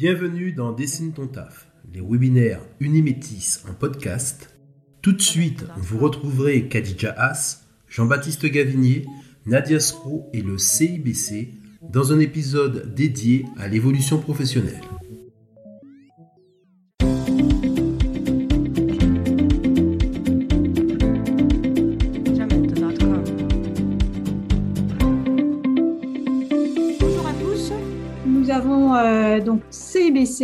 Bienvenue 0.00 0.52
dans 0.52 0.70
Dessine 0.70 1.12
ton 1.12 1.26
taf, 1.26 1.66
les 1.92 2.00
webinaires 2.00 2.60
Unimétis 2.78 3.56
en 3.68 3.74
podcast. 3.74 4.54
Tout 5.02 5.10
de 5.10 5.20
suite, 5.20 5.64
vous 5.76 5.98
retrouverez 5.98 6.68
Khadija 6.68 7.12
Haas, 7.18 7.64
Jean-Baptiste 7.88 8.46
Gavinier, 8.46 9.06
Nadia 9.44 9.80
Spro 9.80 10.30
et 10.32 10.40
le 10.40 10.56
CIBC 10.56 11.48
dans 11.82 12.12
un 12.12 12.20
épisode 12.20 12.94
dédié 12.94 13.44
à 13.56 13.66
l'évolution 13.66 14.20
professionnelle. 14.20 14.84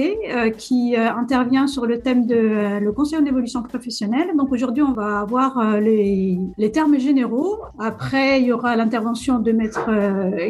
Euh, 0.05 0.51
qui 0.51 0.97
euh, 0.97 1.13
intervient 1.13 1.67
sur 1.67 1.87
le 1.87 2.01
thème 2.01 2.27
de 2.27 2.35
euh, 2.35 2.81
le 2.81 2.93
conseil 2.93 3.19
en 3.19 3.25
évolution 3.25 3.63
professionnelle. 3.63 4.29
Donc 4.37 4.53
aujourd'hui, 4.53 4.83
on 4.83 4.93
va 4.93 5.21
avoir 5.21 5.81
les, 5.81 6.39
termes 6.73 6.99
généraux. 6.99 7.59
Après, 7.79 8.41
il 8.41 8.47
y 8.47 8.53
aura 8.53 8.75
l'intervention 8.77 9.39
de 9.39 9.53
maître 9.53 9.89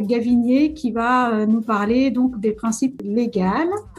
Gavinier 0.00 0.72
qui 0.72 0.90
va 0.92 1.44
nous 1.46 1.60
parler 1.60 2.10
donc 2.10 2.40
des 2.40 2.52
principes 2.52 3.02
légaux. 3.04 3.34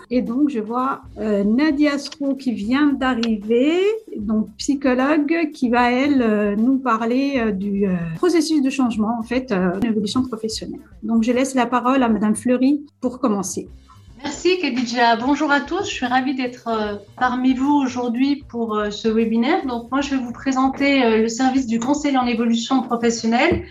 Et 0.09 0.21
donc, 0.21 0.49
je 0.49 0.59
vois 0.59 1.01
Nadia 1.17 1.97
Sro 1.97 2.35
qui 2.35 2.53
vient 2.53 2.93
d'arriver, 2.93 3.79
donc 4.17 4.47
psychologue, 4.57 5.51
qui 5.53 5.69
va 5.69 5.91
elle 5.91 6.55
nous 6.57 6.77
parler 6.77 7.51
du 7.53 7.85
processus 8.15 8.61
de 8.61 8.69
changement 8.69 9.17
en 9.19 9.23
fait 9.23 9.51
en 9.51 9.81
évolution 9.81 10.23
professionnelle. 10.23 10.81
Donc, 11.03 11.23
je 11.23 11.31
laisse 11.31 11.53
la 11.53 11.65
parole 11.65 12.01
à 12.01 12.09
Madame 12.09 12.35
Fleury 12.35 12.85
pour 13.01 13.19
commencer. 13.19 13.67
Merci 14.25 14.57
Khadija. 14.59 15.17
Bonjour 15.17 15.51
à 15.51 15.61
tous. 15.61 15.83
Je 15.87 15.93
suis 15.93 16.05
ravie 16.07 16.33
d'être 16.33 16.67
euh, 16.67 16.95
parmi 17.15 17.53
vous 17.53 17.75
aujourd'hui 17.75 18.43
pour 18.49 18.75
euh, 18.75 18.89
ce 18.89 19.07
webinaire. 19.07 19.67
Donc 19.67 19.91
moi, 19.91 20.01
je 20.01 20.09
vais 20.09 20.17
vous 20.17 20.31
présenter 20.31 21.03
euh, 21.03 21.21
le 21.21 21.27
service 21.27 21.67
du 21.67 21.79
conseil 21.79 22.17
en 22.17 22.25
évolution 22.25 22.81
professionnelle 22.81 23.65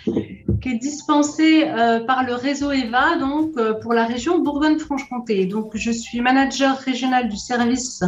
qui 0.63 0.69
est 0.69 0.79
dispensé 0.79 1.67
par 2.07 2.23
le 2.25 2.35
réseau 2.35 2.71
EVA 2.71 3.17
donc 3.17 3.53
pour 3.83 3.93
la 3.93 4.07
région 4.07 4.39
Bourgogne-Franche-Comté. 4.39 5.45
Donc 5.45 5.73
je 5.75 5.91
suis 5.91 6.21
manager 6.21 6.79
régional 6.79 7.29
du 7.29 7.37
service 7.37 8.03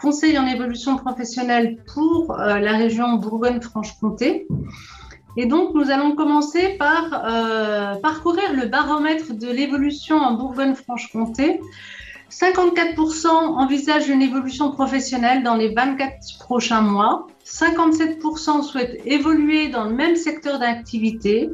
conseil 0.00 0.36
en 0.36 0.46
évolution 0.46 0.96
professionnelle 0.96 1.76
pour 1.94 2.34
la 2.36 2.72
région 2.72 3.18
Bourgogne-Franche-Comté. 3.18 4.48
Et 5.36 5.46
donc, 5.46 5.74
nous 5.74 5.90
allons 5.90 6.14
commencer 6.14 6.76
par 6.78 7.24
euh, 7.24 7.94
parcourir 7.96 8.52
le 8.52 8.66
baromètre 8.66 9.32
de 9.32 9.48
l'évolution 9.48 10.16
en 10.16 10.34
Bourgogne-Franche-Comté. 10.34 11.60
54% 12.30 13.28
envisagent 13.28 14.08
une 14.08 14.22
évolution 14.22 14.72
professionnelle 14.72 15.42
dans 15.42 15.54
les 15.54 15.68
24 15.68 16.38
prochains 16.40 16.80
mois. 16.80 17.26
57% 17.46 18.62
souhaitent 18.62 19.00
évoluer 19.06 19.68
dans 19.68 19.84
le 19.84 19.94
même 19.94 20.16
secteur 20.16 20.58
d'activité. 20.58 21.50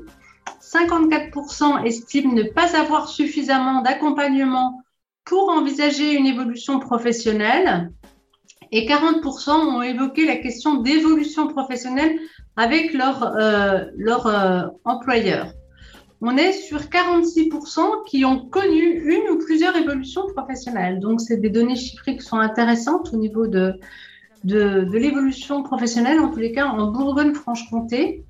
54% 0.63 1.85
estiment 1.85 2.33
ne 2.33 2.43
pas 2.45 2.77
avoir 2.77 3.09
suffisamment 3.09 3.83
d'accompagnement 3.83 4.83
pour 5.25 5.49
envisager 5.51 6.15
une 6.15 6.27
évolution 6.27 6.79
professionnelle. 6.79 7.91
Et 8.71 8.87
40% 8.87 9.51
ont 9.51 9.83
évoqué 9.83 10.27
la 10.27 10.37
question 10.37 10.77
d'évolution 10.77 11.49
professionnelle 11.49 12.19
avec 12.59 12.93
leur, 12.93 13.23
euh, 13.37 13.85
leur 13.97 14.27
euh, 14.27 14.67
employeur. 14.85 15.55
On 16.21 16.37
est 16.37 16.53
sur 16.53 16.81
46% 16.81 18.05
qui 18.09 18.25
ont 18.25 18.41
connu 18.41 18.83
une 18.83 19.31
ou 19.31 19.39
plusieurs 19.39 19.77
évolutions 19.77 20.27
professionnelles. 20.35 20.99
Donc, 20.99 21.21
c'est 21.21 21.37
des 21.37 21.51
données 21.51 21.77
chiffrées 21.77 22.17
qui 22.17 22.25
sont 22.25 22.39
intéressantes 22.39 23.11
au 23.15 23.17
niveau 23.17 23.47
de, 23.47 23.75
de, 24.43 24.89
l'évolution 24.93 25.63
professionnelle, 25.63 26.19
en 26.19 26.31
tous 26.31 26.41
les 26.41 26.51
cas 26.51 26.67
en 26.67 26.91
Bourgogne-Franche-Comté. 26.91 28.25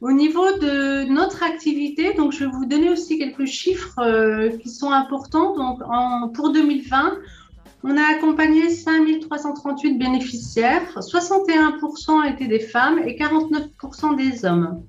Au 0.00 0.10
niveau 0.10 0.46
de 0.58 1.04
notre 1.08 1.44
activité, 1.44 2.14
donc 2.14 2.32
je 2.32 2.40
vais 2.40 2.50
vous 2.50 2.66
donner 2.66 2.90
aussi 2.90 3.16
quelques 3.16 3.46
chiffres 3.46 3.98
euh, 4.00 4.50
qui 4.58 4.70
sont 4.70 4.90
importants. 4.90 5.56
Donc, 5.56 5.78
en, 5.88 6.28
pour 6.30 6.52
2020, 6.52 7.14
on 7.84 7.96
a 7.96 8.16
accompagné 8.16 8.70
5338 8.70 9.98
bénéficiaires, 9.98 10.98
61% 10.98 12.32
étaient 12.32 12.48
des 12.48 12.60
femmes 12.60 12.98
et 12.98 13.16
49% 13.16 14.16
des 14.16 14.44
hommes. 14.44 14.82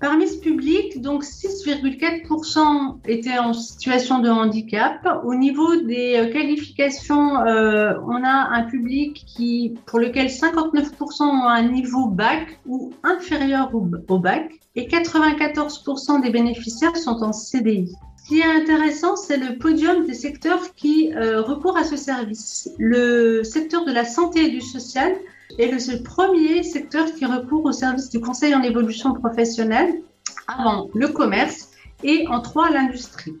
Parmi 0.00 0.26
ce 0.26 0.38
public, 0.38 1.02
donc 1.02 1.24
6,4% 1.24 3.00
étaient 3.06 3.38
en 3.38 3.52
situation 3.52 4.20
de 4.20 4.30
handicap. 4.30 5.06
Au 5.24 5.34
niveau 5.34 5.76
des 5.76 6.16
euh, 6.16 6.32
qualifications, 6.32 7.38
euh, 7.40 7.92
on 8.06 8.24
a 8.24 8.48
un 8.50 8.62
public 8.62 9.26
qui, 9.26 9.74
pour 9.84 9.98
lequel 9.98 10.28
59% 10.28 11.22
ont 11.22 11.46
un 11.46 11.62
niveau 11.64 12.06
bac 12.06 12.58
ou 12.64 12.92
inférieur 13.02 13.74
au, 13.74 13.86
au 14.08 14.18
bac 14.18 14.50
et 14.74 14.88
94% 14.88 16.22
des 16.22 16.30
bénéficiaires 16.30 16.96
sont 16.96 17.22
en 17.22 17.32
CDI. 17.32 17.94
Qui 18.30 18.38
est 18.38 18.44
intéressant, 18.44 19.16
c'est 19.16 19.38
le 19.38 19.58
podium 19.58 20.06
des 20.06 20.14
secteurs 20.14 20.72
qui 20.76 21.12
euh, 21.16 21.42
recourent 21.42 21.76
à 21.76 21.82
ce 21.82 21.96
service. 21.96 22.70
Le 22.78 23.42
secteur 23.42 23.84
de 23.84 23.90
la 23.90 24.04
santé 24.04 24.44
et 24.44 24.50
du 24.50 24.60
social 24.60 25.16
est 25.58 25.66
le, 25.66 26.02
premier 26.04 26.62
secteur 26.62 27.12
qui 27.12 27.26
recourt 27.26 27.64
au 27.64 27.72
service 27.72 28.08
du 28.08 28.20
conseil 28.20 28.54
en 28.54 28.62
évolution 28.62 29.14
professionnelle 29.14 30.00
avant 30.46 30.88
le 30.94 31.08
commerce 31.08 31.70
et 32.04 32.24
en 32.28 32.40
trois 32.40 32.70
l'industrie. 32.70 33.34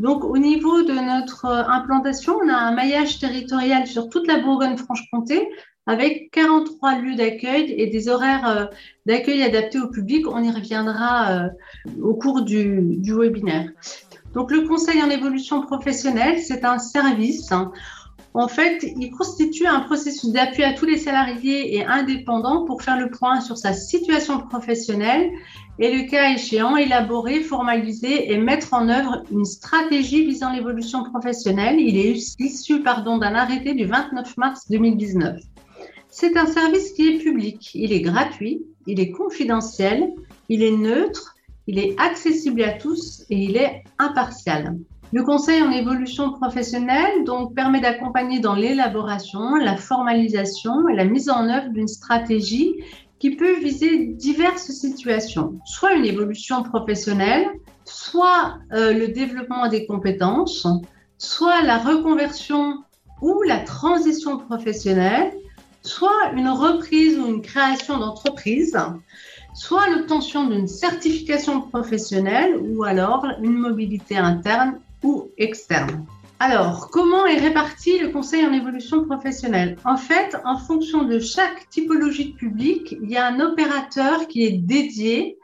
Donc, 0.00 0.22
au 0.22 0.36
niveau 0.36 0.82
de 0.82 0.92
notre 0.92 1.46
euh, 1.46 1.64
implantation, 1.68 2.36
on 2.44 2.50
a 2.50 2.56
un 2.56 2.74
maillage 2.74 3.18
territorial 3.18 3.86
sur 3.86 4.10
toute 4.10 4.26
la 4.26 4.40
Bourgogne-Franche-Comté 4.40 5.48
avec 5.86 6.30
43 6.32 6.98
lieux 6.98 7.14
d'accueil 7.14 7.74
et 7.78 7.86
des 7.86 8.10
horaires 8.10 8.46
euh, 8.46 8.66
d'accueil 9.06 9.42
adaptés 9.42 9.78
au 9.78 9.88
public. 9.88 10.26
On 10.28 10.42
y 10.42 10.50
reviendra 10.50 11.48
au 12.02 12.12
cours 12.12 12.42
du 12.42 13.00
webinaire. 13.00 13.70
Donc 14.36 14.50
le 14.50 14.68
conseil 14.68 15.02
en 15.02 15.08
évolution 15.08 15.62
professionnelle, 15.62 16.38
c'est 16.40 16.62
un 16.66 16.78
service. 16.78 17.50
En 18.34 18.48
fait, 18.48 18.82
il 18.82 19.10
constitue 19.10 19.66
un 19.66 19.80
processus 19.80 20.30
d'appui 20.30 20.62
à 20.62 20.74
tous 20.74 20.84
les 20.84 20.98
salariés 20.98 21.74
et 21.74 21.86
indépendants 21.86 22.66
pour 22.66 22.82
faire 22.82 22.98
le 22.98 23.08
point 23.08 23.40
sur 23.40 23.56
sa 23.56 23.72
situation 23.72 24.40
professionnelle 24.40 25.30
et 25.78 25.96
le 25.96 26.10
cas 26.10 26.34
échéant, 26.34 26.76
élaborer, 26.76 27.40
formaliser 27.40 28.30
et 28.30 28.36
mettre 28.36 28.74
en 28.74 28.90
œuvre 28.90 29.22
une 29.32 29.46
stratégie 29.46 30.26
visant 30.26 30.52
l'évolution 30.52 31.02
professionnelle. 31.04 31.80
Il 31.80 31.96
est 31.96 32.38
issu 32.38 32.82
d'un 32.82 33.34
arrêté 33.34 33.72
du 33.72 33.86
29 33.86 34.36
mars 34.36 34.68
2019. 34.68 35.40
C'est 36.10 36.36
un 36.36 36.46
service 36.46 36.92
qui 36.92 37.08
est 37.08 37.18
public, 37.20 37.70
il 37.74 37.90
est 37.90 38.02
gratuit, 38.02 38.62
il 38.86 39.00
est 39.00 39.12
confidentiel, 39.12 40.12
il 40.50 40.62
est 40.62 40.76
neutre 40.76 41.35
il 41.66 41.78
est 41.78 41.98
accessible 41.98 42.62
à 42.62 42.72
tous 42.72 43.24
et 43.30 43.36
il 43.36 43.56
est 43.56 43.84
impartial. 43.98 44.76
Le 45.12 45.22
conseil 45.22 45.62
en 45.62 45.70
évolution 45.70 46.32
professionnelle 46.32 47.24
donc 47.24 47.54
permet 47.54 47.80
d'accompagner 47.80 48.40
dans 48.40 48.54
l'élaboration, 48.54 49.54
la 49.54 49.76
formalisation 49.76 50.88
et 50.88 50.96
la 50.96 51.04
mise 51.04 51.30
en 51.30 51.48
œuvre 51.48 51.70
d'une 51.70 51.88
stratégie 51.88 52.74
qui 53.18 53.36
peut 53.36 53.58
viser 53.60 54.06
diverses 54.06 54.70
situations, 54.72 55.58
soit 55.64 55.94
une 55.94 56.04
évolution 56.04 56.62
professionnelle, 56.62 57.46
soit 57.84 58.58
euh, 58.72 58.92
le 58.92 59.08
développement 59.08 59.68
des 59.68 59.86
compétences, 59.86 60.66
soit 61.18 61.62
la 61.62 61.78
reconversion 61.78 62.82
ou 63.22 63.42
la 63.42 63.60
transition 63.60 64.38
professionnelle, 64.38 65.32
soit 65.82 66.32
une 66.34 66.48
reprise 66.48 67.18
ou 67.18 67.26
une 67.26 67.42
création 67.42 67.98
d'entreprise, 67.98 68.76
soit 69.56 69.88
l'obtention 69.88 70.48
d'une 70.48 70.68
certification 70.68 71.62
professionnelle 71.62 72.56
ou 72.60 72.84
alors 72.84 73.26
une 73.42 73.54
mobilité 73.54 74.16
interne 74.16 74.78
ou 75.02 75.28
externe. 75.38 76.04
Alors, 76.38 76.90
comment 76.90 77.24
est 77.24 77.38
réparti 77.38 77.98
le 77.98 78.10
conseil 78.10 78.44
en 78.44 78.52
évolution 78.52 79.04
professionnelle? 79.06 79.78
En 79.86 79.96
fait, 79.96 80.36
en 80.44 80.58
fonction 80.58 81.04
de 81.04 81.18
chaque 81.18 81.68
typologie 81.70 82.32
de 82.32 82.36
public, 82.36 82.94
il 83.02 83.10
y 83.10 83.16
a 83.16 83.26
un 83.26 83.40
opérateur 83.40 84.28
qui 84.28 84.44
est 84.44 84.58
dédié 84.58 85.38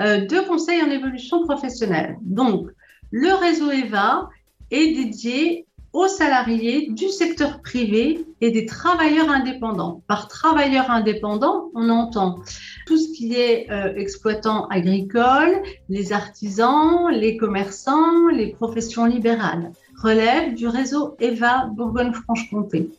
euh, 0.00 0.24
de 0.24 0.46
conseil 0.46 0.80
en 0.82 0.90
évolution 0.90 1.44
professionnelle. 1.44 2.16
Donc, 2.22 2.68
le 3.10 3.32
réseau 3.34 3.72
EVA 3.72 4.28
est 4.70 4.94
dédié 4.94 5.66
aux 5.92 6.08
salariés 6.08 6.90
du 6.90 7.08
secteur 7.08 7.62
privé 7.62 8.26
et 8.40 8.50
des 8.50 8.66
travailleurs 8.66 9.30
indépendants. 9.30 10.02
Par 10.06 10.28
travailleurs 10.28 10.90
indépendants, 10.90 11.70
on 11.74 11.88
entend 11.88 12.40
tout 12.86 12.98
ce 12.98 13.12
qui 13.12 13.34
est 13.34 13.70
euh, 13.70 13.94
exploitants 13.96 14.66
agricoles, 14.68 15.62
les 15.88 16.12
artisans, 16.12 17.10
les 17.10 17.36
commerçants, 17.36 18.28
les 18.28 18.48
professions 18.52 19.06
libérales. 19.06 19.72
Relève 20.02 20.54
du 20.54 20.68
réseau 20.68 21.16
EVA 21.18 21.70
Bourgogne-Franche-Comté. 21.74 22.90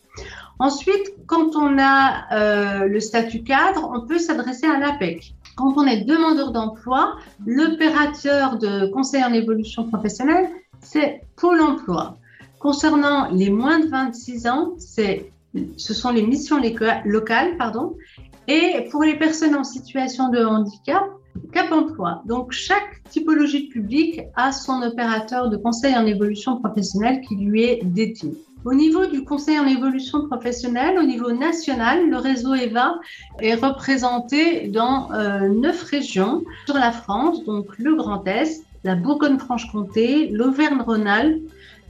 Ensuite, 0.59 1.13
quand 1.27 1.55
on 1.55 1.77
a 1.77 2.33
euh, 2.33 2.87
le 2.87 2.99
statut 2.99 3.43
cadre, 3.43 3.91
on 3.93 4.07
peut 4.07 4.17
s'adresser 4.17 4.65
à 4.65 4.79
l'APEC. 4.79 5.35
Quand 5.55 5.73
on 5.77 5.85
est 5.85 6.03
demandeur 6.03 6.51
d'emploi, 6.51 7.15
l'opérateur 7.45 8.57
de 8.57 8.87
conseil 8.87 9.23
en 9.23 9.33
évolution 9.33 9.87
professionnelle, 9.87 10.49
c'est 10.81 11.21
Pôle 11.35 11.61
emploi. 11.61 12.17
Concernant 12.59 13.29
les 13.31 13.49
moins 13.49 13.79
de 13.79 13.87
26 13.87 14.47
ans, 14.47 14.73
ce 14.79 15.93
sont 15.93 16.11
les 16.11 16.23
missions 16.23 16.59
locales, 17.05 17.57
pardon. 17.57 17.95
Et 18.47 18.87
pour 18.91 19.03
les 19.03 19.17
personnes 19.17 19.55
en 19.55 19.63
situation 19.63 20.29
de 20.29 20.43
handicap, 20.43 21.03
Cap 21.51 21.71
Emploi. 21.71 22.23
Donc, 22.25 22.51
chaque 22.51 23.03
typologie 23.09 23.67
de 23.67 23.73
public 23.73 24.21
a 24.35 24.51
son 24.51 24.81
opérateur 24.81 25.49
de 25.49 25.57
conseil 25.57 25.95
en 25.95 26.05
évolution 26.05 26.59
professionnelle 26.59 27.21
qui 27.21 27.35
lui 27.35 27.63
est 27.63 27.83
dédié. 27.83 28.33
Au 28.65 28.73
niveau 28.73 29.05
du 29.05 29.23
conseil 29.23 29.57
en 29.59 29.65
évolution 29.65 30.27
professionnelle, 30.27 30.97
au 30.97 31.03
niveau 31.03 31.31
national, 31.31 32.09
le 32.09 32.17
réseau 32.17 32.53
EVA 32.53 32.95
est 33.39 33.55
représenté 33.55 34.67
dans 34.67 35.11
euh, 35.13 35.47
neuf 35.47 35.83
régions 35.83 36.43
sur 36.65 36.75
la 36.75 36.91
France, 36.91 37.43
donc 37.45 37.67
le 37.77 37.95
Grand 37.95 38.25
Est, 38.27 38.63
la 38.83 38.95
Bourgogne-Franche-Comté, 38.95 40.29
l'Auvergne-Rhône-Alpes, 40.29 41.43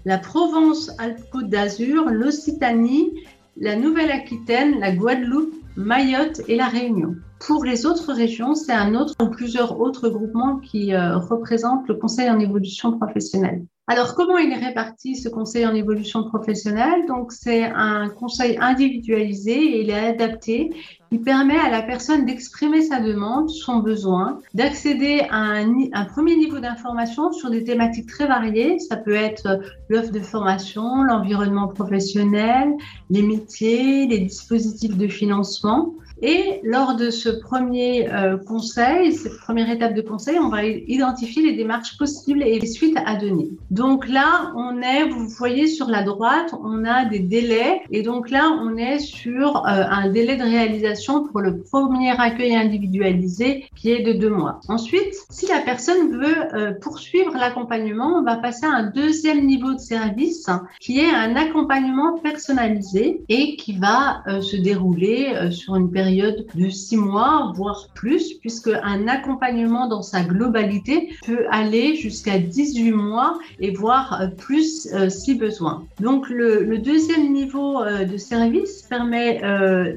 la 0.07 0.17
Provence-Alpes-Côte 0.17 1.49
d'Azur, 1.49 2.05
l'Occitanie, 2.05 3.11
la 3.57 3.75
Nouvelle-Aquitaine, 3.75 4.79
la 4.79 4.93
Guadeloupe, 4.93 5.53
Mayotte 5.75 6.41
et 6.47 6.55
la 6.55 6.69
Réunion. 6.69 7.17
Pour 7.39 7.63
les 7.63 7.85
autres 7.85 8.13
régions, 8.13 8.55
c'est 8.55 8.73
un 8.73 8.95
autre 8.95 9.13
ou 9.21 9.29
plusieurs 9.29 9.79
autres 9.79 10.09
groupements 10.09 10.57
qui 10.57 10.93
euh, 10.93 11.17
représentent 11.17 11.87
le 11.87 11.95
conseil 11.95 12.29
en 12.29 12.39
évolution 12.39 12.97
professionnelle. 12.97 13.63
Alors, 13.89 14.15
comment 14.15 14.37
il 14.37 14.51
est 14.51 14.65
réparti 14.65 15.15
ce 15.15 15.29
conseil 15.29 15.65
en 15.65 15.73
évolution 15.73 16.25
professionnelle? 16.25 17.05
Donc, 17.07 17.31
c'est 17.31 17.63
un 17.63 18.09
conseil 18.09 18.57
individualisé 18.59 19.53
et 19.53 19.81
il 19.81 19.89
est 19.91 20.07
adapté. 20.07 20.71
Il 21.11 21.21
permet 21.21 21.57
à 21.57 21.69
la 21.69 21.81
personne 21.83 22.25
d'exprimer 22.25 22.81
sa 22.81 22.99
demande, 22.99 23.49
son 23.49 23.77
besoin, 23.77 24.39
d'accéder 24.53 25.21
à 25.29 25.37
un, 25.37 25.73
un, 25.93 26.03
premier 26.03 26.35
niveau 26.35 26.59
d'information 26.59 27.31
sur 27.31 27.49
des 27.49 27.63
thématiques 27.63 28.09
très 28.09 28.27
variées. 28.27 28.77
Ça 28.79 28.97
peut 28.97 29.15
être 29.15 29.61
l'offre 29.87 30.11
de 30.11 30.19
formation, 30.19 31.03
l'environnement 31.03 31.69
professionnel, 31.69 32.73
les 33.09 33.21
métiers, 33.21 34.05
les 34.05 34.19
dispositifs 34.19 34.97
de 34.97 35.07
financement. 35.07 35.93
Et 36.21 36.61
lors 36.63 36.95
de 36.95 37.11
ce 37.11 37.29
premier 37.29 38.11
euh, 38.11 38.37
conseil, 38.37 39.13
cette 39.13 39.37
première 39.37 39.69
étape 39.69 39.93
de 39.93 40.01
conseil, 40.01 40.39
on 40.39 40.49
va 40.49 40.65
identifier 40.65 41.43
les 41.43 41.55
démarches 41.55 41.97
possibles 41.97 42.41
et 42.41 42.59
les 42.59 42.67
suites 42.67 42.97
à 43.05 43.15
donner. 43.15 43.49
Donc 43.69 44.07
là, 44.07 44.51
on 44.55 44.81
est, 44.81 45.07
vous 45.09 45.27
voyez 45.27 45.67
sur 45.67 45.87
la 45.87 46.01
droite, 46.01 46.55
on 46.63 46.85
a 46.85 47.05
des 47.05 47.19
délais. 47.19 47.81
Et 47.91 48.01
donc 48.01 48.31
là, 48.31 48.57
on 48.61 48.77
est 48.77 48.97
sur 48.97 49.57
euh, 49.57 49.83
un 49.89 50.09
délai 50.09 50.37
de 50.37 50.43
réalisation 50.43 51.27
pour 51.27 51.41
le 51.41 51.59
premier 51.59 52.11
accueil 52.19 52.55
individualisé 52.55 53.65
qui 53.75 53.91
est 53.91 54.01
de 54.01 54.13
deux 54.13 54.31
mois. 54.31 54.59
Ensuite, 54.69 55.13
si 55.29 55.45
la 55.45 55.59
personne 55.59 56.11
veut 56.11 56.55
euh, 56.55 56.71
poursuivre 56.81 57.33
l'accompagnement, 57.33 58.17
on 58.17 58.23
va 58.23 58.37
passer 58.37 58.65
à 58.65 58.71
un 58.71 58.89
deuxième 58.89 59.45
niveau 59.45 59.73
de 59.73 59.79
service 59.79 60.47
qui 60.79 60.99
est 60.99 61.11
un 61.11 61.35
accompagnement 61.35 62.17
personnalisé 62.19 63.21
et 63.29 63.55
qui 63.55 63.77
va 63.77 64.23
se 64.41 64.55
dérouler 64.55 65.51
sur 65.51 65.75
une 65.75 65.91
période 65.91 66.06
de 66.07 66.69
six 66.69 66.97
mois, 66.97 67.51
voire 67.55 67.89
plus, 67.93 68.33
puisque 68.35 68.69
un 68.69 69.07
accompagnement 69.07 69.87
dans 69.87 70.01
sa 70.01 70.23
globalité 70.23 71.09
peut 71.25 71.45
aller 71.51 71.95
jusqu'à 71.95 72.39
18 72.39 72.91
mois 72.91 73.37
et 73.59 73.71
voire 73.71 74.21
euh, 74.21 74.27
plus 74.27 74.87
euh, 74.93 75.09
si 75.09 75.35
besoin. 75.35 75.85
Donc 75.99 76.29
le, 76.29 76.77
deuxième 76.77 77.33
niveau 77.33 77.81
euh, 77.81 78.05
de 78.05 78.17
service 78.17 78.83
permet 78.83 79.41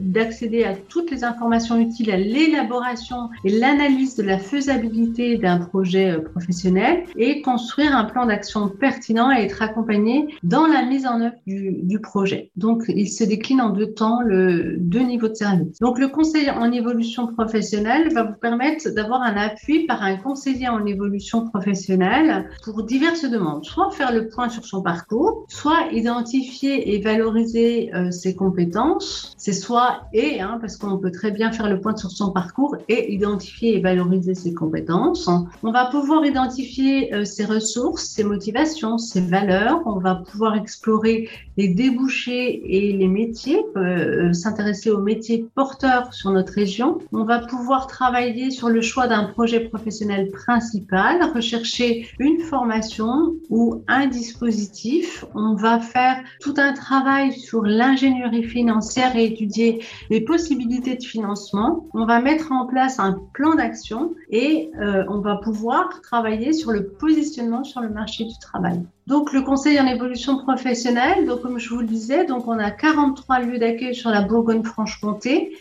d'accéder 0.00 0.64
à 0.64 0.74
toutes 0.74 1.10
les 1.10 1.24
informations 1.24 1.78
utiles 1.78 2.10
à 2.10 2.16
l'élaboration 2.16 3.28
et 3.44 3.50
l'analyse 3.50 4.16
de 4.16 4.22
la 4.22 4.38
faisabilité 4.38 5.36
d'un 5.36 5.58
projet 5.58 6.18
professionnel 6.32 7.04
et 7.16 7.42
construire 7.42 7.94
un 7.94 8.04
plan 8.04 8.26
d'action 8.26 8.68
pertinent 8.68 9.30
et 9.30 9.42
être 9.42 9.62
accompagné 9.62 10.26
dans 10.42 10.66
la 10.66 10.84
mise 10.84 11.06
en 11.06 11.20
œuvre 11.20 11.36
du, 11.46 11.76
du 11.82 12.00
projet. 12.00 12.50
Donc 12.56 12.84
il 12.88 13.08
se 13.08 13.24
décline 13.24 13.60
en 13.60 13.70
deux 13.70 13.92
temps, 13.92 14.20
le 14.22 14.76
deux 14.78 15.00
niveaux 15.00 15.28
de 15.28 15.34
service. 15.34 15.78
Donc 15.80 15.98
le 16.00 16.08
conseil 16.08 16.48
en 16.48 16.72
évolution 16.72 17.26
professionnelle 17.26 18.10
va 18.14 18.22
vous 18.22 18.38
permettre 18.40 18.88
d'avoir 18.88 19.20
un 19.20 19.36
appui 19.36 19.84
par 19.84 20.02
un 20.02 20.16
conseiller 20.16 20.66
en 20.66 20.86
évolution 20.86 21.46
professionnelle 21.46 22.48
pour 22.64 22.84
diverses 22.84 23.26
demandes. 23.26 23.66
Soit 23.66 23.90
faire 23.90 24.10
le 24.10 24.28
point 24.28 24.48
sur 24.48 24.64
son 24.64 24.80
parcours, 24.80 25.44
soit 25.48 25.92
identifier 25.92 26.94
et 26.94 27.02
valoriser 27.02 27.94
euh, 27.94 28.10
ses 28.10 28.34
compétences. 28.34 29.34
C'est 29.36 29.52
soit 29.52 30.06
et, 30.14 30.40
hein, 30.40 30.56
parce 30.58 30.78
qu'on 30.78 30.96
peut 30.96 31.10
très 31.10 31.32
bien 31.32 31.52
faire 31.52 31.68
le 31.68 31.80
point 31.82 31.94
sur 31.94 32.10
son 32.10 32.30
parcours 32.30 32.76
et 32.88 33.12
identifier 33.12 33.76
et 33.76 33.80
valoriser 33.82 34.34
ses 34.34 34.54
compétences. 34.54 35.28
On 35.62 35.70
va 35.70 35.90
pouvoir 35.90 36.24
identifier 36.24 37.12
euh, 37.12 37.26
ses 37.26 37.44
ressources, 37.44 38.06
ses 38.06 38.24
motivations, 38.24 38.96
ses 38.96 39.20
valeurs. 39.20 39.82
On 39.84 39.98
va 39.98 40.14
pouvoir 40.14 40.56
explorer 40.56 41.28
les 41.58 41.68
débouchés 41.68 42.62
et 42.64 42.92
les 42.94 43.08
métiers, 43.08 43.62
euh, 43.76 44.32
s'intéresser 44.32 44.90
aux 44.90 45.02
métiers 45.02 45.46
porteurs 45.54 45.89
sur 46.12 46.30
notre 46.30 46.52
région. 46.52 46.98
On 47.12 47.24
va 47.24 47.40
pouvoir 47.40 47.86
travailler 47.86 48.50
sur 48.50 48.68
le 48.68 48.80
choix 48.80 49.06
d'un 49.06 49.24
projet 49.24 49.60
professionnel 49.60 50.30
principal, 50.30 51.22
rechercher 51.34 52.08
une 52.18 52.40
formation 52.40 53.34
ou 53.48 53.82
un 53.88 54.06
dispositif. 54.06 55.24
On 55.34 55.54
va 55.54 55.80
faire 55.80 56.16
tout 56.40 56.54
un 56.56 56.72
travail 56.72 57.32
sur 57.32 57.62
l'ingénierie 57.62 58.44
financière 58.44 59.16
et 59.16 59.24
étudier 59.24 59.82
les 60.10 60.20
possibilités 60.20 60.96
de 60.96 61.02
financement. 61.02 61.86
On 61.94 62.06
va 62.06 62.20
mettre 62.20 62.52
en 62.52 62.66
place 62.66 62.98
un 62.98 63.18
plan 63.34 63.54
d'action 63.54 64.14
et 64.30 64.70
euh, 64.80 65.04
on 65.08 65.20
va 65.20 65.36
pouvoir 65.36 66.00
travailler 66.02 66.52
sur 66.52 66.70
le 66.70 66.88
positionnement 66.88 67.64
sur 67.64 67.80
le 67.80 67.90
marché 67.90 68.24
du 68.24 68.38
travail. 68.38 68.82
Donc, 69.06 69.32
le 69.32 69.42
conseil 69.42 69.80
en 69.80 69.86
évolution 69.86 70.38
professionnelle, 70.38 71.26
donc, 71.26 71.42
comme 71.42 71.58
je 71.58 71.68
vous 71.70 71.80
le 71.80 71.86
disais, 71.86 72.26
donc, 72.26 72.46
on 72.46 72.58
a 72.58 72.70
43 72.70 73.40
lieux 73.40 73.58
d'accueil 73.58 73.94
sur 73.94 74.10
la 74.10 74.22
Bourgogne-Franche-Comté. 74.22 75.52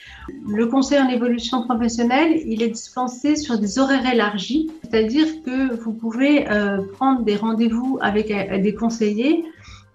Le 0.48 0.68
conseil 0.68 1.00
en 1.00 1.08
évolution 1.08 1.64
professionnelle, 1.64 2.42
il 2.46 2.62
est 2.62 2.70
dispensé 2.70 3.36
sur 3.36 3.58
des 3.58 3.80
horaires 3.80 4.12
élargis, 4.12 4.70
c'est-à-dire 4.84 5.26
que 5.44 5.74
vous 5.76 5.94
pouvez 5.94 6.50
euh, 6.50 6.82
prendre 6.94 7.24
des 7.24 7.38
rendez-vous 7.38 7.98
avec 8.02 8.30
euh, 8.30 8.60
des 8.60 8.76
conseillers 8.76 9.46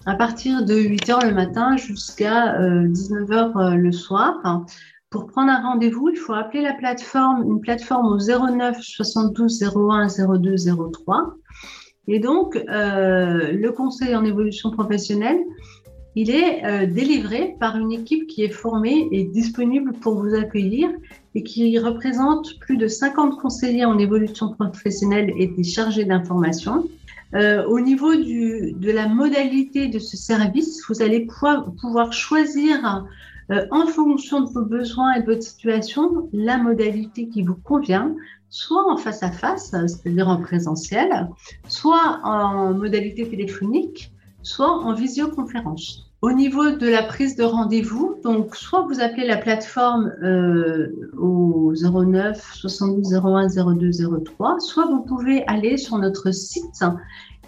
à 0.06 0.14
partir 0.14 0.64
de 0.64 0.74
8 0.74 1.10
heures 1.10 1.24
le 1.24 1.32
matin 1.32 1.76
jusqu'à 1.76 2.58
19 2.58 3.30
euh, 3.56 3.74
le 3.74 3.92
soir. 3.92 4.64
Pour 5.10 5.26
prendre 5.26 5.52
un 5.52 5.62
rendez-vous, 5.62 6.08
il 6.08 6.16
faut 6.16 6.32
appeler 6.32 6.62
la 6.62 6.74
plateforme, 6.74 7.44
une 7.44 7.60
plateforme 7.60 8.06
au 8.06 8.18
09 8.18 8.80
72 8.80 9.62
01 9.62 10.08
02 10.08 10.56
03. 10.92 11.34
Et 12.08 12.18
donc, 12.18 12.56
euh, 12.56 13.52
le 13.52 13.72
conseil 13.72 14.14
en 14.14 14.24
évolution 14.24 14.70
professionnelle, 14.70 15.38
il 16.16 16.30
est 16.30 16.64
euh, 16.64 16.86
délivré 16.86 17.56
par 17.58 17.76
une 17.76 17.92
équipe 17.92 18.26
qui 18.28 18.44
est 18.44 18.50
formée 18.50 19.08
et 19.10 19.24
disponible 19.24 19.92
pour 19.94 20.14
vous 20.14 20.34
accueillir 20.34 20.90
et 21.34 21.42
qui 21.42 21.76
représente 21.78 22.58
plus 22.60 22.76
de 22.76 22.86
50 22.86 23.40
conseillers 23.40 23.84
en 23.84 23.98
évolution 23.98 24.50
professionnelle 24.52 25.32
et 25.36 25.48
des 25.48 25.64
chargés 25.64 26.04
d'information. 26.04 26.88
Euh, 27.34 27.64
au 27.66 27.80
niveau 27.80 28.14
du, 28.14 28.74
de 28.74 28.92
la 28.92 29.08
modalité 29.08 29.88
de 29.88 29.98
ce 29.98 30.16
service, 30.16 30.82
vous 30.88 31.02
allez 31.02 31.26
pouvoir, 31.26 31.72
pouvoir 31.80 32.12
choisir 32.12 33.04
euh, 33.50 33.66
en 33.72 33.86
fonction 33.88 34.42
de 34.42 34.50
vos 34.50 34.64
besoins 34.64 35.14
et 35.14 35.22
de 35.22 35.26
votre 35.26 35.42
situation 35.42 36.28
la 36.32 36.58
modalité 36.58 37.28
qui 37.28 37.42
vous 37.42 37.56
convient 37.56 38.14
soit 38.54 38.88
en 38.88 38.96
face 38.96 39.22
à 39.24 39.32
face, 39.32 39.72
c'est-à-dire 39.72 40.28
en 40.28 40.36
présentiel, 40.36 41.28
soit 41.66 42.20
en 42.22 42.72
modalité 42.72 43.28
téléphonique, 43.28 44.12
soit 44.42 44.70
en 44.70 44.94
visioconférence. 44.94 46.08
Au 46.22 46.30
niveau 46.30 46.70
de 46.70 46.86
la 46.86 47.02
prise 47.02 47.34
de 47.34 47.42
rendez-vous, 47.42 48.14
donc 48.22 48.54
soit 48.54 48.82
vous 48.82 49.00
appelez 49.00 49.26
la 49.26 49.38
plateforme 49.38 50.12
euh, 50.22 51.10
au 51.18 51.74
09 51.74 52.52
72 52.54 53.12
01 53.12 53.48
02 53.74 53.90
03, 54.24 54.60
soit 54.60 54.86
vous 54.86 55.02
pouvez 55.02 55.44
aller 55.48 55.76
sur 55.76 55.98
notre 55.98 56.30
site 56.30 56.84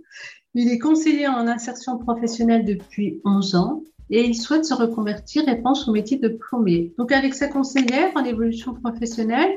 Il 0.55 0.71
est 0.71 0.79
conseiller 0.79 1.27
en 1.27 1.49
insertion 1.49 1.99
professionnelle 1.99 2.65
depuis 2.65 3.21
11 3.25 3.57
ans 3.57 3.83
et 4.11 4.25
il 4.25 4.35
souhaite 4.35 4.65
se 4.65 4.75
reconvertir 4.75 5.49
et 5.49 5.57
pense 5.57 5.89
au 5.89 5.93
métier 5.93 6.19
de 6.19 6.29
plombier. 6.29 6.93
Donc 6.99 7.13
avec 7.13 7.35
sa 7.35 7.49
conseillère 7.49 8.11
en 8.15 8.25
évolution 8.25 8.75
professionnelle, 8.75 9.53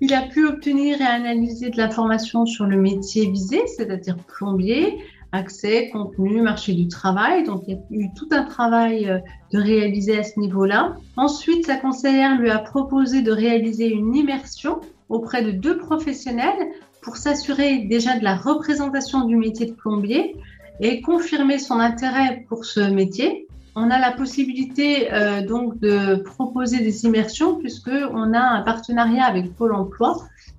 il 0.00 0.12
a 0.12 0.22
pu 0.22 0.46
obtenir 0.46 1.00
et 1.00 1.04
analyser 1.04 1.70
de 1.70 1.78
l'information 1.78 2.44
sur 2.44 2.66
le 2.66 2.76
métier 2.76 3.30
visé, 3.30 3.62
c'est-à-dire 3.66 4.16
plombier, 4.18 4.98
accès, 5.32 5.88
contenu, 5.90 6.42
marché 6.42 6.72
du 6.72 6.88
travail. 6.88 7.44
Donc, 7.44 7.62
il 7.66 7.74
y 7.74 7.76
a 7.76 7.80
eu 7.90 8.08
tout 8.14 8.28
un 8.32 8.44
travail 8.44 9.08
euh, 9.08 9.18
de 9.52 9.58
réaliser 9.58 10.18
à 10.18 10.22
ce 10.22 10.38
niveau-là. 10.38 10.96
Ensuite, 11.16 11.66
sa 11.66 11.76
conseillère 11.76 12.38
lui 12.38 12.50
a 12.50 12.58
proposé 12.58 13.22
de 13.22 13.32
réaliser 13.32 13.88
une 13.88 14.14
immersion 14.14 14.80
auprès 15.08 15.42
de 15.42 15.50
deux 15.50 15.78
professionnels 15.78 16.72
pour 17.00 17.16
s'assurer 17.16 17.86
déjà 17.88 18.18
de 18.18 18.24
la 18.24 18.36
représentation 18.36 19.24
du 19.24 19.36
métier 19.36 19.66
de 19.66 19.72
plombier 19.72 20.36
et 20.80 21.00
confirmer 21.00 21.58
son 21.58 21.78
intérêt 21.78 22.44
pour 22.48 22.64
ce 22.64 22.80
métier. 22.80 23.45
On 23.78 23.90
a 23.90 23.98
la 23.98 24.10
possibilité 24.10 25.12
euh, 25.12 25.46
donc 25.46 25.78
de 25.80 26.16
proposer 26.16 26.78
des 26.78 27.04
immersions 27.04 27.56
puisque 27.56 27.90
on 27.90 28.32
a 28.32 28.40
un 28.40 28.62
partenariat 28.62 29.26
avec 29.26 29.54
Pôle 29.54 29.74
Emploi 29.74 30.16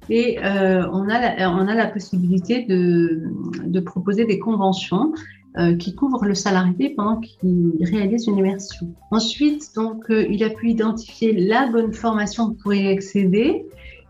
et 0.07 0.37
euh, 0.43 0.87
on, 0.93 1.09
a 1.09 1.19
la, 1.19 1.49
on 1.49 1.67
a 1.67 1.73
la 1.73 1.87
possibilité 1.87 2.65
de, 2.65 3.23
de 3.65 3.79
proposer 3.79 4.25
des 4.25 4.37
conventions 4.37 5.13
euh, 5.57 5.75
qui 5.75 5.95
couvrent 5.95 6.25
le 6.25 6.35
salarié 6.35 6.93
pendant 6.95 7.17
qu'il 7.17 7.73
réalise 7.81 8.27
une 8.27 8.37
immersion. 8.37 8.93
Ensuite, 9.09 9.71
donc, 9.75 10.05
il 10.09 10.43
a 10.43 10.51
pu 10.51 10.69
identifier 10.69 11.33
la 11.33 11.65
bonne 11.65 11.93
formation 11.93 12.53
pour 12.53 12.75
y 12.75 12.87
accéder. 12.87 13.65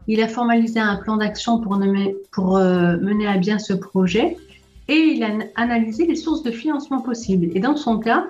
Il 0.10 0.22
a 0.22 0.28
formalisé 0.28 0.82
un 0.82 0.98
plan 0.98 1.16
d'action 1.16 1.62
pour, 1.62 1.78
mener 1.78 3.28
à 3.28 3.38
bien 3.38 3.58
ce 3.58 3.72
projet 3.74 4.36
et 4.90 4.96
il 4.96 5.24
a 5.24 5.30
analysé 5.56 6.06
les 6.06 6.16
sources 6.16 6.44
de 6.44 6.52
financement 6.52 7.02
possibles. 7.02 7.48
Et 7.56 7.62
dans 7.62 7.78
son 7.78 8.00
cas, 8.00 8.28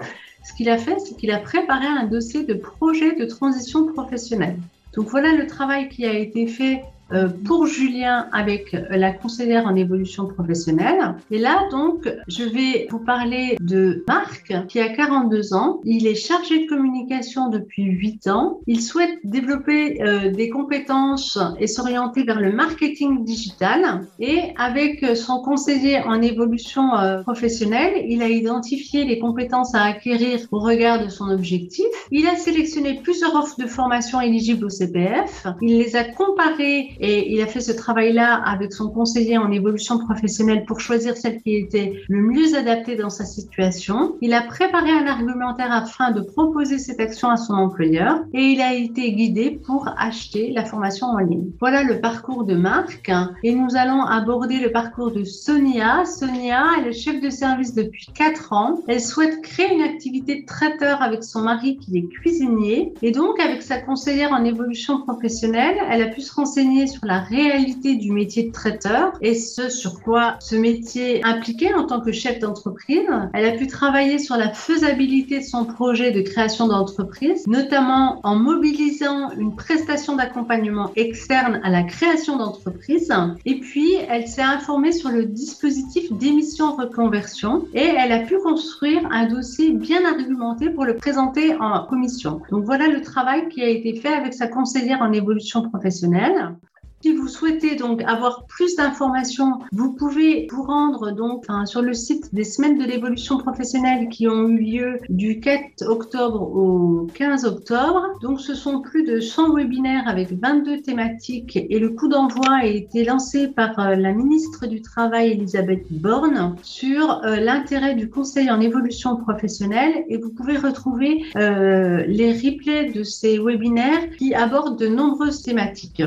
ce 0.47 0.53
qu'il 0.53 0.69
a 0.69 0.77
fait, 0.77 0.97
c'est 0.99 1.17
qu'il 1.17 1.31
a 1.31 1.39
préparé 1.39 1.87
un 1.87 2.05
dossier 2.05 2.45
de 2.45 2.53
projet 2.53 3.15
de 3.15 3.25
transition 3.25 3.85
professionnelle. 3.87 4.57
Donc 4.95 5.09
voilà 5.09 5.33
le 5.33 5.45
travail 5.45 5.89
qui 5.89 6.05
a 6.05 6.13
été 6.13 6.47
fait 6.47 6.83
euh, 7.11 7.29
pour 7.45 7.67
Julien 7.67 8.27
avec 8.31 8.75
la 8.89 9.11
conseillère 9.11 9.65
en 9.65 9.75
évolution 9.75 10.27
professionnelle. 10.27 11.15
Et 11.31 11.37
là, 11.37 11.67
donc, 11.71 12.09
je 12.27 12.43
vais 12.43 12.87
vous 12.89 12.99
parler 12.99 13.57
de 13.61 14.03
Marc, 14.07 14.53
qui 14.67 14.79
a 14.79 14.89
42 14.89 15.53
ans. 15.53 15.79
Il 15.83 16.07
est 16.07 16.15
chargé 16.15 16.63
de 16.63 16.69
communication 16.69 17.49
depuis 17.49 17.83
8 17.83 18.27
ans. 18.27 18.59
Il 18.67 18.81
souhaite 18.81 19.17
développer 19.23 20.01
euh, 20.01 20.31
des 20.31 20.49
compétences 20.49 21.39
et 21.59 21.67
s'orienter 21.67 22.23
vers 22.23 22.39
le 22.39 22.51
marketing 22.51 23.23
digital. 23.23 24.07
Et 24.19 24.53
avec 24.57 25.05
son 25.15 25.41
conseiller 25.41 26.01
en 26.01 26.21
évolution 26.21 26.95
euh, 26.97 27.21
professionnelle, 27.21 28.05
il 28.07 28.21
a 28.21 28.29
identifié 28.29 29.05
les 29.05 29.19
compétences 29.19 29.75
à 29.75 29.83
acquérir 29.83 30.39
au 30.51 30.59
regard 30.59 31.03
de 31.03 31.09
son 31.09 31.29
objectif. 31.29 31.85
Il 32.11 32.27
a 32.27 32.35
sélectionné 32.35 32.99
plusieurs 33.01 33.35
offres 33.35 33.59
de 33.59 33.67
formation 33.67 34.21
éligibles 34.21 34.65
au 34.65 34.69
CPF. 34.69 35.47
Il 35.61 35.77
les 35.77 35.95
a 35.95 36.03
comparées 36.03 36.96
et 36.99 37.33
il 37.33 37.41
a 37.41 37.47
fait 37.47 37.61
ce 37.61 37.71
travail-là 37.71 38.41
avec 38.45 38.73
son 38.73 38.89
conseiller 38.89 39.37
en 39.37 39.51
évolution 39.51 39.99
professionnelle 39.99 40.65
pour 40.65 40.79
choisir 40.79 41.15
celle 41.17 41.41
qui 41.41 41.55
était 41.55 41.93
le 42.07 42.21
mieux 42.21 42.55
adaptée 42.55 42.95
dans 42.95 43.09
sa 43.09 43.25
situation. 43.25 44.15
Il 44.21 44.33
a 44.33 44.41
préparé 44.41 44.91
un 44.91 45.07
argumentaire 45.07 45.71
afin 45.71 46.11
de 46.11 46.21
proposer 46.21 46.77
cette 46.77 46.99
action 46.99 47.29
à 47.29 47.37
son 47.37 47.53
employeur 47.53 48.21
et 48.33 48.41
il 48.41 48.61
a 48.61 48.73
été 48.73 49.11
guidé 49.13 49.59
pour 49.65 49.89
acheter 49.97 50.51
la 50.51 50.65
formation 50.65 51.07
en 51.07 51.19
ligne. 51.19 51.51
Voilà 51.59 51.83
le 51.83 51.99
parcours 51.99 52.43
de 52.43 52.55
Marc 52.55 53.11
et 53.43 53.53
nous 53.53 53.75
allons 53.75 54.01
aborder 54.03 54.59
le 54.59 54.71
parcours 54.71 55.11
de 55.11 55.23
Sonia. 55.23 56.05
Sonia 56.05 56.63
est 56.79 56.85
le 56.85 56.91
chef 56.91 57.21
de 57.21 57.29
service 57.29 57.73
depuis 57.73 58.07
4 58.13 58.53
ans. 58.53 58.79
Elle 58.87 59.01
souhaite 59.01 59.41
créer 59.41 59.73
une 59.73 59.81
activité 59.81 60.41
de 60.41 60.45
traiteur 60.45 61.01
avec 61.01 61.23
son 61.23 61.41
mari 61.41 61.77
qui 61.77 61.97
est 61.97 62.07
cuisinier 62.07 62.93
et 63.01 63.11
donc 63.11 63.39
avec 63.39 63.61
sa 63.61 63.79
conseillère 63.79 64.31
en 64.31 64.43
évolution 64.43 65.01
professionnelle, 65.01 65.77
elle 65.89 66.01
a 66.01 66.07
pu 66.07 66.21
se 66.21 66.33
renseigner 66.33 66.86
sur 66.87 67.05
la 67.05 67.19
réalité 67.19 67.95
du 67.95 68.11
métier 68.11 68.47
de 68.47 68.51
traiteur 68.51 69.13
et 69.21 69.35
ce 69.35 69.69
sur 69.69 70.01
quoi 70.01 70.35
ce 70.39 70.55
métier 70.55 71.23
impliquait 71.23 71.73
en 71.73 71.85
tant 71.85 72.01
que 72.01 72.11
chef 72.11 72.39
d'entreprise. 72.39 73.07
Elle 73.33 73.45
a 73.45 73.51
pu 73.51 73.67
travailler 73.67 74.19
sur 74.19 74.37
la 74.37 74.51
faisabilité 74.53 75.39
de 75.39 75.43
son 75.43 75.65
projet 75.65 76.11
de 76.11 76.21
création 76.21 76.67
d'entreprise, 76.67 77.45
notamment 77.47 78.19
en 78.23 78.35
mobilisant 78.35 79.31
une 79.31 79.55
prestation 79.55 80.15
d'accompagnement 80.15 80.91
externe 80.95 81.59
à 81.63 81.69
la 81.69 81.83
création 81.83 82.37
d'entreprise. 82.37 83.13
Et 83.45 83.59
puis, 83.59 83.93
elle 84.09 84.27
s'est 84.27 84.41
informée 84.41 84.91
sur 84.91 85.09
le 85.09 85.25
dispositif 85.25 86.11
d'émission 86.13 86.75
reconversion 86.75 87.65
et 87.73 87.85
elle 87.85 88.11
a 88.11 88.19
pu 88.19 88.37
construire 88.39 89.01
un 89.11 89.27
dossier 89.27 89.71
bien 89.71 90.05
argumenté 90.05 90.69
pour 90.69 90.85
le 90.85 90.95
présenter 90.95 91.55
en 91.59 91.85
commission. 91.85 92.41
Donc 92.51 92.65
voilà 92.65 92.87
le 92.87 93.01
travail 93.01 93.49
qui 93.49 93.61
a 93.61 93.67
été 93.67 93.95
fait 93.95 94.13
avec 94.13 94.33
sa 94.33 94.47
conseillère 94.47 95.01
en 95.01 95.11
évolution 95.11 95.69
professionnelle. 95.69 96.55
Si 97.03 97.13
vous 97.13 97.27
souhaitez 97.27 97.75
donc 97.75 98.01
avoir 98.01 98.45
plus 98.47 98.75
d'informations, 98.75 99.59
vous 99.71 99.93
pouvez 99.93 100.47
vous 100.51 100.63
rendre 100.63 101.11
donc 101.11 101.45
sur 101.65 101.83
le 101.83 101.93
site 101.93 102.33
des 102.33 102.43
semaines 102.43 102.79
de 102.79 102.85
l'évolution 102.85 103.37
professionnelle 103.37 104.09
qui 104.09 104.27
ont 104.27 104.47
eu 104.47 104.57
lieu 104.57 104.99
du 105.07 105.39
4 105.39 105.87
octobre 105.87 106.41
au 106.41 107.07
15 107.13 107.45
octobre. 107.45 108.01
Donc 108.21 108.41
ce 108.41 108.55
sont 108.55 108.81
plus 108.81 109.03
de 109.03 109.19
100 109.19 109.53
webinaires 109.53 110.07
avec 110.07 110.31
22 110.31 110.81
thématiques 110.81 111.55
et 111.55 111.77
le 111.77 111.89
coup 111.89 112.07
d'envoi 112.07 112.49
a 112.61 112.65
été 112.65 113.03
lancé 113.03 113.47
par 113.47 113.79
euh, 113.79 113.95
la 113.95 114.11
ministre 114.11 114.65
du 114.65 114.81
Travail 114.81 115.33
Elisabeth 115.33 115.85
Borne 115.91 116.55
sur 116.63 117.23
euh, 117.23 117.35
l'intérêt 117.35 117.93
du 117.93 118.09
conseil 118.09 118.49
en 118.49 118.59
évolution 118.59 119.17
professionnelle 119.17 120.03
et 120.09 120.17
vous 120.17 120.31
pouvez 120.31 120.57
retrouver 120.57 121.23
euh, 121.35 122.03
les 122.07 122.33
replays 122.33 122.91
de 122.91 123.03
ces 123.03 123.37
webinaires 123.37 124.09
qui 124.17 124.33
abordent 124.33 124.79
de 124.79 124.87
nombreuses 124.87 125.43
thématiques. 125.43 126.01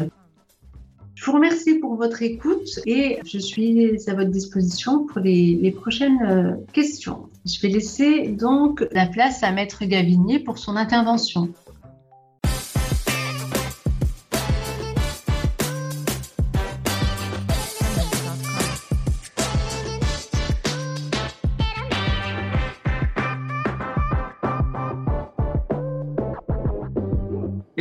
Je 1.21 1.27
vous 1.27 1.33
remercie 1.33 1.75
pour 1.75 1.97
votre 1.97 2.23
écoute 2.23 2.81
et 2.87 3.19
je 3.27 3.37
suis 3.37 3.95
à 4.09 4.15
votre 4.15 4.31
disposition 4.31 5.05
pour 5.05 5.21
les, 5.21 5.71
prochaines 5.71 6.23
euh, 6.23 6.53
questions. 6.73 7.29
Je 7.45 7.61
vais 7.61 7.69
laisser 7.69 8.29
donc 8.29 8.89
la 8.91 9.05
place 9.05 9.43
à 9.43 9.53
Maître 9.53 9.85
Gavinier 9.85 10.39
pour 10.39 10.57
son 10.57 10.77
intervention. 10.77 11.53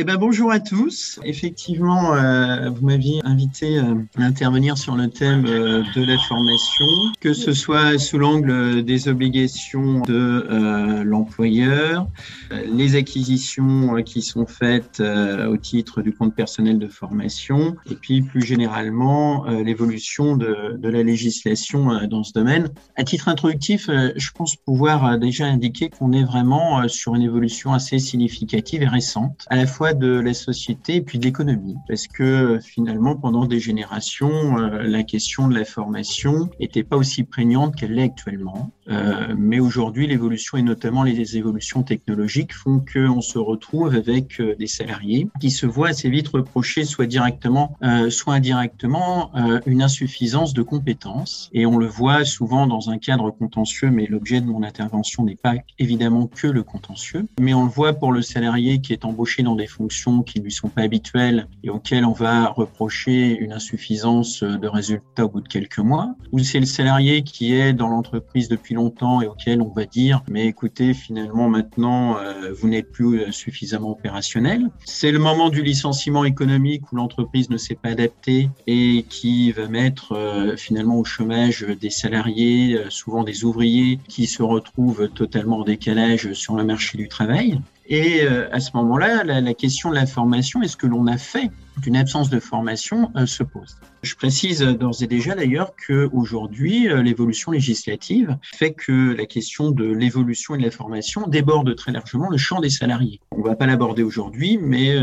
Eh 0.02 0.04
ben, 0.04 0.16
bonjour 0.16 0.50
à 0.50 0.60
tous. 0.60 1.20
Effectivement, 1.24 2.14
euh, 2.14 2.70
vous 2.70 2.86
m'aviez 2.86 3.20
invité 3.22 3.76
euh, 3.76 3.96
à 4.16 4.22
intervenir 4.22 4.78
sur 4.78 4.96
le 4.96 5.10
thème 5.10 5.44
euh, 5.44 5.82
de 5.94 6.02
la 6.02 6.16
formation, 6.16 6.86
que 7.20 7.34
ce 7.34 7.52
soit 7.52 7.98
sous 7.98 8.16
l'angle 8.16 8.82
des 8.82 9.08
obligations 9.08 10.00
de 10.00 11.02
l'employeur, 11.04 12.06
les 12.50 12.96
acquisitions 12.96 14.02
qui 14.02 14.22
sont 14.22 14.46
faites 14.46 15.00
au 15.00 15.56
titre 15.58 16.00
du 16.00 16.12
compte 16.14 16.34
personnel 16.34 16.78
de 16.78 16.88
formation, 16.88 17.76
et 17.90 17.94
puis 17.94 18.22
plus 18.22 18.40
généralement 18.40 19.44
l'évolution 19.48 20.36
de, 20.36 20.76
de, 20.78 20.88
la 20.88 21.02
législation 21.02 22.06
dans 22.06 22.24
ce 22.24 22.32
domaine. 22.32 22.70
À 22.96 23.04
titre 23.04 23.28
introductif, 23.28 23.90
je 24.16 24.30
pense 24.34 24.56
pouvoir 24.56 25.18
déjà 25.18 25.46
indiquer 25.46 25.90
qu'on 25.90 26.12
est 26.12 26.24
vraiment 26.24 26.88
sur 26.88 27.14
une 27.14 27.22
évolution 27.22 27.72
assez 27.72 27.98
significative 27.98 28.82
et 28.82 28.88
récente, 28.88 29.44
à 29.50 29.56
la 29.56 29.66
fois 29.66 29.89
de 29.94 30.20
la 30.20 30.34
société 30.34 30.96
et 30.96 31.00
puis 31.00 31.18
de 31.18 31.24
l'économie. 31.24 31.76
Parce 31.88 32.06
que 32.06 32.58
finalement, 32.60 33.16
pendant 33.16 33.46
des 33.46 33.60
générations, 33.60 34.58
euh, 34.58 34.82
la 34.82 35.02
question 35.02 35.48
de 35.48 35.54
la 35.54 35.64
formation 35.64 36.50
n'était 36.60 36.82
pas 36.82 36.96
aussi 36.96 37.24
prégnante 37.24 37.76
qu'elle 37.76 37.94
l'est 37.94 38.02
actuellement. 38.02 38.70
Euh, 38.88 39.34
mais 39.36 39.60
aujourd'hui, 39.60 40.06
l'évolution 40.06 40.58
et 40.58 40.62
notamment 40.62 41.02
les 41.02 41.36
évolutions 41.36 41.82
technologiques 41.82 42.54
font 42.54 42.82
qu'on 42.92 43.20
se 43.20 43.38
retrouve 43.38 43.94
avec 43.94 44.40
euh, 44.40 44.56
des 44.58 44.66
salariés 44.66 45.28
qui 45.40 45.50
se 45.50 45.66
voient 45.66 45.88
assez 45.88 46.10
vite 46.10 46.28
reprocher 46.28 46.84
soit 46.84 47.06
directement, 47.06 47.76
soit 48.08 48.34
indirectement, 48.34 49.30
une 49.66 49.82
insuffisance 49.82 50.54
de 50.54 50.62
compétences. 50.62 51.50
Et 51.52 51.66
on 51.66 51.78
le 51.78 51.86
voit 51.86 52.24
souvent 52.24 52.66
dans 52.66 52.90
un 52.90 52.98
cadre 52.98 53.30
contentieux, 53.30 53.90
mais 53.90 54.06
l'objet 54.06 54.40
de 54.40 54.46
mon 54.46 54.62
intervention 54.62 55.24
n'est 55.24 55.36
pas 55.36 55.54
évidemment 55.78 56.26
que 56.26 56.46
le 56.46 56.62
contentieux. 56.62 57.26
Mais 57.40 57.54
on 57.54 57.64
le 57.64 57.70
voit 57.70 57.92
pour 57.92 58.12
le 58.12 58.22
salarié 58.22 58.80
qui 58.80 58.92
est 58.92 59.04
embauché 59.04 59.42
dans 59.42 59.56
des 59.56 59.66
qui 59.88 60.38
ne 60.38 60.44
lui 60.44 60.52
sont 60.52 60.68
pas 60.68 60.82
habituelles 60.82 61.46
et 61.62 61.70
auxquelles 61.70 62.04
on 62.04 62.12
va 62.12 62.48
reprocher 62.48 63.36
une 63.36 63.52
insuffisance 63.52 64.42
de 64.42 64.68
résultats 64.68 65.24
au 65.24 65.28
bout 65.28 65.40
de 65.40 65.48
quelques 65.48 65.78
mois, 65.78 66.14
ou 66.32 66.38
c'est 66.40 66.60
le 66.60 66.66
salarié 66.66 67.22
qui 67.22 67.54
est 67.54 67.72
dans 67.72 67.88
l'entreprise 67.88 68.48
depuis 68.48 68.74
longtemps 68.74 69.20
et 69.20 69.26
auquel 69.26 69.62
on 69.62 69.68
va 69.68 69.84
dire 69.84 70.22
mais 70.28 70.46
écoutez 70.46 70.94
finalement 70.94 71.48
maintenant 71.48 72.16
euh, 72.18 72.52
vous 72.52 72.68
n'êtes 72.68 72.90
plus 72.90 73.20
euh, 73.20 73.32
suffisamment 73.32 73.90
opérationnel. 73.90 74.70
C'est 74.84 75.12
le 75.12 75.18
moment 75.18 75.48
du 75.48 75.62
licenciement 75.62 76.24
économique 76.24 76.90
où 76.92 76.96
l'entreprise 76.96 77.50
ne 77.50 77.56
s'est 77.56 77.74
pas 77.74 77.90
adaptée 77.90 78.48
et 78.66 79.04
qui 79.08 79.52
va 79.52 79.68
mettre 79.68 80.12
euh, 80.12 80.56
finalement 80.56 80.98
au 80.98 81.04
chômage 81.04 81.66
des 81.80 81.90
salariés, 81.90 82.78
souvent 82.88 83.24
des 83.24 83.44
ouvriers 83.44 83.98
qui 84.08 84.26
se 84.26 84.42
retrouvent 84.42 85.08
totalement 85.08 85.58
en 85.58 85.64
décalage 85.64 86.32
sur 86.32 86.56
le 86.56 86.64
marché 86.64 86.98
du 86.98 87.08
travail. 87.08 87.60
Et 87.90 88.22
euh, 88.22 88.48
à 88.52 88.60
ce 88.60 88.70
moment-là, 88.74 89.24
la, 89.24 89.54
question 89.54 89.90
de 89.90 89.96
la 89.96 90.06
formation, 90.06 90.62
est-ce 90.62 90.76
que 90.76 90.86
l'on 90.86 91.08
a 91.08 91.18
fait 91.18 91.50
d'une 91.78 91.96
absence 91.96 92.30
de 92.30 92.38
formation, 92.38 93.10
euh, 93.16 93.26
se 93.26 93.42
pose. 93.42 93.78
Je 94.02 94.14
précise 94.14 94.60
d'ores 94.60 95.02
et 95.02 95.06
déjà 95.06 95.34
d'ailleurs 95.34 95.72
qu'aujourd'hui, 95.74 96.88
euh, 96.88 97.02
l'évolution 97.02 97.50
législative 97.50 98.36
fait 98.54 98.74
que 98.74 99.14
la 99.16 99.26
question 99.26 99.72
de 99.72 99.84
l'évolution 99.84 100.54
et 100.54 100.58
de 100.58 100.62
la 100.62 100.70
formation 100.70 101.26
déborde 101.26 101.74
très 101.74 101.90
largement 101.90 102.28
le 102.28 102.36
champ 102.36 102.60
des 102.60 102.70
salariés. 102.70 103.20
On 103.32 103.38
ne 103.38 103.44
va 103.44 103.56
pas 103.56 103.66
l'aborder 103.66 104.04
aujourd'hui, 104.04 104.56
mais 104.58 104.94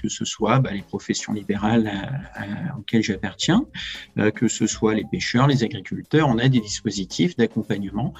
que 0.00 0.08
ce 0.08 0.24
soit 0.24 0.60
bah, 0.60 0.70
les 0.72 0.82
professions 0.82 1.32
libérales 1.32 1.90
auxquelles 2.78 3.02
j'appartiens, 3.02 3.64
que 4.34 4.48
ce 4.48 4.66
soit 4.66 4.94
les 4.94 5.04
pêcheurs, 5.10 5.46
les 5.46 5.64
agriculteurs, 5.64 6.28
on 6.28 6.38
a 6.38 6.48
des 6.48 6.60
dispositifs 6.60 7.36
d'accompagnement 7.36 8.14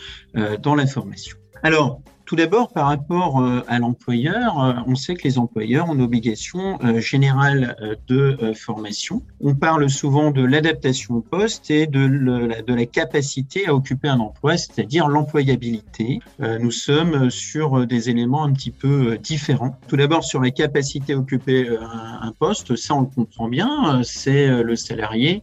dans 0.61 0.75
la 0.75 0.87
formation. 0.87 1.37
Alors, 1.63 2.01
tout 2.29 2.37
d'abord, 2.37 2.75
par 2.75 2.89
rapport 2.89 3.41
euh, 3.41 3.63
à 3.69 3.79
l'employeur, 3.79 4.63
euh, 4.63 4.75
on 4.87 4.95
sait 4.95 5.15
que 5.15 5.25
les 5.25 5.39
employeurs 5.39 5.89
ont 5.89 5.95
une 5.95 6.03
obligation 6.03 6.79
euh, 6.85 7.01
générale 7.01 7.75
de 8.07 8.53
formation. 8.55 9.23
On 9.41 9.55
parle 9.55 9.89
souvent 9.89 10.31
de 10.31 10.45
l'adaptation 10.45 11.15
au 11.15 11.21
poste 11.23 11.71
et 11.71 11.87
de, 11.87 12.07
de, 12.07 12.75
la 12.75 12.85
capacité 12.85 13.67
à 13.67 13.75
occuper 13.75 14.09
un 14.09 14.21
emploi, 14.21 14.59
c'est-à-dire 14.59 15.09
l'employabilité. 15.09 16.21
Nous 16.39 16.71
sommes 16.71 17.31
sur 17.31 17.87
des 17.87 18.11
éléments 18.11 18.45
un 18.45 18.53
petit 18.53 18.71
peu 18.71 19.17
différents. 19.17 19.79
Tout 19.89 19.97
d'abord, 19.97 20.25
sur 20.25 20.41
la 20.41 20.51
capacité 20.51 21.15
à 21.15 21.19
occuper 21.19 21.69
un, 21.81 22.33
poste, 22.39 22.77
ça 22.77 22.95
on 22.95 23.01
le 23.03 23.07
comprend 23.07 23.49
bien, 23.49 24.03
c'est 24.05 24.63
le 24.63 24.77
salarié 24.77 25.43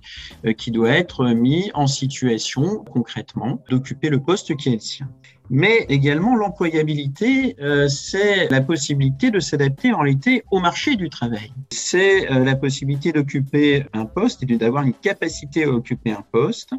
qui 0.57 0.71
doit 0.71 0.91
être 0.91 1.25
mis 1.25 1.71
en 1.73 1.87
situation 1.87 2.83
concrètement 2.91 3.63
d'occuper 3.69 4.09
le 4.09 4.19
poste 4.19 4.55
qui 4.55 4.69
est 4.69 4.73
le 4.73 4.79
sien 4.79 5.09
mais 5.49 5.85
également 5.89 6.35
l'employabilité, 6.35 7.55
euh, 7.59 7.87
c'est 7.87 8.47
la 8.49 8.61
possibilité 8.61 9.31
de 9.31 9.39
s'adapter 9.39 9.93
en 9.93 9.99
réalité 9.99 10.43
au 10.51 10.59
marché 10.59 10.95
du 10.95 11.09
travail. 11.09 11.51
C'est 11.71 12.31
euh, 12.31 12.43
la 12.43 12.55
possibilité 12.55 13.11
d'occuper 13.11 13.85
un 13.93 14.05
poste 14.05 14.43
et 14.43 14.45
d'avoir 14.57 14.83
une 14.83 14.93
capacité 14.93 15.65
à 15.65 15.69
occuper 15.69 16.11
un 16.11 16.23
poste, 16.31 16.71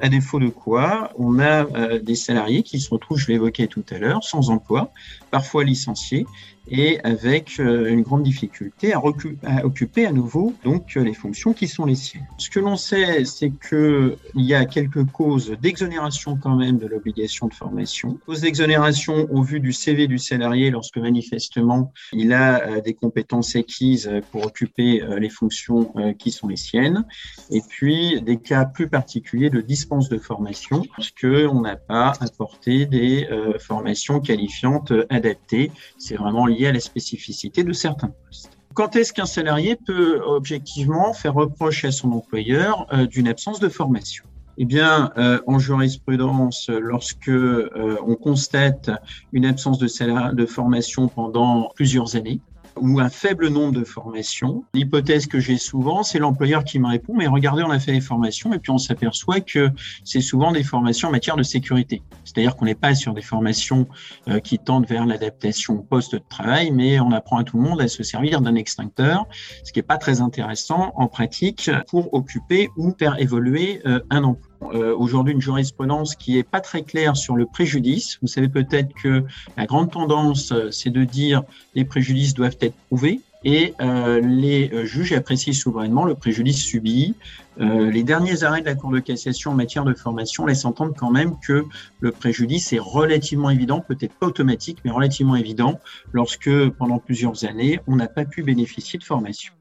à 0.00 0.08
défaut 0.08 0.38
de 0.38 0.48
quoi 0.48 1.10
on 1.18 1.38
a 1.38 1.64
euh, 1.64 2.00
des 2.00 2.14
salariés 2.14 2.62
qui 2.62 2.80
se 2.80 2.90
retrouvent, 2.90 3.18
je 3.18 3.28
l'évoquais 3.28 3.66
tout 3.66 3.84
à 3.90 3.98
l'heure, 3.98 4.24
sans 4.24 4.50
emploi, 4.50 4.90
parfois 5.30 5.64
licenciés, 5.64 6.26
et 6.68 7.00
avec 7.04 7.60
euh, 7.60 7.90
une 7.90 8.02
grande 8.02 8.22
difficulté 8.22 8.92
à, 8.92 9.02
occuper 9.04 10.06
à 10.06 10.12
nouveau 10.12 10.54
donc 10.64 10.96
euh, 10.96 11.02
les 11.02 11.12
fonctions 11.12 11.52
qui 11.52 11.68
sont 11.68 11.84
les 11.84 11.94
siennes. 11.94 12.26
Ce 12.38 12.48
que 12.48 12.60
l'on 12.60 12.76
sait, 12.76 13.24
c'est 13.24 13.52
qu'il 13.68 14.16
y 14.34 14.54
a 14.54 14.64
quelques 14.64 15.04
causes 15.06 15.56
d'exonération 15.60 16.38
quand 16.40 16.56
même 16.56 16.78
de 16.78 16.86
l'obligation 16.86 17.48
de 17.48 17.54
formation. 17.54 18.18
Causes 18.26 18.40
d'exonération 18.40 19.28
au 19.30 19.42
vu 19.42 19.60
du 19.60 19.72
CV 19.72 20.06
du 20.06 20.18
salarié 20.18 20.70
lorsque 20.70 20.96
manifestement 20.96 21.92
il 22.12 22.32
a 22.32 22.62
euh, 22.66 22.80
des 22.80 22.94
compétences 22.94 23.56
acquises 23.56 24.10
pour 24.30 24.46
occuper 24.46 25.02
les 25.18 25.28
fonctions 25.28 25.92
qui 26.18 26.30
sont 26.30 26.48
les 26.48 26.56
siennes. 26.56 27.04
Et 27.50 27.60
puis 27.66 28.20
des 28.22 28.38
cas 28.38 28.64
plus 28.64 28.88
particuliers 28.88 29.50
de 29.50 29.60
dispense 29.60 30.08
de 30.08 30.18
formation 30.18 30.82
parce 30.96 31.10
qu'on 31.10 31.60
n'a 31.60 31.76
pas 31.76 32.12
apporté 32.20 32.86
des 32.86 33.28
formations 33.60 34.20
qualifiantes 34.20 34.92
adaptées. 35.10 35.70
C'est 35.98 36.16
vraiment 36.16 36.46
lié 36.54 36.68
à 36.68 36.72
la 36.72 36.80
spécificité 36.80 37.64
de 37.64 37.72
certains 37.72 38.08
postes. 38.08 38.50
Quand 38.74 38.96
est-ce 38.96 39.12
qu'un 39.12 39.26
salarié 39.26 39.76
peut 39.76 40.20
objectivement 40.26 41.12
faire 41.12 41.34
reproche 41.34 41.84
à 41.84 41.92
son 41.92 42.10
employeur 42.12 42.86
euh, 42.92 43.06
d'une 43.06 43.28
absence 43.28 43.60
de 43.60 43.68
formation? 43.68 44.24
Eh 44.58 44.64
bien, 44.64 45.12
euh, 45.16 45.40
en 45.46 45.58
jurisprudence, 45.58 46.68
lorsque 46.68 47.28
euh, 47.28 47.96
on 48.06 48.14
constate 48.14 48.90
une 49.32 49.46
absence 49.46 49.78
de, 49.78 50.32
de 50.32 50.46
formation 50.46 51.08
pendant 51.08 51.70
plusieurs 51.74 52.16
années, 52.16 52.40
ou 52.80 53.00
un 53.00 53.08
faible 53.08 53.48
nombre 53.48 53.72
de 53.72 53.84
formations. 53.84 54.64
L'hypothèse 54.74 55.26
que 55.26 55.40
j'ai 55.40 55.58
souvent, 55.58 56.02
c'est 56.02 56.18
l'employeur 56.18 56.64
qui 56.64 56.78
me 56.78 56.88
répond, 56.88 57.14
mais 57.14 57.26
regardez, 57.26 57.62
on 57.62 57.70
a 57.70 57.78
fait 57.78 57.92
des 57.92 58.00
formations 58.00 58.52
et 58.52 58.58
puis 58.58 58.70
on 58.70 58.78
s'aperçoit 58.78 59.40
que 59.40 59.70
c'est 60.04 60.20
souvent 60.20 60.52
des 60.52 60.62
formations 60.62 61.08
en 61.08 61.12
matière 61.12 61.36
de 61.36 61.42
sécurité. 61.42 62.02
C'est-à-dire 62.24 62.56
qu'on 62.56 62.64
n'est 62.64 62.74
pas 62.74 62.94
sur 62.94 63.14
des 63.14 63.22
formations 63.22 63.86
euh, 64.28 64.40
qui 64.40 64.58
tendent 64.58 64.86
vers 64.86 65.06
l'adaptation 65.06 65.74
au 65.74 65.82
poste 65.82 66.14
de 66.14 66.20
travail, 66.28 66.70
mais 66.70 67.00
on 67.00 67.12
apprend 67.12 67.38
à 67.38 67.44
tout 67.44 67.56
le 67.56 67.62
monde 67.62 67.80
à 67.80 67.88
se 67.88 68.02
servir 68.02 68.40
d'un 68.40 68.54
extincteur, 68.54 69.26
ce 69.64 69.72
qui 69.72 69.78
n'est 69.78 69.84
pas 69.84 69.98
très 69.98 70.20
intéressant 70.20 70.92
en 70.96 71.08
pratique 71.08 71.70
pour 71.88 72.12
occuper 72.14 72.70
ou 72.76 72.92
faire 72.98 73.20
évoluer 73.20 73.80
euh, 73.86 74.00
un 74.10 74.24
emploi. 74.24 74.53
Euh, 74.72 74.94
aujourd'hui 74.96 75.34
une 75.34 75.40
jurisprudence 75.40 76.14
qui 76.14 76.38
est 76.38 76.42
pas 76.42 76.60
très 76.60 76.82
claire 76.82 77.16
sur 77.16 77.36
le 77.36 77.46
préjudice. 77.46 78.18
Vous 78.22 78.28
savez 78.28 78.48
peut-être 78.48 78.92
que 78.94 79.24
la 79.56 79.66
grande 79.66 79.90
tendance, 79.90 80.52
euh, 80.52 80.70
c'est 80.70 80.90
de 80.90 81.04
dire 81.04 81.42
les 81.74 81.84
préjudices 81.84 82.34
doivent 82.34 82.56
être 82.60 82.76
prouvés 82.88 83.20
et 83.44 83.74
euh, 83.82 84.20
les 84.20 84.86
juges 84.86 85.12
apprécient 85.12 85.52
souverainement 85.52 86.06
le 86.06 86.14
préjudice 86.14 86.62
subi. 86.62 87.14
les 87.58 88.02
derniers 88.02 88.42
arrêts 88.42 88.62
de 88.62 88.66
la 88.66 88.74
Cour 88.74 88.90
de 88.90 89.00
cassation 89.00 89.50
en 89.50 89.54
matière 89.54 89.84
de 89.84 89.92
formation 89.92 90.46
laissent 90.46 90.64
entendre 90.64 90.94
quand 90.96 91.10
même 91.10 91.34
que 91.46 91.66
le 92.00 92.10
préjudice 92.10 92.72
est 92.72 92.78
relativement 92.80 93.50
évident, 93.50 93.80
peut-être 93.86 94.14
pas 94.14 94.26
automatique, 94.26 94.78
mais 94.84 94.90
relativement 94.90 95.36
évident 95.36 95.78
lorsque 96.12 96.50
pendant 96.70 96.98
plusieurs 96.98 97.44
années, 97.44 97.80
on 97.86 97.96
n'a 97.96 98.08
pas 98.08 98.24
pu 98.24 98.42
bénéficier 98.42 98.98
de 98.98 99.04
formation. 99.04 99.52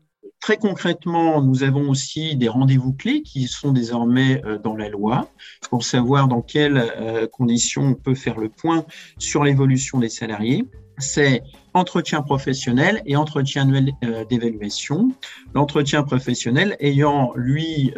Très 0.43 0.57
concrètement, 0.57 1.41
nous 1.41 1.63
avons 1.63 1.89
aussi 1.89 2.35
des 2.35 2.49
rendez-vous 2.49 2.91
clés 2.91 3.21
qui 3.21 3.47
sont 3.47 3.71
désormais 3.71 4.43
euh, 4.43 4.57
dans 4.57 4.75
la 4.75 4.89
loi 4.89 5.29
pour 5.69 5.85
savoir 5.85 6.27
dans 6.27 6.41
quelles 6.41 6.91
euh, 6.97 7.27
conditions 7.27 7.83
on 7.83 7.93
peut 7.93 8.13
faire 8.13 8.37
le 8.37 8.49
point 8.49 8.83
sur 9.17 9.45
l'évolution 9.45 9.99
des 9.99 10.09
salariés. 10.09 10.65
C'est 10.97 11.43
entretien 11.73 12.21
professionnel 12.23 13.01
et 13.05 13.15
entretien 13.15 13.71
euh, 13.73 14.25
d'évaluation. 14.25 15.11
L'entretien 15.53 16.03
professionnel 16.03 16.75
ayant, 16.81 17.31
lui, 17.37 17.93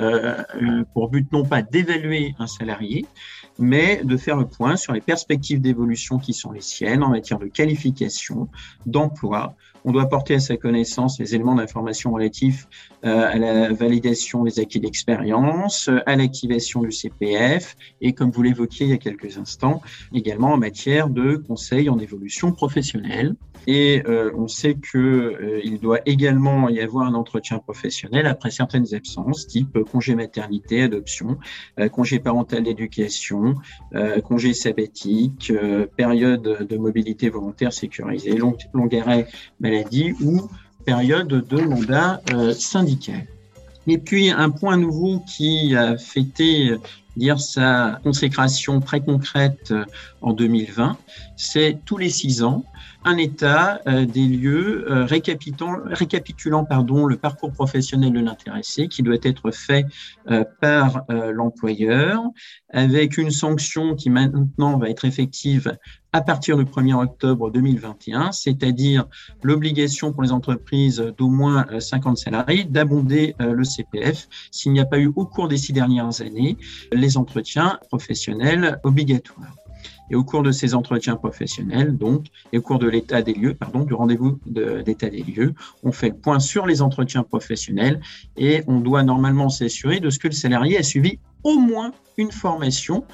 pour 0.93 1.09
but 1.09 1.27
non 1.31 1.45
pas 1.45 1.63
d'évaluer 1.63 2.35
un 2.37 2.45
salarié, 2.45 3.07
mais 3.57 4.01
de 4.03 4.17
faire 4.17 4.37
le 4.37 4.45
point 4.45 4.75
sur 4.75 4.93
les 4.93 5.01
perspectives 5.01 5.61
d'évolution 5.61 6.19
qui 6.19 6.33
sont 6.33 6.51
les 6.51 6.61
siennes 6.61 7.01
en 7.01 7.09
matière 7.09 7.39
de 7.39 7.47
qualification, 7.47 8.49
d'emploi, 8.85 9.55
on 9.85 9.91
doit 9.91 10.07
porter 10.09 10.33
à 10.35 10.39
sa 10.39 10.57
connaissance 10.57 11.19
les 11.19 11.35
éléments 11.35 11.55
d'information 11.55 12.11
relatifs 12.11 12.67
euh, 13.05 13.31
à 13.31 13.37
la 13.37 13.71
validation 13.71 14.43
des 14.43 14.59
acquis 14.59 14.79
d'expérience, 14.79 15.89
à 16.07 16.15
l'activation 16.15 16.81
du 16.81 16.91
CPF 16.91 17.77
et, 18.01 18.13
comme 18.13 18.31
vous 18.31 18.41
l'évoquiez 18.41 18.87
il 18.87 18.89
y 18.89 18.93
a 18.93 18.97
quelques 18.97 19.37
instants, 19.37 19.81
également 20.13 20.53
en 20.53 20.57
matière 20.57 21.07
de 21.07 21.35
conseil 21.35 21.87
en 21.89 21.99
évolution 21.99 22.51
professionnelle. 22.51 23.35
Et 23.67 24.03
euh, 24.07 24.31
on 24.35 24.47
sait 24.47 24.75
qu'il 24.75 24.99
euh, 24.99 25.77
doit 25.81 25.99
également 26.05 26.67
y 26.69 26.79
avoir 26.79 27.07
un 27.07 27.13
entretien 27.13 27.59
professionnel 27.59 28.25
après 28.25 28.49
certaines 28.49 28.93
absences, 28.95 29.45
type 29.45 29.77
congé 29.91 30.15
maternité, 30.15 30.81
adoption, 30.81 31.37
congé 31.91 32.19
parental 32.19 32.63
d'éducation, 32.63 33.55
congé 34.23 34.53
sabbatique, 34.53 35.51
période 35.95 36.67
de 36.67 36.77
mobilité 36.77 37.29
volontaire 37.29 37.73
sécurisée, 37.73 38.35
long, 38.35 38.55
long 38.73 38.87
arrêt 38.99 39.27
ou 40.21 40.49
période 40.85 41.27
de 41.27 41.61
mandat 41.61 42.21
euh, 42.31 42.53
syndical. 42.53 43.25
Et 43.87 43.97
puis 43.97 44.29
un 44.29 44.49
point 44.49 44.77
nouveau 44.77 45.19
qui 45.19 45.75
a 45.75 45.97
fêté 45.97 46.69
euh, 46.69 46.77
dire 47.17 47.39
sa 47.39 47.99
consécration 48.03 48.79
très 48.79 49.01
concrète 49.01 49.71
euh, 49.71 49.85
en 50.21 50.33
2020, 50.33 50.97
c'est 51.35 51.79
tous 51.85 51.97
les 51.97 52.09
six 52.09 52.43
ans 52.43 52.63
un 53.07 53.17
état 53.17 53.81
des 53.85 54.25
lieux 54.25 54.83
récapitulant, 54.87 56.65
le 57.07 57.15
parcours 57.17 57.51
professionnel 57.51 58.11
de 58.11 58.19
l'intéressé 58.19 58.87
qui 58.87 59.03
doit 59.03 59.19
être 59.21 59.51
fait 59.51 59.85
par 60.59 61.03
l'employeur 61.07 62.23
avec 62.71 63.19
une 63.19 63.29
sanction 63.29 63.93
qui 63.93 64.09
maintenant 64.09 64.79
va 64.79 64.89
être 64.89 65.05
effective 65.05 65.77
à 66.15 66.21
partir 66.21 66.55
du 66.55 66.63
1er 66.63 66.93
octobre 66.93 67.51
2021, 67.51 68.31
c'est-à-dire 68.31 69.03
l'obligation 69.43 70.13
pour 70.13 70.23
les 70.23 70.31
entreprises 70.31 71.13
d'au 71.17 71.27
moins 71.27 71.65
50 71.77 72.13
euh, 72.13 72.15
salariés 72.15 72.63
d'abonder 72.63 73.35
euh, 73.41 73.51
le 73.51 73.65
CPF 73.65 74.29
s'il 74.49 74.71
n'y 74.71 74.79
a 74.79 74.85
pas 74.85 74.97
eu 74.97 75.11
au 75.13 75.25
cours 75.25 75.49
des 75.49 75.57
six 75.57 75.73
dernières 75.73 76.21
années 76.21 76.55
les 76.93 77.17
entretiens 77.17 77.79
professionnels 77.89 78.79
obligatoires. 78.83 79.64
Et 80.09 80.15
au 80.15 80.23
cours 80.23 80.43
de 80.43 80.51
ces 80.51 80.75
entretiens 80.75 81.15
professionnels, 81.15 81.97
donc, 81.97 82.27
et 82.53 82.57
au 82.57 82.61
cours 82.61 82.79
de 82.79 82.87
l'état 82.87 83.21
des 83.21 83.33
lieux, 83.33 83.53
pardon, 83.53 83.81
du 83.81 83.93
rendez-vous 83.93 84.39
d'état 84.45 85.09
des 85.09 85.23
lieux, 85.23 85.53
on 85.83 85.91
fait 85.91 86.09
le 86.09 86.15
point 86.15 86.39
sur 86.39 86.65
les 86.65 86.81
entretiens 86.81 87.23
professionnels 87.23 87.99
et 88.37 88.63
on 88.67 88.79
doit 88.79 89.03
normalement 89.03 89.49
s'assurer 89.49 89.99
de 89.99 90.09
ce 90.09 90.19
que 90.19 90.27
le 90.27 90.33
salarié 90.33 90.77
a 90.77 90.83
suivi 90.83 91.19
au 91.43 91.59
moins 91.59 91.91
une 92.17 92.31
formation, 92.31 93.05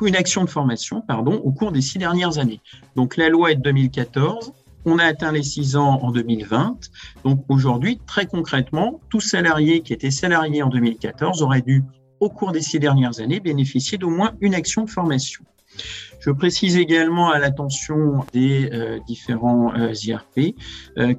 une 0.00 0.16
action 0.16 0.44
de 0.44 0.50
formation, 0.50 1.00
pardon, 1.00 1.34
au 1.44 1.52
cours 1.52 1.72
des 1.72 1.80
six 1.80 1.98
dernières 1.98 2.38
années. 2.38 2.60
Donc 2.96 3.16
la 3.16 3.28
loi 3.28 3.52
est 3.52 3.56
de 3.56 3.62
2014. 3.62 4.52
On 4.84 4.98
a 4.98 5.04
atteint 5.04 5.30
les 5.30 5.44
six 5.44 5.76
ans 5.76 6.00
en 6.02 6.10
2020. 6.10 6.76
Donc 7.24 7.44
aujourd'hui, 7.48 8.00
très 8.06 8.26
concrètement, 8.26 9.00
tout 9.10 9.20
salarié 9.20 9.80
qui 9.80 9.92
était 9.92 10.10
salarié 10.10 10.62
en 10.62 10.68
2014 10.68 11.42
aurait 11.42 11.62
dû, 11.62 11.84
au 12.18 12.28
cours 12.28 12.52
des 12.52 12.62
six 12.62 12.80
dernières 12.80 13.20
années, 13.20 13.38
bénéficier 13.38 13.96
d'au 13.98 14.10
moins 14.10 14.32
une 14.40 14.54
action 14.54 14.84
de 14.84 14.90
formation. 14.90 15.44
Je 16.24 16.30
précise 16.30 16.76
également 16.76 17.30
à 17.30 17.38
l'attention 17.38 18.24
des 18.32 18.70
différents 19.08 19.72
IRP 19.74 20.56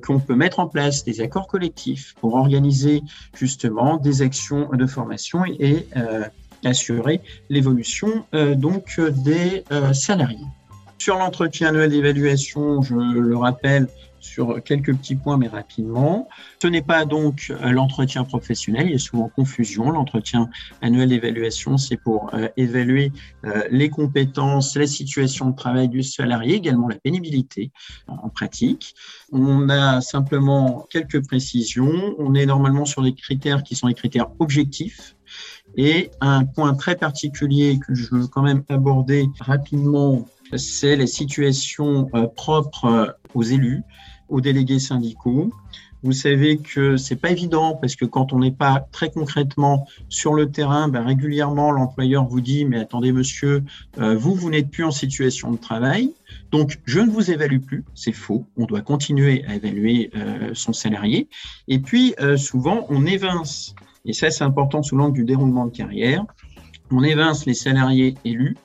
qu'on 0.02 0.20
peut 0.20 0.36
mettre 0.36 0.60
en 0.60 0.68
place 0.68 1.04
des 1.04 1.20
accords 1.20 1.48
collectifs 1.48 2.16
pour 2.22 2.36
organiser 2.36 3.02
justement 3.36 3.98
des 3.98 4.22
actions 4.22 4.70
de 4.72 4.86
formation 4.86 5.44
et, 5.46 5.88
assurer 6.66 7.20
l'évolution 7.50 8.24
donc 8.56 9.02
des 9.26 9.66
salariés. 9.92 10.48
Sur 10.98 11.18
l'entretien 11.18 11.68
annuel 11.68 11.90
d'évaluation, 11.90 12.82
je 12.82 12.96
le 12.96 13.36
rappelle, 13.36 13.90
sur 14.24 14.64
quelques 14.64 14.96
petits 14.96 15.16
points, 15.16 15.38
mais 15.38 15.48
rapidement. 15.48 16.30
Ce 16.62 16.68
n'est 16.68 16.82
pas 16.82 17.06
donc 17.06 17.48
euh, 17.50 17.72
l'entretien 17.72 18.24
professionnel, 18.24 18.88
il 18.88 18.92
y 18.94 18.96
a 18.96 19.00
souvent 19.00 19.30
confusion. 19.30 19.92
L'entretien 19.92 20.50
annuel 20.82 21.10
d'évaluation, 21.10 21.78
c'est 21.78 21.98
pour 21.98 22.34
euh, 22.34 22.48
évaluer 22.56 23.12
euh, 23.46 23.64
les 23.70 23.90
compétences, 23.90 24.78
la 24.78 24.88
situation 24.88 25.50
de 25.50 25.56
travail 25.56 25.90
du 25.90 26.04
salarié, 26.04 26.56
également 26.56 26.88
la 26.88 26.96
pénibilité 26.96 27.72
en 28.08 28.30
pratique. 28.30 28.96
On 29.32 29.70
a 29.70 30.00
simplement 30.02 30.88
quelques 30.90 31.26
précisions. 31.28 32.16
On 32.18 32.34
est 32.34 32.46
normalement 32.46 32.86
sur 32.86 33.02
des 33.02 33.14
critères 33.14 33.64
qui 33.64 33.76
sont 33.76 33.88
des 33.88 33.94
critères 33.94 34.28
objectifs. 34.40 35.16
Et 35.76 36.12
un 36.22 36.46
point 36.46 36.76
très 36.76 36.96
particulier 36.96 37.80
que 37.86 37.96
je 37.96 38.10
veux 38.14 38.28
quand 38.28 38.44
même 38.44 38.64
aborder 38.70 39.28
rapidement, 39.40 40.26
c'est 40.56 40.96
les 40.96 41.08
situations 41.08 42.10
propres 42.36 43.18
aux 43.34 43.42
élus 43.42 43.84
délégués 44.42 44.80
syndicaux. 44.80 45.52
Vous 46.04 46.12
savez 46.12 46.58
que 46.58 46.98
c'est 46.98 47.16
pas 47.16 47.32
évident 47.32 47.78
parce 47.80 47.96
que 47.96 48.04
quand 48.04 48.34
on 48.34 48.40
n'est 48.40 48.52
pas 48.52 48.86
très 48.92 49.10
concrètement 49.10 49.88
sur 50.10 50.34
le 50.34 50.52
terrain, 50.52 50.90
ben 50.90 51.02
régulièrement 51.02 51.72
l'employeur 51.72 52.26
vous 52.26 52.42
dit 52.42 52.66
mais 52.66 52.80
attendez 52.80 53.14
monsieur, 53.14 53.64
euh, 54.00 54.16
vous 54.18 54.36
vous 54.36 54.50
n'êtes 54.50 54.70
plus 54.70 54.84
en 54.84 54.92
situation 54.92 55.52
de 55.52 55.58
travail, 55.58 56.14
donc 56.52 56.80
je 56.84 57.00
ne 57.00 57.10
vous 57.10 57.32
évalue 57.32 57.60
plus. 57.60 57.86
C'est 57.96 58.12
faux. 58.12 58.46
On 58.58 58.66
doit 58.66 58.82
continuer 58.82 59.46
à 59.48 59.56
évaluer 59.56 60.12
euh, 60.16 60.52
son 60.54 60.74
salarié. 60.74 61.30
Et 61.70 61.80
puis 61.80 62.16
euh, 62.20 62.36
souvent 62.36 62.86
on 62.90 63.06
évince. 63.06 63.74
Et 64.04 64.12
ça 64.12 64.30
c'est 64.30 64.44
important 64.44 64.84
sous 64.84 64.98
l'angle 64.98 65.14
du 65.14 65.24
déroulement 65.24 65.68
de 65.68 65.72
carrière 65.72 66.26
on 66.92 67.04
évince 67.04 67.46
les 67.46 67.54
salariés 67.54 68.16
élus 68.24 68.56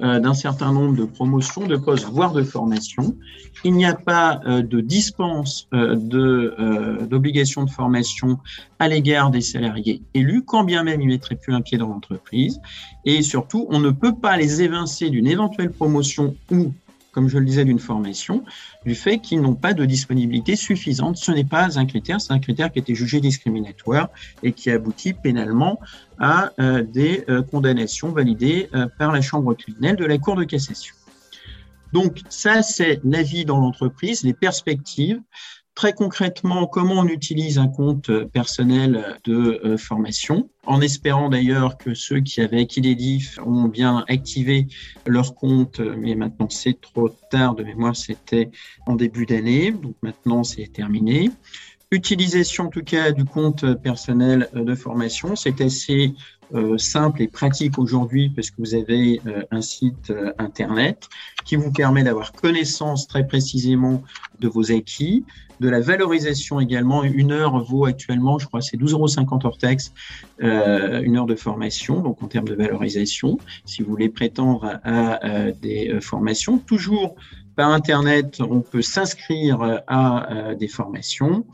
d'un 0.00 0.34
certain 0.34 0.72
nombre 0.72 0.96
de 0.96 1.04
promotions, 1.04 1.66
de 1.66 1.76
postes, 1.76 2.06
voire 2.06 2.32
de 2.32 2.42
formations. 2.42 3.16
Il 3.64 3.72
n'y 3.72 3.86
a 3.86 3.94
pas 3.94 4.40
euh, 4.46 4.62
de 4.62 4.80
dispense 4.80 5.68
euh, 5.74 5.96
de 5.96 7.06
d'obligation 7.08 7.64
de 7.64 7.70
formation 7.70 8.38
à 8.78 8.88
l'égard 8.88 9.30
des 9.30 9.40
salariés 9.40 10.02
élus, 10.14 10.44
quand 10.44 10.64
bien 10.64 10.84
même 10.84 11.00
ils 11.00 11.08
mettraient 11.08 11.36
plus 11.36 11.54
un 11.54 11.60
pied 11.60 11.78
dans 11.78 11.88
l'entreprise. 11.88 12.60
Et 13.04 13.22
surtout, 13.22 13.66
on 13.70 13.80
ne 13.80 13.90
peut 13.90 14.14
pas 14.14 14.36
les 14.36 14.62
évincer 14.62 15.10
d'une 15.10 15.26
éventuelle 15.26 15.70
promotion 15.70 16.36
ou 16.50 16.72
comme 17.12 17.28
je 17.28 17.38
le 17.38 17.44
disais, 17.44 17.64
d'une 17.64 17.78
formation, 17.78 18.44
du 18.84 18.94
fait 18.94 19.18
qu'ils 19.18 19.40
n'ont 19.40 19.54
pas 19.54 19.74
de 19.74 19.84
disponibilité 19.84 20.56
suffisante. 20.56 21.16
Ce 21.16 21.32
n'est 21.32 21.44
pas 21.44 21.78
un 21.78 21.86
critère, 21.86 22.20
c'est 22.20 22.32
un 22.32 22.38
critère 22.38 22.70
qui 22.70 22.78
a 22.78 22.82
été 22.82 22.94
jugé 22.94 23.20
discriminatoire 23.20 24.08
et 24.42 24.52
qui 24.52 24.70
aboutit 24.70 25.14
pénalement 25.14 25.80
à 26.18 26.52
euh, 26.60 26.82
des 26.82 27.24
euh, 27.28 27.42
condamnations 27.42 28.12
validées 28.12 28.68
euh, 28.74 28.86
par 28.98 29.12
la 29.12 29.20
Chambre 29.20 29.54
criminelle 29.54 29.96
de 29.96 30.04
la 30.04 30.18
Cour 30.18 30.36
de 30.36 30.44
cassation. 30.44 30.94
Donc 31.92 32.20
ça, 32.28 32.62
c'est 32.62 33.00
l'avis 33.04 33.44
dans 33.44 33.58
l'entreprise, 33.58 34.22
les 34.22 34.34
perspectives. 34.34 35.20
Très 35.78 35.92
concrètement, 35.92 36.66
comment 36.66 36.94
on 36.94 37.06
utilise 37.06 37.56
un 37.56 37.68
compte 37.68 38.10
personnel 38.32 39.16
de 39.22 39.60
euh, 39.64 39.76
formation, 39.76 40.50
en 40.66 40.80
espérant 40.80 41.28
d'ailleurs 41.28 41.78
que 41.78 41.94
ceux 41.94 42.18
qui 42.18 42.40
avaient 42.40 42.62
acquis 42.62 42.80
les 42.80 42.96
DIF 42.96 43.38
ont 43.46 43.68
bien 43.68 44.04
activé 44.08 44.66
leur 45.06 45.36
compte, 45.36 45.78
mais 45.78 46.16
maintenant 46.16 46.48
c'est 46.50 46.80
trop 46.80 47.10
tard, 47.30 47.54
de 47.54 47.62
mémoire 47.62 47.94
c'était 47.94 48.50
en 48.88 48.96
début 48.96 49.24
d'année, 49.24 49.70
donc 49.70 49.94
maintenant 50.02 50.42
c'est 50.42 50.66
terminé. 50.66 51.30
Utilisation 51.92 52.64
en 52.64 52.70
tout 52.70 52.82
cas 52.82 53.12
du 53.12 53.24
compte 53.24 53.64
personnel 53.74 54.48
de 54.54 54.74
formation, 54.74 55.36
c'est 55.36 55.60
assez 55.60 56.06
euh, 56.06 56.37
simple 56.78 57.22
et 57.22 57.28
pratique 57.28 57.78
aujourd'hui 57.78 58.30
parce 58.30 58.50
que 58.50 58.56
vous 58.58 58.74
avez 58.74 59.20
euh, 59.26 59.42
un 59.50 59.60
site 59.60 60.10
euh, 60.10 60.32
internet 60.38 61.08
qui 61.44 61.56
vous 61.56 61.70
permet 61.70 62.02
d'avoir 62.02 62.32
connaissance 62.32 63.06
très 63.06 63.26
précisément 63.26 64.02
de 64.40 64.48
vos 64.48 64.72
acquis, 64.72 65.24
de 65.60 65.68
la 65.68 65.80
valorisation 65.80 66.60
également. 66.60 67.02
Une 67.04 67.32
heure 67.32 67.62
vaut 67.64 67.84
actuellement, 67.84 68.38
je 68.38 68.46
crois, 68.46 68.60
c'est 68.60 68.76
12,50 68.76 68.92
euros 68.92 69.40
hors 69.44 69.58
taxe, 69.58 69.92
une 70.40 71.16
heure 71.16 71.26
de 71.26 71.34
formation, 71.34 72.00
donc 72.00 72.22
en 72.22 72.28
termes 72.28 72.48
de 72.48 72.54
valorisation, 72.54 73.38
si 73.64 73.82
vous 73.82 73.90
voulez 73.90 74.08
prétendre 74.08 74.78
à 74.84 75.50
des 75.60 75.98
formations. 76.00 76.58
Toujours 76.58 77.16
par 77.58 77.72
Internet, 77.72 78.38
on 78.38 78.60
peut 78.60 78.82
s'inscrire 78.82 79.82
à 79.88 80.54
des 80.56 80.68
formations 80.68 81.44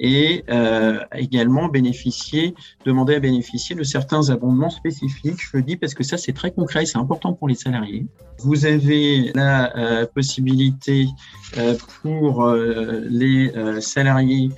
et 0.00 0.42
euh, 0.50 0.98
également 1.14 1.68
bénéficier, 1.68 2.56
demander 2.84 3.14
à 3.14 3.20
bénéficier 3.20 3.76
de 3.76 3.84
certains 3.84 4.30
abondements 4.30 4.70
spécifiques. 4.70 5.38
Je 5.40 5.56
le 5.58 5.62
dis 5.62 5.76
parce 5.76 5.94
que 5.94 6.02
ça, 6.02 6.16
c'est 6.16 6.32
très 6.32 6.50
concret, 6.50 6.86
c'est 6.86 6.98
important 6.98 7.34
pour 7.34 7.46
les 7.46 7.54
salariés. 7.54 8.04
Vous 8.40 8.66
avez 8.66 9.30
la 9.36 9.76
euh, 9.76 10.06
possibilité 10.12 11.06
euh, 11.56 11.76
pour 12.02 12.52
les 12.52 13.52
salariés 13.80 14.50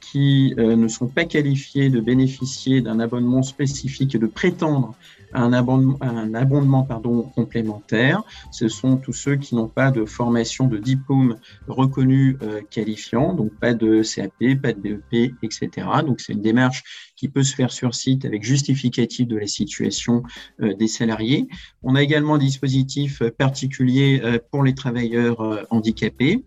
qui 0.00 0.54
ne 0.56 0.88
sont 0.88 1.08
pas 1.08 1.24
qualifiés 1.24 1.88
de 1.88 2.00
bénéficier 2.00 2.82
d'un 2.82 3.00
abonnement 3.00 3.42
spécifique 3.42 4.14
et 4.14 4.18
de 4.18 4.26
prétendre 4.26 4.94
un 5.32 5.52
abondement, 5.52 6.82
pardon, 6.82 7.22
complémentaire. 7.34 8.22
Ce 8.50 8.68
sont 8.68 8.96
tous 8.96 9.12
ceux 9.12 9.36
qui 9.36 9.54
n'ont 9.54 9.68
pas 9.68 9.90
de 9.90 10.04
formation 10.04 10.66
de 10.66 10.78
diplôme 10.78 11.36
reconnu 11.66 12.36
euh, 12.42 12.60
qualifiant, 12.70 13.34
donc 13.34 13.52
pas 13.54 13.74
de 13.74 14.02
CAP, 14.02 14.60
pas 14.62 14.72
de 14.72 15.00
BEP, 15.10 15.34
etc. 15.42 15.68
Donc 16.06 16.20
c'est 16.20 16.32
une 16.32 16.42
démarche 16.42 17.10
qui 17.16 17.28
peut 17.28 17.42
se 17.42 17.54
faire 17.54 17.72
sur 17.72 17.94
site 17.94 18.24
avec 18.24 18.44
justificatif 18.44 19.26
de 19.26 19.36
la 19.36 19.46
situation 19.46 20.22
euh, 20.62 20.74
des 20.74 20.88
salariés. 20.88 21.48
On 21.82 21.94
a 21.94 22.02
également 22.02 22.34
un 22.34 22.38
dispositif 22.38 23.22
particulier 23.38 24.20
euh, 24.22 24.38
pour 24.50 24.62
les 24.62 24.74
travailleurs 24.74 25.66
handicapés. 25.70 26.44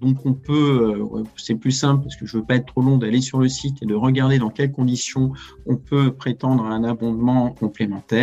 Donc 0.00 0.24
on 0.24 0.34
peut, 0.34 1.02
c'est 1.36 1.54
plus 1.54 1.72
simple 1.72 2.02
parce 2.04 2.16
que 2.16 2.26
je 2.26 2.38
veux 2.38 2.44
pas 2.44 2.56
être 2.56 2.66
trop 2.66 2.82
long 2.82 2.98
d'aller 2.98 3.20
sur 3.20 3.38
le 3.38 3.48
site 3.48 3.82
et 3.82 3.86
de 3.86 3.94
regarder 3.94 4.38
dans 4.38 4.50
quelles 4.50 4.72
conditions 4.72 5.32
on 5.66 5.76
peut 5.76 6.12
prétendre 6.12 6.64
à 6.66 6.70
un 6.70 6.84
abondement 6.84 7.50
complémentaire, 7.50 8.15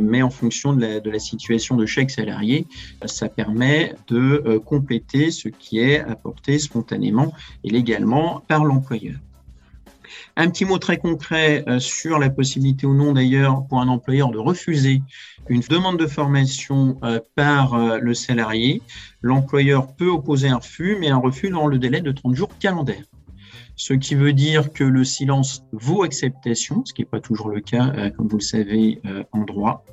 mais 0.00 0.22
en 0.22 0.30
fonction 0.30 0.72
de 0.72 0.80
la, 0.80 1.00
de 1.00 1.10
la 1.10 1.18
situation 1.18 1.76
de 1.76 1.86
chaque 1.86 2.10
salarié, 2.10 2.66
ça 3.06 3.28
permet 3.28 3.94
de 4.08 4.60
compléter 4.64 5.30
ce 5.30 5.48
qui 5.48 5.78
est 5.78 6.00
apporté 6.00 6.58
spontanément 6.58 7.32
et 7.64 7.70
légalement 7.70 8.42
par 8.48 8.64
l'employeur. 8.64 9.16
Un 10.36 10.48
petit 10.48 10.64
mot 10.64 10.78
très 10.78 10.98
concret 10.98 11.64
euh, 11.68 11.78
sur 11.78 12.18
la 12.18 12.30
possibilité 12.30 12.86
ou 12.86 12.94
non 12.94 13.12
d'ailleurs 13.12 13.66
pour 13.66 13.80
un 13.80 13.88
employeur 13.88 14.30
de 14.30 14.38
refuser 14.38 15.02
une 15.48 15.60
demande 15.60 15.98
de 15.98 16.06
formation 16.06 16.98
euh, 17.02 17.20
par 17.34 17.74
euh, 17.74 17.98
le 17.98 18.14
salarié. 18.14 18.82
L'employeur 19.20 19.94
peut 19.94 20.08
opposer 20.08 20.48
un 20.48 20.56
refus, 20.56 20.96
mais 20.98 21.08
un 21.08 21.18
refus 21.18 21.50
dans 21.50 21.66
le 21.66 21.78
délai 21.78 22.00
de 22.00 22.12
30 22.12 22.34
jours 22.34 22.50
calendaires 22.58 23.04
ce 23.76 23.94
qui 23.94 24.14
veut 24.14 24.32
dire 24.32 24.72
que 24.72 24.84
le 24.84 25.04
silence 25.04 25.64
vaut 25.72 26.02
acceptation, 26.02 26.84
ce 26.84 26.92
qui 26.92 27.02
n'est 27.02 27.06
pas 27.06 27.20
toujours 27.20 27.48
le 27.48 27.60
cas, 27.60 28.10
comme 28.16 28.28
vous 28.28 28.38
le 28.38 28.42
savez, 28.42 29.00
en 29.32 29.44
droit, 29.44 29.84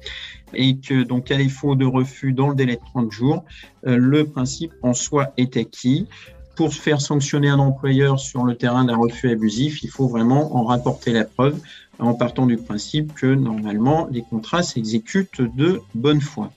et 0.54 0.78
que 0.78 1.04
donc 1.04 1.32
à 1.32 1.38
défaut 1.38 1.76
de 1.76 1.86
refus 1.86 2.34
dans 2.34 2.50
le 2.50 2.56
délai 2.56 2.76
de 2.76 2.82
30 2.82 3.12
jours, 3.12 3.46
le 3.84 4.24
principe 4.24 4.74
en 4.82 4.94
soi 4.94 5.34
est 5.38 5.58
acquis. 5.58 6.08
Pour 6.56 6.74
faire 6.74 7.00
sanctionner 7.00 7.48
un 7.48 7.60
employeur 7.60 8.20
sur 8.20 8.44
le 8.44 8.56
terrain 8.56 8.84
d'un 8.84 8.98
refus 8.98 9.32
abusif, 9.32 9.82
il 9.82 9.90
faut 9.90 10.08
vraiment 10.08 10.58
en 10.58 10.66
rapporter 10.66 11.14
la 11.14 11.24
preuve 11.24 11.60
en 12.00 12.14
partant 12.14 12.46
du 12.46 12.58
principe 12.58 13.14
que 13.14 13.28
normalement 13.28 14.08
les 14.12 14.24
contrats 14.24 14.64
s'exécutent 14.64 15.42
de 15.42 15.82
bonne 15.96 16.20
foi. 16.20 16.52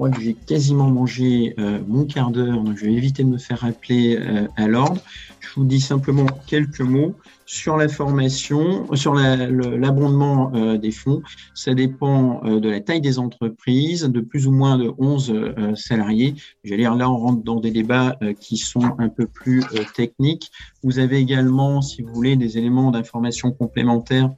Moi, 0.00 0.10
j'ai 0.18 0.32
quasiment 0.32 0.88
mangé 0.88 1.54
euh, 1.58 1.78
mon 1.86 2.06
quart 2.06 2.30
d'heure, 2.30 2.62
donc 2.62 2.74
je 2.78 2.86
vais 2.86 2.94
éviter 2.94 3.22
de 3.22 3.28
me 3.28 3.36
faire 3.36 3.58
rappeler 3.58 4.16
euh, 4.18 4.48
à 4.56 4.66
l'ordre. 4.66 4.98
Je 5.40 5.48
vous 5.56 5.66
dis 5.66 5.78
simplement 5.78 6.24
quelques 6.46 6.80
mots 6.80 7.14
sur 7.44 7.76
la 7.76 7.86
formation, 7.86 8.86
sur 8.96 9.12
l'abondement 9.12 10.52
euh, 10.54 10.78
des 10.78 10.90
fonds. 10.90 11.20
Ça 11.52 11.74
dépend 11.74 12.40
de 12.46 12.66
la 12.66 12.80
taille 12.80 13.02
des 13.02 13.18
entreprises, 13.18 14.04
de 14.04 14.20
plus 14.22 14.46
ou 14.46 14.52
moins 14.52 14.78
de 14.78 14.90
11 14.96 15.32
euh, 15.34 15.74
salariés. 15.74 16.34
J'allais 16.64 16.84
dire 16.84 16.94
là, 16.94 17.10
on 17.10 17.18
rentre 17.18 17.42
dans 17.42 17.60
des 17.60 17.70
débats 17.70 18.18
qui 18.40 18.56
sont 18.56 18.94
un 18.98 19.10
peu 19.10 19.26
plus 19.26 19.62
techniques. 19.94 20.50
Vous 20.82 20.98
avez 20.98 21.18
également, 21.18 21.82
si 21.82 22.00
vous 22.00 22.14
voulez, 22.14 22.36
des 22.36 22.56
éléments 22.56 22.90
d'information 22.90 23.52
complémentaires 23.52 24.30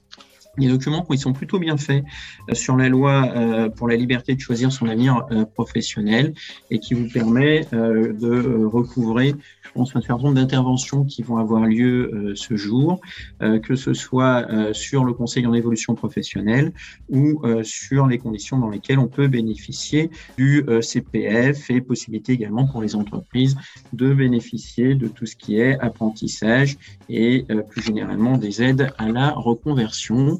des 0.58 0.68
documents 0.68 1.02
qui 1.02 1.16
sont 1.16 1.32
plutôt 1.32 1.58
bien 1.58 1.76
faits 1.76 2.04
euh, 2.50 2.54
sur 2.54 2.76
la 2.76 2.88
loi 2.88 3.32
euh, 3.34 3.68
pour 3.70 3.88
la 3.88 3.96
liberté 3.96 4.34
de 4.34 4.40
choisir 4.40 4.70
son 4.70 4.86
avenir 4.86 5.24
euh, 5.30 5.44
professionnel 5.46 6.34
et 6.70 6.78
qui 6.78 6.94
vous 6.94 7.08
permet 7.08 7.66
de 7.72 8.64
recouvrer, 8.64 9.34
je 9.62 9.70
pense, 9.72 9.96
un 9.96 10.00
certain 10.00 10.24
nombre 10.24 10.34
d'interventions 10.34 11.04
qui 11.04 11.22
vont 11.22 11.36
avoir 11.36 11.64
lieu 11.66 12.32
ce 12.34 12.56
jour, 12.56 13.00
que 13.40 13.76
ce 13.76 13.94
soit 13.94 14.46
sur 14.72 15.04
le 15.04 15.12
conseil 15.12 15.46
en 15.46 15.54
évolution 15.54 15.94
professionnelle 15.94 16.72
ou 17.08 17.42
sur 17.62 18.06
les 18.06 18.18
conditions 18.18 18.58
dans 18.58 18.68
lesquelles 18.68 18.98
on 18.98 19.08
peut 19.08 19.28
bénéficier 19.28 20.10
du 20.36 20.64
CPF 20.80 21.70
et 21.70 21.80
possibilité 21.80 22.32
également 22.32 22.66
pour 22.66 22.82
les 22.82 22.94
entreprises 22.94 23.56
de 23.92 24.12
bénéficier 24.12 24.94
de 24.94 25.08
tout 25.08 25.26
ce 25.26 25.36
qui 25.36 25.58
est 25.58 25.78
apprentissage 25.80 26.76
et 27.08 27.46
plus 27.68 27.82
généralement 27.82 28.38
des 28.38 28.62
aides 28.62 28.92
à 28.98 29.08
la 29.08 29.30
reconversion. 29.30 30.38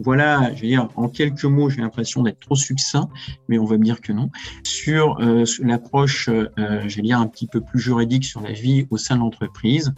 Voilà, 0.00 0.54
je 0.54 0.62
veux 0.62 0.68
dire, 0.68 0.88
en 0.96 1.08
quelques 1.08 1.44
mots, 1.44 1.70
j'ai 1.70 1.80
l'impression 1.80 2.22
d'être 2.22 2.40
trop 2.40 2.56
succinct, 2.56 3.08
mais 3.48 3.58
on 3.58 3.64
va 3.64 3.78
me 3.78 3.84
dire 3.84 4.00
que 4.00 4.12
non. 4.12 4.30
Sur 4.62 5.18
euh, 5.20 5.44
l'approche, 5.62 6.28
euh, 6.28 6.48
je 6.86 6.96
vais 6.96 7.02
dire, 7.02 7.18
un 7.18 7.26
petit 7.26 7.46
peu 7.46 7.60
plus 7.60 7.80
juridique 7.80 8.24
sur 8.24 8.40
la 8.40 8.52
vie 8.52 8.86
au 8.90 8.96
sein 8.96 9.16
de 9.16 9.20
l'entreprise, 9.20 9.94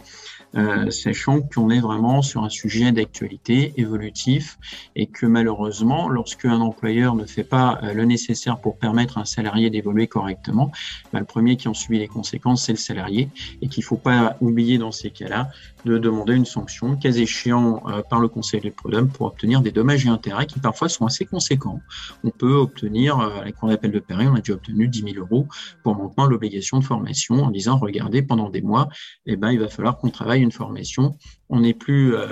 euh, 0.55 0.89
sachant 0.89 1.41
qu'on 1.41 1.69
est 1.69 1.79
vraiment 1.79 2.23
sur 2.23 2.43
un 2.43 2.49
sujet 2.49 2.91
d'actualité 2.91 3.73
évolutif 3.77 4.57
et 4.95 5.05
que 5.05 5.27
malheureusement, 5.27 6.09
lorsque 6.09 6.45
un 6.45 6.59
employeur 6.59 7.13
ne 7.13 7.25
fait 7.25 7.43
pas 7.43 7.79
euh, 7.83 7.93
le 7.93 8.05
nécessaire 8.05 8.59
pour 8.59 8.79
permettre 8.79 9.19
à 9.19 9.21
un 9.21 9.25
salarié 9.25 9.69
d'évoluer 9.69 10.07
correctement, 10.07 10.71
bah, 11.13 11.19
le 11.19 11.25
premier 11.25 11.55
qui 11.55 11.67
en 11.67 11.75
subit 11.75 11.99
les 11.99 12.07
conséquences, 12.07 12.65
c'est 12.65 12.71
le 12.71 12.79
salarié 12.79 13.29
et 13.61 13.67
qu'il 13.67 13.81
ne 13.83 13.85
faut 13.85 13.97
pas 13.97 14.37
oublier 14.41 14.79
dans 14.79 14.91
ces 14.91 15.11
cas-là 15.11 15.49
de 15.85 15.99
demander 15.99 16.33
une 16.33 16.45
sanction, 16.45 16.95
cas 16.95 17.11
échéant 17.11 17.83
euh, 17.87 18.01
par 18.09 18.19
le 18.19 18.27
Conseil 18.27 18.59
des 18.59 18.71
prud'hommes 18.71 19.09
pour 19.09 19.27
obtenir 19.27 19.61
des 19.61 19.71
dommages 19.71 19.88
et 19.95 20.07
intérêts 20.07 20.45
qui 20.45 20.59
parfois 20.59 20.89
sont 20.89 21.05
assez 21.05 21.25
conséquents. 21.25 21.81
On 22.23 22.29
peut 22.29 22.53
obtenir, 22.53 23.19
à 23.19 23.43
la 23.43 23.51
cour 23.51 23.69
d'appel 23.69 23.91
de 23.91 23.99
Paris, 23.99 24.27
on 24.27 24.35
a 24.35 24.39
déjà 24.39 24.53
obtenu 24.53 24.87
10 24.87 25.13
000 25.13 25.15
euros 25.17 25.47
pour 25.83 25.95
manquement 25.95 26.25
à 26.25 26.29
l'obligation 26.29 26.79
de 26.79 26.83
formation 26.83 27.43
en 27.43 27.51
disant, 27.51 27.77
regardez, 27.77 28.21
pendant 28.21 28.49
des 28.49 28.61
mois, 28.61 28.89
eh 29.25 29.35
ben, 29.35 29.51
il 29.51 29.59
va 29.59 29.67
falloir 29.67 29.97
qu'on 29.97 30.09
travaille 30.09 30.41
une 30.41 30.51
formation, 30.51 31.17
on 31.49 31.61
n'est 31.61 31.73
plus 31.73 32.15
euh, 32.15 32.27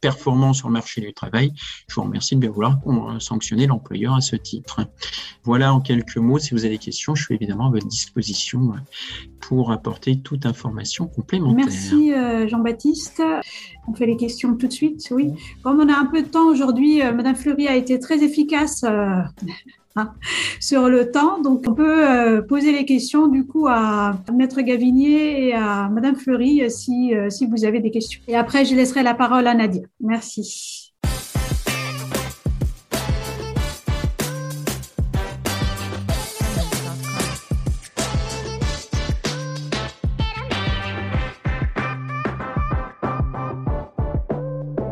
performant 0.00 0.52
sur 0.52 0.68
le 0.68 0.74
marché 0.74 1.00
du 1.00 1.12
travail. 1.12 1.52
Je 1.88 1.94
vous 1.94 2.02
remercie 2.02 2.36
de 2.36 2.40
bien 2.40 2.50
vouloir 2.50 2.78
sanctionner 3.20 3.66
l'employeur 3.66 4.14
à 4.14 4.20
ce 4.20 4.36
titre. 4.36 4.80
Voilà 5.42 5.74
en 5.74 5.80
quelques 5.80 6.16
mots. 6.16 6.38
Si 6.38 6.54
vous 6.54 6.64
avez 6.64 6.74
des 6.74 6.78
questions, 6.78 7.14
je 7.14 7.24
suis 7.24 7.34
évidemment 7.34 7.66
à 7.66 7.70
votre 7.70 7.86
disposition 7.86 8.74
pour 9.40 9.72
apporter 9.72 10.20
toute 10.20 10.46
information 10.46 11.06
complémentaire. 11.06 11.66
Merci 11.66 12.12
euh, 12.12 12.48
Jean-Baptiste. 12.48 13.22
On 13.88 13.94
fait 13.94 14.06
les 14.06 14.16
questions 14.16 14.56
tout 14.56 14.68
de 14.68 14.72
suite. 14.72 15.08
Oui. 15.10 15.32
Comme 15.62 15.80
on 15.80 15.88
a 15.88 15.96
un 15.96 16.06
peu 16.06 16.22
de 16.22 16.28
temps 16.28 16.46
aujourd'hui, 16.48 17.02
euh, 17.02 17.12
Madame 17.12 17.34
Fleury 17.34 17.66
a 17.66 17.76
été 17.76 17.98
très 17.98 18.22
efficace 18.22 18.84
sur 20.60 20.88
le 20.88 21.10
temps. 21.10 21.40
Donc, 21.40 21.64
on 21.66 21.74
peut 21.74 22.08
euh, 22.08 22.42
poser 22.42 22.72
les 22.72 22.84
questions 22.84 23.28
du 23.28 23.46
coup 23.46 23.66
à 23.68 24.16
Maître 24.32 24.60
Gavinier 24.60 25.48
et 25.48 25.54
à 25.54 25.88
Madame 25.88 26.16
Fleury 26.16 26.62
euh, 26.62 26.68
si, 26.68 27.14
euh, 27.14 27.30
si 27.30 27.46
vous 27.46 27.64
avez 27.64 27.80
des 27.80 27.90
questions. 27.90 28.20
Et 28.28 28.36
après, 28.36 28.64
je 28.64 28.74
laisserai 28.74 29.02
la 29.02 29.14
parole 29.14 29.46
à 29.46 29.54
Nadia. 29.54 29.82
Merci. 30.00 30.86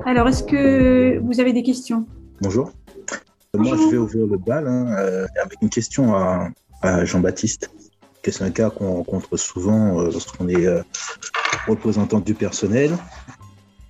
Alors, 0.04 0.26
est-ce 0.26 0.42
que 0.42 1.18
vous 1.18 1.38
avez 1.38 1.52
des 1.52 1.62
questions? 1.62 2.06
Bonjour. 2.40 2.70
Moi, 3.58 3.76
je 3.76 3.90
vais 3.90 3.96
ouvrir 3.96 4.26
le 4.26 4.38
bal 4.38 4.68
hein, 4.68 4.86
euh, 4.98 5.26
avec 5.42 5.60
une 5.60 5.68
question 5.68 6.14
à, 6.14 7.04
Jean-Baptiste, 7.04 7.70
que 8.22 8.30
c'est 8.30 8.44
un 8.44 8.52
cas 8.52 8.70
qu'on 8.70 8.94
rencontre 8.94 9.36
souvent 9.36 10.00
euh, 10.00 10.10
lorsqu'on 10.12 10.48
est 10.48 10.64
euh, 10.64 10.82
représentant 11.66 12.20
du 12.20 12.34
personnel? 12.34 12.96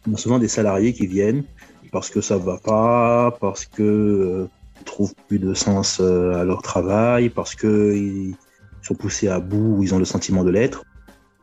On 0.08 0.14
a 0.14 0.16
souvent 0.16 0.38
des 0.38 0.48
salariés 0.48 0.94
qui 0.94 1.06
viennent 1.06 1.44
parce 1.92 2.08
que 2.08 2.22
ça 2.22 2.38
ne 2.38 2.42
va 2.42 2.56
pas, 2.56 3.36
parce 3.42 3.66
qu'ils 3.66 3.84
ne 3.84 4.46
trouvent 4.86 5.14
plus 5.28 5.38
de 5.38 5.52
sens 5.52 6.00
à 6.00 6.44
leur 6.44 6.62
travail, 6.62 7.28
parce 7.28 7.54
qu'ils 7.54 8.34
sont 8.80 8.94
poussés 8.94 9.28
à 9.28 9.38
bout 9.38 9.76
ou 9.76 9.82
ils 9.82 9.94
ont 9.94 9.98
le 9.98 10.06
sentiment 10.06 10.44
de 10.44 10.50
l'être. 10.50 10.84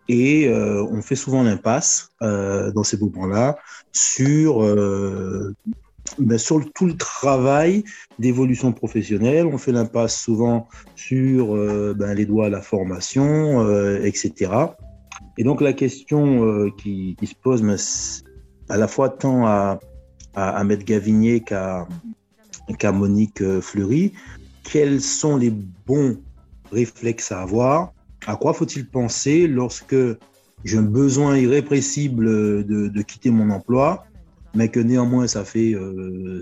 Et 0.08 0.52
on 0.52 1.02
fait 1.02 1.16
souvent 1.16 1.42
l'impasse 1.42 2.10
dans 2.22 2.84
ces 2.84 2.98
moments-là 2.98 3.58
sur 3.92 4.62
ben, 6.20 6.38
sur 6.38 6.62
tout 6.74 6.86
le 6.86 6.96
travail 6.96 7.84
d'évolution 8.20 8.72
professionnelle. 8.72 9.46
On 9.46 9.58
fait 9.58 9.72
l'impasse 9.72 10.20
souvent 10.20 10.68
sur 10.96 11.56
euh, 11.56 11.94
ben, 11.98 12.14
les 12.14 12.26
doigts 12.26 12.50
la 12.50 12.62
formation, 12.62 13.62
euh, 13.62 14.00
etc. 14.04 14.52
Et 15.38 15.44
donc 15.44 15.62
la 15.62 15.74
question 15.74 16.46
euh, 16.46 16.70
qui, 16.78 17.18
se 17.24 17.36
pose, 17.36 17.64
à 18.70 18.78
la 18.78 18.88
fois 18.88 19.10
tant 19.10 19.46
à, 19.46 19.80
à, 20.36 20.50
à 20.58 20.64
Maître 20.64 20.86
Gavinier 20.86 21.42
qu'à 21.42 21.88
Monique 22.94 23.44
Fleury, 23.60 24.14
quels 24.64 25.02
sont 25.02 25.38
les 25.38 25.52
bons 25.86 26.18
réflexes 26.72 27.32
à 27.32 27.42
avoir? 27.42 27.94
À 28.26 28.36
quoi 28.36 28.54
faut-il 28.54 28.88
penser 28.88 29.48
lorsque 29.48 29.96
j'ai 30.64 30.78
un 30.78 30.82
besoin 30.84 31.38
irrépressible 31.38 32.26
de 32.66 33.02
quitter 33.02 33.30
mon 33.30 33.52
emploi? 33.52 34.06
Mais 34.56 34.70
que 34.70 34.80
néanmoins, 34.80 35.28
ça 35.28 35.44
fait 35.44 35.76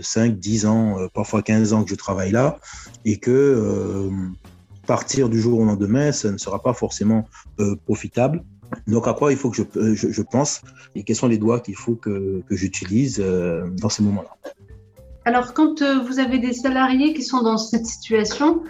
5, 0.01 0.31
euh, 0.31 0.35
10 0.35 0.65
ans, 0.65 0.99
euh, 0.99 1.07
parfois 1.13 1.41
15 1.41 1.73
ans 1.73 1.83
que 1.83 1.89
je 1.89 1.95
travaille 1.95 2.31
là, 2.31 2.59
et 3.05 3.17
que 3.17 3.31
euh, 3.31 4.09
partir 4.87 5.29
du 5.29 5.39
jour 5.41 5.59
au 5.59 5.65
lendemain, 5.65 6.11
ça 6.11 6.31
ne 6.31 6.37
sera 6.37 6.61
pas 6.61 6.73
forcément 6.73 7.27
profitable. 7.85 8.43
Donc, 8.87 9.07
à 9.07 9.13
quoi 9.13 9.31
il 9.31 9.37
faut 9.37 9.49
que 9.49 9.57
je, 9.57 9.93
je, 9.95 10.21
pense 10.21 10.61
et 10.95 11.03
quels 11.03 11.15
sont 11.15 11.27
les 11.27 11.37
doigts 11.37 11.59
qu'il 11.59 11.75
faut 11.75 11.95
que, 11.95 12.41
que 12.47 12.55
j'utilise 12.55 13.19
dans 13.19 13.89
ces 13.89 14.03
moments-là? 14.03 14.35
Alors, 15.25 15.53
quand 15.53 15.81
vous 15.81 16.19
avez 16.19 16.39
des 16.39 16.53
salariés 16.53 17.13
qui 17.13 17.21
sont 17.21 17.43
dans 17.43 17.57
cette 17.57 17.85
situation, 17.85 18.63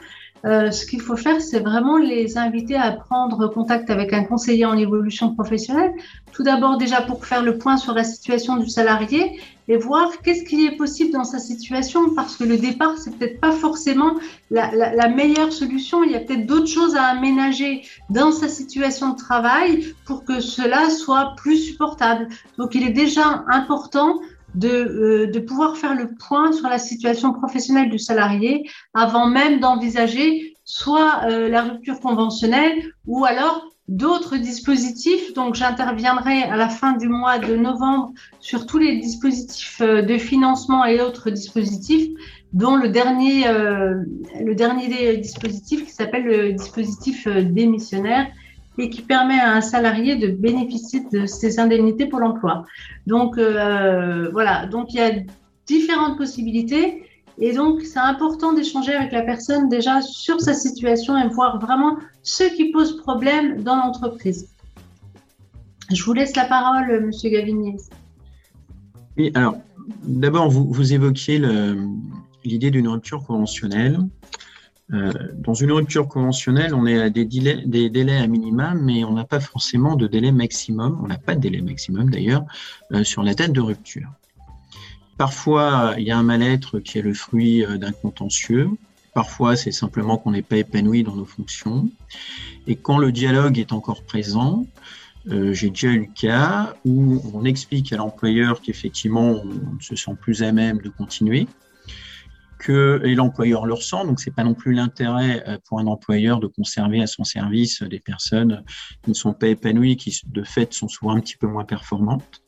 euh, 0.46 0.72
ce 0.72 0.86
qu'il 0.86 1.00
faut 1.00 1.16
faire, 1.16 1.42
c'est 1.42 1.62
vraiment 1.62 1.98
les 1.98 2.38
inviter 2.38 2.76
à 2.76 2.92
prendre 2.92 3.48
contact 3.48 3.90
avec 3.90 4.12
un 4.12 4.26
conseiller 4.26 4.66
en 4.66 4.78
évolution 4.78 5.34
professionnelle. 5.34 5.94
Tout 6.34 6.44
d'abord, 6.44 6.78
déjà 6.78 7.02
pour 7.02 7.26
faire 7.26 7.44
le 7.44 7.58
point 7.58 7.78
sur 7.78 7.94
la 7.94 8.04
situation 8.04 8.58
du 8.58 8.70
salarié 8.70 9.40
et 9.70 9.78
voir 9.78 10.12
qu'est-ce 10.22 10.44
qui 10.44 10.66
est 10.66 10.76
possible 10.76 11.12
dans 11.12 11.24
sa 11.24 11.40
situation, 11.40 12.14
parce 12.14 12.36
que 12.36 12.44
le 12.44 12.58
départ, 12.58 12.98
c'est 12.98 13.18
peut-être 13.18 13.40
pas 13.40 13.54
forcément 13.54 14.16
la, 14.52 14.70
la, 14.76 14.94
la, 14.94 15.08
meilleure 15.08 15.54
solution. 15.54 16.04
Il 16.04 16.12
y 16.12 16.16
a 16.16 16.20
peut-être 16.20 16.46
d'autres 16.46 16.68
choses 16.68 16.98
à 16.98 17.04
aménager 17.04 17.84
dans 18.10 18.34
sa 18.34 18.50
situation 18.50 19.12
de 19.12 19.18
travail 19.18 19.94
pour 20.06 20.26
que 20.26 20.42
cela 20.42 20.90
soit 20.90 21.36
plus 21.38 21.58
supportable. 21.58 22.28
Donc, 22.58 22.76
il 22.76 22.84
est 22.84 22.92
déjà 22.92 23.46
important 23.48 24.20
de, 24.56 24.70
euh, 24.70 25.28
de, 25.28 25.40
pouvoir 25.40 25.78
faire 25.78 25.96
le 25.96 26.14
point 26.16 26.52
sur 26.52 26.68
la 26.70 26.80
situation 26.80 27.34
professionnelle 27.34 27.90
du 27.90 28.00
salarié 28.00 28.70
avant 28.94 29.28
même 29.28 29.60
d'envisager 29.60 30.56
soit 30.66 31.22
euh, 31.26 31.50
la 31.50 31.64
rupture 31.64 32.00
conventionnelle 32.00 32.94
ou 33.06 33.26
alors 33.26 33.66
d'autres 33.90 34.38
dispositifs. 34.38 35.34
Donc, 35.34 35.56
j'interviendrai 35.56 36.44
à 36.44 36.56
la 36.56 36.70
fin 36.70 36.94
du 36.94 37.10
mois 37.10 37.38
de 37.38 37.56
novembre 37.56 38.14
sur 38.40 38.66
tous 38.66 38.78
les 38.78 38.98
dispositifs 38.98 39.82
euh, 39.82 40.02
de 40.02 40.18
financement 40.18 40.86
et 40.86 41.02
autres 41.02 41.30
dispositifs, 41.30 42.10
dont 42.54 42.76
le 42.76 42.88
dernier, 42.90 43.46
le 43.48 44.54
dernier 44.54 45.18
dispositif 45.18 45.86
qui 45.88 45.92
s'appelle 45.92 46.24
le 46.24 46.54
dispositif 46.54 47.28
démissionnaire 47.28 48.28
et 48.78 48.90
qui 48.90 49.02
permet 49.02 49.40
à 49.40 49.54
un 49.54 49.62
salarié 49.62 50.16
de 50.16 50.28
bénéficier 50.28 51.06
de 51.12 51.26
ses 51.26 51.60
indemnités 51.60 52.08
pour 52.08 52.20
l'emploi. 52.20 52.66
Donc 53.08 53.38
euh, 53.38 54.30
voilà, 54.32 54.66
donc 54.66 54.94
il 54.94 54.98
y 54.98 55.02
a 55.02 55.12
différentes 55.68 56.18
possibilités 56.18 57.04
et 57.40 57.54
donc 57.54 57.82
c'est 57.82 58.00
important 58.00 58.54
d'échanger 58.54 58.94
avec 58.94 59.12
la 59.12 59.22
personne 59.22 59.70
déjà 59.70 60.02
sur 60.02 60.40
sa 60.42 60.54
situation 60.54 61.18
et 61.18 61.28
voir 61.30 61.60
vraiment 61.60 61.98
ce 62.22 62.44
qui 62.56 62.72
pose 62.72 62.98
problème 62.98 63.62
dans 63.64 63.76
l'entreprise. 63.76 64.50
Je 65.92 66.04
vous 66.04 66.14
laisse 66.14 66.36
la 66.36 66.46
parole, 66.46 67.06
Monsieur 67.06 67.30
Gavinier. 67.30 67.78
Oui, 69.18 69.32
alors 69.36 69.58
d'abord 70.04 70.50
vous, 70.50 70.72
vous 70.72 70.94
évoquiez 70.94 71.42
l'idée 72.44 72.72
d'une 72.72 72.88
rupture 72.88 73.24
conventionnelle. 73.24 74.00
Euh, 74.94 75.12
dans 75.34 75.54
une 75.54 75.72
rupture 75.72 76.08
conventionnelle, 76.08 76.76
on 76.76 76.86
est 76.86 77.02
à 77.02 77.10
des 77.10 77.26
délais, 77.26 78.18
à 78.18 78.28
minima, 78.28 78.76
mais 78.76 79.04
on 79.04 79.14
n'a 79.14 79.24
pas 79.24 79.40
forcément 79.40 79.96
de 79.96 80.08
délai 80.08 80.32
maximum. 80.32 81.00
On 81.04 81.08
n'a 81.08 81.18
pas 81.18 81.36
de 81.36 81.40
délai 81.42 81.62
maximum 81.62 82.10
d'ailleurs 82.10 82.46
euh, 82.92 83.04
sur 83.04 83.24
la 83.24 83.34
date 83.34 83.54
de 83.54 83.62
rupture. 83.62 84.10
Parfois, 85.18 85.96
il 85.98 86.04
y 86.04 86.12
a 86.12 86.18
un 86.18 86.24
mal-être 86.24 86.80
qui 86.80 87.00
est 87.00 87.02
le 87.02 87.14
fruit 87.14 87.66
euh, 87.66 87.78
d'un 87.78 87.92
contentieux. 87.92 88.70
Parfois, 89.14 89.56
c'est 89.56 89.72
simplement 89.72 90.18
qu'on 90.18 90.32
n'est 90.32 90.42
pas 90.42 90.58
épanoui 90.58 91.04
dans 91.04 91.16
nos 91.16 91.26
fonctions. 91.26 91.90
Et 92.68 92.76
quand 92.76 92.98
le 92.98 93.12
dialogue 93.12 93.60
est 93.60 93.74
encore 93.74 94.04
présent, 94.04 94.66
j'ai 95.26 95.70
déjà 95.70 95.88
eu 95.90 96.00
le 96.00 96.08
cas 96.14 96.74
où 96.84 97.22
on 97.34 97.46
explique 97.46 97.94
à 97.94 97.98
l'employeur 97.98 98.60
qu'effectivement, 98.62 99.30
on 99.30 99.46
ne 99.46 99.80
se 99.80 99.96
sent 99.96 100.16
plus 100.20 100.42
à 100.42 100.52
même 100.52 100.80
de 100.80 100.90
continuer, 100.90 101.48
et 102.70 103.16
l'employeur 103.16 103.66
le 103.66 103.74
ressent, 103.74 104.06
donc 104.06 104.20
c'est 104.20 104.34
pas 104.34 104.44
non 104.44 104.54
plus 104.54 104.74
l'intérêt 104.74 105.44
euh, 105.48 105.58
pour 105.68 105.80
un 105.80 105.88
employeur 105.88 106.40
de 106.40 106.48
conserver 106.48 107.02
à 107.02 107.08
son 107.08 107.24
service 107.24 107.84
des 107.84 108.00
personnes 108.00 108.64
qui 109.04 109.12
ne 109.12 109.16
sont 109.16 109.34
pas 109.34 109.48
épanouies, 109.48 109.98
qui 109.98 110.20
de 110.26 110.44
fait 110.44 110.74
sont 110.74 110.88
souvent 110.88 111.16
un 111.16 111.20
petit 111.20 111.38
peu 111.38 111.48
moins 111.48 111.66
performantes. 111.66 112.42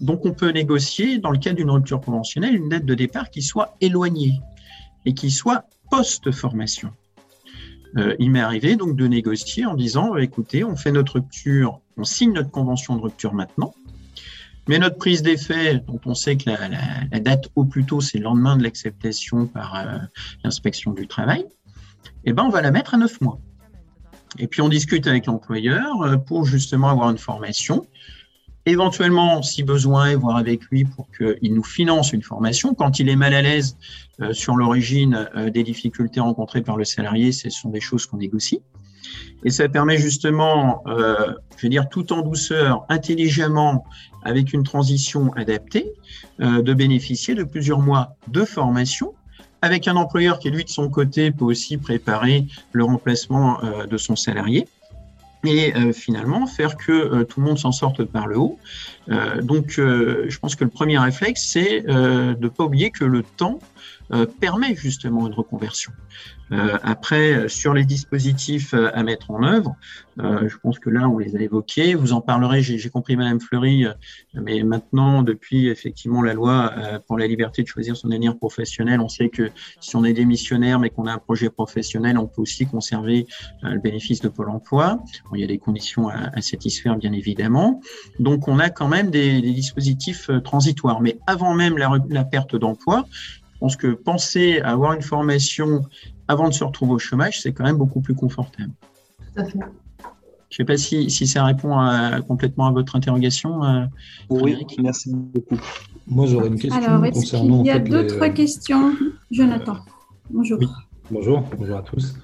Donc 0.00 0.24
on 0.24 0.32
peut 0.32 0.50
négocier, 0.50 1.18
dans 1.18 1.30
le 1.30 1.38
cas 1.38 1.52
d'une 1.52 1.70
rupture 1.70 2.00
conventionnelle, 2.00 2.54
une 2.54 2.68
date 2.68 2.84
de 2.84 2.94
départ 2.94 3.30
qui 3.30 3.42
soit 3.42 3.76
éloignée 3.80 4.40
et 5.04 5.14
qui 5.14 5.30
soit 5.30 5.64
post-formation. 5.90 6.92
Euh, 7.96 8.14
il 8.20 8.30
m'est 8.30 8.40
arrivé 8.40 8.76
donc 8.76 8.96
de 8.96 9.06
négocier 9.06 9.66
en 9.66 9.74
disant 9.74 10.16
écoutez, 10.16 10.62
on 10.62 10.76
fait 10.76 10.92
notre 10.92 11.14
rupture, 11.14 11.80
on 11.96 12.04
signe 12.04 12.32
notre 12.32 12.50
convention 12.50 12.94
de 12.96 13.00
rupture 13.00 13.34
maintenant, 13.34 13.74
mais 14.68 14.78
notre 14.78 14.96
prise 14.96 15.22
d'effet, 15.22 15.82
dont 15.86 16.00
on 16.04 16.14
sait 16.14 16.36
que 16.36 16.50
la, 16.50 17.20
date 17.20 17.48
au 17.54 17.64
plus 17.64 17.84
tôt, 17.84 18.00
c'est 18.00 18.18
le 18.18 18.24
lendemain 18.24 18.56
de 18.56 18.62
l'acceptation 18.62 19.46
par 19.46 19.74
euh, 19.76 19.98
l'inspection 20.44 20.92
du 20.92 21.06
travail, 21.06 21.44
eh 22.24 22.32
ben, 22.32 22.44
on 22.44 22.50
va 22.50 22.60
la 22.60 22.70
mettre 22.70 22.94
à 22.94 22.96
neuf 22.96 23.20
mois. 23.20 23.40
Et 24.38 24.46
puis 24.46 24.60
on 24.60 24.68
discute 24.68 25.06
avec 25.06 25.26
l'employeur 25.26 26.02
euh, 26.02 26.16
pour 26.16 26.44
justement 26.44 26.88
avoir 26.88 27.10
une 27.10 27.18
formation 27.18 27.86
éventuellement, 28.66 29.42
si 29.42 29.62
besoin, 29.62 30.14
voir 30.16 30.36
avec 30.36 30.64
lui 30.66 30.84
pour 30.84 31.08
qu'il 31.10 31.54
nous 31.54 31.64
finance 31.64 32.12
une 32.12 32.22
formation. 32.22 32.74
Quand 32.74 33.00
il 33.00 33.08
est 33.08 33.16
mal 33.16 33.32
à 33.32 33.40
l'aise 33.40 33.76
euh, 34.20 34.34
sur 34.34 34.54
l'origine 34.54 35.28
des 35.52 35.64
difficultés 35.64 36.20
rencontrées 36.20 36.60
par 36.60 36.76
le 36.76 36.84
salarié, 36.84 37.32
ce 37.32 37.48
sont 37.48 37.70
des 37.70 37.80
choses 37.80 38.04
qu'on 38.06 38.18
négocie. 38.18 38.60
Et 39.44 39.50
ça 39.50 39.68
permet 39.68 39.98
justement, 39.98 40.82
euh, 40.86 41.32
je 41.56 41.66
veux 41.66 41.70
dire, 41.70 41.88
tout 41.88 42.12
en 42.12 42.22
douceur, 42.22 42.84
intelligemment, 42.88 43.84
avec 44.22 44.52
une 44.52 44.64
transition 44.64 45.32
adaptée, 45.32 45.92
de 46.38 46.74
bénéficier 46.74 47.34
de 47.34 47.42
plusieurs 47.42 47.80
mois 47.80 48.16
de 48.28 48.44
formation 48.44 49.14
avec 49.62 49.88
un 49.88 49.96
employeur 49.96 50.38
qui, 50.38 50.50
lui, 50.50 50.64
de 50.64 50.68
son 50.68 50.90
côté, 50.90 51.30
peut 51.30 51.44
aussi 51.44 51.78
préparer 51.78 52.46
le 52.72 52.84
remplacement 52.84 53.60
de 53.90 53.96
son 53.96 54.16
salarié 54.16 54.66
et 55.44 55.74
euh, 55.74 55.92
finalement 55.92 56.46
faire 56.46 56.76
que 56.76 56.92
euh, 56.92 57.24
tout 57.24 57.40
le 57.40 57.46
monde 57.46 57.58
s'en 57.58 57.72
sorte 57.72 58.04
par 58.04 58.26
le 58.26 58.38
haut. 58.38 58.58
Euh, 59.08 59.40
donc, 59.40 59.70
je 59.70 60.38
pense 60.38 60.54
que 60.54 60.64
le 60.64 60.70
premier 60.70 60.98
réflexe, 60.98 61.48
c'est 61.50 61.80
de 61.82 62.36
ne 62.38 62.48
pas 62.48 62.64
oublier 62.64 62.90
que 62.90 63.04
le 63.04 63.22
temps 63.22 63.58
permet 64.40 64.74
justement 64.74 65.26
une 65.28 65.34
reconversion. 65.34 65.92
Euh, 66.52 66.78
après, 66.82 67.48
sur 67.48 67.74
les 67.74 67.84
dispositifs 67.84 68.74
euh, 68.74 68.90
à 68.92 69.02
mettre 69.02 69.30
en 69.30 69.42
œuvre, 69.42 69.76
euh, 70.18 70.48
je 70.48 70.56
pense 70.58 70.78
que 70.78 70.90
là, 70.90 71.08
on 71.08 71.18
les 71.18 71.36
a 71.36 71.40
évoqués. 71.40 71.94
Vous 71.94 72.12
en 72.12 72.20
parlerez, 72.20 72.62
j'ai 72.62 72.90
compris, 72.90 73.16
Madame 73.16 73.40
Fleury, 73.40 73.86
mais 74.34 74.62
maintenant, 74.62 75.22
depuis 75.22 75.68
effectivement 75.68 76.22
la 76.22 76.34
loi 76.34 76.72
pour 77.06 77.18
la 77.18 77.26
liberté 77.26 77.62
de 77.62 77.68
choisir 77.68 77.96
son 77.96 78.10
avenir 78.10 78.36
professionnel, 78.36 79.00
on 79.00 79.08
sait 79.08 79.28
que 79.28 79.50
si 79.80 79.96
on 79.96 80.04
est 80.04 80.12
démissionnaire 80.12 80.78
mais 80.78 80.90
qu'on 80.90 81.06
a 81.06 81.12
un 81.12 81.18
projet 81.18 81.48
professionnel, 81.48 82.18
on 82.18 82.26
peut 82.26 82.42
aussi 82.42 82.66
conserver 82.66 83.26
le 83.62 83.78
bénéfice 83.78 84.20
de 84.20 84.28
Pôle 84.28 84.50
emploi. 84.50 85.02
Il 85.34 85.40
y 85.40 85.44
a 85.44 85.46
des 85.46 85.58
conditions 85.58 86.08
à, 86.08 86.30
à, 86.34 86.42
satisfaire, 86.42 86.96
bien 86.96 87.12
évidemment. 87.12 87.80
Donc, 88.18 88.48
on 88.48 88.58
a 88.58 88.68
quand 88.68 88.88
même 88.88 89.10
des, 89.10 89.40
des 89.40 89.52
dispositifs 89.52 90.30
transitoires. 90.44 91.00
Mais 91.00 91.18
avant 91.26 91.54
même 91.54 91.78
la, 91.78 91.90
la 92.08 92.24
perte 92.24 92.56
d'emploi, 92.56 93.06
je 93.60 93.66
pense 93.66 93.76
que 93.76 93.88
penser 93.88 94.60
à 94.60 94.70
avoir 94.70 94.94
une 94.94 95.02
formation 95.02 95.82
avant 96.30 96.48
de 96.48 96.54
se 96.54 96.62
retrouver 96.62 96.92
au 96.92 96.98
chômage, 96.98 97.40
c'est 97.40 97.52
quand 97.52 97.64
même 97.64 97.76
beaucoup 97.76 98.00
plus 98.00 98.14
confortable. 98.14 98.70
Tout 99.18 99.40
à 99.40 99.44
fait. 99.44 99.58
Je 99.58 100.54
ne 100.54 100.56
sais 100.56 100.64
pas 100.64 100.76
si, 100.76 101.10
si, 101.10 101.26
ça 101.26 101.44
répond 101.44 101.76
complètement 102.26 102.66
à 102.66 102.72
votre 102.72 102.94
interrogation. 102.96 103.64
Euh, 103.64 103.84
oui, 104.30 104.64
merci 104.80 105.12
beaucoup. 105.12 105.58
Moi, 106.06 106.26
j'aurais 106.26 106.48
une 106.48 106.58
question 106.58 106.82
Alors, 106.82 107.04
est-ce 107.04 107.36
qu'il 107.36 107.66
y 107.66 107.70
a 107.70 107.78
d'autres 107.78 108.26
questions? 108.28 108.92
Jonathan, 109.30 109.76
bonjour. 110.30 110.58
bonjour, 111.10 111.42
bonjour 111.56 111.76
à 111.76 111.82
tous. 111.82 112.14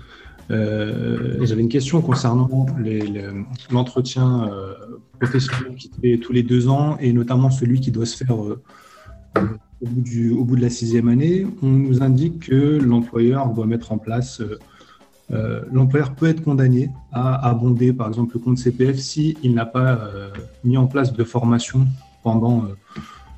Euh, 0.53 1.45
j'avais 1.45 1.63
une 1.63 1.69
question 1.69 2.01
concernant 2.01 2.67
l'entretien 3.71 4.49
euh, 4.49 4.75
professionnel 5.19 5.75
qui 5.75 5.89
se 5.89 6.01
fait 6.01 6.19
tous 6.19 6.33
les 6.33 6.45
deux 6.45 6.69
ans 6.69 6.97
et 7.01 7.13
notamment 7.13 7.51
celui 7.51 7.81
qui 7.81 7.91
doit 7.91 8.07
se 8.07 8.17
faire 8.17 8.37
au 9.83 9.87
bout, 9.87 10.01
du, 10.01 10.31
au 10.31 10.45
bout 10.45 10.57
de 10.57 10.63
la 10.63 10.71
sixième 10.71 11.09
année, 11.09 11.47
on 11.63 11.69
nous 11.69 12.03
indique 12.03 12.49
que 12.49 12.79
l'employeur 12.79 13.49
doit 13.51 13.67
mettre 13.67 13.93
en 13.93 13.99
place, 13.99 14.41
euh, 14.41 14.59
euh, 15.33 15.63
l'employeur 15.73 16.15
peut 16.15 16.27
être 16.27 16.43
condamné 16.43 16.91
à 17.13 17.49
abonder 17.49 17.93
par 17.93 18.07
exemple 18.09 18.35
le 18.35 18.41
compte 18.41 18.59
CPF 18.59 18.97
s'il 18.97 19.37
il 19.43 19.55
n'a 19.55 19.67
pas 19.67 19.95
euh, 19.95 20.31
mis 20.63 20.77
en 20.77 20.87
place 20.87 21.13
de 21.13 21.25
formation 21.25 21.87
pendant, 22.23 22.65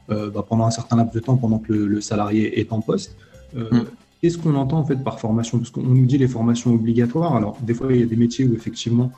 bah, 0.09 0.45
pendant 0.49 0.65
un 0.65 0.71
certain 0.71 0.97
laps 0.97 1.15
de 1.15 1.21
temps, 1.21 1.37
pendant 1.37 1.59
que 1.59 1.73
le, 1.73 2.01
salarié 2.01 2.59
est 2.59 2.73
en 2.73 2.81
poste. 2.81 3.17
Mm. 3.55 3.81
Qu'est-ce 4.23 4.39
qu'on 4.39 4.55
entend 4.55 4.79
en 4.79 4.85
fait 4.85 4.97
par 5.05 5.21
formation? 5.21 5.59
Parce 5.59 5.71
qu'on 5.71 5.83
nous 5.83 6.07
dit 6.07 6.17
les 6.17 6.27
formations 6.27 6.73
obligatoires. 6.73 7.37
Alors, 7.37 7.59
des 7.61 7.75
fois, 7.75 7.93
il 7.93 8.01
y 8.01 8.03
a 8.03 8.07
des 8.07 8.17
métiers 8.17 8.47
où 8.47 8.55
effectivement 8.55 9.13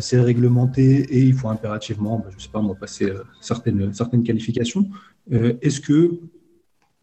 c'est 0.00 0.20
réglementé 0.20 1.00
et 1.16 1.22
il 1.22 1.34
faut 1.34 1.48
impérativement, 1.48 2.18
bah, 2.18 2.30
je 2.36 2.42
sais 2.42 2.50
pas 2.50 2.60
moi, 2.60 2.74
passer 2.74 3.12
certaines, 3.40 3.94
certaines 3.94 4.24
qualifications. 4.24 4.84
Euh, 5.32 5.54
est-ce 5.62 5.80
que 5.80 6.20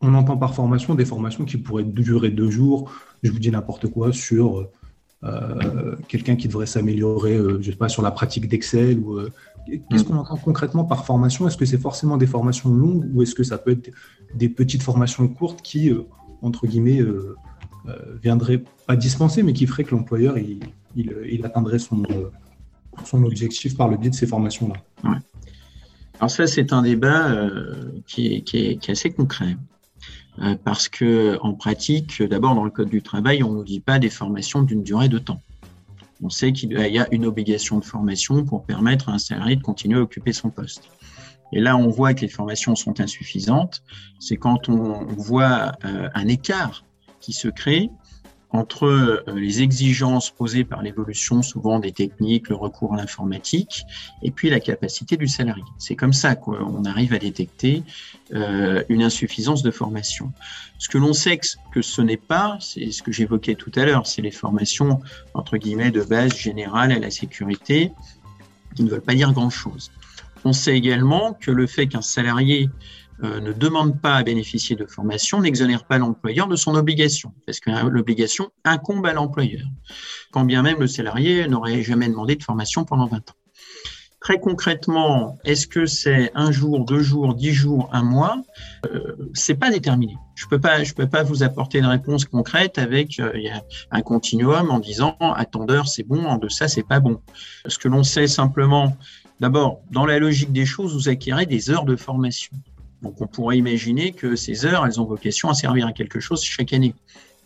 on 0.01 0.13
entend 0.15 0.37
par 0.37 0.53
formation 0.53 0.95
des 0.95 1.05
formations 1.05 1.45
qui 1.45 1.57
pourraient 1.57 1.83
durer 1.83 2.29
deux 2.29 2.49
jours? 2.49 2.91
Je 3.21 3.31
vous 3.31 3.39
dis 3.39 3.51
n'importe 3.51 3.87
quoi 3.87 4.11
sur 4.11 4.67
euh, 5.23 5.95
quelqu'un 6.09 6.35
qui 6.35 6.49
devrait 6.49 6.65
s'améliorer, 6.65 7.35
euh, 7.37 7.61
je 7.61 7.71
sais 7.71 7.77
pas, 7.77 7.87
sur 7.87 8.01
la 8.01 8.11
pratique 8.11 8.49
d'Excel 8.49 8.99
ou 8.99 9.21
qu'est-ce 9.65 10.03
qu'on 10.03 10.17
entend 10.17 10.35
concrètement 10.35 10.83
par 10.83 11.05
formation? 11.05 11.47
Est-ce 11.47 11.55
que 11.55 11.65
c'est 11.65 11.77
forcément 11.77 12.17
des 12.17 12.27
formations 12.27 12.69
longues 12.69 13.09
ou 13.13 13.21
est-ce 13.21 13.33
que 13.33 13.43
ça 13.43 13.57
peut 13.57 13.71
être 13.71 13.91
des 14.35 14.49
petites 14.49 14.83
formations 14.83 15.27
courtes 15.29 15.61
qui, 15.61 15.91
entre 16.41 16.67
guillemets, 16.67 17.01
viendraient 18.21 18.63
pas 18.85 18.97
dispenser, 18.97 19.41
mais 19.41 19.53
qui 19.53 19.67
feraient 19.67 19.85
que 19.85 19.95
l'employeur 19.95 20.35
il, 20.37 21.45
atteindrait 21.45 21.79
son, 21.79 22.03
son 23.05 23.23
objectif 23.23 23.77
par 23.77 23.87
le 23.87 23.95
biais 23.95 24.09
de 24.09 24.15
ces 24.15 24.27
formations-là? 24.27 24.75
Alors 26.23 26.31
ça, 26.31 26.47
c'est 26.47 26.71
un 26.71 26.83
débat 26.83 27.31
euh, 27.31 27.99
qui, 28.07 28.45
est, 28.53 28.89
assez 28.89 29.11
concret. 29.11 29.57
Euh, 30.41 30.55
parce 30.63 30.87
que 30.87 31.37
en 31.41 31.53
pratique, 31.53 32.23
d'abord 32.23 32.55
dans 32.55 32.63
le 32.63 32.71
code 32.71 32.87
du 32.87 33.01
travail, 33.01 33.43
on 33.43 33.51
ne 33.51 33.63
dit 33.65 33.81
pas 33.81 33.99
des 33.99 34.09
formations 34.09 34.61
d'une 34.61 34.83
durée 34.83 35.09
de 35.09 35.19
temps. 35.19 35.41
On 36.21 36.29
sait 36.29 36.53
qu'il 36.53 36.71
y 36.71 36.97
a 36.97 37.07
une 37.11 37.25
obligation 37.25 37.77
de 37.77 37.83
formation 37.83 38.45
pour 38.45 38.63
permettre 38.63 39.09
à 39.09 39.11
un 39.11 39.17
salarié 39.17 39.57
de 39.57 39.61
continuer 39.61 39.99
à 39.99 40.01
occuper 40.01 40.31
son 40.31 40.49
poste. 40.49 40.83
Et 41.51 41.59
là, 41.59 41.75
on 41.75 41.89
voit 41.89 42.13
que 42.13 42.21
les 42.21 42.29
formations 42.29 42.73
sont 42.77 43.01
insuffisantes. 43.01 43.83
C'est 44.17 44.37
quand 44.37 44.69
on 44.69 45.03
voit 45.17 45.73
euh, 45.83 46.07
un 46.13 46.29
écart 46.29 46.85
qui 47.19 47.33
se 47.33 47.49
crée 47.49 47.89
entre 48.53 48.85
euh, 48.85 49.23
les 49.35 49.63
exigences 49.63 50.29
posées 50.29 50.63
par 50.63 50.83
l'évolution 50.83 51.41
souvent 51.41 51.79
des 51.79 51.91
techniques, 51.91 52.49
le 52.49 52.55
recours 52.55 52.93
à 52.93 52.97
l'informatique, 52.97 53.83
et 54.21 54.29
puis 54.29 54.49
la 54.49 54.59
capacité 54.59 55.17
du 55.17 55.27
salarié. 55.27 55.63
C'est 55.79 55.95
comme 55.95 56.13
ça 56.13 56.35
qu'on 56.35 56.85
arrive 56.85 57.13
à 57.13 57.19
détecter 57.19 57.83
euh, 58.33 58.83
une 58.89 59.01
insuffisance 59.01 59.63
de 59.63 59.71
formation. 59.71 60.31
Ce 60.77 60.87
que 60.87 60.99
l'on 60.99 61.13
sait 61.13 61.39
que 61.71 61.81
ce 61.81 62.01
n'est 62.01 62.17
pas, 62.17 62.57
c'est 62.59 62.91
ce 62.91 63.01
que 63.01 63.11
j'évoquais 63.11 63.55
tout 63.55 63.71
à 63.75 63.85
l'heure, 63.85 64.05
c'est 64.05 64.21
les 64.21 64.31
formations 64.31 65.01
entre 65.33 65.57
guillemets 65.57 65.91
de 65.91 66.03
base 66.03 66.35
générale 66.37 66.91
à 66.91 66.99
la 66.99 67.09
sécurité 67.09 67.91
qui 68.75 68.83
ne 68.83 68.89
veulent 68.89 69.01
pas 69.01 69.15
dire 69.15 69.33
grand-chose. 69.33 69.91
On 70.45 70.53
sait 70.53 70.75
également 70.75 71.33
que 71.33 71.51
le 71.51 71.67
fait 71.67 71.87
qu'un 71.87 72.01
salarié 72.01 72.69
euh, 73.23 73.39
ne 73.39 73.53
demande 73.53 74.01
pas 74.01 74.15
à 74.15 74.23
bénéficier 74.23 74.75
de 74.75 74.85
formation 74.85 75.41
n'exonère 75.41 75.85
pas 75.85 75.97
l'employeur 75.97 76.47
de 76.47 76.55
son 76.55 76.75
obligation, 76.75 77.33
parce 77.45 77.59
que 77.59 77.69
l'obligation 77.87 78.51
incombe 78.65 79.05
à 79.05 79.13
l'employeur, 79.13 79.65
quand 80.31 80.45
bien 80.45 80.61
même 80.61 80.79
le 80.79 80.87
salarié 80.87 81.47
n'aurait 81.47 81.81
jamais 81.83 82.07
demandé 82.07 82.35
de 82.35 82.43
formation 82.43 82.83
pendant 82.83 83.07
20 83.07 83.17
ans. 83.17 83.35
Très 84.23 84.39
concrètement, 84.39 85.37
est-ce 85.43 85.67
que 85.67 85.85
c'est 85.85 86.31
un 86.33 86.49
jour, 86.49 86.85
deux 86.85 87.01
jours, 87.01 87.33
dix 87.33 87.51
jours, 87.51 87.89
un 87.91 88.03
mois? 88.03 88.41
Euh, 88.85 89.17
C'est 89.33 89.55
pas 89.55 89.69
déterminé. 89.69 90.15
Je 90.35 90.45
peux 90.47 90.61
pas, 90.61 90.81
je 90.81 90.93
peux 90.93 91.09
pas 91.09 91.23
vous 91.23 91.43
apporter 91.43 91.79
une 91.79 91.87
réponse 91.87 92.23
concrète 92.23 92.77
avec 92.77 93.19
euh, 93.19 93.33
un 93.91 94.01
continuum 94.01 94.71
en 94.71 94.79
disant 94.79 95.17
attendeur 95.19 95.89
c'est 95.89 96.03
bon, 96.03 96.23
en 96.23 96.37
deçà 96.37 96.69
c'est 96.69 96.87
pas 96.87 97.01
bon. 97.01 97.19
Ce 97.67 97.77
que 97.77 97.89
l'on 97.89 98.03
sait 98.03 98.27
simplement, 98.27 98.95
d'abord, 99.41 99.81
dans 99.91 100.05
la 100.05 100.19
logique 100.19 100.53
des 100.53 100.65
choses, 100.65 100.93
vous 100.93 101.09
acquérez 101.09 101.45
des 101.45 101.69
heures 101.69 101.85
de 101.85 101.97
formation. 101.97 102.53
Donc 103.03 103.21
on 103.21 103.27
pourrait 103.27 103.57
imaginer 103.57 104.13
que 104.13 104.35
ces 104.35 104.65
heures, 104.65 104.85
elles 104.85 104.99
ont 104.99 105.05
vocation 105.05 105.49
à 105.49 105.53
servir 105.53 105.85
à 105.85 105.91
quelque 105.91 106.19
chose 106.19 106.41
chaque 106.43 106.73
année 106.73 106.95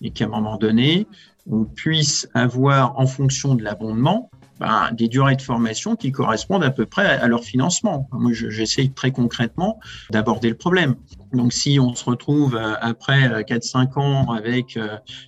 et 0.02 0.12
qu'à 0.12 0.26
un 0.26 0.30
moment 0.30 0.58
donné, 0.58 1.08
on 1.50 1.64
puisse 1.64 2.30
avoir, 2.34 3.00
en 3.00 3.08
fonction 3.08 3.56
de 3.56 3.64
l'abondement, 3.64 4.30
ben, 4.60 4.90
des 4.92 5.08
durées 5.08 5.36
de 5.36 5.42
formation 5.42 5.96
qui 5.96 6.12
correspondent 6.12 6.64
à 6.64 6.72
peu 6.72 6.86
près 6.86 7.06
à 7.06 7.28
leur 7.28 7.44
financement. 7.44 8.08
Moi, 8.12 8.32
j'essaye 8.34 8.92
très 8.92 9.12
concrètement 9.12 9.80
d'aborder 10.10 10.50
le 10.50 10.56
problème. 10.56 10.96
Donc, 11.34 11.54
si 11.54 11.80
on 11.80 11.94
se 11.94 12.06
retrouve 12.06 12.56
euh, 12.56 12.76
après 12.80 13.44
4-5 13.44 14.00
ans 14.00 14.32
avec 14.32 14.80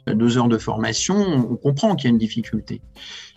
deux 0.08 0.38
heures 0.38 0.48
de 0.48 0.58
formation, 0.58 1.16
on 1.16 1.56
comprend 1.56 1.96
qu'il 1.96 2.06
y 2.06 2.08
a 2.08 2.12
une 2.12 2.18
difficulté. 2.18 2.82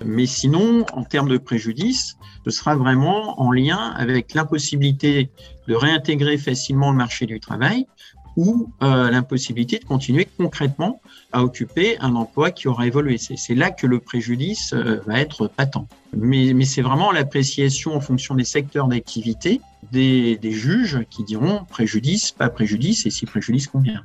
Mais 0.04 0.26
sinon, 0.26 0.84
en 0.92 1.04
termes 1.04 1.28
de 1.28 1.38
préjudice, 1.38 2.16
ce 2.44 2.50
sera 2.50 2.76
vraiment 2.76 3.40
en 3.40 3.52
lien 3.52 3.92
avec 3.96 4.34
l'impossibilité 4.34 5.30
de 5.68 5.74
réintégrer 5.74 6.38
facilement 6.38 6.90
le 6.90 6.96
marché 6.96 7.26
du 7.26 7.40
travail 7.40 7.86
ou 8.36 8.72
euh, 8.82 9.10
l'impossibilité 9.10 9.78
de 9.78 9.84
continuer 9.84 10.26
concrètement 10.36 11.00
à 11.32 11.42
occuper 11.42 11.98
un 12.00 12.14
emploi 12.14 12.50
qui 12.50 12.68
aura 12.68 12.86
évolué. 12.86 13.18
C'est 13.18 13.54
là 13.54 13.70
que 13.70 13.86
le 13.86 14.00
préjudice 14.00 14.72
euh, 14.72 15.00
va 15.06 15.20
être 15.20 15.48
patent. 15.48 15.86
Mais, 16.16 16.52
mais 16.54 16.64
c'est 16.64 16.82
vraiment 16.82 17.12
l'appréciation 17.12 17.94
en 17.94 18.00
fonction 18.00 18.34
des 18.34 18.44
secteurs 18.44 18.88
d'activité 18.88 19.60
des, 19.90 20.36
des, 20.36 20.52
juges 20.52 21.00
qui 21.10 21.24
diront 21.24 21.64
préjudice, 21.68 22.32
pas 22.32 22.48
préjudice, 22.48 23.06
et 23.06 23.10
si 23.10 23.26
préjudice, 23.26 23.66
combien. 23.66 24.02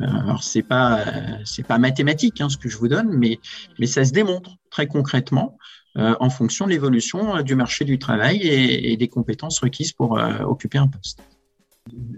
Euh, 0.00 0.06
alors 0.06 0.42
c'est 0.42 0.62
pas 0.62 1.04
c'est 1.44 1.64
pas 1.64 1.78
mathématique 1.78 2.40
hein, 2.40 2.48
ce 2.48 2.56
que 2.56 2.68
je 2.68 2.76
vous 2.76 2.88
donne, 2.88 3.16
mais 3.16 3.38
mais 3.78 3.86
ça 3.86 4.04
se 4.04 4.12
démontre 4.12 4.56
très 4.70 4.88
concrètement 4.88 5.56
euh, 5.96 6.16
en 6.18 6.30
fonction 6.30 6.64
de 6.64 6.70
l'évolution 6.70 7.42
du 7.42 7.54
marché 7.54 7.84
du 7.84 8.00
travail 8.00 8.38
et, 8.38 8.92
et, 8.92 8.96
des 8.96 9.06
compétences 9.06 9.60
requises 9.60 9.92
pour 9.92 10.18
occuper 10.44 10.78
un 10.78 10.88
poste. 10.88 11.20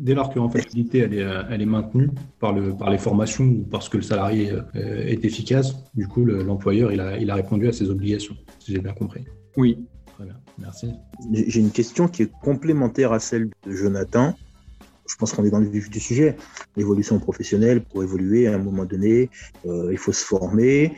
Dès 0.06 0.14
lors 0.14 0.32
que 0.32 0.38
l'employabilité 0.38 0.98
elle 0.98 1.14
est, 1.14 1.24
euh, 1.24 1.42
elle 1.50 1.60
est 1.62 1.66
maintenue 1.66 2.10
par, 2.38 2.52
le, 2.52 2.72
par 2.72 2.90
les 2.90 2.98
formations 2.98 3.44
ou 3.44 3.66
parce 3.68 3.88
que 3.88 3.96
le 3.96 4.04
salarié 4.04 4.52
euh, 4.52 5.04
est 5.04 5.24
efficace, 5.24 5.74
du 5.94 6.06
coup, 6.06 6.24
l'employeur 6.24 6.92
il 6.92 7.00
a, 7.00 7.18
il 7.18 7.28
a 7.28 7.34
répondu 7.34 7.66
à 7.66 7.72
ses 7.72 7.90
obligations, 7.90 8.36
si 8.60 8.72
j'ai 8.72 8.78
bien 8.78 8.92
compris. 8.92 9.24
Oui. 9.56 9.84
Très 10.14 10.24
bien, 10.24 10.36
merci. 10.58 10.92
J'ai 11.32 11.58
une 11.58 11.72
question 11.72 12.06
qui 12.06 12.22
est 12.22 12.30
complémentaire 12.40 13.12
à 13.12 13.18
celle 13.18 13.50
de 13.66 13.72
Jonathan. 13.72 14.36
Je 15.08 15.16
pense 15.16 15.32
qu'on 15.32 15.44
est 15.44 15.50
dans 15.50 15.58
le 15.58 15.68
vif 15.68 15.90
du 15.90 15.98
sujet. 15.98 16.36
L'évolution 16.76 17.18
professionnelle, 17.18 17.82
pour 17.82 18.04
évoluer 18.04 18.46
à 18.46 18.54
un 18.54 18.58
moment 18.58 18.84
donné, 18.84 19.28
euh, 19.66 19.88
il 19.90 19.98
faut 19.98 20.12
se 20.12 20.24
former. 20.24 20.92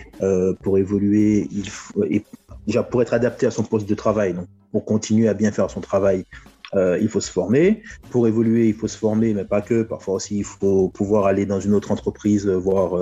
pour 0.63 0.77
évoluer, 0.77 1.49
il 1.51 1.71
faut, 1.71 2.05
et 2.05 2.27
déjà 2.67 2.83
pour 2.83 3.01
être 3.01 3.15
adapté 3.15 3.47
à 3.47 3.51
son 3.51 3.63
poste 3.63 3.89
de 3.89 3.95
travail, 3.95 4.35
donc 4.35 4.49
pour 4.71 4.85
continuer 4.85 5.29
à 5.29 5.35
bien 5.35 5.51
faire 5.51 5.71
son 5.71 5.81
travail, 5.81 6.27
euh, 6.75 6.99
il 7.01 7.09
faut 7.09 7.21
se 7.21 7.31
former. 7.31 7.83
Pour 8.11 8.27
évoluer, 8.27 8.69
il 8.69 8.75
faut 8.75 8.89
se 8.89 8.99
former, 8.99 9.33
mais 9.35 9.45
pas 9.45 9.63
que. 9.63 9.83
Parfois 9.83 10.15
aussi, 10.15 10.39
il 10.39 10.45
faut 10.45 10.89
pouvoir 10.89 11.27
aller 11.27 11.47
dans 11.47 11.61
une 11.61 11.75
autre 11.75 11.91
entreprise, 11.91 12.47
euh, 12.47 12.57
voir 12.57 12.95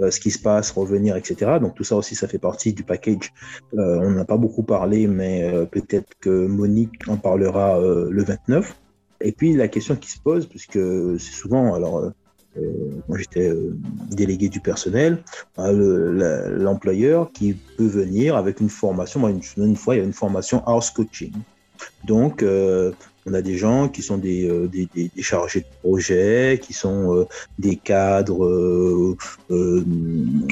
euh, 0.00 0.10
ce 0.10 0.18
qui 0.18 0.30
se 0.30 0.38
passe, 0.38 0.70
revenir, 0.72 1.16
etc. 1.16 1.58
Donc 1.60 1.74
tout 1.74 1.84
ça 1.84 1.96
aussi, 1.96 2.14
ça 2.14 2.26
fait 2.26 2.38
partie 2.38 2.72
du 2.72 2.82
package. 2.82 3.32
on 3.72 4.10
n'a 4.10 4.24
pas 4.24 4.36
beaucoup 4.36 4.62
parlé, 4.62 5.06
mais 5.06 5.52
peut-être 5.70 6.14
que 6.20 6.46
Monique 6.46 7.06
en 7.06 7.16
parlera 7.16 7.78
le 7.80 8.24
29. 8.24 8.74
Et 9.20 9.32
puis 9.32 9.54
la 9.54 9.68
question 9.68 9.94
qui 9.94 10.10
se 10.10 10.18
pose, 10.18 10.46
puisque 10.46 10.80
c'est 11.18 11.34
souvent, 11.34 11.74
alors 11.74 12.12
moi 13.08 13.18
j'étais 13.18 13.52
délégué 14.10 14.48
du 14.48 14.60
personnel, 14.60 15.22
hein, 15.58 15.70
l'employeur 15.72 17.30
qui 17.32 17.52
peut 17.76 17.86
venir 17.86 18.36
avec 18.36 18.60
une 18.60 18.70
formation, 18.70 19.20
moi 19.20 19.30
une 19.58 19.76
fois 19.76 19.96
il 19.96 19.98
y 19.98 20.00
a 20.00 20.04
une 20.04 20.14
formation 20.14 20.62
house 20.66 20.90
coaching. 20.90 21.32
Donc, 22.04 22.42
euh, 22.42 22.92
on 23.26 23.32
a 23.32 23.40
des 23.40 23.56
gens 23.56 23.88
qui 23.88 24.02
sont 24.02 24.18
des, 24.18 24.48
euh, 24.48 24.68
des, 24.68 24.88
des, 24.94 25.22
chargés 25.22 25.60
de 25.60 25.66
projet, 25.80 26.60
qui 26.62 26.74
sont 26.74 27.16
euh, 27.16 27.24
des 27.58 27.76
cadres 27.76 29.16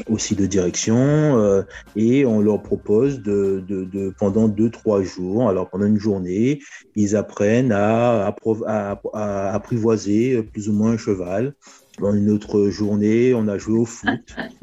aussi 0.09 0.35
de 0.35 0.47
direction, 0.47 1.65
et 1.97 2.25
on 2.25 2.41
leur 2.41 2.63
propose 2.63 3.21
de, 3.21 3.63
de, 3.67 3.85
de, 3.85 4.15
pendant 4.19 4.49
deux 4.49 4.71
trois 4.71 5.03
jours, 5.03 5.49
alors 5.49 5.69
pendant 5.69 5.87
une 5.87 5.99
journée, 5.99 6.61
ils 6.97 7.17
apprennent 7.17 7.73
à, 7.73 8.35
à, 8.67 9.01
à, 9.13 9.55
apprivoiser 9.55 10.43
plus 10.43 10.69
ou 10.69 10.73
moins 10.73 10.93
un 10.93 10.99
cheval. 10.99 11.55
Dans 12.01 12.15
une 12.15 12.31
autre 12.31 12.71
journée, 12.71 13.35
on 13.35 13.49
a 13.49 13.59
joué 13.59 13.79
au 13.79 13.85
foot. 13.85 14.35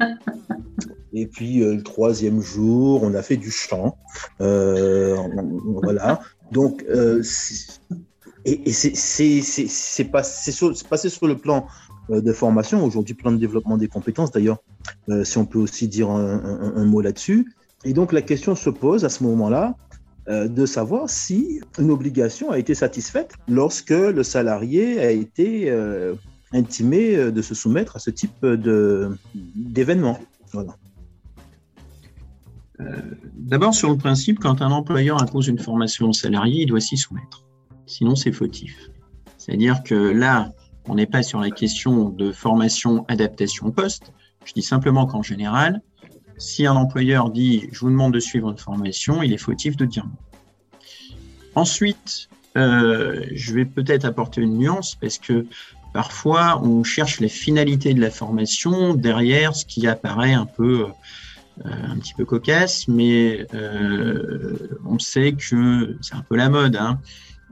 Et 1.12 1.26
puis 1.26 1.58
le 1.58 1.82
troisième 1.82 2.40
jour, 2.40 3.02
on 3.02 3.14
a 3.14 3.22
fait 3.22 3.36
du 3.36 3.50
chant. 3.50 3.96
Euh, 4.40 5.16
voilà. 5.82 6.20
Donc, 6.50 6.84
euh, 6.88 7.22
c'est 7.22 7.80
passé 10.04 10.52
sur, 10.52 10.72
passé 10.88 11.08
sur 11.08 11.26
le 11.26 11.36
plan 11.36 11.66
euh, 12.10 12.20
de 12.20 12.32
formation, 12.32 12.84
aujourd'hui 12.84 13.14
plan 13.14 13.32
de 13.32 13.36
développement 13.36 13.76
des 13.76 13.88
compétences 13.88 14.30
d'ailleurs, 14.32 14.58
euh, 15.08 15.24
si 15.24 15.38
on 15.38 15.46
peut 15.46 15.58
aussi 15.58 15.88
dire 15.88 16.10
un, 16.10 16.84
mot 16.84 17.00
là-dessus. 17.00 17.52
Et 17.84 17.92
donc 17.92 18.12
la 18.12 18.22
question 18.22 18.54
se 18.54 18.70
pose 18.70 19.04
à 19.04 19.08
ce 19.08 19.22
moment-là 19.24 19.74
de 20.28 20.66
savoir 20.66 21.08
si 21.10 21.60
une 21.78 21.90
obligation 21.90 22.50
a 22.50 22.58
été 22.58 22.74
satisfaite 22.74 23.32
lorsque 23.48 23.90
le 23.90 24.22
salarié 24.22 25.00
a 25.00 25.10
été 25.10 25.74
intimé 26.52 27.32
de 27.32 27.42
se 27.42 27.54
soumettre 27.54 27.96
à 27.96 27.98
ce 27.98 28.10
type 28.10 28.46
d'événement. 29.56 30.20
Voilà. 30.52 30.76
Euh, 32.80 33.00
d'abord, 33.34 33.74
sur 33.74 33.90
le 33.90 33.96
principe, 33.96 34.38
quand 34.38 34.62
un 34.62 34.70
employeur 34.70 35.22
impose 35.22 35.48
une 35.48 35.58
formation 35.58 36.08
au 36.08 36.12
salarié, 36.12 36.62
il 36.62 36.66
doit 36.66 36.80
s'y 36.80 36.96
soumettre. 36.96 37.44
Sinon, 37.86 38.14
c'est 38.14 38.32
fautif. 38.32 38.90
C'est-à-dire 39.36 39.82
que 39.82 39.94
là, 39.94 40.52
on 40.86 40.94
n'est 40.94 41.06
pas 41.06 41.22
sur 41.22 41.40
la 41.40 41.50
question 41.50 42.08
de 42.08 42.32
formation, 42.32 43.04
adaptation 43.08 43.70
poste. 43.70 44.12
Je 44.44 44.52
dis 44.52 44.62
simplement 44.62 45.06
qu'en 45.06 45.22
général, 45.22 45.82
si 46.38 46.66
un 46.66 46.74
employeur 46.74 47.30
dit 47.30 47.68
je 47.72 47.80
vous 47.80 47.90
demande 47.90 48.14
de 48.14 48.20
suivre 48.20 48.50
une 48.50 48.58
formation, 48.58 49.22
il 49.22 49.32
est 49.32 49.38
fautif 49.38 49.76
de 49.76 49.84
dire 49.84 50.04
non. 50.04 50.16
Ensuite, 51.54 52.28
euh, 52.56 53.26
je 53.32 53.54
vais 53.54 53.64
peut-être 53.64 54.04
apporter 54.04 54.40
une 54.40 54.56
nuance 54.56 54.94
parce 54.94 55.18
que 55.18 55.46
parfois 55.92 56.60
on 56.62 56.82
cherche 56.82 57.20
les 57.20 57.28
finalités 57.28 57.94
de 57.94 58.00
la 58.00 58.10
formation 58.10 58.94
derrière 58.94 59.54
ce 59.54 59.64
qui 59.64 59.86
apparaît 59.86 60.32
un 60.32 60.46
peu 60.46 60.86
euh, 60.86 60.92
un 61.64 61.98
petit 61.98 62.14
peu 62.14 62.24
cocasse, 62.24 62.88
mais 62.88 63.46
euh, 63.54 64.56
on 64.86 64.98
sait 64.98 65.32
que 65.32 65.96
c'est 66.00 66.14
un 66.14 66.22
peu 66.22 66.36
la 66.36 66.48
mode. 66.48 66.76
Hein. 66.76 66.98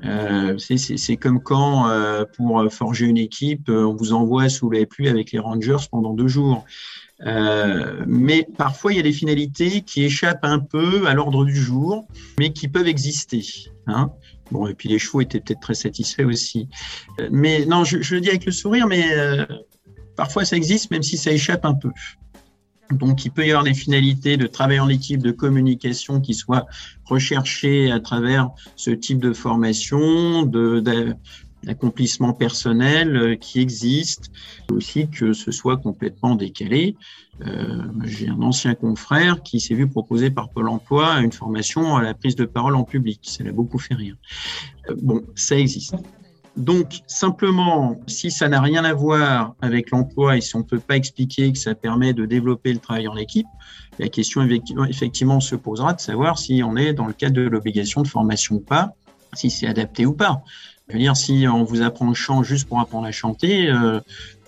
Euh, 0.05 0.57
c'est 0.59 1.17
comme 1.17 1.43
quand, 1.43 1.91
pour 2.37 2.65
forger 2.73 3.07
une 3.07 3.19
équipe, 3.19 3.69
on 3.69 3.95
vous 3.95 4.13
envoie 4.13 4.49
sous 4.49 4.71
les 4.71 4.87
pluies 4.87 5.09
avec 5.09 5.33
les 5.33 5.39
Rangers 5.39 5.89
pendant 5.91 6.15
deux 6.15 6.29
jours. 6.29 6.65
mais 8.07 8.47
parfois, 8.57 8.93
il 8.93 8.97
y 8.97 9.01
a 9.01 9.03
des 9.03 9.13
finalités 9.13 9.83
qui 9.83 10.05
échappent 10.05 10.45
un 10.45 10.61
peu 10.61 11.07
à 11.07 11.15
l'ordre 11.15 11.45
du 11.45 11.57
jour, 11.57 12.07
mais 12.39 12.53
qui 12.53 12.69
peuvent 12.69 12.89
exister. 12.89 13.45
Hein. 13.87 14.11
Bon, 14.51 14.67
et 14.67 14.75
puis 14.75 14.89
les 14.89 14.99
chevaux 14.99 15.21
étaient 15.21 15.41
peut-être 15.41 15.61
très 15.61 15.75
satisfaits 15.75 16.25
aussi. 16.25 16.69
mais 17.31 17.67
non, 17.67 17.85
je, 17.85 18.15
le 18.15 18.21
dis 18.21 18.29
avec 18.29 18.47
le 18.47 18.53
sourire, 18.53 18.87
mais 18.87 19.05
parfois 20.17 20.45
ça 20.45 20.57
existe, 20.57 20.91
même 20.91 21.03
si 21.03 21.17
ça 21.17 21.33
échappe 21.33 21.65
un 21.65 21.75
peu. 21.75 21.91
Donc, 22.91 23.25
il 23.25 23.31
peut 23.31 23.47
y 23.47 23.51
avoir 23.51 23.65
des 23.65 23.75
finalités 23.75 24.37
de 24.37 24.47
travail 24.47 24.81
en 24.81 24.89
équipe, 24.89 25.23
de 25.23 25.31
communication 25.31 26.21
qui 26.21 26.35
soient 26.35 26.67
recherchées 27.05 27.91
à 27.91 28.01
travers 28.01 28.51
ce 28.77 28.91
type 28.91 29.19
de 29.19 29.33
formation, 29.33 30.45
de, 30.45 31.15
personnel 32.39 33.17
euh, 33.17 33.37
qui 33.37 33.61
existe, 33.61 34.31
aussi 34.71 35.09
que 35.09 35.33
ce 35.33 35.51
soit 35.51 35.77
complètement 35.77 36.35
décalé. 36.35 36.97
Euh, 37.47 37.83
j'ai 38.05 38.29
un 38.29 38.43
ancien 38.43 38.75
confrère 38.75 39.43
qui 39.43 39.61
s'est 39.61 39.75
vu 39.75 39.89
proposer 39.89 40.31
par 40.31 40.49
Pôle 40.51 40.69
Emploi 40.69 41.21
une 41.21 41.33
formation 41.33 41.97
à 41.97 42.03
la 42.03 42.15
prise 42.15 42.37
de 42.37 42.47
parole 42.47 42.75
en 42.75 42.85
public. 42.85 43.21
Ça 43.23 43.45
l'a 43.45 43.53
beaucoup 43.53 43.79
fait 43.79 43.95
rire. 43.95 44.17
Euh, 44.89 44.97
bon, 45.01 45.23
ça 45.35 45.57
existe. 45.57 45.95
Donc, 46.59 47.03
simplement, 47.07 48.01
si 48.09 48.33
ça 48.33 48.49
n'a 48.49 48.61
rien 48.61 48.85
à 48.85 48.93
voir 48.93 49.55
avec 49.63 49.91
l'emploi 49.91 50.37
et 50.37 50.41
si 50.41 50.57
on 50.57 50.59
ne 50.59 50.65
peut 50.65 50.81
pas 50.81 50.97
expliquer 50.97 51.53
que 51.53 51.59
ça 51.59 51.77
permet 51.77 52.13
de 52.13 52.27
développer 52.27 52.73
le 52.73 52.81
travail 52.81 53.07
en 53.07 53.17
équipe, 53.17 53.47
la 54.01 54.09
question 54.09 54.43
effectivement 54.89 55.39
se 55.39 55.55
posera 55.55 55.93
de 55.93 56.01
savoir 56.01 56.37
si 56.37 56.63
on 56.65 56.77
est 56.77 56.93
dans 56.93 57.07
le 57.07 57.13
cadre 57.13 57.37
de 57.37 57.43
l'obligation 57.43 58.03
de 58.03 58.09
formation 58.09 58.57
ou 58.57 58.61
pas, 58.61 58.91
si 59.35 59.51
c'est 59.51 59.69
adapté 59.69 60.05
ou 60.05 60.13
pas. 60.13 60.43
Je 60.89 60.95
veux 60.95 60.99
dire, 60.99 61.17
si 61.17 61.47
on 61.49 61.63
vous 61.63 61.83
apprend 61.83 62.09
le 62.09 62.15
chant 62.15 62.43
juste 62.43 62.67
pour 62.69 62.81
apprendre 62.81 63.07
à 63.07 63.13
chanter, 63.13 63.71
euh, 63.71 64.01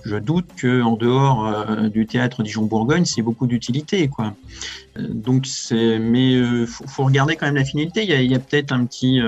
je 0.04 0.16
doute 0.16 0.46
qu'en 0.60 0.96
dehors 0.96 1.46
euh, 1.46 1.88
du 1.88 2.06
théâtre 2.06 2.42
Dijon-Bourgogne, 2.42 3.04
c'est 3.04 3.22
beaucoup 3.22 3.46
d'utilité. 3.46 4.10
Euh, 4.18 5.06
donc, 5.08 5.46
c'est, 5.46 6.00
mais 6.00 6.32
il 6.32 6.66
faut, 6.66 7.04
regarder 7.04 7.36
quand 7.36 7.46
même 7.46 7.54
la 7.54 7.64
finalité. 7.64 8.02
Il 8.02 8.30
y 8.32 8.34
a 8.34 8.38
peut-être 8.40 8.72
un 8.72 8.84
petit 8.84 9.20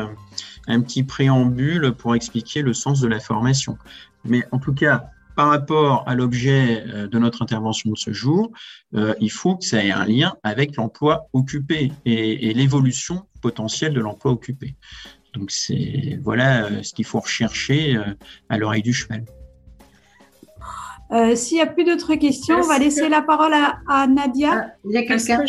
un 0.69 0.81
petit 0.81 1.03
préambule 1.03 1.93
pour 1.93 2.15
expliquer 2.15 2.63
le 2.63 2.73
sens 2.73 3.01
de 3.01 3.09
la 3.09 3.21
formation. 3.21 3.79
Mais 4.25 4.45
en 4.53 4.59
tout 4.59 4.75
cas, 4.75 5.11
par 5.35 5.49
rapport 5.49 6.05
à 6.07 6.15
l'objet 6.15 6.85
euh, 6.87 7.09
de 7.09 7.19
notre 7.19 7.43
intervention 7.43 7.91
de 7.91 7.97
ce 7.97 8.13
jour, 8.13 8.53
euh, 8.95 9.15
il 9.21 9.31
faut 9.31 9.57
que 9.57 9.65
ça 9.65 9.83
ait 9.85 9.91
un 9.91 10.05
lien 10.05 10.35
avec 10.43 10.77
l'emploi 10.77 11.29
occupé 11.33 11.93
et, 12.05 12.53
l'évolution 12.55 13.27
potentielle 13.41 13.95
de 13.95 14.01
l'emploi 14.01 14.33
occupé. 14.33 14.77
Donc 15.35 15.51
c'est 15.51 16.19
voilà 16.23 16.67
euh, 16.67 16.83
ce 16.83 16.93
qu'il 16.93 17.07
faut 17.07 17.21
rechercher 17.21 17.99
à 18.49 18.59
l'oreille 18.59 18.83
du 18.83 18.93
cheval. 18.93 19.25
S'il 21.35 21.57
n'y 21.59 21.63
a 21.63 21.67
plus 21.67 21.85
d'autres 21.85 22.15
questions, 22.15 22.57
on 22.57 22.67
va 22.67 22.79
laisser 22.79 23.11
la 23.11 23.21
parole 23.21 23.53
à, 23.53 24.07
Nadia. 24.07 24.51
Ah, 24.55 24.73
il 24.87 24.93
y 24.93 24.97
a 24.97 25.03
quelqu'un. 25.03 25.45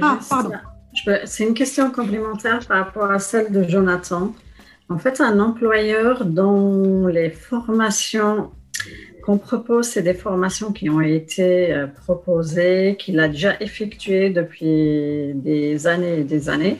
ah, 0.00 0.18
pardon. 0.28 0.52
C'est 1.24 1.44
une 1.44 1.54
question 1.54 1.90
complémentaire 1.90 2.60
par 2.66 2.84
rapport 2.84 3.10
à 3.10 3.18
celle 3.18 3.52
de 3.52 3.62
Jonathan. 3.68 4.34
En 4.88 4.98
fait, 4.98 5.20
un 5.20 5.40
employeur 5.40 6.24
dont 6.24 7.06
les 7.06 7.30
formations 7.30 8.50
qu'on 9.24 9.38
propose, 9.38 9.88
c'est 9.88 10.02
des 10.02 10.14
formations 10.14 10.72
qui 10.72 10.88
ont 10.88 11.00
été 11.00 11.72
euh, 11.72 11.88
proposées, 11.88 12.96
qu'il 12.98 13.18
a 13.18 13.26
déjà 13.26 13.56
effectuées 13.58 14.30
depuis 14.30 15.32
des 15.34 15.86
années 15.88 16.20
et 16.20 16.24
des 16.24 16.48
années. 16.48 16.78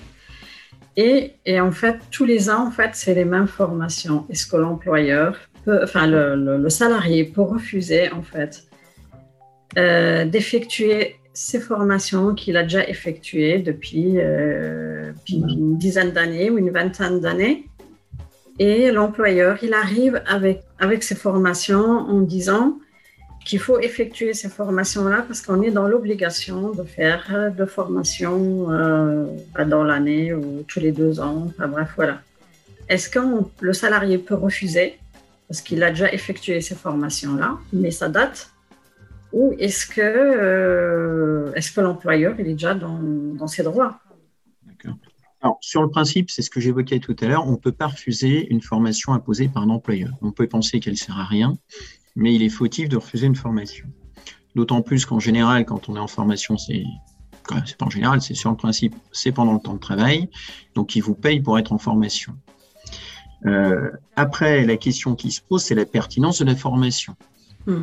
Et, 0.97 1.35
en 1.61 1.73
fait, 1.73 1.97
tous 2.11 2.25
les 2.25 2.49
ans, 2.49 2.69
en 2.69 2.71
fait, 2.71 2.91
c'est 2.95 3.15
les 3.15 3.27
mêmes 3.27 3.49
formations. 3.49 4.25
Est-ce 4.31 4.47
que 4.47 4.57
l'employeur, 4.57 5.37
peut, 5.65 5.81
enfin 5.83 6.07
le, 6.07 6.57
le, 6.57 6.71
salarié 6.71 7.25
peut 7.25 7.43
refuser 7.43 8.11
en 8.13 8.23
fait 8.23 8.63
euh, 9.77 10.25
d'effectuer 10.25 11.17
ces 11.37 11.61
formations 11.61 12.35
qu'il 12.35 12.57
a 12.57 12.63
déjà 12.63 12.89
effectuées 12.89 13.59
depuis, 13.59 14.15
euh, 14.17 15.13
une 15.29 15.77
dizaine 15.77 16.11
d'années 16.11 16.49
ou 16.49 16.57
une 16.57 16.71
vingtaine 16.71 17.21
d'années. 17.21 17.69
Et 18.59 18.91
l'employeur, 18.91 19.59
il 19.63 19.75
arrive 19.75 20.23
avec, 20.27 20.63
avec 20.79 21.03
ces 21.03 21.15
formations 21.15 21.85
en 21.85 22.21
disant 22.21 22.79
qu'il 23.45 23.59
faut 23.59 23.79
effectuer 23.79 24.33
ces 24.33 24.49
formations-là 24.49 25.27
parce 25.29 25.43
qu'on 25.43 25.61
est 25.61 25.71
dans 25.71 25.87
l'obligation 25.87 26.71
de 26.71 26.85
faire 26.85 27.53
de 27.55 27.67
formations 27.67 28.73
euh, 28.73 29.27
dans 29.67 29.85
l'année 29.85 30.33
ou 30.33 30.65
tous 30.67 30.81
les 30.81 30.91
deux 30.91 31.21
ans. 31.21 31.49
Enfin, 31.49 31.69
bref, 31.69 31.91
voilà. 31.97 32.23
Est-ce 32.89 33.11
que 33.11 33.21
le 33.61 33.73
salarié 33.75 34.17
peut 34.17 34.35
refuser? 34.35 34.99
Parce 35.49 35.61
qu'il 35.61 35.83
a 35.83 35.91
déjà 35.91 36.11
effectué 36.11 36.63
ces 36.63 36.75
formations-là, 36.75 37.59
mais 37.75 37.91
ça 37.91 38.09
date 38.09 38.56
ou 39.37 39.55
est-ce 39.59 39.87
que, 39.87 40.01
euh, 40.01 41.53
est 41.53 41.75
que 41.75 41.81
l'employeur 41.83 42.35
il 42.39 42.47
est 42.49 42.55
déjà 42.55 42.75
dans, 42.75 42.99
dans 42.99 43.47
ses 43.47 43.63
droits? 43.63 44.01
Alors, 45.43 45.59
sur 45.61 45.83
le 45.83 45.91
principe, 45.91 46.31
c'est 46.31 46.41
ce 46.41 46.49
que 46.49 46.59
j'évoquais 46.59 46.99
tout 47.01 47.15
à 47.21 47.27
l'heure, 47.27 47.47
on 47.47 47.53
ne 47.53 47.57
peut 47.57 47.71
pas 47.71 47.89
refuser 47.89 48.51
une 48.51 48.63
formation 48.63 49.13
imposée 49.13 49.49
par 49.49 49.63
un 49.63 49.69
employeur. 49.69 50.13
On 50.23 50.33
peut 50.33 50.47
penser 50.47 50.81
qu'elle 50.81 50.95
ne 50.95 50.99
sert 50.99 51.19
à 51.19 51.25
rien, 51.25 51.59
mais 52.17 52.35
il 52.35 52.43
est 52.43 52.49
fautif 52.49 52.89
de 52.89 52.97
refuser 52.97 53.27
une 53.27 53.37
formation. 53.37 53.87
D'autant 54.55 54.81
plus 54.81 55.05
qu'en 55.05 55.21
général, 55.21 55.67
quand 55.67 55.91
on 55.91 55.97
est 55.97 56.01
en 56.01 56.09
formation, 56.09 56.57
c'est 56.57 56.85
c'est 57.67 57.77
pas 57.77 57.87
en 57.87 57.91
général, 57.91 58.23
c'est 58.23 58.35
sur 58.35 58.51
le 58.51 58.57
principe, 58.57 58.97
c'est 59.13 59.31
pendant 59.31 59.53
le 59.53 59.61
temps 59.61 59.75
de 59.75 59.79
travail, 59.79 60.31
donc 60.75 60.97
il 60.97 61.03
vous 61.03 61.15
paye 61.15 61.41
pour 61.41 61.59
être 61.59 61.73
en 61.73 61.79
formation. 61.79 62.33
Euh, 63.45 63.91
après, 64.17 64.65
la 64.65 64.79
question 64.79 65.15
qui 65.15 65.31
se 65.31 65.43
pose, 65.43 65.63
c'est 65.63 65.77
la 65.77 65.85
pertinence 65.85 66.41
de 66.41 66.47
la 66.47 66.57
formation. 66.57 67.15
Hmm. 67.67 67.83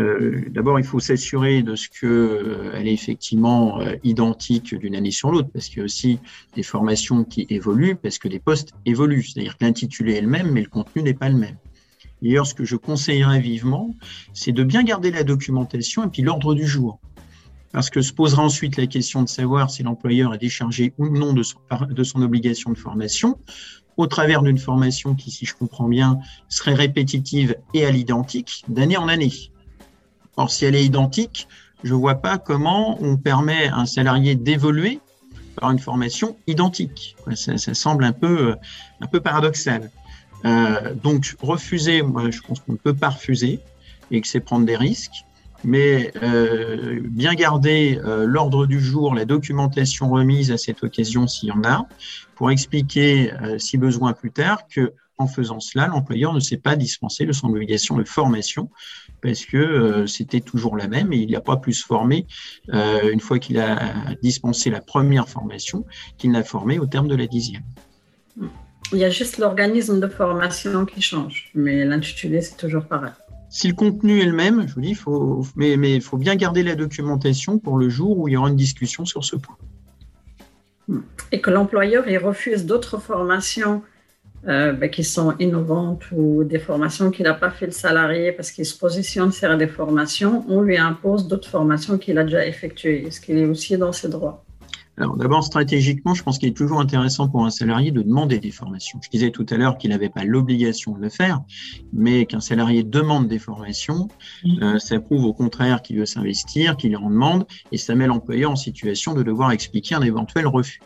Euh, 0.00 0.44
d'abord, 0.50 0.78
il 0.78 0.84
faut 0.84 1.00
s'assurer 1.00 1.62
de 1.62 1.74
ce 1.74 1.88
qu'elle 1.88 2.08
euh, 2.08 2.80
est 2.80 2.92
effectivement 2.92 3.80
euh, 3.80 3.96
identique 4.04 4.74
d'une 4.74 4.94
année 4.94 5.10
sur 5.10 5.30
l'autre, 5.30 5.48
parce 5.52 5.68
qu'il 5.68 5.78
y 5.78 5.80
a 5.80 5.84
aussi 5.84 6.20
des 6.54 6.62
formations 6.62 7.24
qui 7.24 7.46
évoluent, 7.50 7.96
parce 7.96 8.18
que 8.18 8.28
les 8.28 8.38
postes 8.38 8.72
évoluent. 8.86 9.24
C'est-à-dire 9.24 9.58
que 9.58 9.64
l'intitulé 9.64 10.14
est 10.14 10.20
le 10.20 10.28
même, 10.28 10.52
mais 10.52 10.62
le 10.62 10.68
contenu 10.68 11.02
n'est 11.02 11.14
pas 11.14 11.28
le 11.28 11.36
même. 11.36 11.56
D'ailleurs, 12.22 12.46
ce 12.46 12.54
que 12.54 12.64
je 12.64 12.76
conseillerais 12.76 13.40
vivement, 13.40 13.94
c'est 14.34 14.52
de 14.52 14.62
bien 14.62 14.84
garder 14.84 15.10
la 15.10 15.24
documentation 15.24 16.04
et 16.04 16.08
puis 16.08 16.22
l'ordre 16.22 16.54
du 16.54 16.66
jour. 16.66 17.00
Parce 17.72 17.90
que 17.90 18.00
se 18.00 18.12
posera 18.12 18.42
ensuite 18.42 18.76
la 18.76 18.86
question 18.86 19.22
de 19.22 19.28
savoir 19.28 19.70
si 19.70 19.82
l'employeur 19.82 20.32
est 20.32 20.38
déchargé 20.38 20.94
ou 20.96 21.08
non 21.08 21.32
de 21.34 21.42
son 22.02 22.22
obligation 22.22 22.70
de 22.72 22.78
formation 22.78 23.38
au 23.98 24.06
travers 24.06 24.42
d'une 24.42 24.58
formation 24.58 25.14
qui, 25.14 25.30
si 25.30 25.44
je 25.44 25.54
comprends 25.54 25.88
bien, 25.88 26.18
serait 26.48 26.74
répétitive 26.74 27.56
et 27.74 27.84
à 27.84 27.90
l'identique 27.90 28.64
d'année 28.68 28.96
en 28.96 29.08
année. 29.08 29.32
Or, 30.38 30.52
si 30.52 30.64
elle 30.64 30.76
est 30.76 30.84
identique, 30.84 31.48
je 31.82 31.92
ne 31.94 31.98
vois 31.98 32.14
pas 32.14 32.38
comment 32.38 32.96
on 33.02 33.16
permet 33.16 33.66
à 33.66 33.78
un 33.78 33.86
salarié 33.86 34.36
d'évoluer 34.36 35.00
par 35.56 35.72
une 35.72 35.80
formation 35.80 36.36
identique. 36.46 37.16
Ça, 37.34 37.74
semble 37.74 38.04
un 38.04 38.12
peu, 38.12 38.54
un 39.00 39.06
peu 39.08 39.18
paradoxal. 39.18 39.90
Euh, 40.44 40.94
donc, 40.94 41.34
refuser, 41.40 42.02
moi, 42.02 42.30
je 42.30 42.40
pense 42.40 42.60
qu'on 42.60 42.74
ne 42.74 42.78
peut 42.78 42.94
pas 42.94 43.08
refuser 43.08 43.58
et 44.12 44.20
que 44.20 44.28
c'est 44.28 44.38
prendre 44.38 44.64
des 44.64 44.76
risques. 44.76 45.24
Mais 45.64 46.12
euh, 46.22 47.00
bien 47.02 47.34
garder 47.34 48.00
euh, 48.04 48.24
l'ordre 48.24 48.66
du 48.66 48.78
jour, 48.78 49.16
la 49.16 49.24
documentation 49.24 50.08
remise 50.08 50.52
à 50.52 50.56
cette 50.56 50.84
occasion 50.84 51.26
s'il 51.26 51.48
y 51.48 51.52
en 51.52 51.64
a, 51.64 51.88
pour 52.36 52.52
expliquer, 52.52 53.32
si 53.58 53.76
besoin 53.76 54.12
plus 54.12 54.30
tard, 54.30 54.68
que 54.68 54.92
en 55.18 55.26
faisant 55.26 55.58
cela, 55.58 55.88
l'employeur 55.88 56.32
ne 56.32 56.38
s'est 56.38 56.58
pas 56.58 56.76
dispensé 56.76 57.26
de 57.26 57.32
son 57.32 57.48
obligation 57.48 57.96
de 57.96 58.04
formation 58.04 58.70
parce 59.20 59.44
que 59.44 59.56
euh, 59.56 60.06
c'était 60.06 60.40
toujours 60.40 60.76
la 60.76 60.88
même 60.88 61.12
et 61.12 61.16
il 61.16 61.30
n'a 61.30 61.40
pas 61.40 61.56
plus 61.56 61.82
formé 61.82 62.26
euh, 62.72 63.10
une 63.12 63.20
fois 63.20 63.38
qu'il 63.38 63.58
a 63.58 63.78
dispensé 64.22 64.70
la 64.70 64.80
première 64.80 65.28
formation 65.28 65.84
qu'il 66.16 66.30
n'a 66.30 66.44
formé 66.44 66.78
au 66.78 66.86
terme 66.86 67.08
de 67.08 67.16
la 67.16 67.26
dixième. 67.26 67.62
Il 68.92 68.98
y 68.98 69.04
a 69.04 69.10
juste 69.10 69.38
l'organisme 69.38 70.00
de 70.00 70.06
formation 70.06 70.86
qui 70.86 71.02
change, 71.02 71.50
mais 71.54 71.84
l'intitulé, 71.84 72.40
c'est 72.40 72.56
toujours 72.56 72.84
pareil. 72.84 73.12
Si 73.50 73.66
le 73.68 73.74
contenu 73.74 74.20
est 74.20 74.26
le 74.26 74.32
même, 74.32 74.66
je 74.68 74.74
vous 74.74 74.80
dis, 74.80 74.94
faut, 74.94 75.44
mais 75.56 75.94
il 75.94 76.02
faut 76.02 76.18
bien 76.18 76.36
garder 76.36 76.62
la 76.62 76.74
documentation 76.74 77.58
pour 77.58 77.78
le 77.78 77.88
jour 77.88 78.18
où 78.18 78.28
il 78.28 78.32
y 78.32 78.36
aura 78.36 78.48
une 78.48 78.56
discussion 78.56 79.04
sur 79.04 79.24
ce 79.24 79.36
point. 79.36 79.56
Et 81.32 81.40
que 81.40 81.50
l'employeur 81.50 82.08
il 82.08 82.18
refuse 82.18 82.64
d'autres 82.64 82.98
formations 82.98 83.82
euh, 84.48 84.72
ben, 84.72 84.88
qui 84.90 85.04
sont 85.04 85.34
innovantes 85.38 86.04
ou 86.12 86.44
des 86.44 86.58
formations 86.58 87.10
qu'il 87.10 87.24
n'a 87.24 87.34
pas 87.34 87.50
fait 87.50 87.66
le 87.66 87.72
salarié 87.72 88.32
parce 88.32 88.50
qu'il 88.50 88.64
se 88.64 88.76
positionne 88.78 89.30
sur 89.30 89.56
des 89.56 89.66
formations, 89.66 90.44
on 90.48 90.62
lui 90.62 90.78
impose 90.78 91.28
d'autres 91.28 91.48
formations 91.48 91.98
qu'il 91.98 92.18
a 92.18 92.24
déjà 92.24 92.46
effectuées. 92.46 93.06
Est-ce 93.06 93.20
qu'il 93.20 93.36
est 93.38 93.44
aussi 93.44 93.76
dans 93.76 93.92
ses 93.92 94.08
droits 94.08 94.44
alors 95.00 95.16
d'abord, 95.16 95.44
stratégiquement, 95.44 96.12
je 96.14 96.24
pense 96.24 96.38
qu'il 96.38 96.48
est 96.48 96.56
toujours 96.56 96.80
intéressant 96.80 97.28
pour 97.28 97.44
un 97.44 97.50
salarié 97.50 97.92
de 97.92 98.02
demander 98.02 98.40
des 98.40 98.50
formations. 98.50 98.98
Je 99.00 99.08
disais 99.08 99.30
tout 99.30 99.46
à 99.48 99.56
l'heure 99.56 99.78
qu'il 99.78 99.90
n'avait 99.90 100.08
pas 100.08 100.24
l'obligation 100.24 100.92
de 100.92 101.00
le 101.00 101.08
faire, 101.08 101.40
mais 101.92 102.26
qu'un 102.26 102.40
salarié 102.40 102.82
demande 102.82 103.28
des 103.28 103.38
formations, 103.38 104.08
euh, 104.60 104.80
ça 104.80 104.98
prouve 104.98 105.24
au 105.24 105.32
contraire 105.32 105.82
qu'il 105.82 106.00
veut 106.00 106.06
s'investir, 106.06 106.76
qu'il 106.76 106.96
en 106.96 107.10
demande, 107.10 107.46
et 107.70 107.78
ça 107.78 107.94
met 107.94 108.08
l'employeur 108.08 108.50
en 108.50 108.56
situation 108.56 109.14
de 109.14 109.22
devoir 109.22 109.52
expliquer 109.52 109.94
un 109.94 110.02
éventuel 110.02 110.48
refus. 110.48 110.80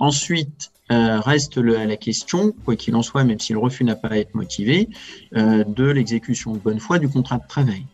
Ensuite, 0.00 0.71
euh, 0.90 1.20
reste 1.20 1.58
la 1.58 1.96
question, 1.96 2.52
quoi 2.64 2.76
qu'il 2.76 2.94
en 2.96 3.02
soit, 3.02 3.24
même 3.24 3.38
si 3.38 3.52
le 3.52 3.58
refus 3.58 3.84
n'a 3.84 3.94
pas 3.94 4.08
à 4.08 4.16
être 4.16 4.34
motivé, 4.34 4.88
euh, 5.36 5.64
de 5.64 5.84
l'exécution 5.84 6.52
de 6.52 6.58
bonne 6.58 6.80
foi 6.80 6.98
du 6.98 7.08
contrat 7.08 7.38
de 7.38 7.46
travail. 7.48 7.86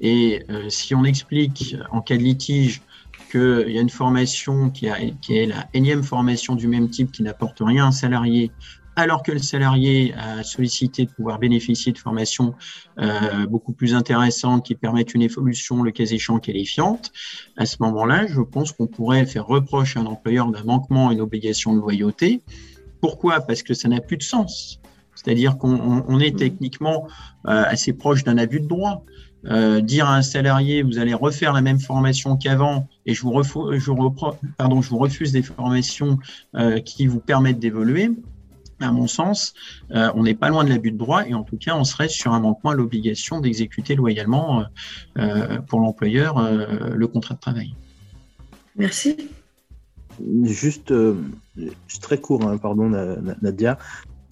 Et 0.00 0.44
euh, 0.50 0.68
si 0.68 0.94
on 0.94 1.04
explique 1.04 1.76
en 1.90 2.00
cas 2.00 2.16
de 2.16 2.22
litige 2.22 2.82
qu'il 3.30 3.66
y 3.68 3.78
a 3.78 3.80
une 3.80 3.90
formation 3.90 4.70
qui, 4.70 4.88
qui, 5.20 5.38
est 5.38 5.46
la 5.46 5.68
énième 5.72 6.02
formation 6.02 6.56
du 6.56 6.68
même 6.68 6.88
type 6.90 7.12
qui 7.12 7.22
n'apporte 7.22 7.58
rien 7.60 7.84
à 7.84 7.88
un 7.88 7.92
salarié 7.92 8.50
alors 8.96 9.22
que 9.22 9.32
le 9.32 9.38
salarié 9.38 10.14
a 10.14 10.42
sollicité 10.42 11.06
de 11.06 11.10
pouvoir 11.10 11.38
bénéficier 11.38 11.92
de 11.92 11.98
formations 11.98 12.54
euh, 12.98 13.46
beaucoup 13.46 13.72
plus 13.72 13.94
intéressantes 13.94 14.64
qui 14.64 14.74
permettent 14.74 15.14
une 15.14 15.22
évolution, 15.22 15.82
le 15.82 15.90
cas 15.90 16.04
échéant, 16.04 16.38
qualifiante, 16.38 17.12
à 17.56 17.66
ce 17.66 17.76
moment-là, 17.80 18.26
je 18.26 18.40
pense 18.40 18.72
qu'on 18.72 18.86
pourrait 18.86 19.26
faire 19.26 19.46
reproche 19.46 19.96
à 19.96 20.00
un 20.00 20.06
employeur 20.06 20.50
d'un 20.50 20.64
manquement 20.64 21.08
à 21.08 21.12
une 21.12 21.20
obligation 21.20 21.74
de 21.74 21.80
loyauté. 21.80 22.42
Pourquoi? 23.00 23.40
Parce 23.40 23.62
que 23.62 23.74
ça 23.74 23.88
n'a 23.88 24.00
plus 24.00 24.16
de 24.16 24.22
sens. 24.22 24.80
C'est-à-dire 25.14 25.58
qu'on 25.58 26.18
est 26.20 26.32
mmh. 26.32 26.36
techniquement 26.36 27.06
euh, 27.46 27.64
assez 27.66 27.92
proche 27.92 28.24
d'un 28.24 28.38
abus 28.38 28.60
de 28.60 28.66
droit. 28.66 29.04
Euh, 29.46 29.80
dire 29.80 30.06
à 30.06 30.16
un 30.16 30.20
salarié 30.20 30.82
vous 30.82 30.98
allez 30.98 31.14
refaire 31.14 31.54
la 31.54 31.62
même 31.62 31.80
formation 31.80 32.36
qu'avant 32.36 32.86
et 33.06 33.14
je 33.14 33.22
vous, 33.22 33.30
refuse, 33.32 33.78
je, 33.78 33.90
pardon, 34.58 34.82
je 34.82 34.90
vous 34.90 34.98
refuse 34.98 35.32
des 35.32 35.40
formations 35.40 36.18
qui 36.84 37.06
vous 37.06 37.20
permettent 37.20 37.58
d'évoluer, 37.58 38.10
à 38.80 38.92
mon 38.92 39.06
sens, 39.06 39.54
euh, 39.92 40.10
on 40.14 40.22
n'est 40.22 40.34
pas 40.34 40.48
loin 40.48 40.64
de 40.64 40.70
l'abus 40.70 40.92
de 40.92 40.98
droit 40.98 41.26
et 41.26 41.34
en 41.34 41.42
tout 41.42 41.56
cas, 41.56 41.76
on 41.76 41.84
serait 41.84 42.08
sur 42.08 42.32
un 42.32 42.40
manquement 42.40 42.70
à 42.70 42.74
l'obligation 42.74 43.40
d'exécuter 43.40 43.94
loyalement 43.94 44.60
euh, 44.60 44.64
euh, 45.18 45.58
pour 45.60 45.80
l'employeur 45.80 46.40
le 46.40 47.06
contrat 47.06 47.34
de 47.34 47.40
travail. 47.40 47.74
Merci. 48.76 49.16
Juste, 50.42 50.92
très 52.00 52.18
court, 52.18 52.46
hein, 52.46 52.58
pardon 52.58 52.88
Nadia, 53.42 53.78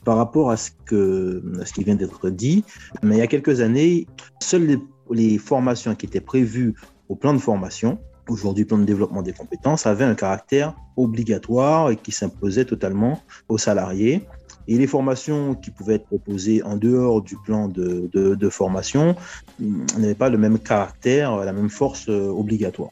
par 0.05 0.17
rapport 0.17 0.51
à 0.51 0.57
ce, 0.57 0.71
que, 0.85 1.43
ce 1.65 1.73
qui 1.73 1.85
vient 1.85 1.95
d'être 1.95 2.31
dit, 2.31 2.65
mais 3.03 3.17
il 3.17 3.19
y 3.19 3.23
a 3.23 3.27
quelques 3.27 3.61
années, 3.61 4.07
seules 4.41 4.67
les, 4.67 4.79
les 5.11 5.39
formations 5.39 5.95
qui 5.95 6.07
étaient 6.07 6.21
prévues 6.21 6.75
au 7.09 7.17
plan 7.17 7.33
de 7.33 7.39
formation 7.39 7.99
aujourd'hui 8.29 8.65
plan 8.65 8.79
de 8.79 8.85
développement 8.85 9.23
des 9.23 9.33
compétences, 9.33 9.87
avait 9.87 10.05
un 10.05 10.15
caractère 10.15 10.75
obligatoire 10.97 11.91
et 11.91 11.97
qui 11.97 12.13
s'imposait 12.13 12.65
totalement 12.65 13.21
aux 13.49 13.59
salariés. 13.59 14.27
Et 14.69 14.79
les 14.79 14.87
formations 14.87 15.55
qui 15.55 15.71
pouvaient 15.71 15.95
être 15.95 16.07
proposées 16.07 16.63
en 16.63 16.77
dehors 16.77 17.23
du 17.23 17.37
plan 17.37 17.69
de, 17.69 18.09
de, 18.13 18.49
formation 18.49 19.17
n'avaient 19.59 20.15
pas 20.15 20.29
le 20.29 20.39
même 20.39 20.59
caractère, 20.59 21.37
la 21.37 21.53
même 21.53 21.71
force 21.71 22.09
euh, 22.09 22.29
obligatoire. 22.29 22.91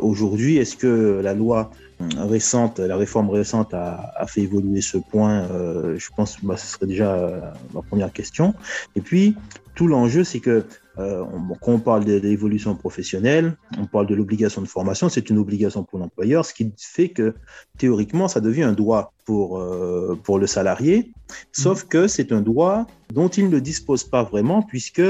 Aujourd'hui, 0.00 0.56
est-ce 0.56 0.76
que 0.76 1.20
la 1.22 1.34
loi 1.34 1.70
récente, 2.16 2.78
la 2.78 2.96
réforme 2.96 3.30
récente 3.30 3.74
a, 3.74 4.24
fait 4.28 4.42
évoluer 4.42 4.80
ce 4.80 4.98
point. 4.98 5.42
Euh, 5.50 5.98
je 5.98 6.08
pense 6.16 6.36
que 6.36 6.46
bah, 6.46 6.56
ce 6.56 6.66
serait 6.66 6.86
déjà 6.86 7.52
ma 7.74 7.82
première 7.82 8.12
question. 8.12 8.54
Et 8.94 9.00
puis, 9.00 9.34
tout 9.74 9.88
l'enjeu, 9.88 10.24
c'est 10.24 10.40
que 10.40 10.64
euh, 10.98 11.24
quand 11.60 11.72
on 11.72 11.78
parle 11.78 12.04
de, 12.04 12.14
l'évolution 12.14 12.74
professionnelle, 12.74 13.56
on 13.78 13.86
parle 13.86 14.06
de 14.06 14.14
l'obligation 14.14 14.62
de 14.62 14.66
formation, 14.66 15.08
c'est 15.08 15.30
une 15.30 15.38
obligation 15.38 15.84
pour 15.84 15.98
l'employeur, 15.98 16.44
ce 16.44 16.52
qui 16.52 16.72
fait 16.76 17.08
que 17.08 17.34
théoriquement, 17.78 18.26
ça 18.26 18.40
devient 18.40 18.64
un 18.64 18.72
droit 18.72 19.12
pour, 19.24 19.60
euh, 19.60 20.18
pour 20.24 20.38
le 20.38 20.46
salarié, 20.46 21.12
sauf 21.52 21.84
que 21.84 22.08
c'est 22.08 22.32
un 22.32 22.40
droit 22.40 22.86
dont 23.12 23.28
il 23.28 23.48
ne 23.48 23.58
dispose 23.60 24.02
pas 24.02 24.24
vraiment 24.24 24.62
puisque 24.62 25.02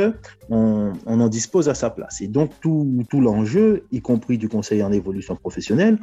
on, 0.50 0.92
on 1.06 1.20
en 1.20 1.28
dispose 1.28 1.68
à 1.68 1.74
sa 1.74 1.88
place. 1.88 2.20
Et 2.20 2.28
donc 2.28 2.50
tout, 2.60 3.04
tout 3.08 3.20
l'enjeu, 3.20 3.84
y 3.90 4.00
compris 4.00 4.36
du 4.36 4.48
conseiller 4.48 4.82
en 4.82 4.92
évolution 4.92 5.36
professionnelle, 5.36 5.98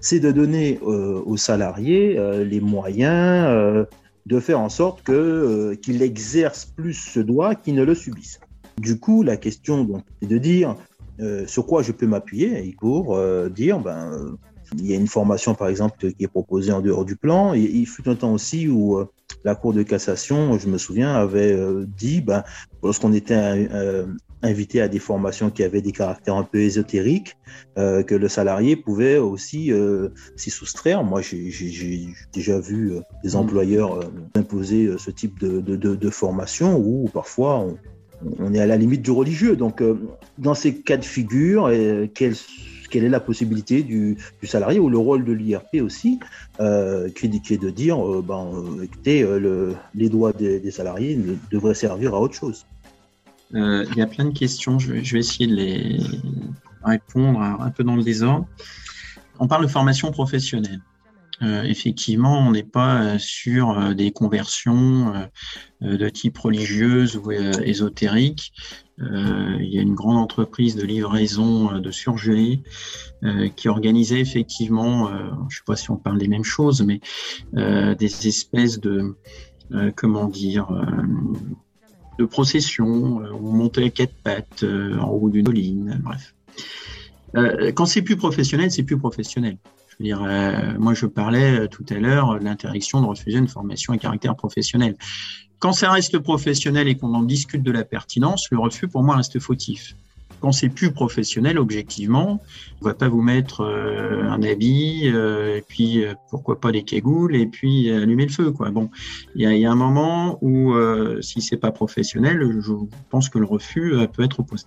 c'est 0.00 0.20
de 0.20 0.32
donner 0.32 0.80
euh, 0.82 1.22
aux 1.24 1.36
salariés 1.36 2.18
les 2.44 2.60
moyens 2.60 3.86
de 4.26 4.40
faire 4.40 4.60
en 4.60 4.68
sorte 4.68 5.02
que 5.02 5.74
qu'il 5.74 6.02
exerce 6.02 6.66
plus 6.66 6.94
ce 6.94 7.20
droit 7.20 7.54
qu'il 7.54 7.74
ne 7.74 7.84
le 7.84 7.94
subisse. 7.94 8.40
Du 8.78 8.98
coup, 8.98 9.22
la 9.22 9.36
question 9.36 9.84
donc, 9.84 10.04
est 10.22 10.26
de 10.26 10.38
dire 10.38 10.76
euh, 11.20 11.46
sur 11.46 11.66
quoi 11.66 11.82
je 11.82 11.92
peux 11.92 12.06
m'appuyer 12.06 12.74
pour 12.80 13.16
euh, 13.16 13.48
dire 13.48 13.80
ben, 13.80 14.12
euh, 14.12 14.36
il 14.76 14.86
y 14.86 14.92
a 14.92 14.96
une 14.96 15.08
formation 15.08 15.54
par 15.54 15.68
exemple 15.68 16.12
qui 16.12 16.24
est 16.24 16.28
proposée 16.28 16.72
en 16.72 16.80
dehors 16.80 17.04
du 17.04 17.16
plan. 17.16 17.54
Et 17.54 17.60
il 17.60 17.86
fut 17.86 18.08
un 18.08 18.14
temps 18.14 18.32
aussi 18.32 18.68
où 18.68 18.98
la 19.44 19.54
Cour 19.54 19.72
de 19.72 19.82
cassation, 19.82 20.58
je 20.58 20.68
me 20.68 20.76
souviens, 20.76 21.14
avait 21.14 21.56
dit 21.96 22.20
ben, 22.20 22.44
lorsqu'on 22.82 23.14
était 23.14 23.68
invité 24.42 24.80
à 24.80 24.88
des 24.88 24.98
formations 24.98 25.50
qui 25.50 25.62
avaient 25.62 25.82
des 25.82 25.92
caractères 25.92 26.36
un 26.36 26.44
peu 26.44 26.58
ésotériques, 26.58 27.36
euh, 27.76 28.02
que 28.02 28.14
le 28.14 28.28
salarié 28.28 28.76
pouvait 28.76 29.18
aussi 29.18 29.72
euh, 29.72 30.10
s'y 30.36 30.50
soustraire. 30.50 31.02
Moi, 31.02 31.22
j'ai 31.22 32.08
déjà 32.32 32.58
vu 32.60 32.92
euh, 32.92 33.00
des 33.24 33.36
employeurs 33.36 34.00
euh, 34.00 34.04
imposer 34.36 34.96
ce 34.98 35.10
type 35.10 35.38
de, 35.40 35.60
de, 35.60 35.76
de, 35.76 35.94
de 35.94 36.10
formation 36.10 36.78
où 36.78 37.08
parfois 37.12 37.58
on, 37.60 37.78
on, 38.38 38.54
est 38.54 38.60
à 38.60 38.66
la 38.66 38.76
limite 38.76 39.02
du 39.02 39.10
religieux. 39.10 39.56
Donc, 39.56 39.80
euh, 39.80 39.98
dans 40.38 40.54
ces 40.54 40.76
cas 40.76 40.96
de 40.96 41.04
figure, 41.04 41.66
euh, 41.66 42.06
quelle, 42.12 42.34
quelle 42.90 43.04
est 43.04 43.08
la 43.08 43.20
possibilité 43.20 43.82
du, 43.82 44.16
salarié 44.42 44.78
ou 44.78 44.88
le 44.88 44.98
rôle 44.98 45.24
de 45.24 45.32
l'IRP 45.32 45.76
aussi, 45.82 46.18
euh, 46.60 47.08
qui, 47.10 47.26
est 47.26 47.62
de 47.62 47.70
dire, 47.70 47.98
ben, 48.22 48.48
écoutez, 48.82 49.22
le, 49.22 49.74
les 49.94 50.08
droits 50.08 50.32
des, 50.32 50.70
salariés 50.70 51.18
devraient 51.50 51.74
servir 51.74 52.14
à 52.14 52.20
autre 52.20 52.34
chose 52.34 52.66
il 53.54 53.96
y 53.96 54.02
a 54.02 54.06
plein 54.06 54.26
de 54.26 54.38
questions. 54.38 54.78
Je 54.78 55.02
je 55.02 55.14
vais, 55.14 55.20
essayer 55.20 55.46
de 55.46 55.54
les 55.54 55.98
répondre 56.84 57.40
un 57.40 57.70
peu 57.70 57.82
dans 57.82 57.96
le 57.96 58.02
désordre. 58.02 58.46
On 59.38 59.48
parle 59.48 59.62
de 59.62 59.70
formation 59.70 60.10
professionnelle. 60.10 60.82
Euh, 61.42 61.62
effectivement, 61.62 62.38
on 62.38 62.52
n'est 62.52 62.64
pas 62.64 63.18
sur 63.18 63.94
des 63.94 64.10
conversions 64.10 65.14
euh, 65.82 65.96
de 65.96 66.08
type 66.08 66.36
religieuse 66.38 67.16
ou 67.16 67.30
euh, 67.30 67.52
ésotérique. 67.62 68.52
il 68.98 69.68
y 69.70 69.78
a 69.78 69.82
une 69.82 69.94
grande 69.94 70.16
entreprise 70.16 70.74
de 70.74 70.84
livraison 70.84 71.78
de 71.78 71.90
surgelés 71.92 72.62
qui 73.54 73.68
organisait 73.68 74.18
effectivement, 74.18 75.08
je 75.08 75.44
ne 75.44 75.50
sais 75.50 75.62
pas 75.64 75.76
si 75.76 75.88
on 75.92 75.96
parle 75.96 76.18
des 76.18 76.26
mêmes 76.26 76.42
choses, 76.42 76.82
mais 76.82 77.00
des 77.52 78.26
espèces 78.26 78.80
de, 78.80 79.14
comment 79.94 80.26
dire, 80.26 80.66
de 82.18 82.24
procession, 82.24 83.22
euh, 83.22 83.30
on 83.32 83.52
montait 83.52 83.84
à 83.84 83.90
quatre 83.90 84.14
pattes 84.22 84.64
euh, 84.64 84.98
en 84.98 85.10
haut 85.10 85.30
d'une 85.30 85.46
colline, 85.46 86.00
bref. 86.02 86.34
Euh, 87.36 87.72
quand 87.72 87.86
c'est 87.86 88.02
plus 88.02 88.16
professionnel, 88.16 88.70
c'est 88.70 88.82
plus 88.82 88.98
professionnel. 88.98 89.58
Dire, 90.00 90.20
moi 90.78 90.94
je 90.94 91.06
parlais 91.06 91.66
tout 91.68 91.84
à 91.90 91.94
l'heure 91.94 92.38
de 92.38 92.44
l'interdiction 92.44 93.00
de 93.00 93.06
refuser 93.06 93.38
une 93.38 93.48
formation 93.48 93.92
à 93.92 93.98
caractère 93.98 94.36
professionnel. 94.36 94.96
Quand 95.58 95.72
ça 95.72 95.90
reste 95.90 96.18
professionnel 96.18 96.86
et 96.86 96.96
qu'on 96.96 97.14
en 97.14 97.22
discute 97.22 97.64
de 97.64 97.72
la 97.72 97.84
pertinence, 97.84 98.46
le 98.52 98.58
refus 98.58 98.86
pour 98.86 99.02
moi 99.02 99.16
reste 99.16 99.40
fautif 99.40 99.96
quand 100.40 100.52
c'est 100.52 100.68
plus 100.68 100.92
professionnel, 100.92 101.58
objectivement, 101.58 102.40
on 102.80 102.84
va 102.84 102.94
pas 102.94 103.08
vous 103.08 103.22
mettre 103.22 103.62
euh, 103.62 104.22
un 104.22 104.42
habit 104.42 105.02
euh, 105.06 105.56
et 105.56 105.62
puis 105.62 106.04
euh, 106.04 106.14
pourquoi 106.30 106.60
pas 106.60 106.72
des 106.72 106.82
cagoules 106.82 107.34
et 107.34 107.46
puis 107.46 107.90
allumer 107.90 108.26
le 108.26 108.32
feu. 108.32 108.50
Bon, 108.50 108.90
il 109.34 109.42
y 109.42 109.46
a, 109.46 109.54
y 109.54 109.66
a, 109.66 109.70
un 109.70 109.76
moment 109.76 110.38
où 110.42 110.74
si 111.20 111.40
c'est 111.40 111.56
pas 111.56 111.70
professionnel, 111.70 112.60
je 112.60 112.72
pense 113.10 113.28
que 113.28 113.38
le 113.38 113.46
refus 113.46 113.94
peut 114.12 114.22
être 114.22 114.40
opposé. 114.40 114.66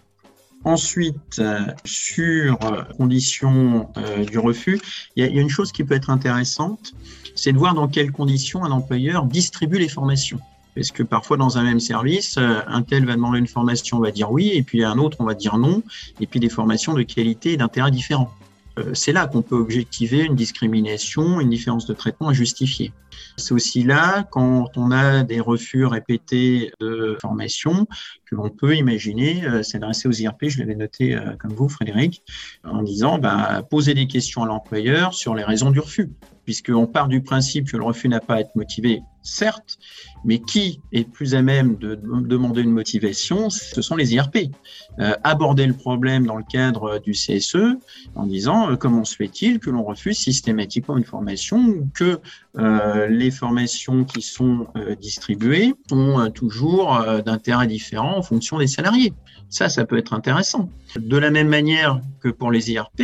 Ensuite, 0.63 1.41
sur 1.85 2.59
conditions 2.97 3.89
du 4.29 4.37
refus, 4.37 4.79
il 5.15 5.25
y, 5.25 5.37
a 5.37 5.41
une 5.41 5.49
chose 5.49 5.71
qui 5.71 5.83
peut 5.83 5.95
être 5.95 6.09
intéressante, 6.09 6.93
c'est 7.35 7.51
de 7.51 7.57
voir 7.57 7.73
dans 7.73 7.87
quelles 7.87 8.11
conditions 8.11 8.63
un 8.63 8.71
employeur 8.71 9.25
distribue 9.25 9.79
les 9.79 9.89
formations. 9.89 10.39
Parce 10.75 10.91
que 10.91 11.03
parfois, 11.03 11.37
dans 11.37 11.57
un 11.57 11.63
même 11.63 11.79
service, 11.79 12.37
euh, 12.37 12.61
un 12.67 12.81
tel 12.81 13.05
va 13.05 13.15
demander 13.15 13.39
une 13.39 13.47
formation, 13.47 13.97
on 13.97 14.01
va 14.01 14.11
dire 14.11 14.31
oui, 14.31 14.51
et 14.53 14.63
puis 14.63 14.83
un 14.83 14.97
autre, 14.97 15.17
on 15.19 15.25
va 15.25 15.33
dire 15.33 15.57
non, 15.57 15.83
et 16.19 16.27
puis 16.27 16.39
des 16.39 16.49
formations 16.49 16.93
de 16.93 17.03
qualité 17.03 17.53
et 17.53 17.57
d'intérêt 17.57 17.91
différents. 17.91 18.31
Euh, 18.79 18.93
c'est 18.93 19.11
là 19.11 19.27
qu'on 19.27 19.41
peut 19.41 19.55
objectiver 19.55 20.23
une 20.23 20.35
discrimination, 20.35 21.39
une 21.39 21.49
différence 21.49 21.85
de 21.85 21.93
traitement 21.93 22.33
à. 22.33 22.93
C'est 23.37 23.53
aussi 23.53 23.83
là, 23.83 24.23
quand 24.23 24.77
on 24.77 24.91
a 24.91 25.23
des 25.23 25.39
refus 25.39 25.85
répétés 25.85 26.71
de 26.79 27.17
formation, 27.21 27.87
que 28.25 28.35
l'on 28.35 28.49
peut 28.49 28.75
imaginer 28.75 29.45
euh, 29.45 29.63
s'adresser 29.63 30.07
aux 30.07 30.13
IRP, 30.13 30.45
je 30.47 30.59
l'avais 30.59 30.75
noté 30.75 31.15
euh, 31.15 31.35
comme 31.37 31.53
vous, 31.53 31.69
Frédéric, 31.69 32.23
en 32.63 32.81
disant 32.81 33.17
bah, 33.17 33.63
poser 33.69 33.93
des 33.93 34.07
questions 34.07 34.43
à 34.43 34.45
l'employeur 34.45 35.13
sur 35.13 35.35
les 35.35 35.43
raisons 35.43 35.71
du 35.71 35.79
refus, 35.79 36.09
puisqu'on 36.45 36.87
part 36.87 37.07
du 37.07 37.21
principe 37.21 37.69
que 37.69 37.77
le 37.77 37.83
refus 37.83 38.09
n'a 38.09 38.19
pas 38.19 38.35
à 38.35 38.39
être 38.39 38.55
motivé, 38.55 39.01
certes, 39.21 39.77
mais 40.23 40.39
qui 40.39 40.81
est 40.91 41.09
plus 41.09 41.35
à 41.35 41.41
même 41.41 41.77
de 41.77 41.95
demander 41.95 42.61
une 42.61 42.71
motivation 42.71 43.49
Ce 43.49 43.81
sont 43.81 43.95
les 43.95 44.13
IRP. 44.13 44.51
Euh, 44.99 45.13
aborder 45.23 45.65
le 45.65 45.73
problème 45.73 46.25
dans 46.25 46.35
le 46.35 46.43
cadre 46.43 46.99
du 46.99 47.11
CSE 47.11 47.77
en 48.15 48.25
disant 48.25 48.71
euh, 48.71 48.75
comment 48.75 49.05
se 49.05 49.15
fait-il 49.15 49.59
que 49.59 49.69
l'on 49.69 49.83
refuse 49.83 50.17
systématiquement 50.17 50.97
une 50.97 51.05
formation 51.05 51.59
ou 51.59 51.89
que 51.93 52.19
euh, 52.57 53.07
les 53.07 53.31
formations 53.31 54.03
qui 54.03 54.21
sont 54.21 54.67
distribuées 54.99 55.73
ont 55.91 56.29
toujours 56.29 57.03
d'intérêts 57.25 57.67
différents 57.67 58.17
en 58.17 58.21
fonction 58.21 58.57
des 58.59 58.67
salariés? 58.67 59.13
Ça, 59.51 59.69
ça 59.69 59.85
peut 59.85 59.97
être 59.97 60.13
intéressant. 60.13 60.69
De 60.95 61.17
la 61.17 61.29
même 61.29 61.49
manière 61.49 62.01
que 62.21 62.29
pour 62.29 62.51
les 62.51 62.71
IRP, 62.71 63.03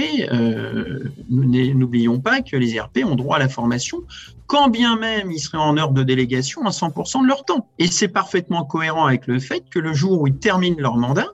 n'oublions 1.30 2.20
pas 2.20 2.42
que 2.42 2.58
les 2.58 2.72
IRP 2.72 3.04
ont 3.06 3.16
droit 3.16 3.36
à 3.36 3.40
la 3.40 3.50
formation 3.50 4.04
quand 4.48 4.70
bien 4.70 4.98
même 4.98 5.32
ils 5.32 5.40
seraient 5.40 5.58
en 5.58 5.78
heure 5.78 5.92
de 5.92 6.04
délégation 6.04 6.66
à 6.66 6.72
100% 6.72 7.22
de 7.22 7.28
leur 7.28 7.46
temps. 7.46 7.68
Et 7.78 7.88
c'est 7.88 8.08
parfaitement 8.08 8.64
cohérent 8.64 9.06
avec 9.06 9.28
le 9.28 9.40
fait 9.40 9.64
que 9.70 9.78
le 9.78 9.94
jour 9.94 10.22
où 10.22 10.28
ils 10.28 10.38
terminent 10.38 10.78
leur 10.80 10.96
mandat, 10.96 11.28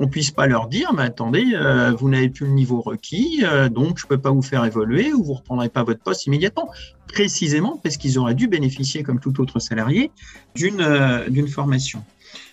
on 0.00 0.06
puisse 0.06 0.30
pas 0.30 0.46
leur 0.46 0.68
dire, 0.68 0.92
mais 0.92 1.02
attendez, 1.02 1.44
euh, 1.54 1.90
vous 1.90 2.08
n'avez 2.08 2.28
plus 2.28 2.46
le 2.46 2.52
niveau 2.52 2.80
requis, 2.80 3.40
euh, 3.42 3.68
donc 3.68 3.98
je 3.98 4.06
peux 4.06 4.18
pas 4.18 4.30
vous 4.30 4.42
faire 4.42 4.64
évoluer 4.64 5.12
ou 5.12 5.24
vous 5.24 5.34
reprendrez 5.34 5.68
pas 5.68 5.82
votre 5.82 6.00
poste 6.00 6.26
immédiatement. 6.26 6.70
Précisément 7.08 7.80
parce 7.82 7.96
qu'ils 7.96 8.16
auraient 8.18 8.36
dû 8.36 8.46
bénéficier, 8.46 9.02
comme 9.02 9.18
tout 9.18 9.40
autre 9.40 9.58
salarié, 9.58 10.12
d'une 10.54 10.82
euh, 10.82 11.28
d'une 11.28 11.48
formation. 11.48 12.04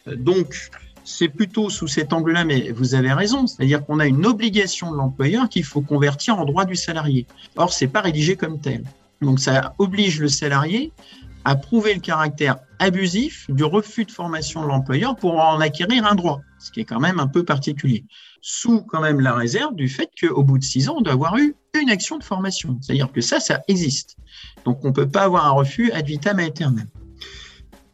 Donc, 0.07 0.71
c'est 1.05 1.29
plutôt 1.29 1.69
sous 1.69 1.87
cet 1.87 2.11
angle-là, 2.11 2.43
mais 2.43 2.71
vous 2.71 2.95
avez 2.95 3.13
raison, 3.13 3.47
c'est-à-dire 3.47 3.85
qu'on 3.85 3.99
a 3.99 4.07
une 4.07 4.25
obligation 4.25 4.91
de 4.91 4.97
l'employeur 4.97 5.47
qu'il 5.47 5.63
faut 5.63 5.81
convertir 5.81 6.39
en 6.39 6.45
droit 6.45 6.65
du 6.65 6.75
salarié. 6.75 7.27
Or, 7.55 7.71
c'est 7.71 7.87
pas 7.87 8.01
rédigé 8.01 8.35
comme 8.35 8.59
tel. 8.59 8.83
Donc, 9.21 9.39
ça 9.39 9.73
oblige 9.77 10.19
le 10.19 10.27
salarié 10.27 10.91
à 11.45 11.55
prouver 11.55 11.93
le 11.93 12.01
caractère 12.01 12.57
abusif 12.79 13.45
du 13.49 13.63
refus 13.63 14.05
de 14.05 14.11
formation 14.11 14.63
de 14.63 14.67
l'employeur 14.67 15.15
pour 15.15 15.39
en 15.39 15.61
acquérir 15.61 16.05
un 16.05 16.15
droit, 16.15 16.41
ce 16.59 16.71
qui 16.71 16.81
est 16.81 16.85
quand 16.85 16.99
même 16.99 17.19
un 17.19 17.27
peu 17.27 17.45
particulier, 17.45 18.03
sous 18.41 18.81
quand 18.81 18.99
même 18.99 19.19
la 19.19 19.33
réserve 19.33 19.75
du 19.75 19.87
fait 19.87 20.09
qu'au 20.19 20.43
bout 20.43 20.57
de 20.57 20.63
six 20.63 20.89
ans, 20.89 20.95
on 20.97 21.01
doit 21.01 21.13
avoir 21.13 21.37
eu 21.37 21.55
une 21.79 21.89
action 21.91 22.17
de 22.17 22.23
formation. 22.23 22.77
C'est-à-dire 22.81 23.11
que 23.11 23.21
ça, 23.21 23.39
ça 23.39 23.61
existe. 23.67 24.17
Donc, 24.65 24.83
on 24.83 24.87
ne 24.87 24.93
peut 24.93 25.07
pas 25.07 25.23
avoir 25.23 25.45
un 25.45 25.51
refus 25.51 25.91
ad 25.91 26.07
vitam 26.07 26.39
aeternam 26.39 26.87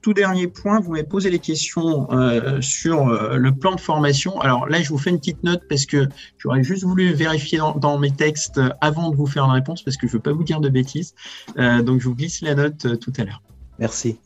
tout 0.02 0.14
dernier 0.14 0.48
point, 0.48 0.80
vous 0.80 0.92
m'avez 0.92 1.04
posé 1.04 1.30
les 1.30 1.40
questions 1.40 2.12
euh, 2.12 2.60
sur 2.62 3.08
euh, 3.08 3.38
le 3.38 3.52
plan 3.52 3.76
de 3.76 3.80
formation. 3.80 4.40
Alors 4.42 4.68
là, 4.68 4.82
je 4.82 4.90
vous 4.90 4.98
fais 4.98 5.12
une 5.12 5.20
petite 5.20 5.44
note 5.44 5.62
parce 5.70 5.86
que 5.86 6.08
j'aurais 6.38 6.64
juste 6.64 6.84
voulu 6.84 7.14
vérifier 7.14 7.60
dans, 7.60 7.76
dans, 7.76 8.00
mes 8.00 8.12
textes 8.12 8.60
avant 8.82 9.10
de 9.10 9.16
vous 9.16 9.28
faire 9.28 9.46
une 9.46 9.52
réponse 9.52 9.84
parce 9.84 9.98
que 9.98 10.08
je 10.08 10.14
ne 10.14 10.18
veux 10.18 10.24
pas 10.24 10.34
vous 10.34 10.44
dire 10.44 10.60
de 10.60 10.70
bêtises. 10.70 11.14
Euh, 11.58 11.82
donc, 11.82 12.02
je 12.02 12.08
vous 12.08 12.16
glisse 12.16 12.42
la 12.42 12.56
note 12.56 12.86
euh, 12.86 12.96
tout 12.96 13.14
à 13.18 13.24
l'heure. 13.24 13.42
Merci. 13.80 14.18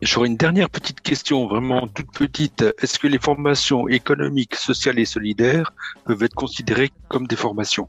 J'aurais 0.00 0.28
une 0.28 0.36
dernière 0.36 0.70
petite 0.70 1.00
question, 1.00 1.46
vraiment 1.46 1.88
toute 1.88 2.10
petite. 2.12 2.64
Est-ce 2.80 2.98
que 2.98 3.06
les 3.06 3.18
formations 3.18 3.88
économiques, 3.88 4.54
sociales 4.54 4.98
et 4.98 5.04
solidaires 5.04 5.72
peuvent 6.04 6.22
être 6.22 6.34
considérées 6.34 6.90
comme 7.08 7.26
des 7.26 7.36
formations? 7.36 7.88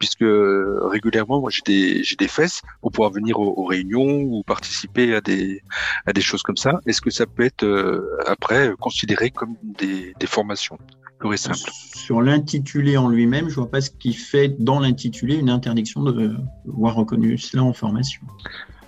Puisque 0.00 0.24
régulièrement, 0.24 1.40
moi, 1.40 1.50
j'ai 1.50 1.62
des, 1.64 2.02
j'ai 2.02 2.16
des 2.16 2.26
fesses 2.26 2.62
pour 2.80 2.90
pouvoir 2.90 3.12
venir 3.12 3.38
aux, 3.38 3.54
aux, 3.56 3.66
réunions 3.66 4.22
ou 4.22 4.42
participer 4.42 5.14
à 5.14 5.20
des, 5.20 5.62
à 6.06 6.12
des 6.12 6.22
choses 6.22 6.42
comme 6.42 6.56
ça. 6.56 6.80
Est-ce 6.86 7.00
que 7.00 7.10
ça 7.10 7.26
peut 7.26 7.44
être 7.44 7.64
euh, 7.64 8.18
après 8.26 8.72
considéré 8.80 9.30
comme 9.30 9.54
des, 9.62 10.14
des 10.18 10.26
formations 10.26 10.78
Pur 11.20 11.34
et 11.34 11.36
simple. 11.36 11.58
Sur 11.94 12.22
l'intitulé 12.22 12.96
en 12.96 13.10
lui-même, 13.10 13.50
je 13.50 13.56
vois 13.56 13.70
pas 13.70 13.82
ce 13.82 13.90
qui 13.90 14.14
fait 14.14 14.48
dans 14.48 14.80
l'intitulé 14.80 15.36
une 15.36 15.50
interdiction 15.50 16.02
de 16.02 16.34
voir 16.64 16.94
reconnu 16.94 17.36
cela 17.36 17.62
en 17.62 17.74
formation. 17.74 18.22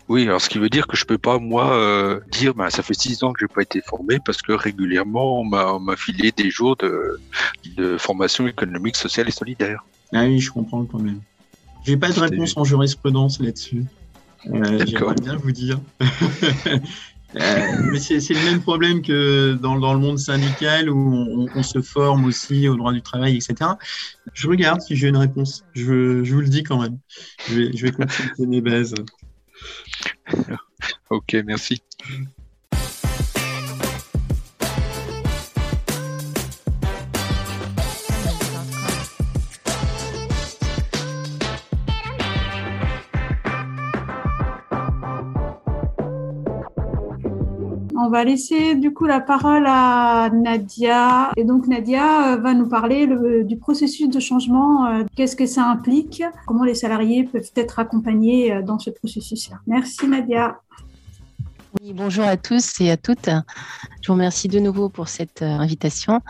Oui, 0.09 0.23
alors 0.23 0.41
ce 0.41 0.49
qui 0.49 0.59
veut 0.59 0.71
dire 0.71 0.87
que 0.87 0.97
je 0.97 1.05
peux 1.05 1.19
pas, 1.19 1.39
moi, 1.39 1.77
euh, 1.77 2.21
dire, 2.31 2.55
ben, 2.55 2.71
ça 2.71 2.83
fait 2.83 2.95
six 2.95 3.23
ans 3.23 3.35
que 3.35 3.41
j'ai 3.41 3.55
pas 3.55 3.61
été 3.61 3.83
formé 3.83 4.19
parce 4.25 4.41
que 4.41 4.53
régulièrement, 4.53 5.41
on 5.41 5.45
m'a 5.45 5.97
filé 5.97 6.33
des 6.33 6.51
jours 6.51 6.77
de, 6.77 7.21
de 7.77 7.99
formation 7.99 8.47
économique, 8.47 8.97
sociale 8.97 9.29
et 9.29 9.33
solidaire. 9.33 9.85
Ah 10.13 10.25
oui, 10.25 10.41
je 10.41 10.51
comprends 10.51 10.81
le 10.81 10.87
problème. 10.87 11.21
J'ai 11.85 11.97
pas 11.97 12.11
de 12.11 12.21
réponse 12.21 12.57
en 12.57 12.65
jurisprudence 12.65 13.41
là-dessus. 13.41 13.85
Euh, 14.47 14.85
J'aimerais 14.87 15.15
bien 15.15 15.37
vous 15.37 15.53
dire. 15.53 15.81
Euh, 17.35 17.91
mais 17.91 17.99
c'est 17.99 18.19
le 18.19 18.45
même 18.45 18.61
problème 18.61 19.01
que 19.01 19.55
dans, 19.55 19.79
dans, 19.79 19.95
le 19.95 20.01
monde 20.01 20.19
syndical 20.19 20.91
où 20.91 21.15
on, 21.15 21.47
on, 21.55 21.63
se 21.63 21.81
forme 21.81 22.27
aussi 22.27 22.69
au 22.69 22.77
droit 22.77 22.93
du 22.93 23.01
travail, 23.01 23.37
etc. 23.37 23.71
Je 24.35 24.49
regarde 24.49 24.83
si 24.83 24.97
j'ai 24.97 25.09
une 25.09 25.17
réponse. 25.17 25.65
Je, 25.73 26.25
je, 26.25 26.35
vous 26.35 26.41
le 26.41 26.49
dis 26.49 26.63
quand 26.63 26.83
même. 26.83 26.99
Je 27.49 27.55
vais, 27.55 27.75
je 27.75 27.87
vais 27.87 27.93
consulter 27.93 28.47
mes 28.47 28.61
bases. 28.61 28.95
ok, 31.11 31.37
merci. 31.47 31.83
Va 48.13 48.25
laisser 48.25 48.75
du 48.75 48.93
coup 48.93 49.07
la 49.07 49.21
parole 49.21 49.65
à 49.67 50.29
Nadia. 50.31 51.33
Et 51.37 51.45
donc 51.45 51.67
Nadia 51.67 52.35
euh, 52.35 52.37
va 52.37 52.53
nous 52.53 52.69
parler 52.69 53.09
du 53.43 53.57
processus 53.57 54.09
de 54.09 54.21
changement, 54.21 54.87
euh, 54.87 55.05
qu'est-ce 55.17 55.35
que 55.35 55.47
ça 55.47 55.65
implique, 55.65 56.23
comment 56.47 56.65
les 56.65 56.75
salariés 56.75 57.25
peuvent 57.25 57.51
être 57.57 57.79
accompagnés 57.79 58.53
euh, 58.53 58.63
dans 58.63 58.79
ce 58.79 58.91
processus-là. 58.91 59.57
Merci 59.67 60.07
Nadia. 60.07 60.61
Oui, 61.81 61.95
bonjour 61.95 62.25
à 62.25 62.37
tous 62.37 62.81
et 62.83 62.91
à 62.91 62.99
toutes. 62.99 63.31
Je 64.03 64.07
vous 64.07 64.13
remercie 64.13 64.49
de 64.49 64.59
nouveau 64.59 64.91
pour 64.91 65.09
cette 65.09 65.41
invitation. 65.41 66.21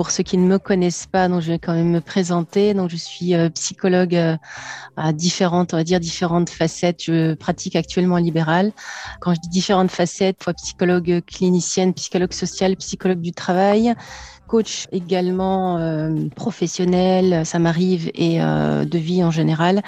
Pour 0.00 0.10
ceux 0.10 0.22
qui 0.22 0.38
ne 0.38 0.46
me 0.46 0.58
connaissent 0.58 1.06
pas, 1.06 1.28
donc 1.28 1.42
je 1.42 1.52
vais 1.52 1.58
quand 1.58 1.74
même 1.74 1.90
me 1.90 2.00
présenter. 2.00 2.72
Donc 2.72 2.88
je 2.88 2.96
suis 2.96 3.34
euh, 3.34 3.50
psychologue 3.50 4.16
euh, 4.16 4.34
à 4.96 5.12
différentes, 5.12 5.74
on 5.74 5.76
va 5.76 5.84
dire 5.84 6.00
différentes 6.00 6.48
facettes. 6.48 7.04
Je 7.04 7.34
pratique 7.34 7.76
actuellement 7.76 8.14
en 8.14 8.18
libéral. 8.18 8.72
Quand 9.20 9.34
je 9.34 9.40
dis 9.40 9.50
différentes 9.50 9.90
facettes, 9.90 10.42
fois 10.42 10.54
psychologue 10.54 11.20
clinicienne, 11.26 11.92
psychologue 11.92 12.32
sociale, 12.32 12.76
psychologue 12.76 13.20
du 13.20 13.32
travail, 13.32 13.92
coach 14.46 14.86
également 14.90 15.76
euh, 15.76 16.28
professionnel, 16.34 17.44
ça 17.44 17.58
m'arrive 17.58 18.10
et 18.14 18.38
de 18.38 18.98
vie 18.98 19.22
en 19.22 19.30
général. 19.30 19.82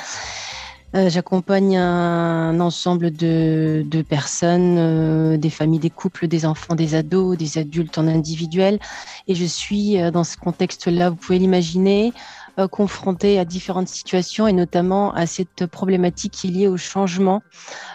Euh, 0.94 1.08
j'accompagne 1.08 1.78
un, 1.78 2.60
ensemble 2.60 3.10
de, 3.12 3.82
de 3.86 4.02
personnes, 4.02 4.76
euh, 4.78 5.36
des 5.38 5.48
familles, 5.48 5.78
des 5.78 5.90
couples, 5.90 6.28
des 6.28 6.44
enfants, 6.44 6.74
des 6.74 6.94
ados, 6.94 7.38
des 7.38 7.56
adultes 7.56 7.96
en 7.96 8.06
individuel. 8.06 8.78
Et 9.26 9.34
je 9.34 9.46
suis 9.46 9.98
euh, 9.98 10.10
dans 10.10 10.24
ce 10.24 10.36
contexte-là, 10.36 11.08
vous 11.08 11.16
pouvez 11.16 11.38
l'imaginer, 11.38 12.12
confrontée 12.70 13.38
à 13.38 13.46
différentes 13.46 13.88
situations 13.88 14.46
et 14.46 14.52
notamment 14.52 15.14
à 15.14 15.24
cette 15.24 15.64
problématique 15.64 16.34
qui 16.34 16.48
est 16.48 16.50
liée 16.50 16.68
au 16.68 16.76
changement 16.76 17.40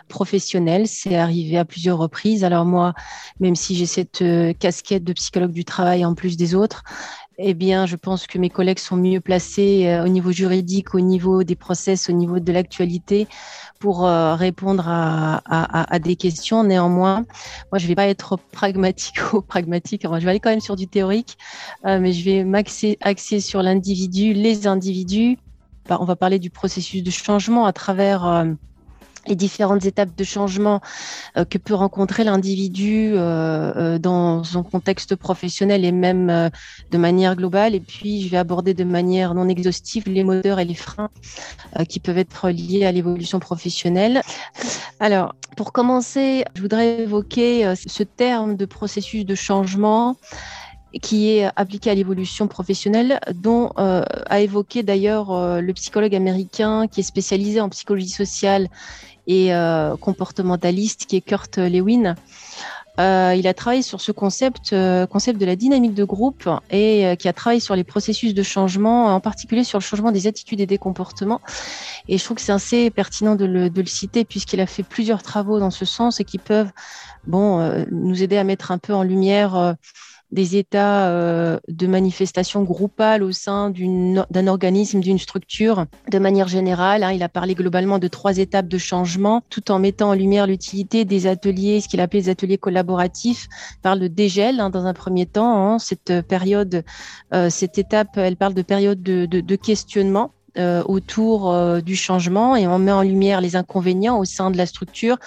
professionnel. 0.07 0.87
C'est 0.87 1.15
arrivé 1.15 1.59
à 1.59 1.65
plusieurs 1.65 1.99
reprises. 1.99 2.43
Alors 2.43 2.65
moi, 2.65 2.95
même 3.39 3.55
si 3.55 3.75
j'ai 3.75 3.85
cette 3.85 4.23
casquette 4.57 5.03
de 5.03 5.13
psychologue 5.13 5.51
du 5.51 5.63
travail 5.63 6.03
en 6.05 6.15
plus 6.15 6.37
des 6.37 6.55
autres, 6.55 6.83
eh 7.39 7.53
bien, 7.53 7.85
je 7.85 7.95
pense 7.95 8.25
que 8.25 8.39
mes 8.39 8.49
collègues 8.49 8.79
sont 8.79 8.95
mieux 8.97 9.21
placés 9.21 9.87
euh, 9.87 10.03
au 10.03 10.07
niveau 10.07 10.31
juridique, 10.31 10.95
au 10.95 10.99
niveau 10.99 11.43
des 11.43 11.55
process, 11.55 12.09
au 12.09 12.13
niveau 12.13 12.39
de 12.39 12.51
l'actualité 12.51 13.27
pour 13.79 14.07
euh, 14.07 14.33
répondre 14.33 14.85
à, 14.87 15.99
des 15.99 16.15
questions. 16.15 16.63
Néanmoins, 16.63 17.25
moi, 17.71 17.77
je 17.77 17.83
ne 17.83 17.89
vais 17.89 17.95
pas 17.95 18.07
être 18.07 18.39
pragmatico-pragmatique. 18.51 20.01
je 20.11 20.23
vais 20.25 20.29
aller 20.29 20.39
quand 20.39 20.49
même 20.49 20.61
sur 20.61 20.75
du 20.75 20.87
théorique, 20.87 21.37
euh, 21.85 21.99
mais 21.99 22.11
je 22.11 22.25
vais 22.25 22.43
m'axer 22.43 22.97
sur 23.39 23.61
l'individu, 23.61 24.33
les 24.33 24.65
individus. 24.65 25.37
Bah, 25.87 25.99
on 26.01 26.05
va 26.05 26.15
parler 26.15 26.39
du 26.39 26.49
processus 26.49 27.03
de 27.03 27.11
changement 27.11 27.67
à 27.67 27.71
travers 27.71 28.45
les 29.27 29.35
différentes 29.35 29.85
étapes 29.85 30.15
de 30.15 30.23
changement 30.23 30.81
euh, 31.37 31.45
que 31.45 31.57
peut 31.57 31.73
rencontrer 31.73 32.23
l'individu 32.23 33.13
euh, 33.13 33.73
euh, 33.75 33.99
dans 33.99 34.43
son 34.43 34.63
contexte 34.63 35.15
professionnel 35.15 35.85
et 35.85 35.91
même 35.91 36.49
de 36.91 36.97
manière 36.97 37.35
globale. 37.35 37.75
Et 37.75 37.79
puis, 37.79 38.23
je 38.23 38.29
vais 38.29 38.37
aborder 38.37 38.73
de 38.73 38.83
manière 38.83 39.33
non 39.33 39.47
exhaustive 39.47 40.03
les 40.07 40.23
moteurs 40.23 40.59
et 40.59 40.65
les 40.65 40.75
freins 40.75 41.09
qui 41.89 41.99
peuvent 41.99 42.17
être 42.17 42.49
liés 42.49 42.85
à 42.85 42.91
l'évolution 42.91 43.39
professionnelle. 43.39 44.21
Alors, 44.99 45.35
pour 45.55 45.71
commencer, 45.71 46.45
je 46.55 46.61
voudrais 46.61 47.01
évoquer 47.01 47.73
ce 47.75 48.03
terme 48.03 48.55
de 48.55 48.65
processus 48.65 49.25
de 49.25 49.35
changement 49.35 50.17
qui 51.01 51.29
est 51.29 51.49
appliqué 51.55 51.89
à 51.89 51.95
l'évolution 51.95 52.47
professionnelle, 52.47 53.19
dont 53.33 53.71
a 53.75 54.39
évoqué 54.39 54.83
d'ailleurs 54.83 55.61
le 55.61 55.73
psychologue 55.73 56.15
américain 56.15 56.87
qui 56.87 57.01
est 57.01 57.03
spécialisé 57.03 57.61
en 57.61 57.69
psychologie 57.69 58.09
sociale 58.09 58.67
et 59.27 59.53
euh, 59.53 59.95
comportementaliste 59.97 61.05
qui 61.05 61.17
est 61.17 61.21
Kurt 61.21 61.57
Lewin. 61.57 62.15
Euh, 62.99 63.35
il 63.37 63.47
a 63.47 63.53
travaillé 63.53 63.83
sur 63.83 64.01
ce 64.01 64.11
concept, 64.11 64.73
euh, 64.73 65.05
concept 65.05 65.39
de 65.39 65.45
la 65.45 65.55
dynamique 65.55 65.93
de 65.93 66.03
groupe 66.03 66.49
et 66.71 67.05
euh, 67.05 67.15
qui 67.15 67.27
a 67.27 67.33
travaillé 67.33 67.59
sur 67.59 67.75
les 67.75 67.83
processus 67.83 68.33
de 68.33 68.41
changement, 68.41 69.13
en 69.13 69.19
particulier 69.19 69.63
sur 69.63 69.77
le 69.77 69.83
changement 69.83 70.11
des 70.11 70.25
attitudes 70.25 70.61
et 70.61 70.65
des 70.65 70.79
comportements. 70.79 71.41
Et 72.07 72.17
je 72.17 72.23
trouve 72.23 72.37
que 72.37 72.41
c'est 72.41 72.51
assez 72.51 72.89
pertinent 72.89 73.35
de 73.35 73.45
le, 73.45 73.69
de 73.69 73.81
le 73.81 73.87
citer 73.87 74.25
puisqu'il 74.25 74.61
a 74.61 74.65
fait 74.65 74.81
plusieurs 74.81 75.21
travaux 75.21 75.59
dans 75.59 75.69
ce 75.69 75.85
sens 75.85 76.19
et 76.19 76.23
qui 76.23 76.39
peuvent 76.39 76.71
bon, 77.27 77.85
nous 77.91 78.23
aider 78.23 78.37
à 78.37 78.43
mettre 78.43 78.71
un 78.71 78.79
peu 78.79 78.93
en 78.93 79.03
lumière 79.03 79.75
des 80.31 80.57
états 80.57 81.07
euh, 81.07 81.57
de 81.69 81.87
manifestation 81.87 82.63
groupale 82.63 83.23
au 83.23 83.31
sein 83.31 83.71
d'un 83.71 84.47
organisme, 84.47 84.99
d'une 84.99 85.19
structure. 85.19 85.85
De 86.11 86.19
manière 86.19 86.47
générale, 86.47 87.03
hein, 87.03 87.11
il 87.11 87.23
a 87.23 87.29
parlé 87.29 87.55
globalement 87.55 87.97
de 87.97 88.07
trois 88.07 88.37
étapes 88.37 88.67
de 88.67 88.77
changement, 88.77 89.43
tout 89.49 89.71
en 89.71 89.79
mettant 89.79 90.09
en 90.09 90.13
lumière 90.13 90.47
l'utilité 90.47 91.05
des 91.05 91.27
ateliers, 91.27 91.79
ce 91.79 91.87
qu'il 91.87 92.01
appelait 92.01 92.19
les 92.19 92.29
ateliers 92.29 92.57
collaboratifs. 92.57 93.47
Il 93.75 93.81
parle 93.81 93.99
de 93.99 94.07
dégel 94.07 94.59
hein, 94.59 94.69
dans 94.69 94.85
un 94.85 94.93
premier 94.93 95.25
temps. 95.25 95.55
Hein, 95.55 95.79
cette 95.79 96.21
période, 96.27 96.83
euh, 97.33 97.49
cette 97.49 97.77
étape, 97.77 98.17
elle 98.17 98.35
parle 98.35 98.53
de 98.53 98.61
période 98.61 99.01
de, 99.01 99.55
questionnement 99.55 100.33
euh, 100.57 100.83
autour 100.85 101.81
du 101.81 101.95
changement 101.95 102.55
et 102.55 102.67
on 102.67 102.79
met 102.79 102.91
en 102.91 103.01
lumière 103.01 103.41
les 103.41 103.55
inconvénients 103.55 104.19
au 104.19 104.25
sein 104.25 104.51
de 104.51 104.57
la 104.57 104.65
structure 104.65 105.17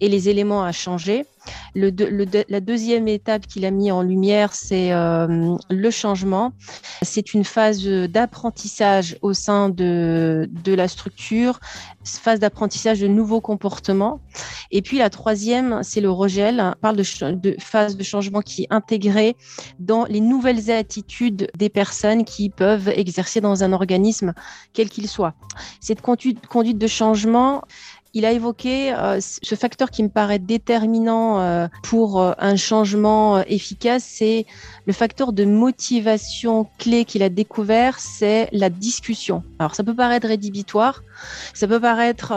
et 0.00 0.08
les 0.08 0.28
éléments 0.28 0.64
à 0.64 0.72
changer. 0.72 1.24
La 1.74 2.60
deuxième 2.60 3.08
étape 3.08 3.46
qu'il 3.46 3.64
a 3.64 3.70
mis 3.70 3.90
en 3.90 4.02
lumière, 4.02 4.54
c'est 4.54 4.92
euh, 4.92 5.56
le 5.68 5.90
changement. 5.90 6.52
C'est 7.02 7.34
une 7.34 7.44
phase 7.44 7.84
d'apprentissage 7.86 9.16
au 9.22 9.32
sein 9.32 9.68
de, 9.68 10.48
la 10.66 10.88
structure, 10.88 11.60
phase 12.04 12.40
d'apprentissage 12.40 13.00
de 13.00 13.06
nouveaux 13.06 13.40
comportements. 13.40 14.20
Et 14.70 14.82
puis 14.82 14.98
la 14.98 15.10
troisième, 15.10 15.80
c'est 15.82 16.00
le 16.00 16.10
regel. 16.10 16.60
On 16.60 16.80
parle 16.80 16.96
de, 16.96 17.56
phase 17.58 17.96
de 17.96 18.02
changement 18.02 18.40
qui 18.40 18.64
est 18.64 18.68
intégrée 18.70 19.36
dans 19.78 20.04
les 20.04 20.20
nouvelles 20.20 20.70
attitudes 20.70 21.50
des 21.56 21.68
personnes 21.68 22.24
qui 22.24 22.50
peuvent 22.50 22.88
exercer 22.88 23.40
dans 23.40 23.64
un 23.64 23.72
organisme, 23.72 24.34
quel 24.72 24.88
qu'il 24.88 25.08
soit. 25.08 25.34
Cette 25.80 26.00
conduite 26.00 26.78
de 26.78 26.86
changement, 26.86 27.62
il 28.12 28.24
a 28.24 28.32
évoqué 28.32 28.92
euh, 28.92 29.18
ce 29.20 29.54
facteur 29.54 29.90
qui 29.90 30.02
me 30.02 30.08
paraît 30.08 30.38
déterminant 30.38 31.40
euh, 31.40 31.68
pour 31.82 32.20
euh, 32.20 32.32
un 32.38 32.56
changement 32.56 33.42
efficace, 33.44 34.04
c'est 34.04 34.46
le 34.86 34.92
facteur 34.92 35.32
de 35.32 35.44
motivation 35.44 36.68
clé 36.78 37.04
qu'il 37.04 37.22
a 37.22 37.28
découvert, 37.28 37.98
c'est 38.00 38.48
la 38.52 38.70
discussion. 38.70 39.42
Alors 39.58 39.74
ça 39.74 39.84
peut 39.84 39.94
paraître 39.94 40.26
rédhibitoire, 40.28 41.02
ça 41.54 41.68
peut 41.68 41.80
paraître 41.80 42.32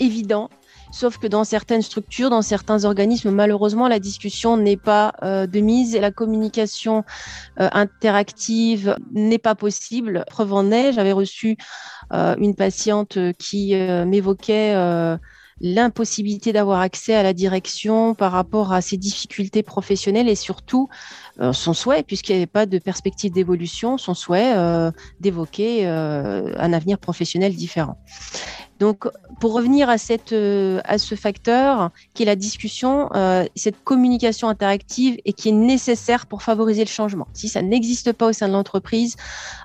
évident, 0.00 0.48
Sauf 0.90 1.18
que 1.18 1.26
dans 1.26 1.44
certaines 1.44 1.82
structures, 1.82 2.30
dans 2.30 2.42
certains 2.42 2.84
organismes, 2.84 3.30
malheureusement, 3.30 3.88
la 3.88 3.98
discussion 3.98 4.56
n'est 4.56 4.76
pas 4.76 5.12
euh, 5.22 5.46
de 5.46 5.60
mise 5.60 5.94
et 5.94 6.00
la 6.00 6.10
communication 6.10 7.04
euh, 7.60 7.68
interactive 7.72 8.96
n'est 9.12 9.38
pas 9.38 9.54
possible. 9.54 10.24
Preuve 10.28 10.52
en 10.54 10.70
est, 10.70 10.92
j'avais 10.92 11.12
reçu 11.12 11.56
euh, 11.58 11.97
une 12.10 12.54
patiente 12.54 13.18
qui 13.38 13.74
m'évoquait 13.74 14.74
l'impossibilité 15.60 16.52
d'avoir 16.52 16.80
accès 16.80 17.14
à 17.14 17.22
la 17.22 17.32
direction 17.32 18.14
par 18.14 18.32
rapport 18.32 18.72
à 18.72 18.80
ses 18.80 18.96
difficultés 18.96 19.62
professionnelles 19.62 20.28
et 20.28 20.36
surtout 20.36 20.88
son 21.52 21.74
souhait, 21.74 22.02
puisqu'il 22.02 22.32
n'y 22.32 22.38
avait 22.38 22.46
pas 22.46 22.66
de 22.66 22.78
perspective 22.78 23.32
d'évolution, 23.32 23.98
son 23.98 24.14
souhait 24.14 24.54
d'évoquer 25.20 25.86
un 25.86 26.72
avenir 26.72 26.98
professionnel 26.98 27.54
différent. 27.54 27.98
Donc, 28.78 29.08
pour 29.40 29.54
revenir 29.54 29.88
euh, 30.32 30.80
à 30.84 30.98
ce 30.98 31.14
facteur 31.14 31.90
qui 32.14 32.22
est 32.22 32.26
la 32.26 32.36
discussion, 32.36 33.08
euh, 33.14 33.44
cette 33.56 33.82
communication 33.82 34.48
interactive 34.48 35.18
et 35.24 35.32
qui 35.32 35.48
est 35.48 35.52
nécessaire 35.52 36.26
pour 36.26 36.42
favoriser 36.42 36.84
le 36.84 36.88
changement. 36.88 37.26
Si 37.34 37.48
ça 37.48 37.62
n'existe 37.62 38.12
pas 38.12 38.26
au 38.26 38.32
sein 38.32 38.48
de 38.48 38.52
l'entreprise, 38.52 39.16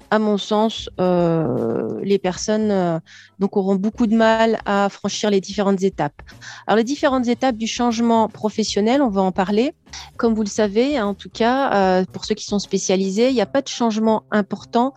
à 0.10 0.20
mon 0.20 0.38
sens, 0.38 0.90
euh, 1.00 2.00
les 2.04 2.20
personnes 2.20 3.02
donc 3.40 3.58
auront 3.58 3.76
beaucoup 3.76 4.08
de 4.08 4.16
mal 4.16 4.60
à 4.66 4.90
franchir 4.90 5.30
les 5.30 5.42
différentes 5.42 5.82
étapes. 5.84 6.22
Alors, 6.68 6.78
les 6.78 6.84
différentes 6.84 7.28
étapes 7.28 7.58
du 7.58 7.68
changement 7.68 8.30
professionnel, 8.30 9.02
on 9.02 9.10
va 9.10 9.22
en 9.22 9.32
parler. 9.32 9.74
Comme 10.18 10.34
vous 10.34 10.44
le 10.44 10.48
savez, 10.48 11.00
en 11.02 11.14
tout 11.14 11.30
cas, 11.30 12.04
pour 12.06 12.26
ceux 12.26 12.36
qui 12.36 12.46
sont 12.46 12.60
spécialisés, 12.60 13.30
il 13.30 13.34
n'y 13.34 13.42
a 13.42 13.48
pas 13.48 13.62
de 13.62 13.68
changement 13.68 14.24
important 14.32 14.94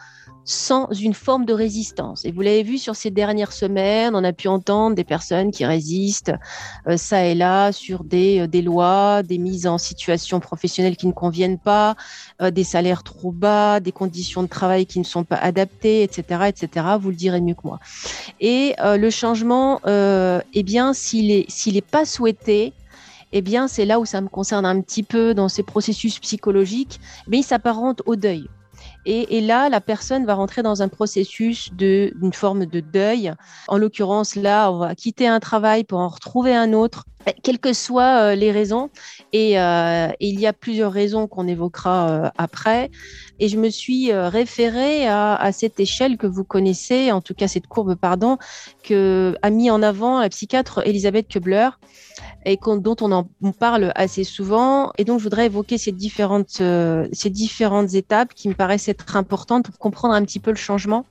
sans 0.46 0.88
une 0.92 1.12
forme 1.12 1.44
de 1.44 1.52
résistance. 1.52 2.24
Et 2.24 2.30
vous 2.30 2.40
l'avez 2.40 2.62
vu 2.62 2.78
sur 2.78 2.94
ces 2.94 3.10
dernières 3.10 3.52
semaines, 3.52 4.14
on 4.14 4.22
a 4.22 4.32
pu 4.32 4.46
entendre 4.46 4.94
des 4.94 5.04
personnes 5.04 5.50
qui 5.50 5.64
résistent 5.66 6.32
euh, 6.86 6.96
ça 6.96 7.24
et 7.24 7.34
là 7.34 7.72
sur 7.72 8.04
des, 8.04 8.40
euh, 8.40 8.46
des 8.46 8.62
lois, 8.62 9.24
des 9.24 9.38
mises 9.38 9.66
en 9.66 9.76
situation 9.76 10.38
professionnelle 10.38 10.96
qui 10.96 11.08
ne 11.08 11.12
conviennent 11.12 11.58
pas, 11.58 11.96
euh, 12.40 12.52
des 12.52 12.62
salaires 12.62 13.02
trop 13.02 13.32
bas, 13.32 13.80
des 13.80 13.90
conditions 13.90 14.44
de 14.44 14.48
travail 14.48 14.86
qui 14.86 15.00
ne 15.00 15.04
sont 15.04 15.24
pas 15.24 15.36
adaptées, 15.36 16.04
etc., 16.04 16.44
etc. 16.46 16.86
Vous 17.00 17.10
le 17.10 17.16
direz 17.16 17.40
mieux 17.40 17.54
que 17.54 17.66
moi. 17.66 17.80
Et 18.40 18.74
le 18.78 19.10
changement, 19.10 19.80
eh 19.86 20.62
bien, 20.62 20.92
s'il 20.92 21.30
est 21.30 21.50
s'il 21.50 21.82
pas 21.82 22.04
souhaité, 22.04 22.72
eh 23.32 23.42
bien, 23.42 23.68
c'est 23.68 23.84
là 23.84 23.98
où 23.98 24.04
ça 24.04 24.20
me 24.20 24.28
concerne 24.28 24.64
un 24.64 24.80
petit 24.80 25.02
peu 25.02 25.34
dans 25.34 25.48
ces 25.48 25.62
processus 25.62 26.18
psychologiques, 26.20 27.00
mais 27.26 27.38
il 27.38 27.42
s'apparente 27.42 28.02
au 28.06 28.16
deuil. 28.16 28.46
Et, 29.08 29.40
là, 29.40 29.68
la 29.68 29.80
personne 29.80 30.26
va 30.26 30.34
rentrer 30.34 30.62
dans 30.62 30.82
un 30.82 30.88
processus 30.88 31.72
d'une 31.72 32.32
forme 32.32 32.66
de 32.66 32.80
deuil. 32.80 33.32
En 33.68 33.78
l'occurrence, 33.78 34.34
là, 34.34 34.72
on 34.72 34.78
va 34.78 34.94
quitter 34.96 35.28
un 35.28 35.38
travail 35.38 35.84
pour 35.84 36.00
en 36.00 36.08
retrouver 36.08 36.54
un 36.54 36.72
autre, 36.72 37.04
quelles 37.44 37.60
que 37.60 37.72
soient 37.72 38.32
euh, 38.32 38.34
les 38.34 38.50
raisons. 38.50 38.90
Et, 39.32 39.60
euh, 39.60 40.08
et, 40.18 40.28
il 40.28 40.40
y 40.40 40.46
a 40.46 40.52
plusieurs 40.52 40.92
raisons 40.92 41.28
qu'on 41.28 41.46
évoquera 41.46 42.10
euh, 42.10 42.30
après. 42.36 42.90
Et 43.38 43.48
je 43.48 43.56
me 43.56 43.70
suis 43.70 44.12
référée 44.12 45.06
à, 45.06 45.36
à, 45.36 45.52
cette 45.52 45.78
échelle 45.78 46.16
que 46.16 46.26
vous 46.26 46.44
connaissez, 46.44 47.12
en 47.12 47.20
tout 47.20 47.34
cas 47.34 47.46
cette 47.46 47.68
courbe, 47.68 47.94
pardon, 47.94 48.38
que 48.82 49.36
a 49.42 49.50
mis 49.50 49.70
en 49.70 49.82
avant 49.82 50.20
la 50.20 50.28
psychiatre 50.30 50.82
Elisabeth 50.84 51.28
Kubler 51.28 51.68
et 52.44 52.58
dont 52.64 52.96
on 53.00 53.12
en 53.12 53.28
on 53.42 53.52
parle 53.52 53.92
assez 53.94 54.24
souvent. 54.24 54.92
Et 54.98 55.04
donc, 55.04 55.18
je 55.18 55.24
voudrais 55.24 55.46
évoquer 55.46 55.78
ces 55.78 55.92
différentes, 55.92 56.58
euh, 56.60 57.08
ces 57.12 57.30
différentes 57.30 57.94
étapes 57.94 58.34
qui 58.34 58.48
me 58.48 58.54
paraissent 58.54 58.88
être 58.88 59.16
importantes 59.16 59.66
pour 59.66 59.78
comprendre 59.78 60.14
un 60.14 60.22
petit 60.22 60.40
peu 60.40 60.50
le 60.50 60.56
changement. 60.56 61.06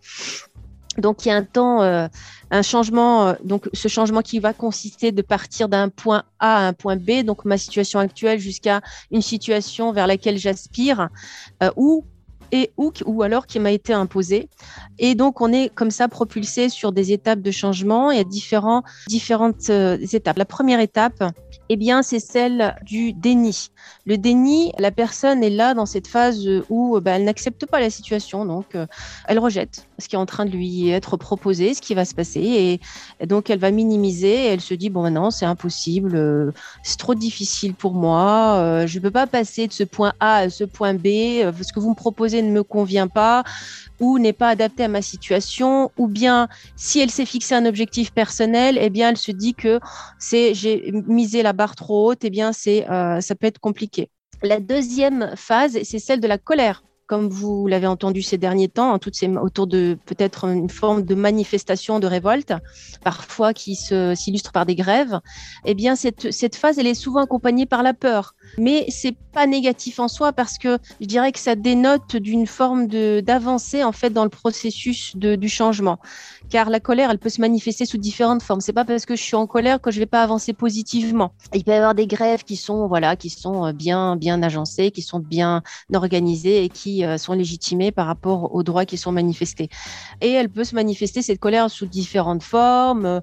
Donc, 0.98 1.26
il 1.26 1.30
y 1.30 1.32
a 1.32 1.36
un 1.36 1.44
temps, 1.44 1.82
euh, 1.82 2.08
un 2.52 2.62
changement, 2.62 3.28
euh, 3.28 3.34
donc 3.44 3.70
ce 3.74 3.90
changement 3.90 4.22
qui 4.22 4.40
va 4.40 4.54
consister 4.54 5.12
de 5.12 5.22
partir 5.22 5.68
d'un 5.68 5.90
point 5.90 6.24
A 6.40 6.58
à 6.58 6.68
un 6.68 6.74
point 6.74 6.96
B, 6.96 7.24
donc 7.26 7.44
ma 7.44 7.58
situation 7.58 8.00
actuelle 8.00 8.40
jusqu'à 8.40 8.80
une 9.12 9.22
situation 9.22 9.92
vers 9.92 10.08
laquelle 10.08 10.38
j'aspire, 10.38 11.10
ou 11.76 12.06
et 12.52 12.72
ou, 12.78 13.22
alors 13.22 13.48
qui 13.48 13.60
m'a 13.60 13.72
été 13.72 13.94
imposé. 13.94 14.50
Et 15.00 15.16
donc, 15.16 15.42
on 15.42 15.52
est 15.52 15.74
comme 15.74 15.92
ça 15.92 16.08
propulsé 16.08 16.70
sur 16.70 16.92
des 16.92 17.12
étapes 17.12 17.42
de 17.42 17.52
changement. 17.52 18.12
Il 18.12 18.18
y 18.18 18.22
a 18.22 18.24
différentes 19.08 19.70
euh, 19.70 19.98
étapes. 20.12 20.38
La 20.38 20.46
première 20.46 20.80
étape, 20.80 21.24
eh 21.70 21.76
bien, 21.78 22.04
c'est 22.04 22.20
celle 22.20 22.76
du 22.84 23.14
déni. 23.14 23.70
Le 24.06 24.18
déni, 24.18 24.72
la 24.78 24.92
personne 24.92 25.44
est 25.44 25.50
là 25.50 25.74
dans 25.74 25.86
cette 25.86 26.08
phase 26.08 26.48
où 26.70 27.00
ben, 27.00 27.16
elle 27.16 27.24
n'accepte 27.26 27.66
pas 27.66 27.80
la 27.80 27.90
situation, 27.90 28.46
donc 28.46 28.76
euh, 28.76 28.86
elle 29.28 29.40
rejette 29.40 29.88
ce 30.00 30.08
qui 30.08 30.16
est 30.16 30.20
en 30.20 30.26
train 30.26 30.46
de 30.46 30.52
lui 30.52 30.90
être 30.90 31.18
proposé, 31.18 31.74
ce 31.74 31.82
qui 31.82 31.94
va 31.94 32.06
se 32.06 32.14
passer, 32.14 32.80
et, 33.20 33.26
donc 33.26 33.50
elle 33.50 33.60
va 33.60 33.72
minimiser. 33.72 34.46
Elle 34.48 34.62
se 34.62 34.74
dit 34.74 34.90
bon, 34.90 35.10
non, 35.10 35.32
c'est 35.32 35.46
impossible, 35.46 36.16
euh, 36.16 36.52
c'est 36.84 36.98
trop 36.98 37.16
difficile 37.16 37.74
pour 37.74 37.94
moi, 37.94 38.56
euh, 38.58 38.88
je 38.88 38.98
ne 38.98 39.04
peux 39.04 39.12
pas 39.12 39.28
passer 39.28 39.68
de 39.68 39.74
ce 39.74 39.84
point 39.84 40.14
A 40.20 40.36
à 40.38 40.50
ce 40.50 40.64
point 40.64 40.94
B, 40.94 41.08
euh, 41.08 41.52
ce 41.62 41.72
que 41.74 41.80
vous 41.80 41.90
me 41.90 41.96
proposez 41.96 42.42
ne 42.42 42.52
me 42.52 42.64
convient 42.64 43.08
pas 43.08 43.44
ou 44.00 44.20
n'est 44.20 44.34
pas 44.34 44.50
adapté 44.50 44.84
à 44.84 44.88
ma 44.88 45.02
situation, 45.02 45.92
ou 45.98 46.08
bien 46.08 46.48
si 46.76 47.00
elle 47.00 47.10
s'est 47.10 47.26
fixé 47.26 47.56
un 47.56 47.66
objectif 47.66 48.12
personnel, 48.12 48.78
eh 48.80 48.90
bien 48.90 49.10
elle 49.10 49.18
se 49.18 49.32
dit 49.32 49.54
que 49.54 49.80
c'est 50.20 50.54
j'ai 50.54 50.92
misé 50.92 51.44
la 51.44 51.54
barre 51.54 51.76
trop 51.76 52.12
haute, 52.12 52.24
eh 52.24 52.30
bien 52.30 52.52
c'est 52.54 52.90
euh, 52.90 53.22
ça 53.22 53.36
peut 53.36 53.48
être 53.48 53.60
compliqué. 53.60 54.10
La 54.44 54.60
deuxième 54.60 55.32
phase, 55.36 55.80
c'est 55.84 56.00
celle 56.00 56.20
de 56.20 56.28
la 56.28 56.38
colère 56.38 56.84
comme 57.08 57.30
vous 57.30 57.68
l'avez 57.68 57.88
entendu 57.88 58.22
ces 58.22 58.38
derniers 58.38 58.68
temps, 58.68 58.98
ces, 59.14 59.28
autour 59.28 59.68
de 59.68 59.98
peut-être 60.06 60.46
une 60.46 60.70
forme 60.70 61.04
de 61.04 61.14
manifestation 61.14 62.00
de 62.00 62.08
révolte, 62.08 62.54
parfois 63.04 63.54
qui 63.54 63.76
s'illustre 63.76 64.52
par 64.52 64.66
des 64.66 64.76
grèves, 64.76 65.20
eh 65.66 65.76
bien 65.76 65.96
cette, 65.96 66.56
phase, 66.56 66.80
elle 66.80 66.88
est 66.88 66.96
souvent 66.96 67.22
accompagnée 67.22 67.66
par 67.66 67.84
la 67.84 67.94
peur. 67.94 68.36
Mais 68.58 68.86
c'est 68.90 69.16
pas 69.34 69.46
négatif 69.46 70.00
en 70.00 70.08
soi 70.08 70.34
parce 70.34 70.58
que 70.58 70.80
je 71.00 71.06
dirais 71.06 71.32
que 71.32 71.40
ça 71.40 71.56
dénote 71.56 72.16
d'une 72.16 72.48
forme 72.48 72.88
d'avancée 72.88 73.84
en 73.84 73.92
fait 73.92 74.10
dans 74.10 74.24
le 74.24 74.30
processus 74.30 75.16
du 75.16 75.50
changement. 75.50 76.00
Car 76.50 76.70
la 76.70 76.80
colère, 76.80 77.12
elle 77.12 77.20
peut 77.20 77.30
se 77.30 77.42
manifester 77.42 77.86
sous 77.86 77.98
différentes 77.98 78.44
formes. 78.44 78.62
C'est 78.62 78.74
pas 78.74 78.86
parce 78.86 79.06
que 79.06 79.16
je 79.16 79.22
suis 79.22 79.36
en 79.36 79.48
colère 79.48 79.82
que 79.82 79.92
je 79.92 80.00
vais 80.00 80.06
pas 80.06 80.22
avancer 80.22 80.54
positivement. 80.54 81.34
Il 81.54 81.64
peut 81.64 81.72
y 81.72 81.76
avoir 81.76 81.96
des 81.96 82.08
grèves 82.08 82.44
qui 82.44 82.56
sont 82.56 82.88
voilà, 82.88 83.16
qui 83.16 83.30
sont 83.30 83.74
bien 83.74 84.16
bien 84.16 84.42
agencées, 84.42 84.92
qui 84.92 85.02
sont 85.02 85.20
bien 85.20 85.62
organisées 85.94 86.64
et 86.64 86.70
qui 86.70 86.95
sont 87.18 87.34
légitimées 87.34 87.92
par 87.92 88.08
rapport 88.08 88.54
aux 88.54 88.64
droits 88.64 88.86
qui 88.86 88.98
sont 88.98 89.12
manifestés. 89.12 89.70
Et 90.22 90.32
elle 90.32 90.50
peut 90.50 90.64
se 90.64 90.76
manifester 90.76 91.22
cette 91.22 91.40
colère 91.40 91.70
sous 91.70 91.86
différentes 91.86 92.44
formes 92.44 93.22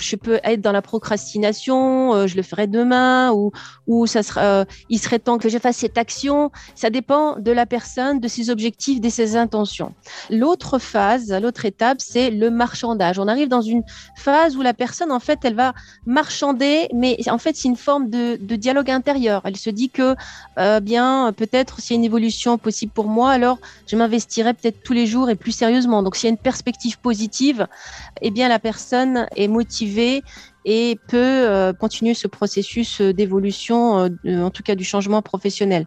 je 0.00 0.16
peux 0.16 0.40
être 0.44 0.60
dans 0.60 0.72
la 0.72 0.82
procrastination, 0.82 2.14
euh, 2.14 2.26
je 2.26 2.36
le 2.36 2.42
ferai 2.42 2.66
demain, 2.66 3.32
ou, 3.32 3.52
ou 3.86 4.06
ça 4.06 4.22
sera, 4.22 4.40
euh, 4.42 4.64
il 4.90 4.98
serait 4.98 5.18
temps 5.18 5.38
que 5.38 5.48
je 5.48 5.58
fasse 5.58 5.76
cette 5.76 5.98
action. 5.98 6.50
Ça 6.74 6.90
dépend 6.90 7.36
de 7.38 7.52
la 7.52 7.66
personne, 7.66 8.20
de 8.20 8.28
ses 8.28 8.50
objectifs, 8.50 9.00
de 9.00 9.08
ses 9.08 9.36
intentions. 9.36 9.94
L'autre 10.30 10.78
phase, 10.78 11.32
l'autre 11.32 11.64
étape, 11.64 11.98
c'est 12.00 12.30
le 12.30 12.50
marchandage. 12.50 13.18
On 13.18 13.28
arrive 13.28 13.48
dans 13.48 13.62
une 13.62 13.82
phase 14.16 14.56
où 14.56 14.62
la 14.62 14.74
personne, 14.74 15.12
en 15.12 15.20
fait, 15.20 15.38
elle 15.44 15.54
va 15.54 15.74
marchander, 16.06 16.88
mais 16.94 17.18
en 17.28 17.38
fait, 17.38 17.56
c'est 17.56 17.68
une 17.68 17.76
forme 17.76 18.10
de, 18.10 18.36
dialogue 18.56 18.90
intérieur. 18.90 19.42
Elle 19.44 19.56
se 19.56 19.70
dit 19.70 19.88
que, 19.88 20.14
euh, 20.58 20.80
bien, 20.80 21.32
peut-être 21.36 21.80
s'il 21.80 21.96
y 21.96 21.96
a 21.96 21.98
une 21.98 22.04
évolution 22.04 22.58
possible 22.58 22.92
pour 22.92 23.06
moi, 23.06 23.30
alors 23.30 23.58
je 23.86 23.96
m'investirai 23.96 24.52
peut-être 24.54 24.82
tous 24.82 24.92
les 24.92 25.06
jours 25.06 25.30
et 25.30 25.34
plus 25.34 25.52
sérieusement. 25.52 26.02
Donc, 26.02 26.16
s'il 26.16 26.24
y 26.24 26.30
a 26.30 26.30
une 26.30 26.36
perspective 26.36 26.98
positive, 26.98 27.66
eh 28.20 28.30
bien, 28.30 28.48
la 28.48 28.58
personne 28.58 29.26
motivée 29.48 30.22
et 30.64 30.98
peut 31.08 31.16
euh, 31.18 31.72
continuer 31.72 32.14
ce 32.14 32.28
processus 32.28 33.00
d'évolution, 33.00 34.10
euh, 34.24 34.42
en 34.42 34.50
tout 34.50 34.62
cas 34.62 34.74
du 34.74 34.84
changement 34.84 35.22
professionnel. 35.22 35.86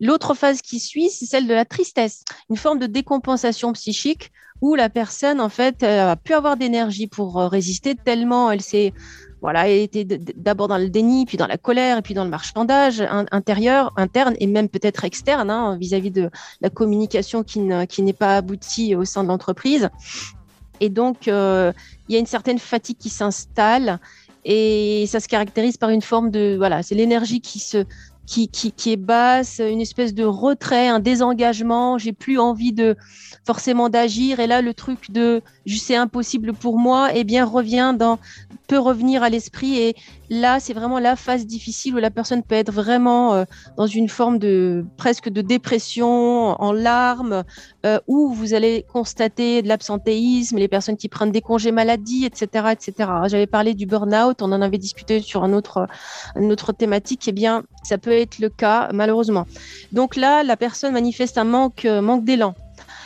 L'autre 0.00 0.34
phase 0.34 0.62
qui 0.62 0.80
suit, 0.80 1.10
c'est 1.10 1.26
celle 1.26 1.46
de 1.46 1.54
la 1.54 1.64
tristesse, 1.64 2.24
une 2.50 2.56
forme 2.56 2.78
de 2.78 2.86
décompensation 2.86 3.72
psychique 3.72 4.32
où 4.60 4.74
la 4.74 4.88
personne, 4.88 5.40
en 5.40 5.48
fait, 5.48 5.84
a 5.84 6.16
pu 6.16 6.34
avoir 6.34 6.56
d'énergie 6.56 7.06
pour 7.06 7.36
résister 7.36 7.94
tellement 7.94 8.50
elle 8.50 8.60
s'est 8.60 8.92
voilà, 9.40 9.68
elle 9.68 9.82
était 9.82 10.04
d'abord 10.04 10.68
dans 10.68 10.78
le 10.78 10.88
déni, 10.88 11.24
puis 11.26 11.36
dans 11.36 11.46
la 11.46 11.58
colère, 11.58 11.98
et 11.98 12.02
puis 12.02 12.14
dans 12.14 12.24
le 12.24 12.30
marchandage 12.30 13.02
intérieur, 13.30 13.92
interne 13.96 14.34
et 14.40 14.46
même 14.46 14.68
peut-être 14.68 15.04
externe 15.04 15.50
hein, 15.50 15.76
vis-à-vis 15.78 16.10
-vis 16.10 16.12
de 16.12 16.30
la 16.60 16.70
communication 16.70 17.44
qui 17.44 17.60
n'est 17.60 18.12
pas 18.12 18.36
aboutie 18.36 18.96
au 18.96 19.04
sein 19.04 19.22
de 19.22 19.28
l'entreprise. 19.28 19.90
Et 20.80 20.88
donc, 20.88 21.28
euh, 21.28 21.72
il 22.08 22.14
y 22.14 22.16
a 22.16 22.18
une 22.18 22.26
certaine 22.26 22.58
fatigue 22.58 22.98
qui 22.98 23.10
s'installe 23.10 23.98
et 24.44 25.04
ça 25.08 25.20
se 25.20 25.28
caractérise 25.28 25.76
par 25.76 25.90
une 25.90 26.02
forme 26.02 26.30
de 26.30 26.56
voilà, 26.56 26.82
c'est 26.82 26.94
l'énergie 26.94 27.40
qui 27.40 27.60
qui, 28.28 28.48
qui, 28.48 28.72
qui, 28.72 28.92
est 28.92 28.96
basse, 28.96 29.58
une 29.58 29.80
espèce 29.80 30.12
de 30.12 30.24
retrait, 30.24 30.86
un 30.86 31.00
désengagement. 31.00 31.96
J'ai 31.96 32.12
plus 32.12 32.38
envie 32.38 32.74
de 32.74 32.94
forcément 33.46 33.88
d'agir. 33.88 34.38
Et 34.38 34.46
là, 34.46 34.60
le 34.60 34.74
truc 34.74 35.10
de 35.10 35.40
c'est 35.66 35.96
impossible 35.96 36.52
pour 36.52 36.78
moi, 36.78 37.08
eh 37.14 37.24
bien, 37.24 37.46
revient 37.46 37.94
dans, 37.98 38.18
peut 38.66 38.78
revenir 38.78 39.22
à 39.22 39.30
l'esprit. 39.30 39.78
Et 39.78 39.96
là, 40.28 40.60
c'est 40.60 40.74
vraiment 40.74 40.98
la 40.98 41.16
phase 41.16 41.46
difficile 41.46 41.94
où 41.94 41.98
la 41.98 42.10
personne 42.10 42.42
peut 42.42 42.54
être 42.54 42.70
vraiment 42.70 43.32
euh, 43.32 43.44
dans 43.78 43.86
une 43.86 44.10
forme 44.10 44.38
de 44.38 44.84
presque 44.98 45.30
de 45.30 45.40
dépression, 45.40 46.60
en 46.60 46.72
larmes, 46.72 47.44
euh, 47.86 48.00
où 48.08 48.32
vous 48.32 48.54
allez 48.54 48.84
constater 48.92 49.62
de 49.62 49.68
l'absentéisme, 49.68 50.56
les 50.56 50.66
personnes 50.66 50.96
qui 50.96 51.08
prennent 51.08 51.30
des 51.30 51.40
congés 51.40 51.70
maladie, 51.70 52.24
etc., 52.24 52.72
etc. 52.72 53.10
J'avais 53.26 53.46
parlé 53.46 53.74
du 53.74 53.86
burn-out, 53.86 54.42
on 54.42 54.50
en 54.50 54.60
avait 54.60 54.78
discuté 54.78 55.20
sur 55.20 55.44
un 55.44 55.52
autre, 55.52 55.86
une 56.34 56.50
autre 56.50 56.72
thématique. 56.72 57.28
Eh 57.28 57.32
bien, 57.32 57.62
ça 57.84 57.96
peut 57.96 58.12
être 58.12 58.40
le 58.40 58.48
cas, 58.48 58.90
malheureusement. 58.92 59.46
Donc 59.92 60.16
là, 60.16 60.42
la 60.42 60.56
personne 60.56 60.92
manifeste 60.92 61.38
un 61.38 61.44
manque, 61.44 61.84
manque 61.84 62.24
d'élan. 62.24 62.54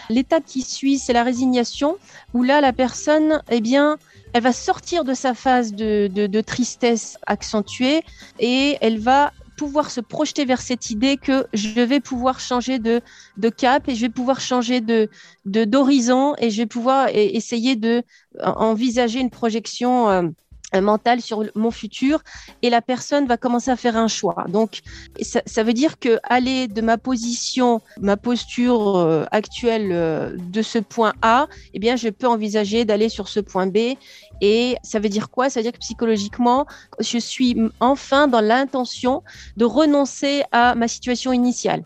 L'étape 0.08 0.44
qui 0.46 0.62
suit, 0.62 0.98
c'est 0.98 1.12
la 1.12 1.22
résignation, 1.22 1.96
où 2.32 2.42
là, 2.42 2.60
la 2.60 2.72
personne, 2.72 3.42
eh 3.50 3.60
bien, 3.60 3.98
elle 4.32 4.42
va 4.42 4.52
sortir 4.52 5.04
de 5.04 5.12
sa 5.12 5.34
phase 5.34 5.74
de 5.74 6.40
tristesse 6.40 7.18
accentuée 7.26 8.02
et 8.40 8.78
elle 8.80 8.98
va 8.98 9.32
pouvoir 9.56 9.90
se 9.90 10.00
projeter 10.00 10.44
vers 10.44 10.60
cette 10.60 10.90
idée 10.90 11.18
que 11.18 11.46
je 11.52 11.80
vais 11.80 12.00
pouvoir 12.00 12.40
changer 12.40 12.78
de, 12.78 13.00
de 13.36 13.48
cap 13.48 13.88
et 13.88 13.94
je 13.94 14.02
vais 14.02 14.10
pouvoir 14.10 14.40
changer 14.40 14.80
de 14.80 15.08
d'horizon 15.44 16.34
et 16.38 16.50
je 16.50 16.62
vais 16.62 16.66
pouvoir 16.66 17.08
essayer 17.12 17.76
de 17.76 18.02
envisager 18.40 19.20
une 19.20 19.30
projection 19.30 20.32
mental 20.80 21.20
sur 21.20 21.44
mon 21.54 21.70
futur 21.70 22.20
et 22.62 22.70
la 22.70 22.80
personne 22.80 23.26
va 23.26 23.36
commencer 23.36 23.70
à 23.70 23.76
faire 23.76 23.96
un 23.96 24.08
choix. 24.08 24.46
Donc, 24.48 24.80
ça, 25.20 25.62
veut 25.62 25.72
dire 25.72 25.98
que 25.98 26.18
aller 26.24 26.68
de 26.68 26.80
ma 26.80 26.98
position, 26.98 27.80
ma 28.00 28.16
posture 28.16 28.96
euh, 28.96 29.24
actuelle 29.30 29.90
euh, 29.92 30.36
de 30.36 30.62
ce 30.62 30.78
point 30.78 31.12
A, 31.22 31.48
eh 31.74 31.78
bien, 31.78 31.96
je 31.96 32.08
peux 32.08 32.26
envisager 32.26 32.84
d'aller 32.84 33.08
sur 33.08 33.28
ce 33.28 33.40
point 33.40 33.66
B. 33.66 33.96
Et 34.40 34.76
ça 34.82 34.98
veut 34.98 35.08
dire 35.08 35.30
quoi? 35.30 35.50
Ça 35.50 35.60
veut 35.60 35.64
dire 35.64 35.72
que 35.72 35.78
psychologiquement, 35.78 36.66
je 36.98 37.18
suis 37.18 37.56
enfin 37.80 38.26
dans 38.26 38.40
l'intention 38.40 39.22
de 39.56 39.64
renoncer 39.64 40.42
à 40.50 40.74
ma 40.74 40.88
situation 40.88 41.32
initiale. 41.32 41.84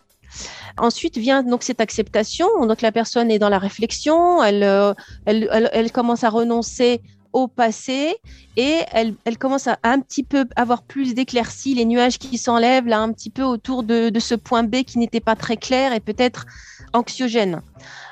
Ensuite 0.79 1.17
vient 1.17 1.43
donc 1.43 1.63
cette 1.63 1.81
acceptation. 1.81 2.67
Donc 2.67 2.83
la 2.83 2.93
personne 2.93 3.31
est 3.31 3.39
dans 3.39 3.49
la 3.49 3.59
réflexion, 3.59 4.43
elle, 4.43 4.63
euh, 4.63 4.93
elle, 5.25 5.49
elle, 5.53 5.71
elle 5.73 5.93
commence 5.93 6.25
à 6.25 6.31
renoncer 6.31 7.01
au 7.37 7.49
passé 7.49 8.17
et 8.57 8.81
elle, 8.93 9.15
commence 9.39 9.67
à 9.67 9.79
un 9.83 10.01
petit 10.01 10.23
peu 10.23 10.47
avoir 10.57 10.83
plus 10.83 11.15
d'éclaircies, 11.15 11.75
les 11.75 11.85
nuages 11.85 12.19
qui 12.19 12.39
s'enlèvent 12.39 12.87
là 12.87 13.01
un 13.01 13.13
petit 13.13 13.29
peu 13.29 13.43
autour 13.43 13.83
de, 13.83 14.09
de 14.09 14.21
ce 14.21 14.35
point 14.35 14.63
B 14.63 14.77
qui 14.85 14.99
n'était 14.99 15.21
pas 15.21 15.37
très 15.37 15.59
clair 15.59 15.93
et 15.93 16.01
peut-être 16.01 16.47
anxiogène. 16.95 17.61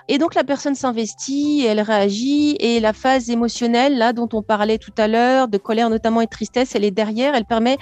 Et 0.09 0.19
donc 0.19 0.35
la 0.35 0.45
personne 0.45 0.75
s'investit, 0.75 1.65
elle 1.67 1.81
réagit 1.81 2.57
et 2.61 2.79
la 2.79 2.93
phase 2.93 3.31
émotionnelle 3.31 3.97
là 3.97 4.13
dont 4.13 4.29
on 4.35 4.43
parlait 4.43 4.79
tout 4.79 4.93
à 4.99 5.09
l'heure, 5.09 5.49
de 5.49 5.57
colère 5.57 5.89
notamment 5.89 6.21
et 6.21 6.27
de 6.27 6.31
tristesse, 6.31 6.75
elle 6.75 6.85
est 6.85 6.91
derrière, 6.91 7.35
elle 7.35 7.47
permet 7.47 7.79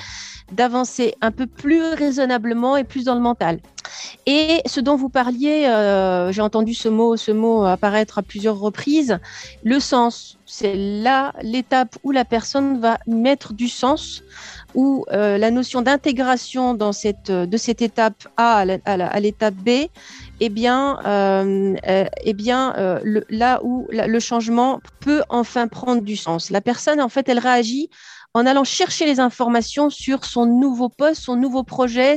d'avancer 0.52 1.14
un 1.20 1.32
peu 1.32 1.46
plus 1.46 1.82
raisonnablement 1.82 2.76
et 2.76 2.84
plus 2.84 3.04
dans 3.04 3.14
le 3.14 3.20
mental. 3.20 3.58
Et 4.26 4.60
ce 4.66 4.80
dont 4.80 4.96
vous 4.96 5.08
parliez, 5.08 5.66
euh, 5.66 6.30
j'ai 6.32 6.42
entendu 6.42 6.74
ce 6.74 6.88
mot, 6.88 7.16
ce 7.16 7.32
mot 7.32 7.64
apparaître 7.64 8.18
à 8.18 8.22
plusieurs 8.22 8.58
reprises, 8.58 9.18
le 9.64 9.80
sens. 9.80 10.38
C'est 10.46 10.74
là 10.76 11.32
l'étape 11.42 11.96
où 12.04 12.10
la 12.10 12.24
personne 12.24 12.78
va 12.80 12.98
mettre 13.06 13.52
du 13.52 13.68
sens, 13.68 14.22
où 14.74 15.04
euh, 15.12 15.38
la 15.38 15.50
notion 15.50 15.82
d'intégration 15.82 16.74
dans 16.74 16.92
cette, 16.92 17.30
de 17.30 17.56
cette 17.56 17.82
étape 17.82 18.28
A 18.36 18.64
à 18.84 19.20
l'étape 19.20 19.54
B 19.54 19.88
eh 20.44 20.48
bien, 20.48 20.98
euh, 21.06 21.76
euh, 21.86 22.04
eh 22.24 22.32
bien 22.32 22.74
euh, 22.76 23.20
là 23.30 23.60
où 23.62 23.86
le 23.92 24.18
changement 24.18 24.80
peut 24.98 25.22
enfin 25.28 25.68
prendre 25.68 26.02
du 26.02 26.16
sens. 26.16 26.50
La 26.50 26.60
personne, 26.60 27.00
en 27.00 27.08
fait, 27.08 27.28
elle 27.28 27.38
réagit 27.38 27.90
en 28.34 28.44
allant 28.44 28.64
chercher 28.64 29.06
les 29.06 29.20
informations 29.20 29.88
sur 29.88 30.24
son 30.24 30.46
nouveau 30.46 30.88
poste, 30.88 31.22
son 31.22 31.36
nouveau 31.36 31.62
projet, 31.62 32.16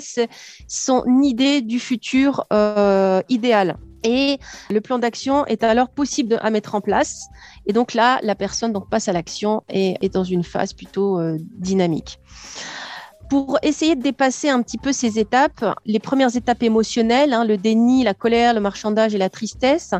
son 0.67 1.21
idée 1.21 1.61
du 1.61 1.79
futur 1.79 2.47
idéal. 3.29 3.77
Et 4.03 4.39
le 4.71 4.81
plan 4.81 4.97
d'action 4.97 5.45
est 5.45 5.63
alors 5.63 5.89
possible 5.89 6.39
à 6.41 6.49
mettre 6.49 6.73
en 6.73 6.81
place. 6.81 7.27
Et 7.67 7.73
donc 7.73 7.93
là, 7.93 8.19
la 8.23 8.33
personne 8.33 8.73
donc, 8.73 8.89
passe 8.89 9.07
à 9.07 9.13
l'action 9.13 9.61
et 9.69 9.97
est 10.01 10.13
dans 10.13 10.23
une 10.23 10.43
phase 10.43 10.73
plutôt 10.73 11.19
dynamique. 11.37 12.19
Pour 13.29 13.57
essayer 13.63 13.95
de 13.95 14.01
dépasser 14.01 14.49
un 14.49 14.61
petit 14.61 14.77
peu 14.77 14.93
ces 14.93 15.17
étapes, 15.17 15.65
les 15.85 15.99
premières 15.99 16.35
étapes 16.35 16.61
émotionnelles, 16.61 17.33
hein, 17.33 17.43
le 17.43 17.57
déni, 17.57 18.03
la 18.03 18.13
colère, 18.13 18.53
le 18.53 18.59
marchandage 18.59 19.15
et 19.15 19.17
la 19.17 19.29
tristesse, 19.29 19.93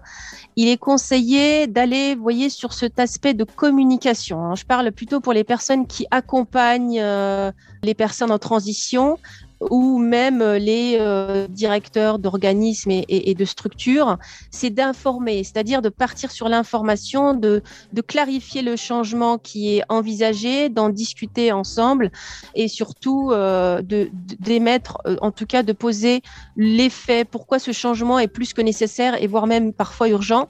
il 0.56 0.68
est 0.68 0.78
conseillé 0.78 1.66
d'aller, 1.66 2.16
voyez, 2.16 2.50
sur 2.50 2.74
cet 2.74 3.00
aspect 3.00 3.34
de 3.34 3.44
communication. 3.44 4.40
Hein. 4.42 4.56
Je 4.56 4.64
parle 4.64 4.92
plutôt 4.92 5.22
pour 5.22 5.34
les 5.34 5.44
personnes 5.44 5.88
qui 5.88 6.06
accompagnent 6.12 7.00
euh, 7.02 7.52
les 7.84 7.96
personnes 7.96 8.32
en 8.32 8.40
transition, 8.40 9.18
ou 9.62 9.98
même 9.98 10.42
euh, 10.42 10.60
les 10.60 10.98
euh, 11.00 11.48
directeurs 11.48 12.20
d'organismes 12.20 12.92
et, 12.92 13.34
de 13.34 13.46
structures, 13.46 14.18
c'est 14.52 14.70
d'informer, 14.70 15.44
c'est-à-dire 15.44 15.82
de 15.82 15.90
partir 15.90 16.32
sur 16.32 16.50
l'information, 16.50 17.34
de, 17.34 17.62
clarifier 18.08 18.62
le 18.62 18.76
changement 18.76 19.38
qui 19.38 19.78
est 19.78 19.84
envisagé, 19.90 20.70
d'en 20.70 20.90
discuter 20.90 21.52
ensemble 21.52 22.12
et 22.54 22.68
surtout 22.68 23.32
euh, 23.32 23.82
d'émettre, 23.82 25.00
en 25.22 25.32
tout 25.32 25.46
cas 25.46 25.64
de 25.64 25.74
poser 25.74 26.22
l'effet, 26.56 27.26
pourquoi 27.26 27.60
ce 27.60 27.72
changement 27.72 28.20
est 28.20 28.28
plus 28.28 28.54
que 28.54 28.62
nécessaire 28.62 29.22
et 29.22 29.28
voire 29.28 29.48
même 29.48 29.74
parfois 29.74 30.10
urgent. 30.10 30.50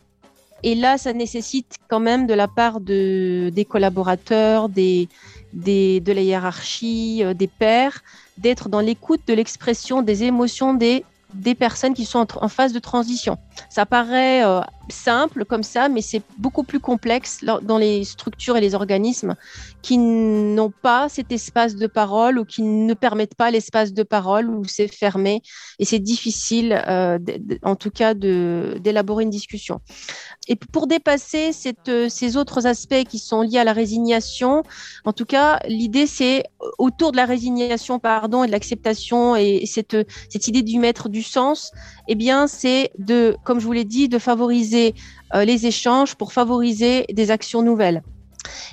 Et 0.64 0.74
là, 0.74 0.98
ça 0.98 1.14
nécessite 1.14 1.76
quand 1.90 2.00
même 2.00 2.26
de 2.26 2.34
la 2.34 2.48
part 2.48 2.80
de, 2.80 3.52
des 3.54 3.66
collaborateurs, 3.66 4.68
des, 4.68 5.08
des, 5.56 6.00
de 6.02 6.12
la 6.12 6.22
hiérarchie, 6.22 7.24
des 7.36 7.48
pairs, 7.48 8.04
d'être 8.38 8.70
dans 8.70 8.82
l'écoute 8.82 9.22
de 9.28 9.34
l'expression 9.34 10.02
des 10.02 10.24
émotions 10.24 10.74
des, 10.74 11.04
des 11.34 11.56
personnes 11.56 11.94
qui 11.94 12.06
sont 12.06 12.28
en, 12.40 12.48
phase 12.48 12.74
de 12.74 12.80
transition. 12.80 13.38
Ça 13.70 13.86
paraît 13.86 14.44
euh, 14.46 14.62
simple 14.90 15.46
comme 15.46 15.64
ça, 15.64 15.90
mais 15.90 16.02
c'est 16.02 16.22
beaucoup 16.38 16.64
plus 16.64 16.80
complexe 16.80 17.44
dans 17.44 17.78
les 17.78 18.04
structures 18.04 18.58
et 18.58 18.62
les 18.62 18.76
organismes 18.76 19.36
qui 19.82 19.98
n'ont 19.98 20.72
pas 20.82 21.10
cet 21.10 21.32
espace 21.32 21.76
de 21.76 21.88
parole 21.88 22.40
ou 22.40 22.46
qui 22.46 22.62
ne 22.62 22.94
permettent 22.94 23.36
pas 23.36 23.52
l'espace 23.52 23.94
de 23.94 24.04
parole 24.04 24.50
où 24.50 24.64
c'est 24.66 24.88
fermé 24.88 25.42
et 25.80 25.86
c'est 25.86 26.00
difficile, 26.00 26.82
euh, 26.88 27.20
en 27.64 27.76
tout 27.76 27.92
cas, 27.92 28.14
d'élaborer 28.14 29.24
une 29.24 29.30
discussion. 29.30 29.82
Et 30.48 30.56
pour 30.56 30.88
dépasser 30.88 31.52
euh, 31.88 32.10
ces 32.10 32.38
autres 32.38 32.68
aspects 32.68 33.04
qui 33.10 33.20
sont 33.20 33.42
liés 33.42 33.58
à 33.58 33.64
la 33.64 33.74
résignation, 33.74 34.64
en 35.04 35.14
tout 35.14 35.26
cas, 35.26 35.60
l'idée 35.68 36.08
c'est 36.08 36.44
autour 36.78 37.12
de 37.12 37.18
la 37.18 37.26
résignation, 37.26 38.00
pardon, 38.00 38.44
et 38.44 38.48
de 38.48 38.52
l'acceptation 38.52 39.36
et 39.36 39.66
cette, 39.66 39.96
idée 40.48 40.62
du 40.62 40.80
mettre 40.80 41.10
du 41.10 41.24
sens, 41.24 41.72
eh 42.08 42.16
bien, 42.16 42.48
c'est 42.48 42.92
de, 42.98 43.38
comme 43.46 43.62
je 43.62 43.66
vous 43.66 43.72
l'ai 43.72 43.86
dit, 43.86 44.10
de 44.10 44.20
favoriser 44.20 44.94
euh, 45.34 45.46
les 45.46 45.66
échanges 45.66 46.16
pour 46.16 46.34
favoriser 46.34 47.06
des 47.14 47.32
actions 47.32 47.62
nouvelles. 47.62 48.02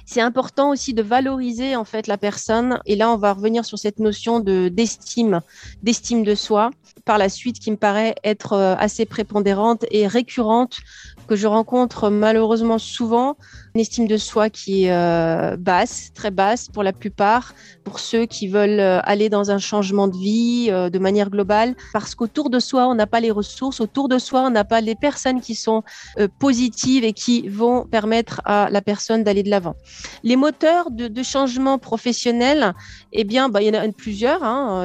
C'est 0.05 0.21
important 0.21 0.71
aussi 0.71 0.95
de 0.95 1.03
valoriser 1.03 1.77
en 1.77 1.85
fait 1.85 2.07
la 2.07 2.19
personne. 2.19 2.81
Et 2.87 2.97
là, 2.97 3.11
on 3.11 3.17
va 3.17 3.33
revenir 3.33 3.65
sur 3.65 3.79
cette 3.79 3.99
notion 3.99 4.41
de 4.41 4.69
d'estime, 4.69 5.41
d'estime 5.83 6.25
de 6.25 6.35
soi. 6.35 6.71
Par 7.05 7.19
la 7.19 7.29
suite, 7.29 7.59
qui 7.59 7.71
me 7.71 7.77
paraît 7.77 8.15
être 8.23 8.53
euh, 8.53 8.75
assez 8.79 9.07
prépondérante 9.07 9.85
et 9.91 10.07
récurrente 10.07 10.79
que 11.27 11.37
je 11.37 11.47
rencontre 11.47 12.11
malheureusement 12.11 12.79
souvent 12.79 13.37
une 13.75 13.81
estime 13.81 14.07
de 14.07 14.19
soi 14.19 14.51
qui 14.51 14.85
est 14.85 14.93
euh, 14.93 15.57
basse, 15.57 16.11
très 16.15 16.31
basse 16.31 16.69
pour 16.69 16.83
la 16.83 16.93
plupart, 16.93 17.55
pour 17.85 18.01
ceux 18.01 18.27
qui 18.27 18.47
veulent 18.47 18.81
euh, 18.81 19.01
aller 19.03 19.31
dans 19.31 19.51
un 19.51 19.59
changement 19.59 20.09
de 20.09 20.17
vie 20.17 20.69
euh, 20.71 20.91
de 20.91 20.99
manière 20.99 21.31
globale, 21.31 21.75
parce 21.93 22.15
qu'autour 22.15 22.51
de 22.51 22.59
soi, 22.59 22.87
on 22.87 22.95
n'a 22.95 23.07
pas 23.07 23.21
les 23.21 23.31
ressources, 23.31 23.81
autour 23.81 24.09
de 24.09 24.19
soi, 24.19 24.43
on 24.43 24.51
n'a 24.51 24.65
pas 24.65 24.83
les 24.83 24.95
personnes 24.95 25.41
qui 25.41 25.55
sont 25.55 25.83
positives 26.39 27.05
et 27.05 27.13
qui 27.13 27.49
vont 27.49 27.87
permettre 27.87 28.43
à 28.45 28.69
la 28.71 28.83
personne 28.83 29.25
d'aller 29.25 29.43
de 29.43 29.51
l'avant. 29.51 29.75
Les 30.23 30.37
moteurs 30.37 30.91
de, 30.91 31.23
changement 31.23 31.79
professionnel, 31.79 32.75
eh 33.13 33.25
bien, 33.25 33.49
bah, 33.49 33.63
il 33.63 33.73
y 33.73 33.77
en 33.77 33.81
a 33.81 33.89
plusieurs. 33.93 34.43
Hein, 34.43 34.85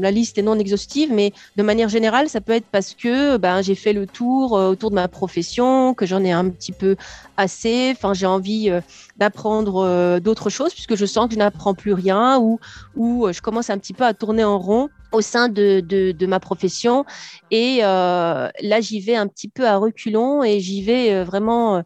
la 0.00 0.10
liste 0.10 0.36
est 0.36 0.42
non 0.42 0.58
exhaustive, 0.58 1.10
mais 1.12 1.32
de 1.56 1.62
manière 1.62 1.88
générale, 1.88 2.28
ça 2.28 2.40
peut 2.40 2.52
être 2.52 2.66
parce 2.70 2.94
que 2.94 3.36
ben, 3.36 3.62
j'ai 3.62 3.76
fait 3.76 3.92
le 3.92 4.06
tour 4.06 4.52
autour 4.52 4.90
de 4.90 4.96
ma 4.96 5.08
profession, 5.08 5.94
que 5.94 6.06
j'en 6.06 6.24
ai 6.24 6.32
un 6.32 6.48
petit 6.50 6.72
peu 6.72 6.96
assez. 7.36 7.94
J'ai 8.14 8.26
envie 8.26 8.70
euh, 8.70 8.80
d'apprendre 9.16 9.84
euh, 9.84 10.20
d'autres 10.20 10.50
choses 10.50 10.72
puisque 10.72 10.96
je 10.96 11.06
sens 11.06 11.28
que 11.28 11.34
je 11.34 11.38
n'apprends 11.38 11.74
plus 11.74 11.92
rien 11.92 12.38
ou, 12.38 12.58
ou 12.96 13.26
euh, 13.26 13.32
je 13.32 13.42
commence 13.42 13.70
un 13.70 13.78
petit 13.78 13.92
peu 13.92 14.04
à 14.04 14.14
tourner 14.14 14.44
en 14.44 14.58
rond 14.58 14.88
au 15.12 15.20
sein 15.20 15.48
de, 15.48 15.80
de, 15.80 16.26
ma 16.26 16.38
profession. 16.38 17.04
Et 17.50 17.78
là, 17.78 18.80
j'y 18.80 19.00
vais 19.00 19.16
un 19.16 19.26
petit 19.26 19.48
peu 19.48 19.66
à 19.66 19.76
reculons 19.76 20.44
et 20.44 20.60
j'y 20.60 20.82
vais 20.84 21.24
vraiment. 21.24 21.82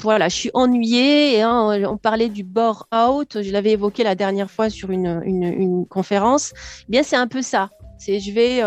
voilà, 0.00 0.30
je 0.30 0.34
suis 0.34 0.50
ennuyée. 0.54 1.42
Hein, 1.42 1.82
on 1.86 1.98
parlait 1.98 2.30
du 2.30 2.42
bore 2.42 2.88
out. 2.90 3.42
Je 3.42 3.52
l'avais 3.52 3.72
évoqué 3.72 4.02
la 4.02 4.14
dernière 4.14 4.50
fois 4.50 4.70
sur 4.70 4.90
une, 4.92 5.20
une, 5.26 5.84
conférence. 5.86 6.54
Eh 6.88 6.92
bien, 6.92 7.02
c'est 7.02 7.16
un 7.16 7.26
peu 7.26 7.42
ça. 7.42 7.68
C'est 7.98 8.18
je 8.18 8.32
vais, 8.32 8.62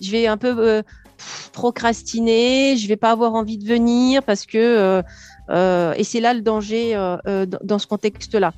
je 0.00 0.10
vais 0.12 0.28
un 0.28 0.36
peu 0.36 0.84
procrastiner. 1.52 2.76
Je 2.76 2.86
vais 2.86 2.96
pas 2.96 3.10
avoir 3.10 3.34
envie 3.34 3.58
de 3.58 3.66
venir 3.66 4.22
parce 4.22 4.46
que 4.46 5.02
et 5.50 6.04
c'est 6.04 6.20
là 6.20 6.34
le 6.34 6.40
danger 6.40 6.94
euh, 6.94 7.16
euh, 7.26 7.46
dans 7.46 7.78
ce 7.78 7.86
contexte-là. 7.86 8.52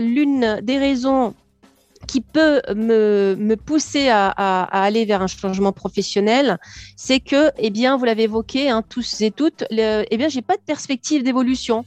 L'une 0.00 0.60
des 0.62 0.78
raisons 0.78 1.34
qui 2.08 2.20
peut 2.20 2.60
me, 2.74 3.54
pousser 3.54 4.08
à, 4.08 4.28
à, 4.28 4.82
aller 4.82 5.04
vers 5.04 5.22
un 5.22 5.28
changement 5.28 5.72
professionnel, 5.72 6.58
c'est 6.96 7.20
que, 7.20 7.50
eh 7.58 7.70
bien, 7.70 7.96
vous 7.96 8.04
l'avez 8.04 8.24
évoqué, 8.24 8.70
hein, 8.70 8.82
tous 8.88 9.20
et 9.20 9.30
toutes, 9.30 9.64
le, 9.70 10.04
eh 10.10 10.16
bien, 10.16 10.28
j'ai 10.28 10.42
pas 10.42 10.56
de 10.56 10.62
perspective 10.62 11.22
d'évolution. 11.22 11.84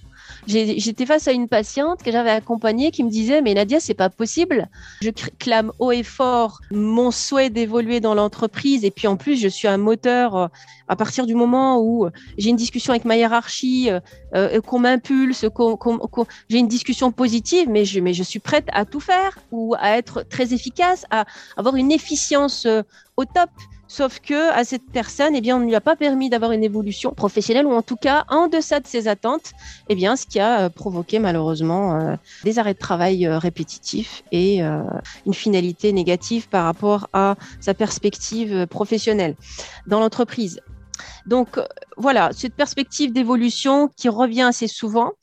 J'étais 0.48 1.06
face 1.06 1.28
à 1.28 1.32
une 1.32 1.48
patiente 1.48 2.04
que 2.04 2.12
j'avais 2.12 2.30
accompagnée 2.30 2.92
qui 2.92 3.04
me 3.04 3.10
disait 3.10 3.42
mais 3.42 3.54
Nadia 3.54 3.80
c'est 3.80 3.94
pas 3.94 4.10
possible. 4.10 4.70
Je 5.02 5.10
clame 5.40 5.72
haut 5.80 5.92
et 5.92 6.04
fort 6.04 6.60
mon 6.72 7.12
souhait 7.12 7.50
d'évoluer 7.50 8.00
dans 8.00 8.14
l'entreprise 8.14 8.86
et 8.86 8.92
puis 8.92 9.08
en 9.08 9.18
plus 9.18 9.38
je 9.38 9.48
suis 9.48 9.68
un 9.68 9.78
moteur 9.78 10.36
euh, 10.36 10.48
à 10.88 10.96
partir 10.96 11.26
du 11.26 11.34
moment 11.34 11.82
où 11.82 12.08
j'ai 12.38 12.50
une 12.50 12.56
discussion 12.56 12.92
avec 12.94 13.06
ma 13.06 13.18
hiérarchie, 13.18 13.90
euh, 13.90 14.00
euh, 14.36 14.62
qu'on 14.62 14.80
m'impulse, 14.80 15.46
qu'on, 15.54 15.78
j'ai 16.50 16.60
une 16.60 16.68
discussion 16.68 17.12
positive, 17.12 17.68
mais 17.70 17.86
je, 17.86 18.00
mais 18.00 18.14
je 18.14 18.22
suis 18.22 18.40
prête 18.40 18.68
à 18.72 18.86
tout 18.86 19.00
faire 19.00 19.40
ou 19.52 19.74
à 19.80 19.98
être 19.98 20.22
très 20.24 20.54
efficace, 20.54 21.06
à 21.10 21.26
avoir 21.58 21.76
une 21.76 21.92
efficience 21.92 22.68
au 23.18 23.26
top. 23.26 23.50
Sauf 23.98 24.20
que 24.20 24.52
à 24.52 24.66
cette 24.66 24.92
personne, 24.92 25.38
eh 25.38 25.40
bien, 25.40 25.56
on 25.56 25.62
ne 25.62 25.68
lui 25.68 25.74
a 25.74 25.80
pas 25.80 25.96
permis 25.96 26.30
d'avoir 26.30 26.52
une 26.52 26.66
évolution 26.66 27.14
professionnelle 27.14 27.66
ou 27.66 27.72
en 27.72 27.82
tout 27.82 27.96
cas 27.96 28.26
en 28.28 28.50
deçà 28.50 28.82
de 28.82 28.88
ses 28.88 29.08
attentes, 29.08 29.54
eh 29.88 29.96
ce 29.96 30.26
qui 30.26 30.38
a 30.38 30.64
euh, 30.66 30.70
provoqué 30.70 31.18
malheureusement 31.18 31.96
euh, 31.96 32.16
des 32.44 32.60
arrêts 32.60 32.74
de 32.74 32.80
travail 32.80 33.26
euh, 33.26 33.38
répétitifs 33.38 34.22
et 34.34 34.60
une 34.60 35.34
finalité 35.34 35.94
négative 35.94 36.50
par 36.50 36.66
rapport 36.66 37.08
à 37.14 37.36
sa 37.62 37.74
perspective 37.74 38.68
professionnelle 38.68 39.38
dans 39.88 40.02
l'entreprise. 40.02 40.60
Donc 41.26 41.60
voilà, 41.98 42.30
cette 42.34 42.56
perspective 42.56 43.14
d'évolution 43.14 43.90
qui 43.96 44.10
revient 44.10 44.44
assez 44.44 44.68
souvent 44.68 45.14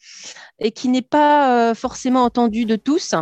et 0.63 0.71
qui 0.71 0.89
n'est 0.89 1.03
pas 1.03 1.71
euh, 1.71 1.75
forcément 1.75 2.23
entendu 2.23 2.65
de 2.65 2.77
tous. 2.77 3.15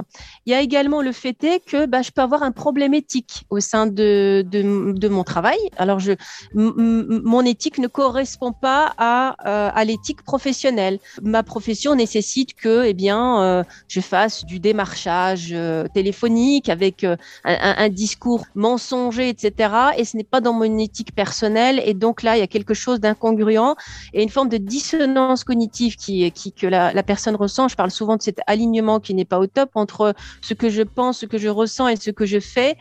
Il 0.44 0.52
y 0.52 0.54
a 0.54 0.60
également 0.60 1.00
le 1.00 1.12
fait 1.12 1.30
que 1.66 1.86
bah, 1.86 2.02
je 2.02 2.10
peux 2.10 2.20
avoir 2.20 2.42
un 2.42 2.52
problème 2.52 2.92
éthique 2.92 3.44
au 3.48 3.60
sein 3.60 3.86
de, 3.86 4.44
de, 4.46 5.08
mon 5.08 5.24
travail. 5.24 5.58
Alors, 5.78 6.00
je, 6.00 6.12
mon 6.54 7.44
éthique 7.44 7.78
ne 7.78 7.86
correspond 7.86 8.52
pas 8.52 8.92
à, 8.98 9.36
euh, 9.46 9.70
à 9.72 9.84
l'éthique 9.84 10.22
professionnelle. 10.22 10.98
Ma 11.22 11.42
profession 11.42 11.94
nécessite 11.94 12.54
que 12.54 12.84
eh 12.84 12.92
bien, 12.92 13.42
euh, 13.42 13.64
je 13.88 14.00
fasse 14.00 14.44
du 14.44 14.60
démarchage 14.60 15.54
téléphonique 15.94 16.68
avec 16.68 17.04
un, 17.04 17.16
un, 17.44 17.88
discours 17.88 18.44
mensonger, 18.54 19.30
etc. 19.30 19.72
Et 19.96 20.04
ce 20.04 20.16
n'est 20.16 20.24
pas 20.24 20.40
dans 20.40 20.52
mon 20.52 20.78
éthique 20.78 21.14
personnelle. 21.14 21.80
Et 21.86 21.94
donc 21.94 22.22
là, 22.22 22.36
il 22.40 22.42
y 22.42 22.44
a 22.44 22.48
quelque 22.48 22.74
chose 22.74 23.00
d'incongruent 23.00 23.74
et 24.12 24.22
une 24.22 24.28
forme 24.28 24.48
de 24.48 24.56
dissonance 24.56 25.44
cognitive 25.44 25.96
qui, 25.96 26.30
qui 26.32 26.52
que 26.52 26.66
la, 26.66 27.02
personne 27.02 27.36
ressent. 27.36 27.68
Je 27.68 27.76
parle 27.76 27.90
souvent 27.90 28.16
de 28.16 28.22
cet 28.22 28.40
alignement 28.46 29.00
qui 29.00 29.14
n'est 29.14 29.24
pas 29.24 29.38
au 29.38 29.46
top 29.46 29.70
entre 29.74 30.14
ce 30.40 30.54
que 30.54 30.68
je 30.68 30.82
pense, 30.82 31.18
ce 31.18 31.26
que 31.26 31.38
je 31.38 31.48
ressens 31.48 31.88
et 31.88 31.96
ce 31.96 32.10
que 32.10 32.26
je 32.26 32.40
fais. 32.40 32.76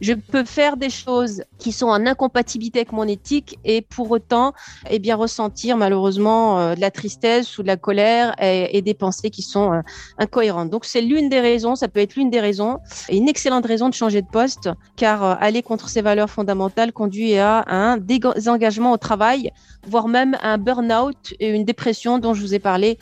Je 0.00 0.12
peux 0.12 0.44
faire 0.44 0.76
des 0.76 0.90
choses 0.90 1.44
qui 1.58 1.72
sont 1.72 1.86
en 1.86 2.04
incompatibilité 2.06 2.80
avec 2.80 2.92
mon 2.92 3.06
éthique 3.06 3.58
et 3.64 3.80
pour 3.80 4.10
autant, 4.10 4.52
eh 4.90 4.98
bien, 4.98 5.16
ressentir 5.16 5.76
malheureusement 5.76 6.58
euh, 6.58 6.74
de 6.74 6.80
la 6.80 6.90
tristesse 6.90 7.58
ou 7.58 7.62
de 7.62 7.68
la 7.68 7.76
colère 7.76 8.34
et, 8.40 8.82
des 8.82 8.94
pensées 8.94 9.30
qui 9.30 9.42
sont 9.42 9.72
euh, 9.72 9.80
incohérentes. 10.18 10.70
Donc, 10.70 10.84
c'est 10.84 11.00
l'une 11.00 11.28
des 11.28 11.40
raisons, 11.40 11.76
ça 11.76 11.88
peut 11.88 12.00
être 12.00 12.16
l'une 12.16 12.30
des 12.30 12.40
raisons 12.40 12.78
et 13.08 13.16
une 13.16 13.28
excellente 13.28 13.66
raison 13.66 13.88
de 13.88 13.94
changer 13.94 14.20
de 14.20 14.26
poste 14.26 14.68
car 14.96 15.22
euh, 15.22 15.34
aller 15.40 15.62
contre 15.62 15.88
ses 15.88 16.02
valeurs 16.02 16.30
fondamentales 16.30 16.92
conduit 16.92 17.38
à 17.38 17.64
un 17.68 17.96
désengagement 17.96 18.92
au 18.92 18.98
travail, 19.04 19.52
voire 19.86 20.08
même 20.08 20.36
un 20.42 20.58
burn-out 20.58 21.34
et 21.38 21.50
une 21.50 21.64
dépression 21.64 22.18
dont 22.18 22.34
je 22.34 22.40
vous 22.40 22.54
ai 22.54 22.58
parlé 22.58 22.98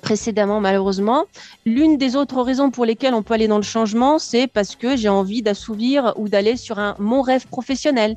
précédemment 0.00 0.60
malheureusement. 0.60 1.26
L'une 1.64 1.96
des 1.96 2.16
autres 2.16 2.42
raisons 2.42 2.70
pour 2.70 2.84
lesquelles 2.84 3.14
on 3.14 3.22
peut 3.22 3.34
aller 3.34 3.48
dans 3.48 3.56
le 3.56 3.62
changement, 3.62 4.18
c'est 4.18 4.46
parce 4.46 4.76
que 4.76 4.96
j'ai 4.96 5.08
envie 5.08 5.42
d'assouvir 5.42 6.14
ou 6.16 6.28
d'aller 6.28 6.56
sur 6.56 6.78
un 6.78 6.96
mon 6.98 7.22
rêve 7.22 7.46
professionnel, 7.46 8.16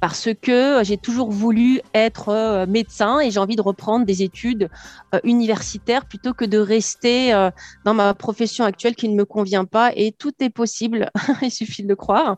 parce 0.00 0.28
que 0.40 0.82
j'ai 0.84 0.96
toujours 0.96 1.30
voulu 1.30 1.80
être 1.94 2.28
euh, 2.28 2.66
médecin 2.66 3.20
et 3.20 3.30
j'ai 3.30 3.40
envie 3.40 3.56
de 3.56 3.62
reprendre 3.62 4.04
des 4.04 4.22
études 4.22 4.68
euh, 5.14 5.20
universitaires 5.24 6.04
plutôt 6.06 6.34
que 6.34 6.44
de 6.44 6.58
rester 6.58 7.48
dans 7.84 7.94
ma 7.94 8.14
profession 8.14 8.64
actuelle 8.64 8.94
qui 8.94 9.08
ne 9.08 9.14
me 9.14 9.24
convient 9.24 9.64
pas. 9.64 9.92
Et 9.96 10.12
tout 10.12 10.32
est 10.40 10.50
possible, 10.50 11.10
il 11.42 11.50
suffit 11.50 11.82
de 11.82 11.88
le 11.88 11.96
croire. 11.96 12.36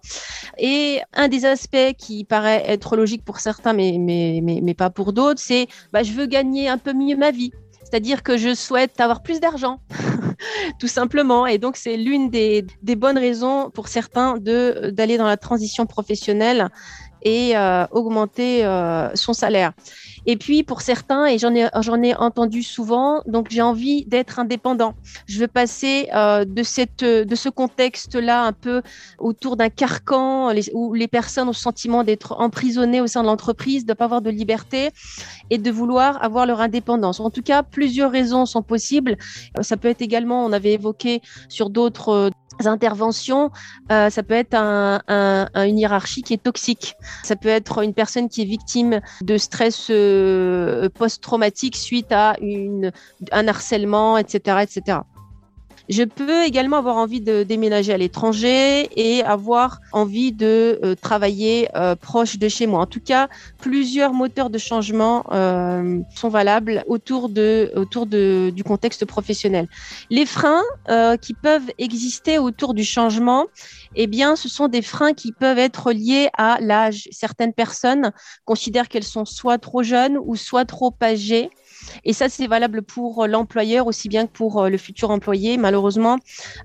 Et 0.59 1.01
un 1.15 1.29
des 1.29 1.45
aspects 1.45 1.95
qui 1.99 2.25
paraît 2.25 2.63
être 2.67 2.97
logique 2.97 3.25
pour 3.25 3.41
certains, 3.41 3.73
mais 3.73 3.97
mais 3.99 4.41
mais, 4.43 4.61
mais 4.63 4.75
pas 4.75 4.91
pour 4.91 5.13
d'autres, 5.13 5.41
c'est 5.41 5.67
bah, 5.93 6.03
je 6.03 6.13
veux 6.13 6.27
gagner 6.27 6.69
un 6.69 6.79
peu 6.79 6.93
mieux 6.93 7.17
ma 7.17 7.31
vie. 7.31 7.53
C'est-à-dire 7.91 8.23
que 8.23 8.37
je 8.37 8.55
souhaite 8.55 9.01
avoir 9.01 9.21
plus 9.21 9.41
d'argent, 9.41 9.81
tout 10.79 10.87
simplement. 10.87 11.47
Et 11.47 11.59
donc, 11.59 11.77
c'est 11.77 11.97
l'une 11.97 12.31
des, 12.31 12.65
bonnes 12.97 13.19
raisons 13.19 13.71
pour 13.71 13.89
certains 13.89 14.37
d'aller 14.39 15.19
dans 15.19 15.27
la 15.27 15.37
transition 15.37 15.87
professionnelle 15.87 16.69
et 17.23 17.57
euh, 17.57 17.87
augmenter 17.91 18.65
euh, 18.65 19.11
son 19.15 19.33
salaire. 19.33 19.73
Et 20.27 20.37
puis 20.37 20.63
pour 20.63 20.83
certains, 20.83 21.27
et 21.27 21.39
j'en 21.39 21.55
ai, 21.55 21.69
j'en 21.81 22.03
ai 22.03 22.15
entendu 22.15 22.63
souvent, 22.63 23.23
donc 23.27 23.49
j'ai 23.51 23.63
envie 23.63 24.05
d'être 24.05 24.39
indépendant. 24.39 24.95
Je 25.27 25.39
veux 25.41 25.49
passer 25.49 26.09
euh, 26.15 26.45
de, 26.45 26.63
cette, 26.63 27.03
de 27.03 27.35
ce 27.35 27.49
contexte-là 27.49 28.45
un 28.45 28.53
peu 28.53 28.83
autour 29.19 29.57
d'un 29.57 29.71
carcan 29.71 30.53
où 30.75 30.95
les 30.95 31.09
personnes 31.09 31.49
ont 31.49 31.53
le 31.53 31.57
sentiment 31.57 32.05
d'être 32.05 32.37
emprisonnées 32.39 33.01
au 33.01 33.07
sein 33.07 33.23
de 33.23 33.27
l'entreprise, 33.27 33.87
de 33.87 33.93
ne 33.93 33.95
pas 33.95 34.05
avoir 34.05 34.21
de 34.21 34.31
liberté 34.31 34.91
et 35.49 35.59
de 35.59 35.71
vouloir 35.71 36.23
avoir 36.23 36.47
leur 36.47 36.61
indépendance. 36.61 37.21
En 37.21 37.31
tout 37.31 37.43
cas, 37.43 37.63
plusieurs 37.63 38.11
raisons 38.11 38.45
sont 38.47 38.63
possibles. 38.63 39.17
Ça 39.63 39.77
peut 39.77 39.89
être 39.89 40.03
également, 40.03 40.45
on 40.45 40.53
avait 40.53 40.73
évoqué 40.73 41.23
sur 41.49 41.71
d'autres 41.71 42.31
interventions, 42.67 43.51
euh, 43.91 44.11
ça 44.11 44.23
peut 44.23 44.35
être 44.35 44.55
un, 44.55 45.01
un, 45.09 45.65
une 45.65 45.79
hiérarchie 45.79 46.23
qui 46.23 46.35
est 46.35 46.43
toxique. 46.43 46.95
Ça 47.23 47.37
peut 47.37 47.49
être 47.49 47.83
une 47.83 47.95
personne 47.95 48.29
qui 48.29 48.43
est 48.43 48.47
victime 48.47 49.01
de 49.23 49.39
stress 49.39 49.89
euh, 49.91 50.89
post-traumatique 50.91 51.77
suite 51.77 52.13
à 52.13 52.37
un 53.33 53.49
harcèlement, 53.49 54.19
etc., 54.19 54.59
etc. 54.63 54.99
Je 55.91 56.05
peux 56.05 56.45
également 56.45 56.77
avoir 56.77 56.97
envie 56.97 57.21
de 57.21 57.43
déménager 57.43 57.93
à 57.93 57.99
l'étranger 57.99 58.89
et 58.95 59.25
avoir 59.25 59.81
envie 59.91 60.31
de 60.31 60.79
euh, 60.85 60.95
travailler 60.95 61.69
euh, 61.75 61.97
proche 61.97 62.39
de 62.39 62.49
chez 62.49 62.69
moi. 62.69 62.79
En 62.79 62.87
tout 62.87 63.01
cas, 63.01 63.27
plusieurs 63.59 64.13
moteurs 64.13 64.51
de 64.51 64.59
changement 64.59 65.25
euh, 65.33 65.99
sont 66.15 66.29
valables 66.29 66.85
autour 66.87 67.29
de 67.29 67.73
autour 67.75 68.07
de, 68.07 68.53
du 68.55 68.63
contexte 68.63 69.05
professionnel. 69.05 69.67
Les 70.11 70.27
freins 70.27 70.63
qui 71.23 71.35
peuvent 71.35 71.71
exister 71.79 72.39
autour 72.39 72.75
du 72.75 72.85
changement, 72.85 73.47
eh 73.97 74.07
bien, 74.07 74.37
ce 74.37 74.49
sont 74.49 74.69
des 74.69 74.83
freins 74.83 75.13
qui 75.13 75.33
peuvent 75.33 75.59
être 75.59 75.93
liés 75.93 76.29
à 76.37 76.59
l'âge. 76.61 77.09
Certaines 77.11 77.53
personnes 77.53 78.13
considèrent 78.45 78.89
qu'elles 78.89 79.03
sont 79.03 79.25
soit 79.25 79.59
trop 79.59 79.83
jeunes 79.83 80.19
ou 80.25 80.37
soit 80.37 80.65
trop 80.65 80.95
âgées 81.03 81.51
et 82.05 82.13
ça, 82.13 82.29
c'est 82.29 82.47
valable 82.47 82.83
pour 82.83 83.27
l'employeur 83.27 83.87
aussi 83.87 84.09
bien 84.09 84.27
que 84.27 84.33
pour 84.33 84.63
euh, 84.63 84.69
le 84.69 84.79
futur 84.79 85.11
employé. 85.11 85.57
Malheureusement, 85.57 86.19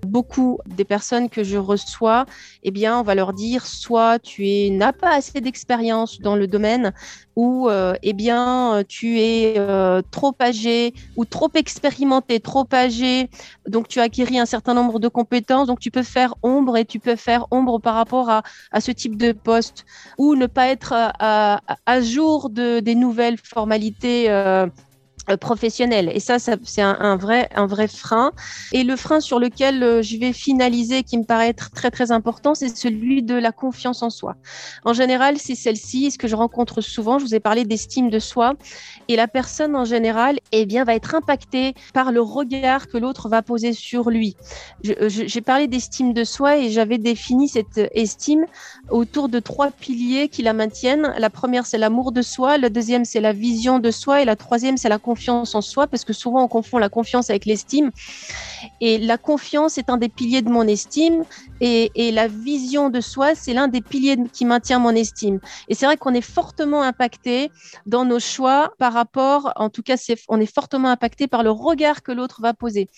beaucoup 0.05 0.59
des 0.65 0.85
personnes 0.85 1.29
que 1.29 1.43
je 1.43 1.57
reçois, 1.57 2.25
eh 2.63 2.71
bien, 2.71 2.99
on 2.99 3.03
va 3.03 3.15
leur 3.15 3.33
dire 3.33 3.65
soit 3.65 4.19
tu 4.19 4.69
n'as 4.71 4.93
pas 4.93 5.15
assez 5.15 5.41
d'expérience 5.41 6.19
dans 6.21 6.35
le 6.35 6.47
domaine, 6.47 6.93
ou 7.35 7.69
euh, 7.69 7.95
eh 8.01 8.13
bien 8.13 8.83
tu 8.87 9.19
es 9.19 9.55
euh, 9.57 10.01
trop 10.09 10.33
âgé 10.41 10.93
ou 11.15 11.25
trop 11.25 11.49
expérimenté, 11.53 12.39
trop 12.39 12.65
âgé, 12.73 13.29
donc 13.67 13.87
tu 13.87 13.99
as 13.99 14.03
acquis 14.03 14.25
un 14.39 14.45
certain 14.45 14.73
nombre 14.73 14.99
de 14.99 15.07
compétences, 15.07 15.67
donc 15.67 15.79
tu 15.79 15.91
peux 15.91 16.03
faire 16.03 16.35
ombre 16.43 16.77
et 16.77 16.85
tu 16.85 16.99
peux 16.99 17.15
faire 17.15 17.45
ombre 17.51 17.79
par 17.79 17.95
rapport 17.95 18.29
à, 18.29 18.43
à 18.71 18.81
ce 18.81 18.91
type 18.91 19.17
de 19.17 19.31
poste, 19.31 19.85
ou 20.17 20.35
ne 20.35 20.47
pas 20.47 20.67
être 20.67 20.93
à, 20.93 22.01
jour 22.01 22.49
de, 22.49 22.79
des 22.79 22.95
nouvelles 22.95 23.37
formalités 23.37 24.29
euh, 24.29 24.67
professionnel. 25.39 26.11
Et 26.13 26.19
ça, 26.19 26.39
ça 26.39 26.55
c'est 26.63 26.81
un, 26.81 26.97
un, 26.99 27.17
vrai, 27.17 27.49
un 27.55 27.65
vrai 27.65 27.87
frein. 27.87 28.31
Et 28.71 28.83
le 28.83 28.95
frein 28.95 29.19
sur 29.19 29.39
lequel 29.39 29.81
euh, 29.81 30.01
je 30.01 30.17
vais 30.17 30.33
finaliser, 30.33 31.03
qui 31.03 31.17
me 31.17 31.23
paraît 31.23 31.49
être 31.49 31.71
très 31.71 31.91
très 31.91 32.11
important, 32.11 32.53
c'est 32.53 32.75
celui 32.75 33.23
de 33.23 33.35
la 33.35 33.51
confiance 33.51 34.03
en 34.03 34.09
soi. 34.09 34.35
En 34.83 34.93
général, 34.93 35.37
c'est 35.37 35.55
celle-ci, 35.55 36.11
ce 36.11 36.17
que 36.17 36.27
je 36.27 36.35
rencontre 36.35 36.81
souvent. 36.81 37.17
Je 37.17 37.25
vous 37.25 37.35
ai 37.35 37.39
parlé 37.39 37.65
d'estime 37.65 38.09
de 38.09 38.19
soi. 38.19 38.53
Et 39.07 39.15
la 39.15 39.27
personne 39.27 39.75
en 39.75 39.85
général, 39.85 40.39
eh 40.51 40.65
bien, 40.65 40.83
va 40.83 40.93
être 40.93 41.15
impactée 41.15 41.73
par 41.93 42.11
le 42.11 42.21
regard 42.21 42.87
que 42.87 42.97
l'autre 42.97 43.29
va 43.29 43.41
poser 43.41 43.73
sur 43.73 44.09
lui. 44.09 44.35
Euh, 44.87 45.09
j'ai 45.09 45.41
parlé 45.41 45.67
d'estime 45.67 46.13
de 46.13 46.23
soi 46.23 46.57
et 46.57 46.69
j'avais 46.69 46.97
défini 46.97 47.49
cette 47.49 47.79
estime 47.93 48.45
autour 48.89 49.29
de 49.29 49.39
trois 49.39 49.71
piliers 49.71 50.27
qui 50.29 50.43
la 50.43 50.53
maintiennent. 50.53 51.13
La 51.17 51.29
première, 51.29 51.65
c'est 51.65 51.77
l'amour 51.79 52.11
de 52.11 52.21
soi. 52.21 52.57
La 52.57 52.69
deuxième, 52.69 53.05
c'est 53.05 53.21
la 53.21 53.33
vision 53.33 53.79
de 53.79 53.89
soi. 53.91 54.21
Et 54.21 54.25
la 54.25 54.35
troisième, 54.35 54.77
c'est 54.77 54.89
la 54.89 54.99
confiance 54.99 55.14
confiance 55.15 55.55
en 55.55 55.61
soi, 55.61 55.87
parce 55.87 56.03
que 56.03 56.11
souvent 56.13 56.43
on 56.43 56.49
confond 56.49 56.77
la 56.77 56.89
confiance 56.89 57.29
avec 57.29 57.45
l'estime. 57.45 57.91
Et 58.81 58.97
la 58.97 59.17
confiance 59.17 59.77
est 59.77 59.89
un 59.89 59.97
des 59.97 60.09
piliers 60.09 60.41
de 60.41 60.49
mon 60.49 60.67
estime, 60.67 61.23
et, 61.61 62.11
la 62.11 62.27
vision 62.27 62.89
de 62.89 63.01
soi, 63.01 63.33
c'est 63.35 63.53
l'un 63.53 63.67
des 63.67 63.81
piliers 63.81 64.17
qui 64.31 64.45
maintient 64.45 64.79
mon 64.79 64.91
estime. 64.91 65.39
Et 65.69 65.75
c'est 65.75 65.85
vrai 65.85 65.97
qu'on 65.97 66.13
est 66.13 66.27
fortement 66.37 66.81
impacté 66.81 67.51
dans 67.85 68.05
nos 68.05 68.19
choix 68.19 68.73
par 68.77 68.93
rapport, 68.93 69.51
en 69.55 69.69
tout 69.69 69.83
cas, 69.83 69.97
c'est, 69.97 70.17
on 70.27 70.39
est 70.39 70.53
fortement 70.53 70.89
impacté 70.89 71.27
par 71.27 71.43
le 71.43 71.51
regard 71.51 72.03
que 72.03 72.11
l'autre 72.11 72.41
va 72.41 72.53
poser 72.53 72.89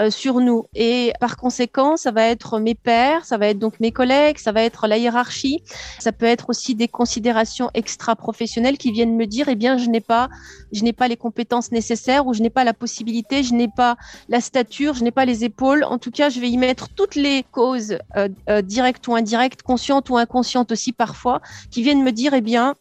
euh, 0.00 0.10
sur 0.10 0.40
nous. 0.40 0.64
Et 0.74 1.12
par 1.20 1.36
conséquent, 1.36 1.96
ça 1.96 2.10
va 2.10 2.24
être 2.24 2.58
mes 2.58 2.74
pairs, 2.74 3.24
ça 3.24 3.36
va 3.36 3.48
être 3.48 3.58
donc 3.58 3.78
mes 3.80 3.92
collègues, 3.92 4.38
ça 4.38 4.52
va 4.52 4.62
être 4.62 4.86
la 4.86 4.96
hiérarchie, 4.96 5.62
ça 5.98 6.12
peut 6.12 6.26
être 6.26 6.48
aussi 6.48 6.74
des 6.74 6.88
considérations 6.88 7.70
extra-professionnelles 7.74 8.78
qui 8.78 8.90
viennent 8.90 9.16
me 9.16 9.26
dire, 9.26 9.48
eh 9.48 9.56
bien, 9.56 9.76
je 9.76 9.88
n'ai 9.88 10.00
pas, 10.00 10.28
je 10.72 10.82
n'ai 10.82 10.92
pas 10.92 11.08
les 11.08 11.16
compétences 11.16 11.57
compétences 11.58 11.72
nécessaires 11.72 12.26
ou 12.26 12.34
je 12.34 12.42
n'ai 12.42 12.50
pas 12.50 12.64
la 12.64 12.74
possibilité, 12.74 13.42
je 13.42 13.54
n'ai 13.54 13.68
pas 13.68 13.96
la 14.28 14.40
stature, 14.40 14.94
je 14.94 15.04
n'ai 15.04 15.10
pas 15.10 15.24
les 15.24 15.44
épaules. 15.44 15.84
En 15.84 15.98
tout 15.98 16.10
cas, 16.10 16.30
je 16.30 16.40
vais 16.40 16.50
y 16.50 16.56
mettre 16.56 16.88
toutes 16.88 17.14
les 17.14 17.44
causes 17.52 17.98
euh, 18.16 18.28
euh, 18.48 18.62
directes 18.62 19.06
ou 19.08 19.14
indirectes, 19.14 19.62
conscientes 19.62 20.10
ou 20.10 20.16
inconscientes 20.16 20.72
aussi 20.72 20.92
parfois, 20.92 21.40
qui 21.70 21.82
viennent 21.82 22.02
me 22.02 22.12
dire, 22.12 22.34
eh 22.34 22.40
bien, 22.40 22.74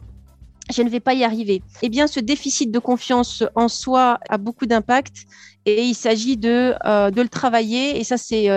je 0.73 0.81
ne 0.83 0.89
vais 0.89 0.99
pas 0.99 1.13
y 1.13 1.23
arriver. 1.23 1.61
Eh 1.81 1.89
bien, 1.89 2.07
ce 2.07 2.19
déficit 2.19 2.71
de 2.71 2.79
confiance 2.79 3.43
en 3.55 3.69
soi 3.69 4.19
a 4.29 4.37
beaucoup 4.37 4.65
d'impact 4.65 5.25
et 5.65 5.83
il 5.83 5.95
s'agit 5.95 6.37
de, 6.37 6.75
euh, 6.85 7.09
le 7.09 7.29
travailler 7.29 7.99
et 7.99 8.03
ça 8.03 8.17
c'est 8.17 8.49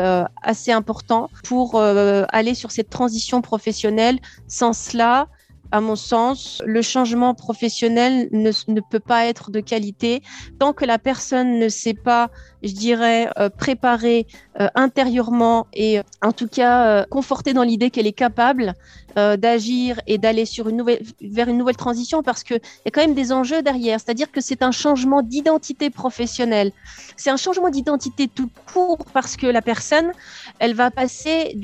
assez 0.42 0.72
important 0.72 1.30
pour 1.44 1.80
aller 1.80 2.54
sur 2.54 2.70
cette 2.72 2.90
transition 2.90 3.42
professionnelle. 3.42 4.18
Sans 4.48 4.72
cela, 4.72 5.28
à 5.72 5.80
mon 5.80 5.96
sens, 5.96 6.62
le 6.66 6.82
changement 6.82 7.34
professionnel 7.34 8.28
ne, 8.32 8.80
peut 8.80 9.00
pas 9.00 9.26
être 9.26 9.50
de 9.50 9.60
qualité 9.60 10.22
tant 10.58 10.72
que 10.72 10.84
la 10.84 10.98
personne 10.98 11.58
ne 11.58 11.68
sait 11.68 11.94
pas, 11.94 12.30
je 12.62 12.72
dirais, 12.72 13.30
euh, 13.38 13.48
préparer 13.48 14.26
euh, 14.60 14.68
intérieurement 14.74 15.66
et 15.72 15.98
euh, 15.98 16.02
en 16.22 16.32
tout 16.32 16.48
cas 16.48 17.04
conforter 17.06 17.52
dans 17.52 17.62
l'idée 17.62 17.90
qu'elle 17.90 18.06
est 18.06 18.12
capable 18.12 18.74
d'agir 19.16 20.00
et 20.06 20.18
d'aller 20.18 20.44
sur 20.46 20.68
une 20.68 20.76
nouvelle 20.76 21.02
vers 21.20 21.48
une 21.48 21.58
nouvelle 21.58 21.76
transition 21.76 22.22
parce 22.22 22.42
que 22.42 22.54
il 22.54 22.82
y 22.86 22.88
a 22.88 22.90
quand 22.90 23.00
même 23.00 23.14
des 23.14 23.32
enjeux 23.32 23.62
derrière, 23.62 24.00
c'est-à-dire 24.00 24.30
que 24.30 24.40
c'est 24.40 24.62
un 24.62 24.72
changement 24.72 25.22
d'identité 25.22 25.90
professionnelle. 25.90 26.72
C'est 27.16 27.30
un 27.30 27.36
changement 27.36 27.70
d'identité 27.70 28.28
tout 28.28 28.50
court 28.72 29.04
parce 29.12 29.36
que 29.36 29.46
la 29.46 29.62
personne, 29.62 30.12
elle 30.58 30.74
va 30.74 30.90
passer 30.90 31.54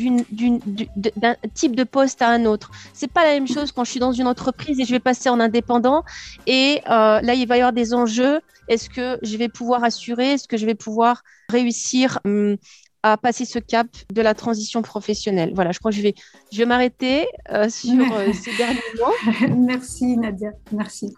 d'un 1.16 1.34
type 1.54 1.76
de 1.76 1.84
poste 1.84 2.22
à 2.22 2.28
un 2.28 2.44
autre. 2.44 2.70
C'est 2.92 3.10
pas 3.10 3.24
la 3.24 3.32
même 3.32 3.48
chose 3.48 3.72
quand 3.72 3.84
je 3.84 3.90
suis 3.90 4.00
dans 4.00 4.12
une 4.12 4.26
entreprise 4.26 4.78
et 4.80 4.84
je 4.84 4.90
vais 4.90 5.00
passer 5.00 5.28
en 5.28 5.40
indépendant 5.40 6.04
et 6.46 6.80
euh, 6.88 7.20
là 7.20 7.34
il 7.34 7.46
va 7.46 7.56
y 7.56 7.60
avoir 7.60 7.72
des 7.72 7.94
enjeux. 7.94 8.40
Est-ce 8.68 8.90
que 8.90 9.18
je 9.22 9.36
vais 9.36 9.48
pouvoir 9.48 9.84
assurer? 9.84 10.32
Est-ce 10.32 10.48
que 10.48 10.56
je 10.56 10.66
vais 10.66 10.74
pouvoir 10.74 11.22
réussir 11.48 12.18
hum, 12.24 12.56
à 13.12 13.16
passer 13.16 13.44
ce 13.44 13.58
cap 13.58 13.86
de 14.12 14.22
la 14.22 14.34
transition 14.34 14.82
professionnelle. 14.82 15.52
Voilà, 15.54 15.70
je 15.72 15.78
crois 15.78 15.90
que 15.90 15.96
je 15.96 16.02
vais, 16.02 16.14
je 16.52 16.58
vais 16.58 16.66
m'arrêter 16.66 17.26
euh, 17.52 17.68
sur 17.68 18.00
euh, 18.12 18.32
ces 18.32 18.56
derniers 18.56 18.80
mots. 18.98 19.56
Merci 19.56 20.16
Nadia, 20.16 20.50
merci. 20.72 21.14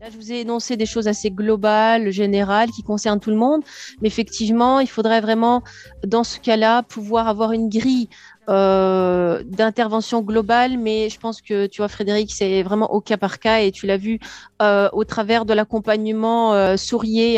Là, 0.00 0.08
je 0.10 0.16
vous 0.16 0.30
ai 0.30 0.40
énoncé 0.40 0.76
des 0.76 0.84
choses 0.84 1.08
assez 1.08 1.30
globales, 1.30 2.10
générales, 2.10 2.70
qui 2.70 2.82
concernent 2.82 3.18
tout 3.18 3.30
le 3.30 3.36
monde. 3.36 3.62
Mais 4.02 4.08
effectivement, 4.08 4.78
il 4.78 4.88
faudrait 4.88 5.22
vraiment, 5.22 5.62
dans 6.06 6.22
ce 6.22 6.38
cas-là, 6.38 6.82
pouvoir 6.82 7.28
avoir 7.28 7.52
une 7.52 7.70
grille 7.70 8.08
euh, 8.48 9.42
d'intervention 9.44 10.20
globale, 10.22 10.78
mais 10.78 11.08
je 11.10 11.18
pense 11.18 11.40
que 11.40 11.66
tu 11.66 11.78
vois 11.78 11.88
Frédéric, 11.88 12.32
c'est 12.32 12.62
vraiment 12.62 12.92
au 12.92 13.00
cas 13.00 13.16
par 13.16 13.38
cas 13.38 13.60
et 13.60 13.72
tu 13.72 13.86
l'as 13.86 13.96
vu 13.96 14.20
euh, 14.62 14.88
au 14.92 15.04
travers 15.04 15.44
de 15.44 15.52
l'accompagnement 15.52 16.54
euh, 16.54 16.76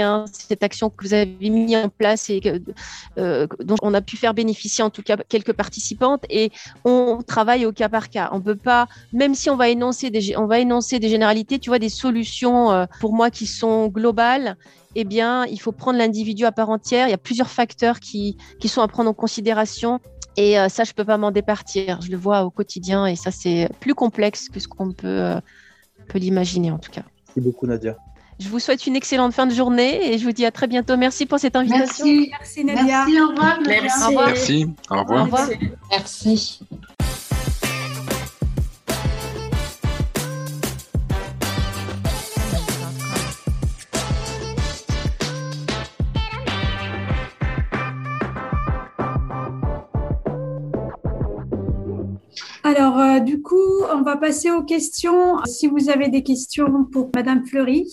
hein, 0.00 0.24
cette 0.32 0.62
action 0.62 0.90
que 0.90 1.04
vous 1.04 1.14
avez 1.14 1.26
mis 1.40 1.76
en 1.76 1.88
place 1.88 2.30
et 2.30 2.40
que, 2.40 2.60
euh, 3.18 3.46
dont 3.60 3.76
on 3.82 3.94
a 3.94 4.00
pu 4.00 4.16
faire 4.16 4.34
bénéficier 4.34 4.84
en 4.84 4.90
tout 4.90 5.02
cas 5.02 5.16
quelques 5.28 5.52
participantes 5.52 6.24
et 6.30 6.50
on 6.84 7.20
travaille 7.26 7.66
au 7.66 7.72
cas 7.72 7.88
par 7.88 8.10
cas. 8.10 8.30
On 8.32 8.40
peut 8.40 8.56
pas, 8.56 8.86
même 9.12 9.34
si 9.34 9.50
on 9.50 9.56
va 9.56 9.68
énoncer 9.68 10.10
des, 10.10 10.36
on 10.36 10.46
va 10.46 10.58
énoncer 10.58 10.98
des 10.98 11.08
généralités, 11.08 11.58
tu 11.58 11.70
vois, 11.70 11.78
des 11.78 11.88
solutions 11.88 12.70
euh, 12.70 12.86
pour 13.00 13.14
moi 13.14 13.30
qui 13.30 13.46
sont 13.46 13.88
globales 13.88 14.56
eh 14.94 15.04
bien, 15.04 15.44
il 15.46 15.60
faut 15.60 15.70
prendre 15.70 15.98
l'individu 15.98 16.44
à 16.44 16.50
part 16.50 16.70
entière. 16.70 17.06
Il 17.06 17.10
y 17.10 17.14
a 17.14 17.18
plusieurs 17.18 17.50
facteurs 17.50 18.00
qui, 18.00 18.36
qui 18.58 18.68
sont 18.68 18.80
à 18.82 18.88
prendre 18.88 19.10
en 19.10 19.14
considération 19.14 20.00
et 20.38 20.56
euh, 20.56 20.68
ça, 20.68 20.84
je 20.84 20.92
peux 20.92 21.04
pas 21.04 21.18
m'en 21.18 21.32
départir. 21.32 22.00
Je 22.00 22.12
le 22.12 22.16
vois 22.16 22.44
au 22.44 22.50
quotidien 22.50 23.06
et 23.06 23.16
ça, 23.16 23.32
c'est 23.32 23.68
plus 23.80 23.94
complexe 23.94 24.48
que 24.48 24.60
ce 24.60 24.68
qu'on 24.68 24.92
peut, 24.92 25.08
euh, 25.08 25.40
peut 26.08 26.20
l'imaginer 26.20 26.70
en 26.70 26.78
tout 26.78 26.92
cas. 26.92 27.02
Merci 27.26 27.40
beaucoup, 27.40 27.66
Nadia. 27.66 27.96
Je 28.38 28.48
vous 28.48 28.60
souhaite 28.60 28.86
une 28.86 28.94
excellente 28.94 29.32
fin 29.32 29.48
de 29.48 29.52
journée 29.52 30.12
et 30.12 30.16
je 30.16 30.24
vous 30.24 30.30
dis 30.30 30.46
à 30.46 30.52
très 30.52 30.68
bientôt. 30.68 30.96
Merci 30.96 31.26
pour 31.26 31.40
cette 31.40 31.56
invitation. 31.56 32.06
Merci, 32.06 32.30
merci 32.30 32.64
Nadia. 32.64 33.04
Merci, 33.04 33.20
au 33.20 33.28
revoir. 33.30 33.58
Merci. 33.66 34.04
Au 34.04 34.08
revoir. 34.08 34.28
Merci. 34.28 34.66
Au 34.90 34.98
revoir. 35.00 35.20
Au 35.20 35.24
revoir. 35.24 35.48
Merci. 35.90 36.60
Alors, 52.68 52.98
euh, 52.98 53.20
du 53.20 53.40
coup, 53.40 53.56
on 53.94 54.02
va 54.02 54.18
passer 54.18 54.50
aux 54.50 54.62
questions. 54.62 55.38
Si 55.46 55.66
vous 55.68 55.88
avez 55.88 56.08
des 56.08 56.22
questions 56.22 56.84
pour 56.92 57.08
Madame 57.14 57.46
Fleury. 57.46 57.86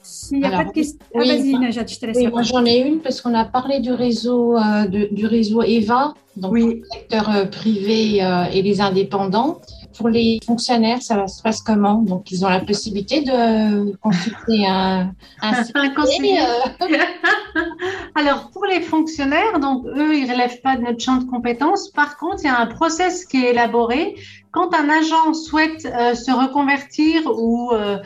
S'il 0.00 0.38
n'y 0.38 0.44
a 0.44 0.48
Alors, 0.48 0.60
pas 0.60 0.68
de 0.68 0.72
questions. 0.74 0.98
Ah, 1.12 1.18
vas-y, 1.18 1.58
Najat, 1.58 1.86
je 1.86 1.98
te 1.98 2.06
laisse. 2.06 2.16
Oui, 2.18 2.28
moi 2.28 2.42
j'en 2.42 2.64
ai 2.64 2.78
une 2.88 3.00
parce 3.00 3.20
qu'on 3.20 3.34
a 3.34 3.44
parlé 3.44 3.80
du 3.80 3.90
réseau, 3.92 4.56
euh, 4.56 4.86
de- 4.86 5.08
du 5.12 5.26
réseau 5.26 5.62
EVA, 5.62 6.14
donc 6.36 6.52
Oui. 6.52 6.80
le 6.82 6.82
secteur 6.92 7.28
euh, 7.34 7.44
privé 7.46 8.22
euh, 8.24 8.44
et 8.52 8.62
les 8.62 8.80
indépendants. 8.80 9.60
Pour 9.98 10.08
les 10.08 10.38
fonctionnaires, 10.46 11.02
ça 11.02 11.26
se 11.26 11.42
passe 11.42 11.60
comment? 11.60 11.96
Donc 12.02 12.30
ils 12.30 12.44
ont 12.46 12.48
la 12.48 12.60
possibilité 12.60 13.22
de 13.22 13.96
consulter 13.96 14.64
un, 14.66 15.12
un 15.42 15.90
conseiller. 15.94 16.38
euh, 16.40 16.86
Alors, 18.14 18.50
pour 18.52 18.64
les 18.64 18.80
fonctionnaires, 18.80 19.58
donc 19.60 19.84
eux, 19.86 20.16
ils 20.16 20.30
relèvent 20.30 20.60
pas 20.60 20.76
de 20.76 20.82
notre 20.82 21.00
champ 21.00 21.16
de 21.16 21.24
compétences. 21.24 21.90
Par 21.90 22.16
contre, 22.16 22.42
il 22.44 22.46
y 22.46 22.50
a 22.50 22.58
un 22.60 22.66
process 22.66 23.24
qui 23.24 23.44
est 23.44 23.50
élaboré. 23.50 24.14
Quand 24.52 24.72
un 24.72 24.88
agent 24.88 25.34
souhaite 25.34 25.84
euh, 25.86 26.14
se 26.14 26.30
reconvertir 26.30 27.22
ou, 27.26 27.72
euh, 27.72 27.98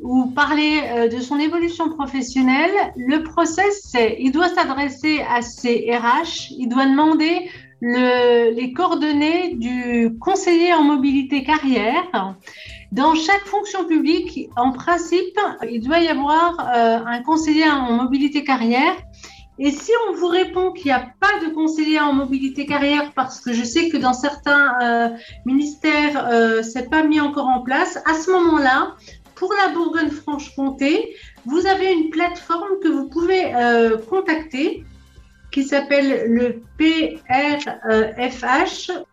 ou 0.00 0.26
parler 0.26 1.08
de 1.12 1.20
son 1.20 1.38
évolution 1.38 1.88
professionnelle, 1.90 2.72
le 2.96 3.22
process, 3.22 3.82
c'est 3.84 4.16
il 4.18 4.32
doit 4.32 4.48
s'adresser 4.48 5.20
à 5.30 5.42
ses 5.42 5.88
RH, 5.96 6.52
il 6.58 6.68
doit 6.68 6.86
demander 6.86 7.48
le, 7.80 8.54
les 8.54 8.72
coordonnées 8.72 9.54
du 9.54 10.16
conseiller 10.18 10.74
en 10.74 10.82
mobilité 10.82 11.44
carrière. 11.44 12.34
Dans 12.90 13.14
chaque 13.14 13.44
fonction 13.44 13.84
publique, 13.84 14.48
en 14.56 14.72
principe, 14.72 15.38
il 15.70 15.80
doit 15.80 16.00
y 16.00 16.08
avoir 16.08 16.58
euh, 16.60 16.98
un 17.06 17.22
conseiller 17.22 17.68
en 17.68 17.92
mobilité 17.92 18.44
carrière. 18.44 18.96
Et 19.60 19.72
si 19.72 19.90
on 20.08 20.14
vous 20.14 20.28
répond 20.28 20.72
qu'il 20.72 20.86
n'y 20.86 20.92
a 20.92 21.12
pas 21.20 21.44
de 21.44 21.52
conseiller 21.52 21.98
en 21.98 22.12
mobilité 22.12 22.64
carrière, 22.64 23.12
parce 23.14 23.40
que 23.40 23.52
je 23.52 23.64
sais 23.64 23.88
que 23.88 23.96
dans 23.96 24.12
certains 24.12 24.74
euh, 24.80 25.08
ministères, 25.44 26.28
euh, 26.30 26.62
c'est 26.62 26.88
pas 26.88 27.02
mis 27.02 27.20
encore 27.20 27.48
en 27.48 27.62
place, 27.62 27.98
à 28.06 28.14
ce 28.14 28.30
moment-là, 28.30 28.94
pour 29.34 29.52
la 29.52 29.72
Bourgogne-Franche-Comté, 29.72 31.14
vous 31.44 31.66
avez 31.66 31.92
une 31.92 32.10
plateforme 32.10 32.78
que 32.82 32.88
vous 32.88 33.08
pouvez 33.08 33.54
euh, 33.54 33.98
contacter 33.98 34.84
qui 35.50 35.64
s'appelle 35.64 36.30
le 36.32 36.62
PRFH. 36.76 37.20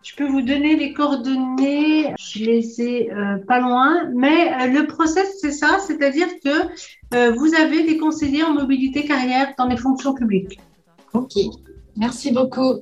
Je 0.02 0.16
peux 0.16 0.26
vous 0.26 0.42
donner 0.42 0.76
les 0.76 0.92
coordonnées, 0.92 2.14
je 2.18 2.44
les 2.44 2.80
ai 2.80 3.12
euh, 3.12 3.38
pas 3.46 3.60
loin, 3.60 4.10
mais 4.14 4.52
euh, 4.52 4.66
le 4.66 4.86
process 4.86 5.38
c'est 5.40 5.52
ça, 5.52 5.78
c'est-à-dire 5.78 6.28
que 6.44 6.68
euh, 7.14 7.32
vous 7.32 7.54
avez 7.54 7.84
des 7.84 7.96
conseillers 7.96 8.44
en 8.44 8.52
mobilité 8.52 9.04
carrière 9.04 9.54
dans 9.56 9.66
les 9.66 9.76
fonctions 9.76 10.14
publiques. 10.14 10.58
Ok, 11.14 11.32
merci 11.96 12.32
beaucoup. 12.32 12.80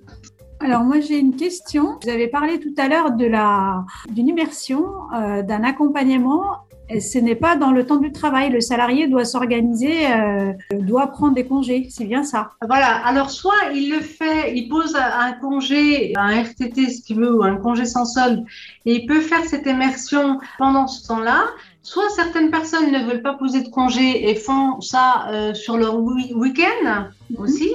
Alors, 0.61 0.83
moi, 0.83 1.01
j'ai 1.01 1.19
une 1.19 1.37
question. 1.37 1.99
Vous 2.03 2.09
avez 2.09 2.29
parlé 2.29 2.59
tout 2.59 2.73
à 2.79 2.89
l'heure 2.89 3.13
de 3.13 3.27
la, 3.27 3.85
d'une 4.09 4.29
immersion, 4.29 4.87
d'un 5.13 5.63
accompagnement. 5.63 6.43
Et 6.91 7.01
ce 7.01 7.19
n'est 7.19 7.35
pas 7.35 7.57
dans 7.57 7.73
le 7.73 7.87
temps 7.87 7.97
du 7.97 8.13
travail. 8.13 8.51
Le 8.51 8.61
salarié 8.61 9.09
doit 9.09 9.25
s'organiser, 9.25 10.07
euh, 10.07 10.53
doit 10.81 11.07
prendre 11.09 11.35
des 11.35 11.47
congés. 11.47 11.89
C'est 11.91 12.05
bien 12.05 12.23
ça. 12.23 12.51
Voilà, 12.67 12.97
alors 13.07 13.31
soit 13.31 13.73
il 13.75 13.91
le 13.91 14.01
fait, 14.01 14.55
il 14.55 14.69
pose 14.69 14.95
un 14.95 15.33
congé, 15.33 16.13
un 16.17 16.43
RTT 16.43 16.91
ce 16.91 17.03
qu'il 17.03 17.17
veut, 17.17 17.35
ou 17.35 17.43
un 17.43 17.57
congé 17.57 17.87
sans 17.87 18.05
solde, 18.05 18.45
et 18.85 18.97
il 18.97 19.07
peut 19.07 19.21
faire 19.21 19.45
cette 19.45 19.67
immersion 19.67 20.41
pendant 20.59 20.87
ce 20.87 21.07
temps-là. 21.09 21.45
Soit 21.83 22.09
certaines 22.11 22.51
personnes 22.51 22.93
ne 22.93 23.05
veulent 23.05 23.23
pas 23.23 23.35
poser 23.35 23.63
de 23.63 23.69
congé 23.69 24.31
et 24.31 24.35
font 24.35 24.81
ça 24.81 25.27
euh, 25.31 25.55
sur 25.55 25.77
leur 25.77 25.99
week-end 26.01 27.09
aussi. 27.37 27.71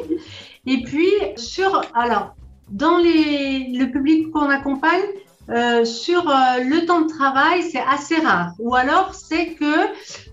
Et 0.65 0.81
puis 0.83 1.09
sur, 1.35 1.81
alors 1.93 2.35
dans 2.71 2.97
les, 2.97 3.71
le 3.77 3.91
public 3.91 4.31
qu'on 4.31 4.49
accompagne, 4.49 5.01
euh, 5.49 5.85
sur 5.85 6.29
euh, 6.29 6.63
le 6.63 6.85
temps 6.85 7.01
de 7.01 7.07
travail, 7.09 7.63
c'est 7.63 7.81
assez 7.81 8.17
rare. 8.17 8.53
Ou 8.59 8.75
alors, 8.75 9.13
c'est 9.15 9.53
que 9.53 9.87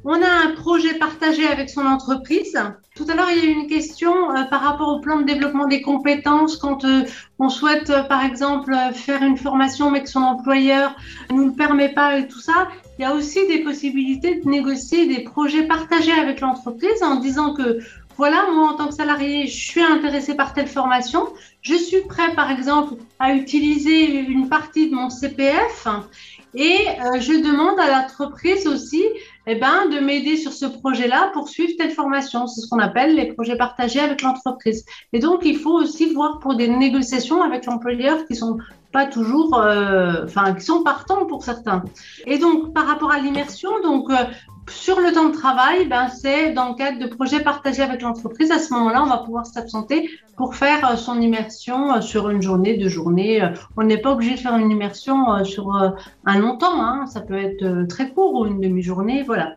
on 0.04 0.22
a 0.22 0.28
un 0.28 0.54
projet 0.54 0.94
partagé 0.94 1.46
avec 1.46 1.70
son 1.70 1.86
entreprise. 1.86 2.58
Tout 2.96 3.04
à 3.10 3.14
l'heure, 3.14 3.28
il 3.30 3.36
y 3.36 3.40
a 3.42 3.44
eu 3.44 3.52
une 3.52 3.66
question 3.66 4.30
euh, 4.30 4.44
par 4.44 4.62
rapport 4.62 4.88
au 4.88 5.00
plan 5.00 5.20
de 5.20 5.24
développement 5.24 5.66
des 5.66 5.82
compétences 5.82 6.56
quand 6.56 6.84
euh, 6.84 7.02
on 7.38 7.50
souhaite, 7.50 7.90
euh, 7.90 8.02
par 8.04 8.24
exemple, 8.24 8.74
faire 8.94 9.22
une 9.22 9.36
formation 9.36 9.90
mais 9.90 10.02
que 10.02 10.08
son 10.08 10.22
employeur 10.22 10.96
ne 11.30 11.36
nous 11.36 11.46
le 11.48 11.52
permet 11.52 11.90
pas 11.90 12.18
et 12.18 12.26
tout 12.26 12.40
ça. 12.40 12.68
Il 12.98 13.02
y 13.02 13.04
a 13.04 13.12
aussi 13.12 13.46
des 13.48 13.58
possibilités 13.58 14.40
de 14.40 14.48
négocier 14.48 15.06
des 15.06 15.24
projets 15.24 15.64
partagés 15.64 16.18
avec 16.18 16.40
l'entreprise 16.40 17.02
en 17.02 17.16
disant 17.16 17.52
que 17.52 17.80
voilà, 18.16 18.46
moi 18.52 18.70
en 18.70 18.74
tant 18.74 18.88
que 18.88 18.94
salarié, 18.94 19.46
je 19.46 19.56
suis 19.56 19.82
intéressé 19.82 20.34
par 20.34 20.54
telle 20.54 20.68
formation, 20.68 21.28
je 21.62 21.74
suis 21.74 22.02
prêt 22.02 22.34
par 22.34 22.50
exemple 22.50 22.94
à 23.18 23.34
utiliser 23.34 24.18
une 24.18 24.48
partie 24.48 24.88
de 24.90 24.94
mon 24.94 25.10
CPF 25.10 25.86
et 26.54 26.88
euh, 26.88 27.20
je 27.20 27.32
demande 27.32 27.78
à 27.78 27.88
l'entreprise 27.88 28.66
aussi 28.66 29.04
eh 29.46 29.56
ben, 29.56 29.88
de 29.90 30.00
m'aider 30.00 30.38
sur 30.38 30.52
ce 30.52 30.64
projet-là 30.64 31.30
pour 31.34 31.48
suivre 31.50 31.74
telle 31.76 31.90
formation. 31.90 32.46
C'est 32.46 32.62
ce 32.62 32.68
qu'on 32.68 32.78
appelle 32.78 33.14
les 33.14 33.26
projets 33.26 33.56
partagés 33.56 34.00
avec 34.00 34.22
l'entreprise. 34.22 34.84
Et 35.12 35.18
donc, 35.18 35.42
il 35.44 35.58
faut 35.58 35.74
aussi 35.74 36.12
voir 36.14 36.38
pour 36.40 36.56
des 36.56 36.68
négociations 36.68 37.42
avec 37.42 37.66
l'employeur 37.66 38.24
qui 38.26 38.34
sont 38.34 38.58
pas 38.96 39.04
toujours, 39.04 39.58
euh, 39.58 40.24
enfin, 40.24 40.54
qui 40.54 40.64
sont 40.64 40.82
partants 40.82 41.26
pour 41.26 41.44
certains. 41.44 41.84
Et 42.26 42.38
donc, 42.38 42.72
par 42.72 42.86
rapport 42.86 43.12
à 43.12 43.18
l'immersion, 43.18 43.68
donc, 43.82 44.08
euh, 44.08 44.14
sur 44.70 45.00
le 45.00 45.12
temps 45.12 45.28
de 45.28 45.34
travail, 45.34 45.86
ben, 45.86 46.08
c'est 46.08 46.54
dans 46.54 46.70
le 46.70 46.74
cadre 46.76 46.98
de 46.98 47.06
projets 47.06 47.40
partagés 47.40 47.82
avec 47.82 48.00
l'entreprise. 48.00 48.50
À 48.50 48.58
ce 48.58 48.72
moment-là, 48.72 49.02
on 49.02 49.10
va 49.10 49.18
pouvoir 49.18 49.44
s'absenter 49.44 50.08
pour 50.38 50.54
faire 50.54 50.80
euh, 50.90 50.96
son 50.96 51.20
immersion 51.20 52.00
sur 52.00 52.30
une 52.30 52.40
journée, 52.40 52.78
deux 52.78 52.88
journées. 52.88 53.46
On 53.76 53.82
n'est 53.82 53.98
pas 53.98 54.12
obligé 54.12 54.36
de 54.36 54.40
faire 54.40 54.56
une 54.56 54.70
immersion 54.70 55.44
sur 55.44 55.74
un 56.24 56.38
longtemps. 56.38 56.80
Hein. 56.82 57.04
Ça 57.06 57.20
peut 57.20 57.36
être 57.36 57.86
très 57.88 58.08
court 58.14 58.32
ou 58.32 58.46
une 58.46 58.62
demi-journée. 58.62 59.24
Voilà. 59.24 59.56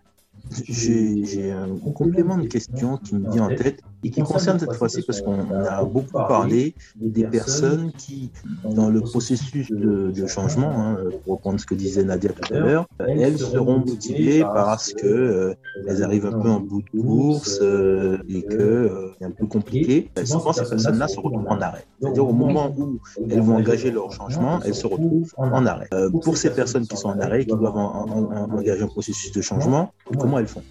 J'ai 0.52 1.52
un 1.52 1.92
complément 1.94 2.38
de 2.38 2.48
question 2.48 2.98
qui 2.98 3.16
me 3.16 3.32
vient 3.32 3.46
en 3.46 3.56
tête 3.56 3.84
et 4.04 4.10
qui 4.12 4.22
concerne 4.22 4.60
cette 4.60 4.74
fois-ci 4.74 5.02
parce 5.06 5.22
qu'on 5.22 5.52
a 5.52 5.84
beaucoup 5.84 6.12
parlé 6.12 6.76
des 6.96 7.26
personnes 7.26 7.92
qui, 7.94 8.32
dans 8.64 8.90
le 8.90 9.02
processus 9.02 9.70
de, 9.70 10.12
de 10.12 10.28
changement, 10.28 10.72
hein, 10.72 10.98
pour 11.24 11.34
reprendre 11.36 11.60
ce 11.60 11.66
que 11.66 11.76
disait 11.76 12.04
Nadia 12.04 12.32
tout 12.32 12.54
à 12.54 12.60
l'heure, 12.60 12.86
elles 13.00 13.38
seront 13.38 13.80
motivées 13.80 14.42
parce 14.42 14.94
que 14.94 15.08
euh, 15.08 15.54
elles 15.88 16.04
arrivent 16.04 16.26
un 16.26 16.40
peu 16.40 16.50
en 16.50 16.60
bout 16.60 16.82
de 16.82 17.02
course 17.02 17.60
euh, 17.62 18.18
et 18.28 18.44
que 18.44 18.56
euh, 18.56 19.12
c'est 19.20 19.26
un 19.26 19.32
peu 19.32 19.46
compliqué. 19.48 20.10
Souvent, 20.24 20.54
ces 20.54 20.68
personnes-là 20.70 21.08
se 21.08 21.20
retrouvent 21.20 21.48
en 21.48 21.62
arrêt. 21.62 21.86
C'est-à-dire 22.02 22.28
au 22.28 22.34
moment 22.34 22.74
où 22.78 23.00
elles 23.30 23.42
vont 23.42 23.58
engager 23.58 23.92
leur 23.92 24.12
changement, 24.12 24.60
elles 24.64 24.76
se 24.76 24.88
retrouvent 24.88 25.34
en 25.38 25.66
arrêt. 25.66 25.90
pour 26.24 26.38
ces 26.38 26.52
personnes 26.52 26.88
qui 26.88 26.98
sont 26.98 27.10
en 27.10 27.20
arrêt, 27.20 27.46
qui 27.46 27.56
doivent 27.56 27.78
engager 27.78 28.84
un 28.84 28.88
processus 28.88 29.32
de 29.32 29.42
changement, 29.42 29.92
comment 30.18 30.40
elles 30.40 30.48
font? 30.48 30.64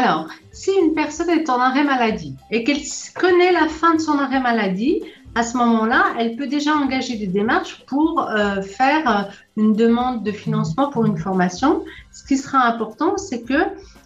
Alors, 0.00 0.28
si 0.50 0.70
une 0.82 0.94
personne 0.94 1.28
est 1.28 1.50
en 1.50 1.60
arrêt 1.60 1.84
maladie 1.84 2.34
et 2.50 2.64
qu'elle 2.64 2.80
connaît 3.14 3.52
la 3.52 3.68
fin 3.68 3.96
de 3.96 4.00
son 4.00 4.18
arrêt 4.18 4.40
maladie, 4.40 5.02
à 5.34 5.42
ce 5.42 5.58
moment-là, 5.58 6.14
elle 6.18 6.36
peut 6.36 6.46
déjà 6.46 6.74
engager 6.74 7.16
des 7.18 7.26
démarches 7.26 7.84
pour 7.86 8.22
euh, 8.22 8.62
faire 8.62 9.04
euh, 9.06 9.30
une 9.58 9.74
demande 9.74 10.24
de 10.24 10.32
financement 10.32 10.88
pour 10.88 11.04
une 11.04 11.18
formation. 11.18 11.84
Ce 12.12 12.24
qui 12.26 12.38
sera 12.38 12.66
important, 12.66 13.18
c'est 13.18 13.42
que 13.42 13.60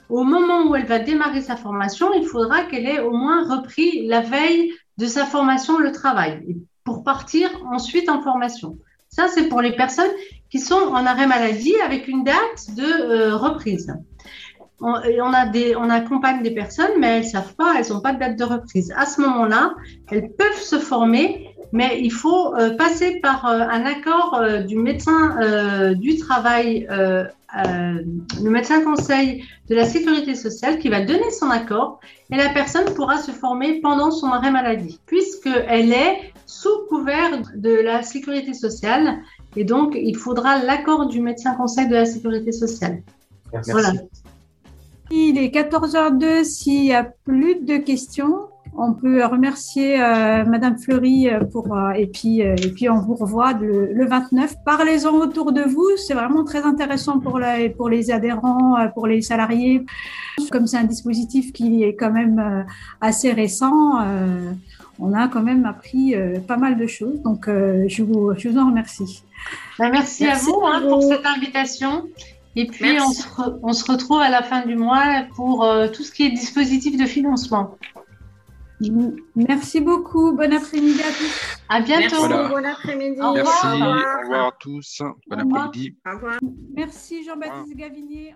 au 0.09 0.25
moment 0.25 0.67
où 0.67 0.75
elle 0.75 0.87
va 0.87 0.99
démarrer 0.99 1.43
sa 1.43 1.55
formation, 1.55 2.13
il 2.13 2.27
faudra 2.27 2.65
qu'elle 2.65 2.87
ait 2.87 2.99
au 2.99 3.13
moins 3.13 3.49
repris 3.49 4.05
la 4.09 4.21
veille 4.21 4.73
de 4.99 5.07
sa 5.07 5.25
formation 5.25 5.79
le 5.79 5.93
travail 5.93 6.57
pour 6.83 7.05
partir 7.05 7.49
ensuite 7.71 8.09
en 8.09 8.21
formation. 8.21 8.79
Ça, 9.11 9.29
c'est 9.29 9.49
pour 9.49 9.63
les 9.63 9.77
personnes 9.77 10.11
qui 10.51 10.59
sont 10.59 10.75
en 10.75 11.07
arrêt 11.07 11.29
maladie 11.29 11.77
avec 11.85 12.09
une 12.09 12.25
date 12.25 12.75
de 12.77 12.83
euh, 12.83 13.37
reprise 13.37 13.95
on, 14.81 14.95
on, 14.95 15.33
a 15.33 15.47
des, 15.47 15.77
on 15.77 15.89
accompagne 15.91 16.43
des 16.43 16.51
personnes, 16.51 16.91
mais 16.99 17.19
elles 17.19 17.25
ne 17.25 17.29
savent 17.29 17.55
pas, 17.55 17.75
elles 17.79 17.93
n'ont 17.93 18.01
pas 18.01 18.13
de 18.13 18.19
date 18.19 18.37
de 18.37 18.45
reprise. 18.45 18.93
À 18.97 19.07
ce 19.07 19.21
moment-là, 19.21 19.75
elles 20.11 20.31
peuvent 20.33 20.61
se 20.61 20.79
former, 20.79 21.55
mais 21.73 22.01
il 22.01 22.13
faut 22.13 22.55
euh, 22.55 22.77
passer 22.77 23.21
par 23.21 23.47
euh, 23.47 23.61
un 23.61 23.85
accord 23.85 24.35
euh, 24.35 24.61
du 24.61 24.77
médecin 24.77 25.37
du 25.95 26.17
travail, 26.17 26.87
le 26.91 28.51
médecin 28.51 28.83
conseil 28.83 29.45
de 29.69 29.75
la 29.75 29.85
sécurité 29.85 30.35
sociale 30.35 30.79
qui 30.79 30.89
va 30.89 31.05
donner 31.05 31.31
son 31.31 31.51
accord 31.51 32.01
et 32.33 32.37
la 32.37 32.49
personne 32.49 32.93
pourra 32.95 33.19
se 33.19 33.31
former 33.31 33.81
pendant 33.81 34.11
son 34.11 34.29
arrêt 34.29 34.51
maladie, 34.51 35.01
puisqu'elle 35.07 35.93
est 35.93 36.33
sous 36.47 36.87
couvert 36.89 37.43
de 37.55 37.71
la 37.71 38.03
sécurité 38.03 38.55
sociale 38.55 39.19
et 39.57 39.65
donc 39.65 39.97
il 39.97 40.17
faudra 40.17 40.63
l'accord 40.63 41.07
du 41.07 41.21
médecin 41.21 41.55
conseil 41.55 41.89
de 41.89 41.95
la 41.95 42.07
sécurité 42.07 42.53
sociale. 42.53 43.03
Merci. 43.53 43.71
Voilà. 43.71 43.93
Il 45.17 45.39
est 45.39 45.55
14h02. 45.55 46.43
S'il 46.43 46.83
n'y 46.83 46.93
a 46.93 47.05
plus 47.05 47.61
de 47.61 47.77
questions, 47.77 48.49
on 48.77 48.95
peut 48.95 49.25
remercier 49.25 50.03
euh, 50.03 50.45
Madame 50.45 50.77
Fleury 50.77 51.29
euh, 51.29 51.45
pour 51.45 51.77
euh, 51.77 51.93
et 51.93 52.09
puis 52.09 52.41
et 52.41 52.73
puis 52.75 52.91
on 52.91 52.99
vous 52.99 53.15
revoit 53.15 53.53
le, 53.53 54.05
29. 54.05 54.57
Parlez-en 54.65 55.15
autour 55.15 55.53
de 55.53 55.63
vous, 55.63 55.89
c'est 55.97 56.15
vraiment 56.15 56.43
très 56.43 56.63
intéressant 56.63 57.21
pour 57.21 57.41
pour 57.77 57.89
les 57.89 58.11
adhérents, 58.11 58.77
pour 58.95 59.07
les 59.07 59.23
salariés. 59.23 59.87
Comme 60.51 60.67
c'est 60.67 60.79
un 60.79 60.85
dispositif 60.85 61.53
qui 61.53 61.85
est 61.85 61.95
quand 61.95 62.11
même 62.11 62.67
assez 63.01 63.31
récent, 63.31 64.01
on 64.99 65.13
a 65.13 65.29
quand 65.29 65.43
même 65.43 65.65
appris 65.65 66.17
pas 66.49 66.57
mal 66.57 66.77
de 66.77 66.89
choses. 66.89 67.23
Donc 67.23 67.47
je 67.47 68.03
vous 68.03 68.33
je 68.37 68.49
vous 68.49 68.59
en 68.59 68.67
remercie. 68.67 69.23
Ben, 69.79 69.91
merci, 69.91 70.27
à 70.27 70.37
vous, 70.37 70.61
hein, 70.65 70.83
pour 70.89 71.03
cette 71.03 71.27
invitation. 71.27 72.09
Et 72.57 72.67
puis, 72.67 72.99
on 73.01 73.11
se, 73.11 73.27
on 73.63 73.73
se, 73.73 73.91
retrouve 73.91 74.21
à 74.21 74.31
la 74.31 74.43
fin 74.43 74.65
du 74.65 74.77
mois 74.77 75.25
pour 75.35 75.65
euh, 75.65 75.89
tout 75.89 76.03
ce 76.03 76.13
qui 76.13 76.25
est 76.25 76.31
dispositif 76.31 76.97
de 76.97 77.07
financement. 77.07 77.77
Merci 79.37 79.81
beaucoup. 79.81 80.33
Bon 80.33 80.53
après-midi 80.53 81.01
à 81.01 81.13
tous. 81.13 81.59
À 81.69 81.81
bientôt. 81.81 82.29
Bon 82.29 82.65
après-midi. 82.65 83.19
Merci. 83.21 83.23
Au 83.23 83.33
revoir 83.33 84.47
à 84.49 84.53
tous. 84.59 85.03
Bon 85.29 85.39
après-midi. 85.39 85.97
Au 86.07 86.15
revoir. 86.15 86.39
Merci 86.75 87.25
Jean-Baptiste 87.25 87.77
Gavinier. 87.77 88.35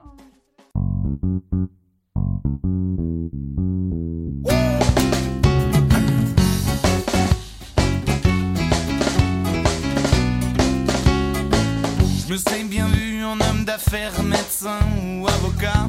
Je 12.28 12.34
me 12.34 12.38
serais 12.38 12.64
bien 12.64 12.86
vu 12.88 13.24
en 13.24 13.40
homme 13.40 13.64
d'affaires, 13.64 14.22
médecin 14.22 14.80
ou 15.02 15.26
avocat. 15.26 15.88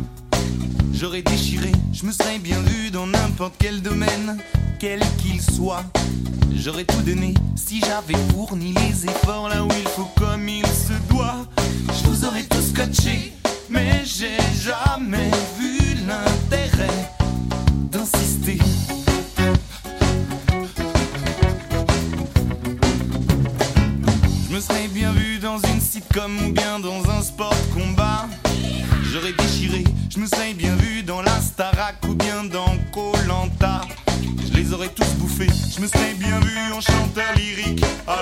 J'aurais 0.94 1.22
déchiré, 1.22 1.70
je 1.92 2.06
me 2.06 2.14
serais 2.14 2.40
bien 2.40 2.62
vu 2.62 2.92
dans 2.92 3.08
n'importe 3.08 3.56
quel 3.60 3.82
domaine, 3.82 4.38
quel 4.80 5.02
qu'il 5.18 5.42
soit. 5.42 5.84
J'aurais 6.56 6.86
tout 6.86 7.02
donné 7.02 7.34
si 7.58 7.82
j'avais 7.82 8.18
fourni 8.32 8.74
les 8.74 9.04
efforts 9.04 9.50
là 9.50 9.66
où 9.66 9.68
il 9.68 9.88
faut 9.90 10.08
comme 10.18 10.48
il 10.48 10.66
se 10.68 10.94
doit. 11.14 11.46
Je 11.88 12.08
vous 12.08 12.24
aurais 12.24 12.44
tous 12.44 12.70
scotché, 12.70 13.34
mais 13.70 14.06
j'ai 14.06 14.38
jamais 14.64 15.32
vu 15.60 15.96
l'intérêt 16.08 17.19
sitcom 26.10 26.38
ou 26.46 26.52
bien 26.52 26.80
dans 26.80 27.10
un 27.10 27.22
sport 27.22 27.56
combat. 27.74 28.28
J'aurais 29.04 29.34
déchiré, 29.34 29.84
je 30.10 30.20
me 30.20 30.26
serais 30.26 30.54
bien 30.54 30.76
vu 30.76 31.04
dans 31.04 31.22
la 31.22 31.40
Starac 31.40 31.96
ou 32.08 32.14
bien 32.14 32.44
dans 32.44 32.78
Colanta. 32.94 33.82
Je 34.46 34.58
les 34.58 34.74
aurais 34.74 34.90
tous 34.90 35.10
bouffés, 35.18 35.50
je 35.76 35.82
me 35.82 35.88
serais 35.88 36.14
bien 36.16 36.40
vu 36.40 36.74
en 36.74 36.82
chanteur 36.82 37.34
lyrique 37.36 37.84
à 38.08 38.22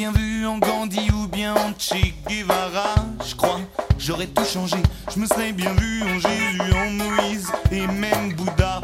bien 0.00 0.12
vu 0.12 0.46
en 0.46 0.56
Gandhi 0.56 1.10
ou 1.12 1.26
bien 1.26 1.52
en 1.52 1.74
Che 1.78 2.14
Guevara, 2.26 2.94
je 3.22 3.34
crois. 3.34 3.60
J'aurais 3.98 4.28
tout 4.28 4.46
changé. 4.46 4.76
Je 5.14 5.20
me 5.20 5.26
serais 5.26 5.52
bien 5.52 5.74
vu 5.74 6.02
en 6.04 6.18
Jésus, 6.18 6.74
en 6.74 6.90
Moïse 6.92 7.52
et 7.70 7.86
même 7.86 8.32
Bouddha. 8.32 8.80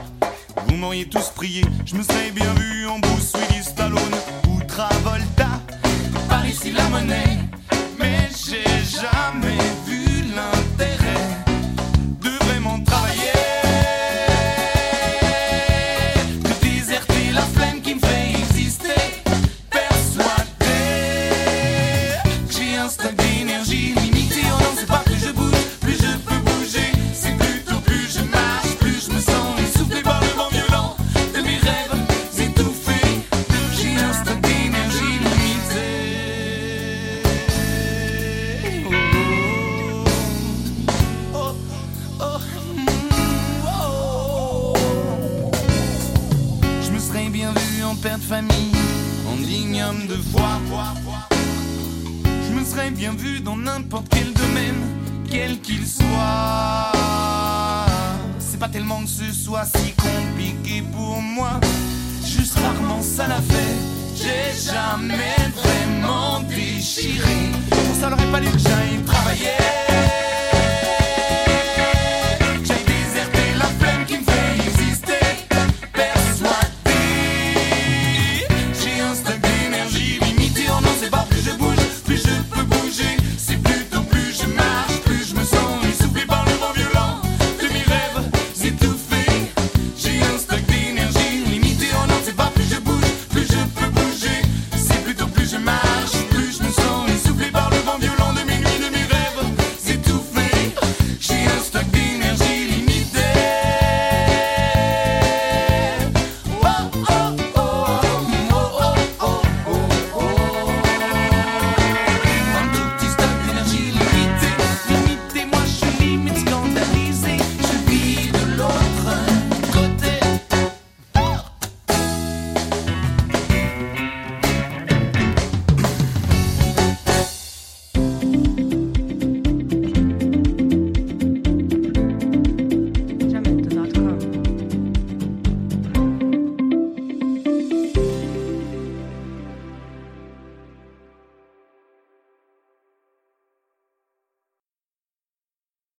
Vous 0.66 0.76
m'auriez 0.76 1.09
tous 1.09 1.30
prié. 1.30 1.64
Je 1.86 1.94
me 1.94 2.02
serais 2.02 2.30
bien 2.32 2.52
vu 2.52 2.86
en 2.86 2.98
Bruce 2.98 3.32
Willis, 3.34 3.64
Stallone 3.64 4.16
ou 4.51 4.62
Travolta. 4.64 5.48
Par 6.28 6.47
ici 6.47 6.72
la 6.72 6.86
monnaie, 6.90 7.38
mais 7.98 8.28
j'ai 8.36 8.64
jamais 9.01 9.76